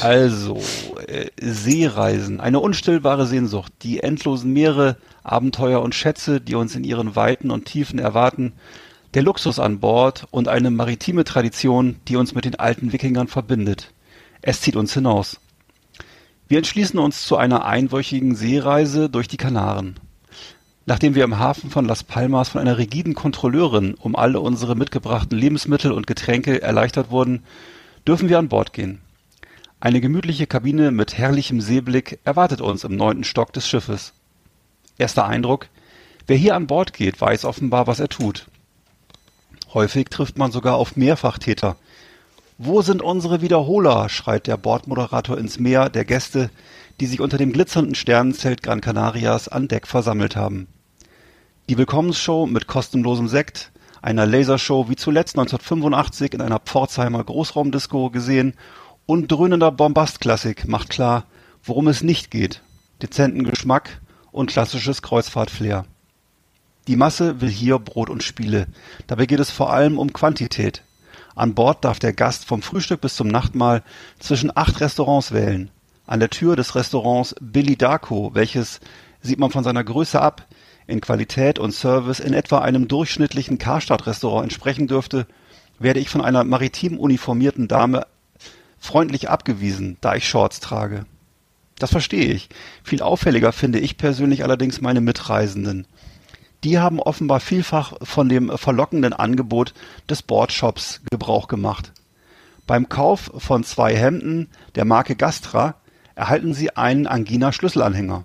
Also, 0.01 0.61
äh, 1.07 1.27
Seereisen, 1.41 2.41
eine 2.41 2.61
unstillbare 2.61 3.27
Sehnsucht, 3.27 3.73
die 3.83 4.01
endlosen 4.01 4.53
Meere, 4.53 4.97
Abenteuer 5.25 5.83
und 5.83 5.95
Schätze, 5.95 6.41
die 6.41 6.55
uns 6.55 6.75
in 6.77 6.85
ihren 6.85 7.17
Weiten 7.17 7.51
und 7.51 7.65
Tiefen 7.65 7.99
erwarten, 7.99 8.53
der 9.15 9.23
Luxus 9.23 9.59
an 9.59 9.81
Bord 9.81 10.27
und 10.31 10.47
eine 10.47 10.71
maritime 10.71 11.25
Tradition, 11.25 11.97
die 12.07 12.17
uns 12.17 12.35
mit 12.35 12.45
den 12.45 12.55
alten 12.55 12.93
Wikingern 12.93 13.27
verbindet. 13.27 13.93
Es 14.43 14.61
zieht 14.61 14.77
uns 14.77 14.95
hinaus. 14.95 15.41
Wir 16.47 16.59
entschließen 16.59 16.99
uns 16.99 17.27
zu 17.27 17.37
einer 17.37 17.65
einwöchigen 17.65 18.35
Seereise 18.35 19.11
durch 19.11 19.29
die 19.29 19.37
Kanaren. 19.37 19.97
Nachdem 20.87 21.15
wir 21.15 21.25
im 21.25 21.39
Hafen 21.39 21.71
von 21.71 21.85
Las 21.85 22.03
Palmas 22.03 22.49
von 22.49 22.61
einer 22.61 22.79
rigiden 22.79 23.15
Kontrolleurin 23.15 23.95
um 23.95 24.17
alle 24.17 24.41
unsere 24.41 24.75
mitgebrachten 24.75 25.37
Lebensmittel 25.37 25.93
und 25.93 26.07
Getränke 26.07 26.63
erleichtert 26.63 27.11
wurden, 27.11 27.43
dürfen 28.07 28.29
wir 28.29 28.39
an 28.39 28.49
Bord 28.49 28.73
gehen. 28.73 29.01
Eine 29.81 30.01
gemütliche 30.01 30.47
Kabine 30.47 30.91
mit 30.91 31.17
herrlichem 31.17 31.61
Seeblick 31.61 32.19
erwartet 32.25 32.61
uns 32.61 32.85
im 32.85 32.97
neunten 32.97 33.25
Stock 33.25 33.53
des 33.53 33.67
Schiffes. 33.67 34.13
Erster 34.99 35.27
Eindruck, 35.27 35.69
wer 36.27 36.37
hier 36.37 36.55
an 36.55 36.67
Bord 36.67 36.93
geht, 36.93 37.21
weiß 37.21 37.45
offenbar, 37.47 37.87
was 37.87 38.01
er 38.01 38.09
tut. 38.09 38.47
Häufig 39.73 40.09
trifft 40.11 40.37
man 40.37 40.53
sogar 40.53 40.75
auf 40.75 40.97
Mehrfachtäter. 40.97 41.77
Wo 42.59 42.83
sind 42.83 43.01
unsere 43.01 43.41
Wiederholer? 43.41 44.11
schreit 44.11 44.47
der 44.47 44.59
Bordmoderator 44.59 45.39
ins 45.39 45.59
Meer 45.59 45.89
der 45.89 46.05
Gäste, 46.05 46.51
die 47.01 47.07
sich 47.07 47.21
unter 47.21 47.39
dem 47.39 47.53
glitzernden 47.53 47.95
Sternenzelt 47.95 48.63
Gran 48.63 48.83
Canarias 48.83 49.49
an 49.49 49.69
Deck 49.69 49.87
versammelt 49.87 50.37
haben. 50.37 50.67
Die 51.71 51.79
Willkommensshow 51.79 52.47
mit 52.47 52.67
kostenlosem 52.67 53.29
Sekt, 53.29 53.70
einer 54.03 54.27
Lasershow 54.27 54.89
wie 54.89 54.97
zuletzt 54.97 55.39
1985 55.39 56.35
in 56.35 56.41
einer 56.41 56.59
Pforzheimer 56.59 57.23
Großraumdisco 57.23 58.11
gesehen 58.11 58.55
und 59.07 59.31
dröhnender 59.31 59.73
Bombastklassik 59.73 60.69
macht 60.69 60.91
klar, 60.91 61.25
worum 61.63 61.89
es 61.89 62.03
nicht 62.03 62.31
geht. 62.31 62.63
Dezenten 63.03 63.45
Geschmack 63.45 64.01
und 64.33 64.51
klassisches 64.51 65.03
Kreuzfahrtflair. 65.03 65.85
Die 66.87 66.97
Masse 66.97 67.41
will 67.41 67.51
hier 67.51 67.79
Brot 67.79 68.11
und 68.11 68.23
Spiele. 68.23 68.67
Dabei 69.07 69.27
geht 69.27 69.41
es 69.41 69.51
vor 69.51 69.73
allem 69.73 69.99
um 69.99 70.13
Quantität. 70.13 70.83
An 71.35 71.55
Bord 71.55 71.85
darf 71.85 71.99
der 71.99 72.13
Gast 72.13 72.45
vom 72.45 72.63
Frühstück 72.63 73.01
bis 73.01 73.17
zum 73.17 73.29
Nachtmahl 73.29 73.83
zwischen 74.19 74.55
acht 74.57 74.81
Restaurants 74.81 75.33
wählen. 75.33 75.71
An 76.07 76.21
der 76.21 76.31
Tür 76.31 76.57
des 76.57 76.75
Restaurants 76.75 77.35
Billy 77.41 77.77
Darko, 77.77 78.31
welches, 78.35 78.81
sieht 79.21 79.39
man 79.39 79.51
von 79.51 79.65
seiner 79.65 79.85
Größe 79.85 80.21
ab, 80.21 80.47
in 80.91 81.01
Qualität 81.01 81.59
und 81.59 81.73
Service 81.73 82.21
in 82.21 82.35
etwa 82.35 82.59
einem 82.59 82.89
durchschnittlichen 82.89 83.59
Karstadt-Restaurant 83.59 84.45
entsprechen 84.45 84.87
dürfte, 84.87 85.27
werde 85.79 86.01
ich 86.01 86.11
von 86.11 86.21
einer 86.21 86.45
maritim 86.45 86.99
uniformierten 86.99 87.69
Dame 87.69 88.07
freundlich 88.79 89.29
abgewiesen, 89.29 89.97
da 90.01 90.15
ich 90.15 90.29
Shorts 90.29 90.61
trage. 90.61 91.07
Das 91.79 91.91
verstehe 91.91 92.27
ich. 92.27 92.49
Viel 92.85 93.03
auffälliger 93.03 93.53
finde 93.53 93.79
ich 93.79 93.97
persönlich 93.97 94.45
allerdings 94.45 94.81
meine 94.81 95.01
Mitreisenden. 95.01 95.87
Die 96.63 96.79
haben 96.79 97.01
offenbar 97.01 97.41
vielfach 97.41 97.95
von 98.03 98.29
dem 98.29 98.57
verlockenden 98.59 99.15
Angebot 99.15 99.73
des 100.09 100.23
Boardshops 100.23 101.01
Gebrauch 101.11 101.49
gemacht. 101.49 101.93
Beim 102.67 102.89
Kauf 102.89 103.33
von 103.39 103.65
zwei 103.65 103.97
Hemden 103.97 104.49
der 104.75 104.85
Marke 104.85 105.17
Gastra 105.17 105.77
erhalten 106.15 106.53
sie 106.53 106.77
einen 106.77 107.07
Angina 107.07 107.51
Schlüsselanhänger. 107.53 108.25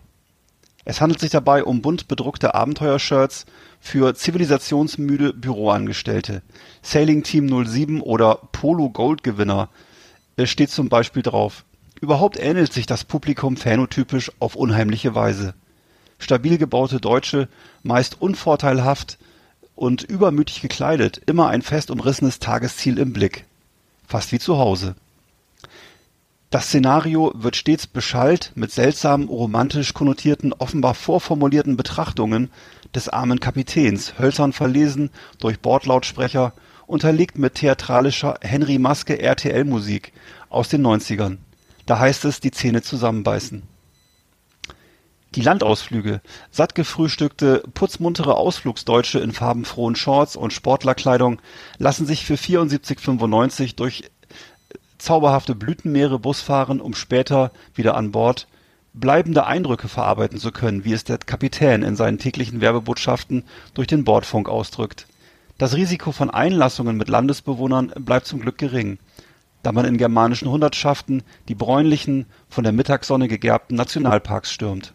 Es 0.85 1.01
handelt 1.01 1.19
sich 1.19 1.31
dabei 1.31 1.63
um 1.63 1.81
bunt 1.81 2.07
bedruckte 2.07 2.53
Abenteuershirts 2.53 3.47
für 3.79 4.13
zivilisationsmüde 4.13 5.33
Büroangestellte. 5.33 6.43
Sailing 6.83 7.23
Team 7.23 7.47
07 7.65 8.01
oder 8.01 8.39
Polo 8.51 8.91
Gold 8.91 9.23
Gewinner 9.23 9.69
steht 10.43 10.69
zum 10.69 10.87
Beispiel 10.87 11.23
drauf. 11.23 11.65
Überhaupt 12.01 12.39
ähnelt 12.39 12.71
sich 12.71 12.85
das 12.85 13.03
Publikum 13.03 13.57
phänotypisch 13.57 14.31
auf 14.39 14.55
unheimliche 14.55 15.15
Weise. 15.15 15.55
Stabil 16.19 16.59
gebaute 16.59 16.99
Deutsche, 16.99 17.49
meist 17.81 18.21
unvorteilhaft 18.21 19.17
und 19.73 20.03
übermütig 20.03 20.61
gekleidet, 20.61 21.19
immer 21.25 21.49
ein 21.49 21.63
fest 21.63 21.89
umrissenes 21.89 22.39
Tagesziel 22.39 22.99
im 22.99 23.11
Blick. 23.11 23.45
Fast 24.07 24.31
wie 24.31 24.39
zu 24.39 24.57
Hause. 24.57 24.95
Das 26.55 26.67
Szenario 26.67 27.33
wird 27.35 27.57
stets 27.57 27.85
beschallt 27.85 28.53
mit 28.55 28.71
seltsamen, 28.71 29.27
romantisch 29.27 29.93
konnotierten, 29.93 30.53
offenbar 30.53 30.93
vorformulierten 30.93 31.75
Betrachtungen 31.75 32.49
des 32.95 33.09
armen 33.09 33.41
Kapitäns, 33.41 34.17
hölzern 34.17 34.53
verlesen 34.53 35.09
durch 35.41 35.59
Bordlautsprecher 35.59 36.53
unterlegt 36.87 37.37
mit 37.37 37.55
theatralischer 37.55 38.35
Henry 38.39 38.79
Maske 38.79 39.19
RTL-Musik 39.19 40.13
aus 40.47 40.69
den 40.69 40.87
90ern. 40.87 41.39
Da 41.87 41.99
heißt 41.99 42.23
es, 42.23 42.39
die 42.39 42.51
Zähne 42.51 42.81
zusammenbeißen. 42.81 43.63
Die 45.35 45.41
Landausflüge. 45.41 46.21
Satt 46.51 46.73
gefrühstückte, 46.73 47.63
putzmuntere 47.73 48.35
Ausflugsdeutsche 48.35 49.19
in 49.19 49.33
farbenfrohen 49.33 49.97
Shorts 49.97 50.37
und 50.37 50.53
Sportlerkleidung 50.53 51.41
lassen 51.79 52.05
sich 52.05 52.25
für 52.25 52.35
74,95 52.35 53.75
durch 53.75 54.05
zauberhafte 55.05 55.55
Blütenmeere 55.55 56.19
Bus 56.19 56.41
fahren, 56.41 56.81
um 56.81 56.93
später 56.93 57.51
wieder 57.73 57.95
an 57.95 58.11
Bord 58.11 58.47
bleibende 58.93 59.45
Eindrücke 59.45 59.87
verarbeiten 59.87 60.39
zu 60.39 60.51
können, 60.51 60.85
wie 60.85 60.93
es 60.93 61.03
der 61.03 61.17
Kapitän 61.17 61.83
in 61.83 61.95
seinen 61.95 62.17
täglichen 62.17 62.61
Werbebotschaften 62.61 63.43
durch 63.73 63.87
den 63.87 64.03
Bordfunk 64.05 64.49
ausdrückt. 64.49 65.07
Das 65.57 65.75
Risiko 65.75 66.11
von 66.11 66.29
Einlassungen 66.29 66.97
mit 66.97 67.09
Landesbewohnern 67.09 67.91
bleibt 67.99 68.25
zum 68.25 68.39
Glück 68.39 68.57
gering, 68.57 68.97
da 69.63 69.71
man 69.71 69.85
in 69.85 69.97
germanischen 69.97 70.49
Hundertschaften 70.49 71.23
die 71.47 71.55
bräunlichen, 71.55 72.25
von 72.49 72.63
der 72.63 72.73
Mittagssonne 72.73 73.27
gegerbten 73.27 73.75
Nationalparks 73.75 74.51
stürmt. 74.51 74.93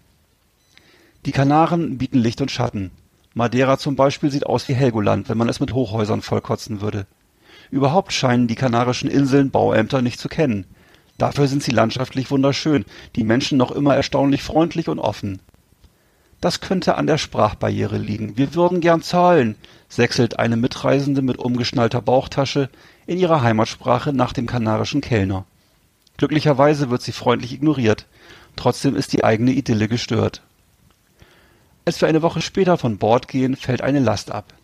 Die 1.26 1.32
Kanaren 1.32 1.98
bieten 1.98 2.18
Licht 2.18 2.40
und 2.40 2.50
Schatten. 2.50 2.90
Madeira 3.34 3.78
zum 3.78 3.96
Beispiel 3.96 4.30
sieht 4.30 4.46
aus 4.46 4.68
wie 4.68 4.74
Helgoland, 4.74 5.28
wenn 5.28 5.38
man 5.38 5.48
es 5.48 5.61
mit 5.61 5.72
Hochhäusern 5.72 6.22
vollkotzen 6.22 6.80
würde. 6.80 7.06
Überhaupt 7.70 8.12
scheinen 8.12 8.48
die 8.48 8.56
Kanarischen 8.56 9.10
Inseln 9.10 9.50
Bauämter 9.50 10.02
nicht 10.02 10.18
zu 10.18 10.28
kennen. 10.28 10.66
Dafür 11.18 11.46
sind 11.46 11.62
sie 11.62 11.70
landschaftlich 11.70 12.30
wunderschön, 12.30 12.84
die 13.14 13.24
Menschen 13.24 13.58
noch 13.58 13.70
immer 13.70 13.94
erstaunlich 13.94 14.42
freundlich 14.42 14.88
und 14.88 14.98
offen. 14.98 15.40
Das 16.40 16.60
könnte 16.60 16.96
an 16.96 17.06
der 17.06 17.18
Sprachbarriere 17.18 17.98
liegen. 17.98 18.38
Wir 18.38 18.54
würden 18.54 18.80
gern 18.80 19.02
zahlen, 19.02 19.56
sächselt 19.90 20.38
eine 20.38 20.56
Mitreisende 20.56 21.20
mit 21.20 21.38
umgeschnallter 21.38 22.00
Bauchtasche 22.00 22.70
in 23.06 23.18
ihrer 23.18 23.42
Heimatsprache 23.42 24.14
nach 24.14 24.32
dem 24.32 24.46
kanarischen 24.46 25.02
Kellner. 25.02 25.44
Glücklicherweise 26.16 26.90
wird 26.90 27.02
sie 27.02 27.12
freundlich 27.12 27.52
ignoriert. 27.52 28.06
Trotzdem 28.56 28.96
ist 28.96 29.12
die 29.12 29.24
eigene 29.24 29.52
Idylle 29.52 29.88
gestört. 29.88 30.42
Als 31.84 32.00
wir 32.00 32.08
eine 32.08 32.22
Woche 32.22 32.40
später 32.40 32.78
von 32.78 32.98
Bord 32.98 33.28
gehen, 33.28 33.56
fällt 33.56 33.82
eine 33.82 34.00
Last 34.00 34.30
ab. 34.30 34.54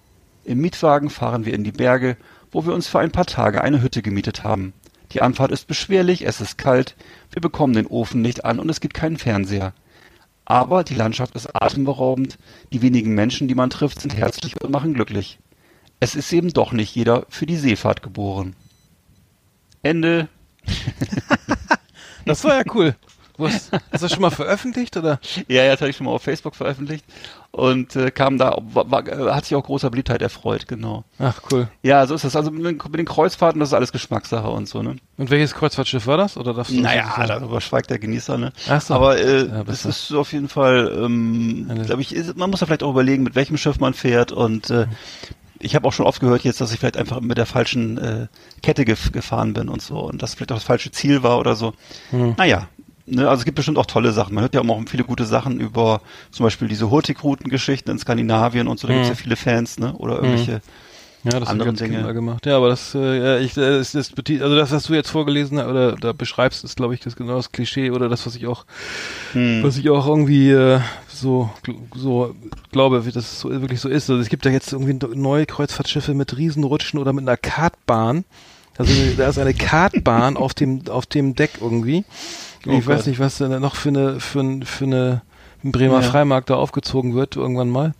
Im 0.44 0.60
Mietwagen 0.60 1.10
fahren 1.10 1.44
wir 1.44 1.54
in 1.54 1.64
die 1.64 1.72
Berge, 1.72 2.16
wo 2.50 2.66
wir 2.66 2.74
uns 2.74 2.88
für 2.88 2.98
ein 2.98 3.12
paar 3.12 3.26
Tage 3.26 3.62
eine 3.62 3.82
Hütte 3.82 4.02
gemietet 4.02 4.44
haben. 4.44 4.72
Die 5.12 5.22
Anfahrt 5.22 5.52
ist 5.52 5.66
beschwerlich, 5.66 6.26
es 6.26 6.40
ist 6.40 6.58
kalt, 6.58 6.96
wir 7.30 7.40
bekommen 7.40 7.74
den 7.74 7.86
Ofen 7.86 8.22
nicht 8.22 8.44
an 8.44 8.58
und 8.58 8.68
es 8.68 8.80
gibt 8.80 8.94
keinen 8.94 9.18
Fernseher. 9.18 9.72
Aber 10.44 10.84
die 10.84 10.94
Landschaft 10.94 11.34
ist 11.34 11.54
atemberaubend, 11.54 12.38
die 12.72 12.82
wenigen 12.82 13.14
Menschen, 13.14 13.48
die 13.48 13.54
man 13.54 13.70
trifft, 13.70 14.00
sind 14.00 14.16
herzlich 14.16 14.60
und 14.62 14.70
machen 14.70 14.94
glücklich. 14.94 15.38
Es 15.98 16.14
ist 16.14 16.32
eben 16.32 16.52
doch 16.52 16.72
nicht 16.72 16.94
jeder 16.94 17.26
für 17.28 17.46
die 17.46 17.56
Seefahrt 17.56 18.02
geboren. 18.02 18.54
Ende. 19.82 20.28
Das 22.26 22.42
war 22.42 22.56
ja 22.56 22.64
cool. 22.74 22.96
Du 23.38 23.46
hast, 23.46 23.70
hast 23.72 23.82
du 23.92 23.98
das 23.98 24.12
schon 24.12 24.22
mal 24.22 24.30
veröffentlicht 24.30 24.96
oder? 24.96 25.20
Ja, 25.48 25.62
ja, 25.64 25.72
das 25.72 25.80
hatte 25.80 25.90
ich 25.90 25.96
schon 25.96 26.06
mal 26.06 26.12
auf 26.12 26.22
Facebook 26.22 26.54
veröffentlicht 26.54 27.04
und 27.50 27.94
äh, 27.96 28.10
kam 28.10 28.38
da, 28.38 28.56
war, 28.72 28.90
war, 28.90 29.06
äh, 29.06 29.30
hat 29.32 29.44
sich 29.44 29.54
auch 29.56 29.64
großer 29.64 29.90
Beliebtheit 29.90 30.22
erfreut, 30.22 30.66
genau. 30.68 31.04
Ach 31.18 31.40
cool. 31.50 31.68
Ja, 31.82 32.06
so 32.06 32.14
ist 32.14 32.24
das. 32.24 32.34
Also 32.36 32.50
mit 32.50 32.64
den, 32.64 32.76
mit 32.90 32.98
den 32.98 33.06
Kreuzfahrten, 33.06 33.60
das 33.60 33.70
ist 33.70 33.74
alles 33.74 33.92
Geschmackssache 33.92 34.48
und 34.48 34.68
so, 34.68 34.82
ne? 34.82 34.96
Und 35.18 35.30
welches 35.30 35.54
Kreuzfahrtschiff 35.54 36.06
war 36.06 36.16
das? 36.18 36.36
Oder 36.36 36.54
darfst 36.54 36.72
du 36.72 36.76
das 36.76 36.84
Naja, 36.84 37.12
sagen? 37.16 37.28
darüber 37.28 37.60
schweigt 37.60 37.90
der 37.90 37.98
Genießer, 37.98 38.36
ne? 38.38 38.52
Ach 38.68 38.80
so. 38.80 38.94
Aber 38.94 39.18
äh, 39.18 39.46
Ja, 39.48 39.64
das 39.64 39.84
ist 39.84 40.12
auf 40.14 40.32
jeden 40.32 40.48
Fall, 40.48 40.92
ähm, 40.96 41.66
Eine- 41.70 41.84
glaube 41.84 42.02
ich, 42.02 42.14
ist, 42.14 42.36
man 42.36 42.50
muss 42.50 42.60
ja 42.60 42.66
vielleicht 42.66 42.82
auch 42.82 42.90
überlegen, 42.90 43.22
mit 43.22 43.34
welchem 43.34 43.56
Schiff 43.56 43.78
man 43.80 43.94
fährt 43.94 44.32
und 44.32 44.70
äh, 44.70 44.86
ich 45.58 45.74
habe 45.74 45.88
auch 45.88 45.92
schon 45.94 46.04
oft 46.04 46.20
gehört 46.20 46.42
jetzt, 46.44 46.60
dass 46.60 46.70
ich 46.72 46.78
vielleicht 46.80 46.98
einfach 46.98 47.20
mit 47.20 47.38
der 47.38 47.46
falschen 47.46 47.96
äh, 47.96 48.26
Kette 48.62 48.84
gef 48.84 49.10
gefahren 49.12 49.54
bin 49.54 49.70
und 49.70 49.80
so 49.80 49.98
und 50.00 50.22
das 50.22 50.34
vielleicht 50.34 50.52
auch 50.52 50.56
das 50.56 50.64
falsche 50.64 50.90
Ziel 50.90 51.22
war 51.22 51.38
oder 51.38 51.56
so. 51.56 51.72
Hm. 52.10 52.34
Naja, 52.36 52.68
ne, 53.06 53.28
also 53.28 53.40
es 53.40 53.44
gibt 53.44 53.56
bestimmt 53.56 53.78
auch 53.78 53.86
tolle 53.86 54.12
Sachen. 54.12 54.34
Man 54.34 54.42
hört 54.42 54.54
ja 54.54 54.60
auch 54.62 54.82
viele 54.88 55.04
gute 55.04 55.24
Sachen 55.24 55.60
über 55.60 56.00
zum 56.30 56.44
Beispiel 56.44 56.68
diese 56.68 56.90
Hurtigruten-Geschichten 56.90 57.90
in 57.90 57.98
Skandinavien 57.98 58.68
und 58.68 58.78
so, 58.78 58.86
da 58.86 58.92
Hm. 58.92 59.00
gibt's 59.00 59.18
ja 59.18 59.22
viele 59.22 59.36
Fans, 59.36 59.78
ne? 59.78 59.94
Oder 59.94 60.16
irgendwelche 60.16 60.60
Ja, 61.24 61.40
das 61.40 61.48
ganz 61.58 61.78
Dinge. 61.80 61.98
Dinge 61.98 62.14
gemacht. 62.14 62.46
Ja, 62.46 62.56
aber 62.56 62.68
das, 62.68 62.94
äh, 62.94 63.18
ja, 63.18 63.38
ich, 63.38 63.56
äh, 63.56 63.78
das, 63.78 63.92
das, 63.92 64.12
beti- 64.12 64.40
also 64.42 64.54
das, 64.54 64.70
was 64.70 64.84
du 64.84 64.94
jetzt 64.94 65.10
vorgelesen 65.10 65.58
hast, 65.58 65.66
oder 65.66 65.96
da 65.96 66.12
beschreibst, 66.12 66.62
ist, 66.62 66.76
glaube 66.76 66.94
ich, 66.94 67.00
das 67.00 67.16
genau 67.16 67.36
das 67.36 67.50
Klischee 67.50 67.90
oder 67.90 68.08
das, 68.08 68.26
was 68.26 68.36
ich 68.36 68.46
auch, 68.46 68.64
Hm. 69.32 69.62
was 69.64 69.76
ich 69.76 69.90
auch 69.90 70.06
irgendwie 70.06 70.50
äh, 70.50 70.80
so, 71.08 71.50
so 71.94 72.34
glaube, 72.70 73.06
wie 73.06 73.12
das 73.12 73.40
so 73.40 73.50
wirklich 73.50 73.80
so 73.80 73.88
ist. 73.88 74.08
Also 74.08 74.20
es 74.22 74.28
gibt 74.28 74.44
ja 74.44 74.52
jetzt 74.52 74.72
irgendwie 74.72 74.94
neue 75.16 75.46
Kreuzfahrtschiffe 75.46 76.14
mit 76.14 76.36
Riesenrutschen 76.36 77.00
oder 77.00 77.12
mit 77.12 77.22
einer 77.22 77.36
Kartbahn. 77.36 78.24
Also 78.78 78.92
da 79.16 79.28
ist 79.28 79.38
eine 79.38 79.54
Kartbahn 79.54 80.36
auf 80.36 80.52
dem 80.52 80.82
auf 80.88 81.06
dem 81.06 81.34
Deck 81.34 81.52
irgendwie. 81.60 82.04
Oh 82.66 82.72
ich 82.78 82.86
weiß 82.86 82.98
Gott. 83.00 83.06
nicht, 83.08 83.18
was 83.20 83.38
denn 83.38 83.60
noch 83.60 83.74
für 83.76 83.88
eine 83.90 84.20
für, 84.20 84.60
für 84.64 84.84
eine 84.84 85.22
Bremer 85.62 86.00
Ja. 86.00 86.02
Freimarkt 86.02 86.50
da 86.50 86.54
aufgezogen 86.56 87.14
wird 87.14 87.36
irgendwann 87.36 87.70
mal. 87.70 87.92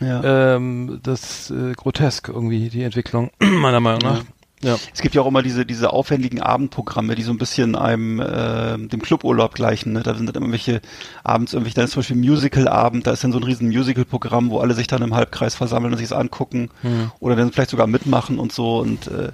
ja. 0.00 0.54
Ähm, 0.56 1.00
das 1.02 1.48
ist 1.48 1.50
äh, 1.50 1.72
grotesk 1.72 2.28
irgendwie, 2.28 2.68
die 2.68 2.82
Entwicklung, 2.82 3.30
meiner 3.40 3.80
Meinung 3.80 4.00
nach. 4.02 4.24
Ja. 4.62 4.76
Es 4.94 5.02
gibt 5.02 5.14
ja 5.14 5.20
auch 5.20 5.26
immer 5.26 5.42
diese, 5.42 5.66
diese 5.66 5.92
aufwendigen 5.92 6.40
Abendprogramme, 6.40 7.14
die 7.16 7.22
so 7.22 7.32
ein 7.32 7.36
bisschen 7.38 7.76
einem 7.76 8.18
äh, 8.18 8.78
dem 8.78 9.02
Cluburlaub 9.02 9.54
gleichen. 9.54 9.92
Ne? 9.92 10.02
Da 10.02 10.14
sind 10.14 10.26
dann 10.34 10.42
immer 10.42 10.52
welche 10.52 10.80
abends 11.22 11.52
irgendwelche, 11.52 11.76
da 11.76 11.82
ist 11.84 11.90
zum 11.90 12.00
Beispiel 12.00 12.16
Musical-Abend, 12.16 13.06
da 13.06 13.12
ist 13.12 13.22
dann 13.22 13.32
so 13.32 13.38
ein 13.38 13.44
riesen 13.44 13.68
Musical-Programm, 13.68 14.48
wo 14.50 14.60
alle 14.60 14.72
sich 14.72 14.86
dann 14.86 15.02
im 15.02 15.14
Halbkreis 15.14 15.54
versammeln 15.54 15.92
und 15.92 15.98
sich 15.98 16.08
das 16.08 16.16
angucken 16.18 16.70
Hm. 16.80 17.10
oder 17.20 17.36
dann 17.36 17.52
vielleicht 17.52 17.70
sogar 17.70 17.86
mitmachen 17.86 18.38
und 18.38 18.52
so 18.52 18.78
und 18.78 19.06
äh, 19.08 19.32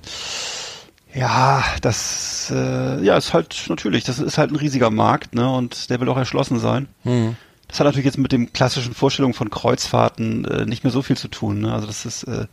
ja, 1.15 1.65
das 1.81 2.53
äh, 2.55 3.03
ja 3.05 3.17
ist 3.17 3.35
halt 3.35 3.67
natürlich, 3.69 4.05
das 4.05 4.19
ist 4.19 4.39
halt 4.39 4.53
ein 4.53 4.57
riesiger 4.57 4.91
Markt, 4.91 5.35
ne? 5.35 5.51
Und 5.51 5.91
der 5.91 6.01
will 6.01 6.09
auch 6.09 6.17
erschlossen 6.17 6.59
sein. 6.59 6.89
Hm. 7.03 7.37
Das 7.69 7.79
hat 7.79 7.85
natürlich 7.87 8.07
jetzt 8.07 8.19
mit 8.19 8.33
dem 8.33 8.53
klassischen 8.53 8.95
Vorstellungen 8.95 9.35
von 9.35 9.51
Kreuzfahrten 9.51 10.45
äh, 10.45 10.67
nicht 10.67 10.83
mehr 10.83 10.93
so 10.93 11.03
viel 11.03 11.17
zu 11.17 11.29
tun. 11.29 11.61
Ne? 11.61 11.73
Also 11.73 11.87
das 11.87 12.05
ist 12.05 12.25
äh, 12.25 12.47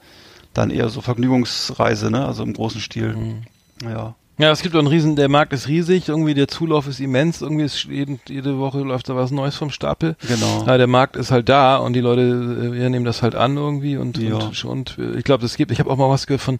dann 0.53 0.69
eher 0.69 0.89
so 0.89 1.01
Vergnügungsreise, 1.01 2.11
ne? 2.11 2.25
Also 2.25 2.43
im 2.43 2.53
großen 2.53 2.81
Stil. 2.81 3.13
Hm. 3.13 3.43
Ja. 3.83 4.15
Ja, 4.39 4.51
es 4.51 4.61
gibt 4.61 4.75
auch 4.75 4.79
einen 4.79 4.87
riesen, 4.87 5.15
der 5.15 5.29
Markt 5.29 5.51
ist 5.51 5.67
riesig, 5.67 6.09
irgendwie 6.09 6.35
der 6.35 6.47
Zulauf 6.47 6.87
ist 6.87 6.99
immens, 6.99 7.41
irgendwie 7.41 7.63
ist 7.63 7.85
jeden, 7.85 8.19
jede 8.29 8.59
Woche 8.59 8.81
läuft 8.81 9.09
da 9.09 9.15
was 9.15 9.31
Neues 9.31 9.55
vom 9.55 9.71
Stapel. 9.71 10.15
Genau. 10.27 10.63
Ja, 10.67 10.77
der 10.77 10.85
Markt 10.85 11.15
ist 11.15 11.31
halt 11.31 11.49
da 11.49 11.77
und 11.77 11.93
die 11.93 12.01
Leute 12.01 12.71
äh, 12.77 12.87
nehmen 12.89 13.03
das 13.05 13.23
halt 13.23 13.33
an 13.33 13.57
irgendwie 13.57 13.97
und, 13.97 14.19
Ja. 14.19 14.35
und, 14.37 14.63
und 14.65 14.97
ich 15.17 15.23
glaube, 15.23 15.43
es 15.45 15.57
gibt, 15.57 15.71
ich 15.71 15.79
habe 15.79 15.89
auch 15.89 15.97
mal 15.97 16.09
was 16.09 16.27
gehört 16.27 16.41
von 16.41 16.59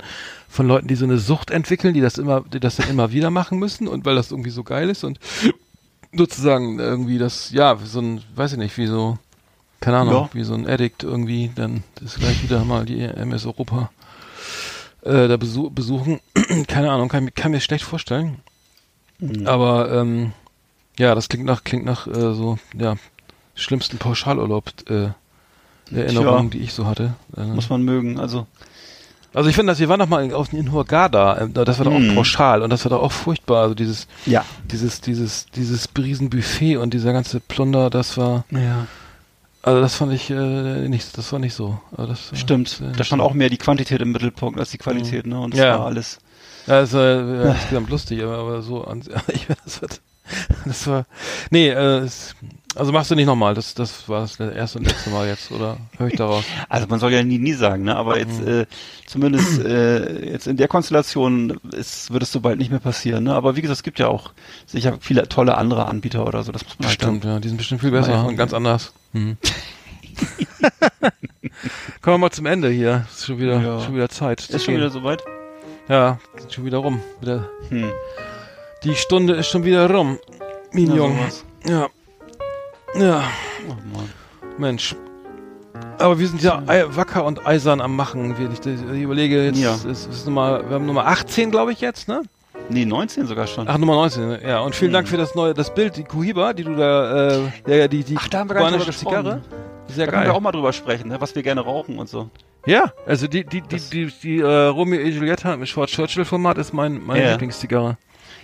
von 0.50 0.68
Leuten, 0.68 0.88
die 0.88 0.96
so 0.96 1.06
eine 1.06 1.18
Sucht 1.20 1.52
entwickeln, 1.52 1.94
die 1.94 2.02
das 2.02 2.18
immer, 2.18 2.42
die 2.52 2.60
das 2.60 2.78
dann 2.78 2.90
immer 2.90 3.12
wieder 3.12 3.30
machen 3.30 3.60
müssen 3.60 3.88
und 3.88 4.06
weil 4.06 4.16
das 4.16 4.32
irgendwie 4.32 4.50
so 4.50 4.64
geil 4.64 4.90
ist 4.90 5.04
und 5.04 5.20
sozusagen 6.14 6.80
irgendwie 6.80 7.18
das, 7.18 7.52
ja, 7.52 7.78
so 7.84 8.00
ein, 8.00 8.22
weiß 8.36 8.54
ich 8.54 8.58
nicht, 8.58 8.78
wie 8.78 8.88
so, 8.88 9.18
keine 9.82 9.98
Ahnung, 9.98 10.14
Ja. 10.14 10.30
wie 10.34 10.44
so 10.44 10.54
ein 10.54 10.68
Addict 10.68 11.04
irgendwie, 11.04 11.52
dann 11.54 11.84
ist 12.04 12.18
gleich 12.20 12.42
wieder 12.44 12.64
mal 12.64 12.86
die 12.86 13.02
MS 13.02 13.46
Europa 13.46 13.92
äh, 15.02 15.28
da 15.28 15.38
besu 15.38 15.70
besuchen. 15.70 16.20
keine 16.68 16.92
Ahnung, 16.92 17.10
kann, 17.10 17.34
kann 17.34 17.52
mir 17.52 17.62
schlecht 17.62 17.84
vorstellen. 17.84 18.38
Mhm. 19.20 19.48
Aber 19.48 19.92
ähm, 19.92 20.34
ja, 21.00 21.16
das 21.16 21.30
klingt 21.30 21.46
nach, 21.46 21.64
klingt 21.64 21.86
nach 21.86 22.08
äh, 22.08 22.34
so, 22.34 22.58
ja, 22.78 22.96
schlimmsten 23.56 23.98
Pauschalurlaub 23.98 24.72
äh, 24.90 25.10
Erinnerungen, 25.96 26.50
die 26.50 26.60
ich 26.60 26.74
so 26.74 26.86
hatte. 26.86 27.14
Äh, 27.36 27.44
Muss 27.46 27.70
man 27.70 27.82
mögen. 27.84 28.20
Also 28.20 28.46
also 29.34 29.50
ich 29.50 29.56
finde, 29.56 29.72
dass 29.72 29.80
wir 29.80 29.88
waren 29.90 30.00
noch 30.00 30.08
mal 30.08 30.24
in, 30.24 30.34
auf, 30.34 30.52
in 30.52 30.72
Hurghada, 30.72 31.38
äh, 31.38 31.50
das 31.50 31.78
war 31.78 31.86
doch 31.86 31.92
Mhm. 31.98 32.12
auch 32.12 32.16
pauschal 32.16 32.64
und 32.64 32.72
das 32.72 32.86
war 32.86 32.90
doch 32.90 33.04
auch 33.04 33.12
furchtbar. 33.12 33.62
Also 33.64 33.76
dieses, 33.76 34.08
ja. 34.26 34.44
dieses, 34.72 35.02
dieses, 35.02 35.46
dieses 35.48 35.90
Riesenbuffet 35.98 36.78
und 36.78 36.94
dieser 36.94 37.14
ganze 37.14 37.40
Plunder, 37.40 37.90
das 37.90 38.18
war, 38.18 38.46
Ja. 38.50 38.88
Also 39.68 39.82
das 39.82 39.96
fand 39.96 40.14
ich 40.14 40.30
äh, 40.30 40.88
nicht, 40.90 41.18
das 41.18 41.32
war 41.32 41.40
nicht 41.40 41.54
so. 41.54 41.80
Also 41.96 42.08
das, 42.12 42.32
war- 42.32 42.40
Stimmt. 42.40 42.82
äh, 42.82 42.96
Da 42.98 43.04
stand 43.04 43.22
auch 43.22 43.34
mehr 43.34 43.50
die 43.50 43.58
Quantität 43.58 44.02
im 44.02 44.12
Mittelpunkt 44.12 44.60
als 44.60 44.72
die 44.72 44.78
Qualität, 44.78 45.26
ne? 45.28 45.40
Und 45.40 45.54
das 45.54 45.60
Ja. 45.62 45.80
war 45.80 45.86
alles. 45.88 46.20
Ja, 46.68 46.82
es 46.82 46.94
war 46.94 47.04
ja, 47.04 47.52
insgesamt 47.54 47.90
lustig, 47.90 48.22
aber, 48.24 48.38
aber 48.38 48.62
so 48.62 48.84
an 48.84 49.02
ich, 49.34 49.48
das, 49.64 49.82
war, 49.82 49.90
das 50.66 50.88
war 50.88 51.06
nee, 51.52 51.70
äh, 51.70 52.00
es, 52.00 52.36
also 52.78 52.92
machst 52.92 53.12
du 53.12 53.16
nicht 53.16 53.26
nochmal, 53.26 53.54
das 53.54 53.74
das 53.74 54.08
war 54.08 54.22
das 54.22 54.40
erste 54.40 54.80
und 54.80 54.86
letzte 54.86 55.10
Mal 55.10 55.28
jetzt, 55.28 55.52
oder 55.52 55.78
höre 55.98 56.08
ich 56.08 56.16
daraus? 56.16 56.44
Also 56.70 56.88
man 56.88 57.00
soll 57.00 57.12
ja 57.14 57.24
nie, 57.24 57.38
nie 57.40 57.54
sagen, 57.54 57.84
ne? 57.84 57.96
Aber 57.96 58.18
jetzt 58.18 58.40
Mhm. 58.42 58.48
äh, 58.48 58.66
zumindest 59.06 59.60
äh, 59.64 60.32
jetzt 60.32 60.48
in 60.48 60.58
der 60.58 60.68
Konstellation 60.68 61.60
ist, 61.74 62.12
wird 62.12 62.24
es 62.24 62.32
so 62.32 62.40
bald 62.42 62.58
nicht 62.60 62.72
mehr 62.72 62.80
passieren, 62.80 63.24
ne? 63.26 63.34
Aber 63.34 63.56
wie 63.56 63.62
gesagt, 63.62 63.78
es 63.80 63.84
gibt 63.84 64.00
ja 64.00 64.08
auch 64.08 64.32
sicher 64.66 64.98
viele 65.02 65.28
tolle 65.28 65.58
andere 65.58 65.86
Anbieter 65.88 66.26
oder 66.28 66.44
so. 66.44 66.52
Das 66.52 66.64
muss 66.64 66.78
man 66.80 66.88
halt 66.88 66.96
Stimmt, 66.96 67.24
dann- 67.24 67.32
ja, 67.34 67.40
die 67.40 67.48
sind 67.50 67.58
bestimmt 67.58 67.82
viel 67.82 67.92
besser 67.92 68.26
und 68.26 68.38
ganz 68.38 68.54
anders. 68.54 68.94
Mhm. 69.14 69.38
Kommen 72.02 72.16
wir 72.16 72.18
mal 72.20 72.32
zum 72.32 72.46
Ende 72.46 72.70
hier. 72.70 73.06
Ist 73.12 73.26
schon 73.26 73.40
wieder, 73.40 73.62
Ja. 73.62 73.80
schon 73.82 73.96
wieder 73.96 74.10
Zeit. 74.10 74.40
Ist 74.42 74.64
schon 74.64 74.74
gehen. 74.74 74.82
wieder 74.82 74.90
soweit? 74.90 75.24
Ja, 75.90 76.20
ist 76.38 76.54
schon 76.54 76.66
wieder 76.66 76.78
rum. 76.80 77.02
Wieder, 77.22 77.50
Hm. 77.70 77.90
die 78.84 78.96
Stunde 78.96 79.34
ist 79.36 79.48
schon 79.48 79.64
wieder 79.64 79.90
rum. 79.90 80.18
Junge. 80.74 80.98
sowas. 80.98 81.46
Ja. 81.66 81.88
Ja, 82.96 83.24
Oh 83.70 83.74
Mann. 83.96 84.10
Mensch. 84.58 84.96
Aber 86.00 86.18
wir 86.18 86.28
sind 86.28 86.42
ja 86.42 86.64
wacker 86.96 87.24
und 87.26 87.46
eisern 87.46 87.82
am 87.82 87.96
Machen. 87.96 88.36
Ich, 88.52 88.66
ich 88.66 89.02
überlege 89.02 89.46
jetzt, 89.46 89.60
Ja. 89.60 89.76
es 89.76 90.06
ist 90.08 90.26
Nummer, 90.26 90.68
wir 90.68 90.76
haben 90.76 90.86
Nummer 90.86 91.06
18, 91.08 91.52
glaube 91.52 91.72
ich, 91.72 91.82
jetzt, 91.82 92.08
ne? 92.08 92.24
Nee, 92.70 92.86
19 92.86 93.28
sogar 93.28 93.48
schon. 93.48 93.68
Ach, 93.68 93.78
Nummer 93.78 93.94
19, 93.96 94.28
ne? 94.28 94.40
ja. 94.46 94.60
Und 94.62 94.76
vielen 94.76 94.92
Dank 94.92 95.08
für 95.08 95.18
das 95.18 95.36
neue, 95.36 95.54
das 95.54 95.74
Bild, 95.74 95.96
die 95.96 96.04
Kuhiba, 96.04 96.54
die 96.54 96.64
du 96.64 96.76
da, 96.76 97.30
äh, 97.66 97.78
ja, 97.80 97.88
die, 97.88 98.04
die 98.04 98.18
Ach, 98.18 98.28
da 98.28 98.40
haben 98.40 98.50
wir 98.50 98.56
gar 98.56 98.72
nicht 98.72 98.86
gesprochen. 98.86 99.42
Sehr 99.88 100.06
da 100.06 100.12
können 100.12 100.24
geil. 100.24 100.32
wir 100.32 100.36
auch 100.36 100.42
mal 100.42 100.52
drüber 100.52 100.74
sprechen, 100.74 101.08
ne? 101.10 101.22
was 101.22 101.34
wir 101.36 101.44
gerne 101.44 101.62
rauchen 101.62 101.98
und 101.98 102.10
so. 102.10 102.30
Ja, 102.66 102.92
also 103.06 103.28
die, 103.28 103.46
die, 103.46 103.62
die, 103.62 103.80
die, 103.80 104.12
die, 104.22 104.40
äh, 104.42 104.46
Romeo 104.66 105.00
und 105.02 105.12
Julietta 105.12 105.54
im 105.54 105.66
Schwarz 105.66 105.92
Churchill 105.92 106.26
Format 106.26 106.58
ist 106.58 106.74
mein, 106.74 107.02
meine 107.06 107.24
Ja. 107.24 107.32
Lieblingszigarre. 107.32 107.98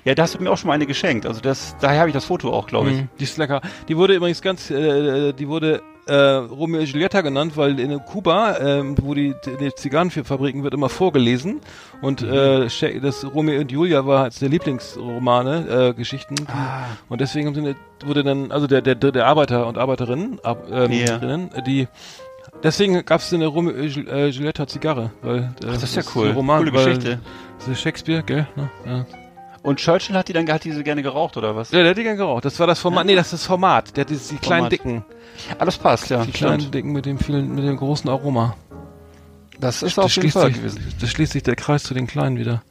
Ja, 0.05 0.13
da 0.15 0.23
hast 0.23 0.35
du 0.35 0.43
mir 0.43 0.51
auch 0.51 0.57
schon 0.57 0.67
mal 0.67 0.73
eine 0.73 0.85
geschenkt. 0.85 1.25
Also 1.25 1.39
das, 1.39 1.75
daher 1.79 1.99
habe 1.99 2.09
ich 2.09 2.13
das 2.13 2.25
Foto 2.25 2.51
auch, 2.51 2.67
glaube 2.67 2.89
ich. 2.91 2.97
Mhm, 2.97 3.07
Die 3.19 3.23
ist 3.23 3.37
lecker. 3.37 3.61
Die 3.87 3.95
wurde 3.95 4.15
übrigens 4.15 4.41
ganz, 4.41 4.69
äh, 4.69 5.31
die 5.33 5.47
wurde 5.47 5.81
äh, 6.07 6.13
Romeo 6.13 6.81
und 6.81 6.87
Julietta 6.87 7.21
genannt, 7.21 7.53
weil 7.55 7.79
in 7.79 7.97
Kuba, 8.03 8.57
ähm, 8.59 8.97
wo 9.01 9.13
die, 9.13 9.33
die 9.61 9.73
Zigarrenfabriken 9.73 10.61
wird 10.61 10.73
immer 10.73 10.89
vorgelesen 10.89 11.61
und 12.01 12.21
Mhm. 12.21 12.33
äh, 12.33 12.99
das 12.99 13.25
Romeo 13.33 13.61
und 13.61 13.71
Julia 13.71 14.05
war 14.05 14.23
eines 14.25 14.39
der 14.39 14.49
Lieblingsromane, 14.49 15.89
äh, 15.89 15.93
Geschichten. 15.93 16.35
Ah. 16.47 16.83
Und 17.07 17.21
deswegen 17.21 17.55
eine, 17.57 17.75
wurde 18.05 18.23
dann, 18.25 18.51
also 18.51 18.67
der, 18.67 18.81
der, 18.81 18.95
der 18.95 19.25
Arbeiter 19.25 19.65
und 19.67 19.77
Arbeiterinnen, 19.77 20.39
ab, 20.43 20.65
ähm, 20.69 20.91
Ja. 20.91 21.17
drinnen, 21.17 21.51
äh, 21.53 21.61
die 21.63 21.87
Deswegen 22.61 23.03
gab 23.05 23.19
es 23.19 23.33
eine 23.33 23.47
Romeo 23.47 23.73
und 23.73 23.87
Jul- 23.89 24.07
äh, 24.09 24.27
Julietta 24.27 24.67
Zigarre, 24.67 25.11
weil 25.21 25.37
äh, 25.39 25.43
Ach, 25.67 25.73
das 25.73 25.83
ist 25.83 25.95
ja 25.95 26.03
cool. 26.15 26.31
Roman, 26.31 26.59
Coole 26.59 26.71
Geschichte. 26.71 27.19
Das 27.57 27.67
ist 27.67 27.81
Shakespeare, 27.81 28.21
gell? 28.23 28.47
Ne? 28.55 28.69
Ja. 28.85 29.05
Und 29.63 29.79
Churchill 29.79 30.15
hat 30.15 30.27
die 30.27 30.33
dann 30.33 30.47
hat 30.51 30.65
diese 30.65 30.83
gerne 30.83 31.01
geraucht, 31.01 31.37
oder 31.37 31.55
was? 31.55 31.71
ja, 31.71 31.79
der 31.79 31.91
hat 31.91 31.97
die 31.97 32.03
gern 32.03 32.17
geraucht. 32.17 32.43
Das 32.43 32.59
war 32.59 32.67
das 32.67 32.79
Format. 32.79 33.05
Nee, 33.05 33.15
das 33.15 33.27
ist 33.27 33.33
das 33.33 33.45
Format. 33.45 33.95
Der 33.95 34.01
hat 34.01 34.09
diese, 34.09 34.33
die 34.33 34.39
kleinen. 34.39 34.69
Dicken. 34.69 35.05
Alles 35.57 35.77
passt, 35.77 36.09
ja. 36.09 36.25
Die 36.25 36.31
kleinen 36.31 36.59
stimmt. 36.59 36.75
Dicken 36.75 36.91
mit 36.91 37.05
dem 37.05 37.17
vielen, 37.17 37.55
mit 37.55 37.63
dem 37.63 37.77
großen 37.77 38.09
Aroma. 38.09 38.55
Das 39.59 39.81
ist 39.81 39.97
das 39.97 40.05
auf 40.05 40.15
jeden 40.17 40.31
Fall 40.31 40.47
sich, 40.47 40.57
gewesen. 40.57 40.93
Das 40.99 41.09
schließt 41.09 41.31
sich 41.31 41.43
der 41.43 41.55
Kreis 41.55 41.83
zu 41.83 41.93
den 41.93 42.07
Kleinen 42.07 42.37
wieder. 42.37 42.61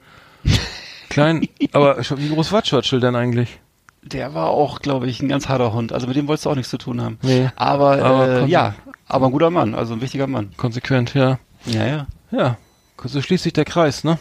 Klein, 1.09 1.49
aber 1.72 1.97
wie 1.99 2.28
groß 2.28 2.53
war 2.53 2.62
Churchill 2.62 3.01
denn 3.01 3.16
eigentlich? 3.16 3.59
Der 4.03 4.34
war 4.34 4.49
auch, 4.49 4.80
glaube 4.80 5.07
ich, 5.07 5.22
ein 5.22 5.28
ganz 5.28 5.49
harter 5.49 5.72
Hund. 5.72 5.93
Also 5.93 6.07
mit 6.07 6.16
dem 6.16 6.28
wolltest 6.28 6.45
du 6.45 6.51
auch 6.51 6.57
nichts 6.57 6.70
zu 6.70 6.78
tun 6.78 7.01
haben. 7.01 7.18
Nee. 7.22 7.49
Aber, 7.57 8.03
Aber 8.03 8.28
äh, 8.43 8.47
ja, 8.47 8.74
aber 9.09 9.26
ein 9.26 9.32
guter 9.32 9.51
Mann, 9.51 9.74
also 9.74 9.95
ein 9.95 10.03
wichtiger 10.03 10.26
Mann. 10.26 10.51
Konsequent, 10.57 11.14
ja. 11.14 11.38
Ja, 11.64 11.86
ja. 11.86 12.07
Ja, 12.30 12.57
so 13.03 13.22
schließt 13.22 13.45
sich 13.45 13.53
der 13.53 13.64
Kreis, 13.64 14.05
ne? 14.05 14.18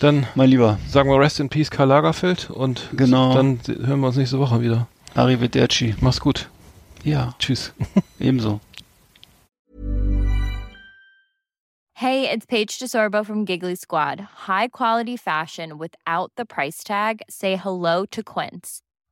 Dann 0.00 0.26
Mein 0.34 0.50
Lieber, 0.50 0.78
sagen 0.88 1.08
wir 1.08 1.18
Rest 1.18 1.40
in 1.40 1.48
Peace 1.48 1.70
Karl 1.70 1.88
Lagerfeld 1.88 2.50
und 2.50 2.88
Genau. 2.92 3.34
dann 3.34 3.60
hören 3.66 4.00
wir 4.00 4.08
uns 4.08 4.16
nächste 4.16 4.38
Woche 4.38 4.60
wieder. 4.60 4.86
Arrivederci. 5.14 5.94
Mach's 6.00 6.20
gut. 6.20 6.48
Ja, 7.04 7.34
Tschüss. 7.38 7.72
ebenso. 8.18 8.60
Hey, 11.96 12.28
it's 12.28 12.44
Paige 12.44 12.78
DeSorbo 12.78 13.24
from 13.24 13.44
Giggly 13.44 13.76
Squad. 13.76 14.20
High 14.48 14.68
quality 14.68 15.16
fashion 15.16 15.78
without 15.78 16.32
the 16.36 16.44
price 16.44 16.82
tag. 16.82 17.20
Say 17.30 17.56
hello 17.56 18.04
to 18.06 18.22
Quince. 18.22 18.82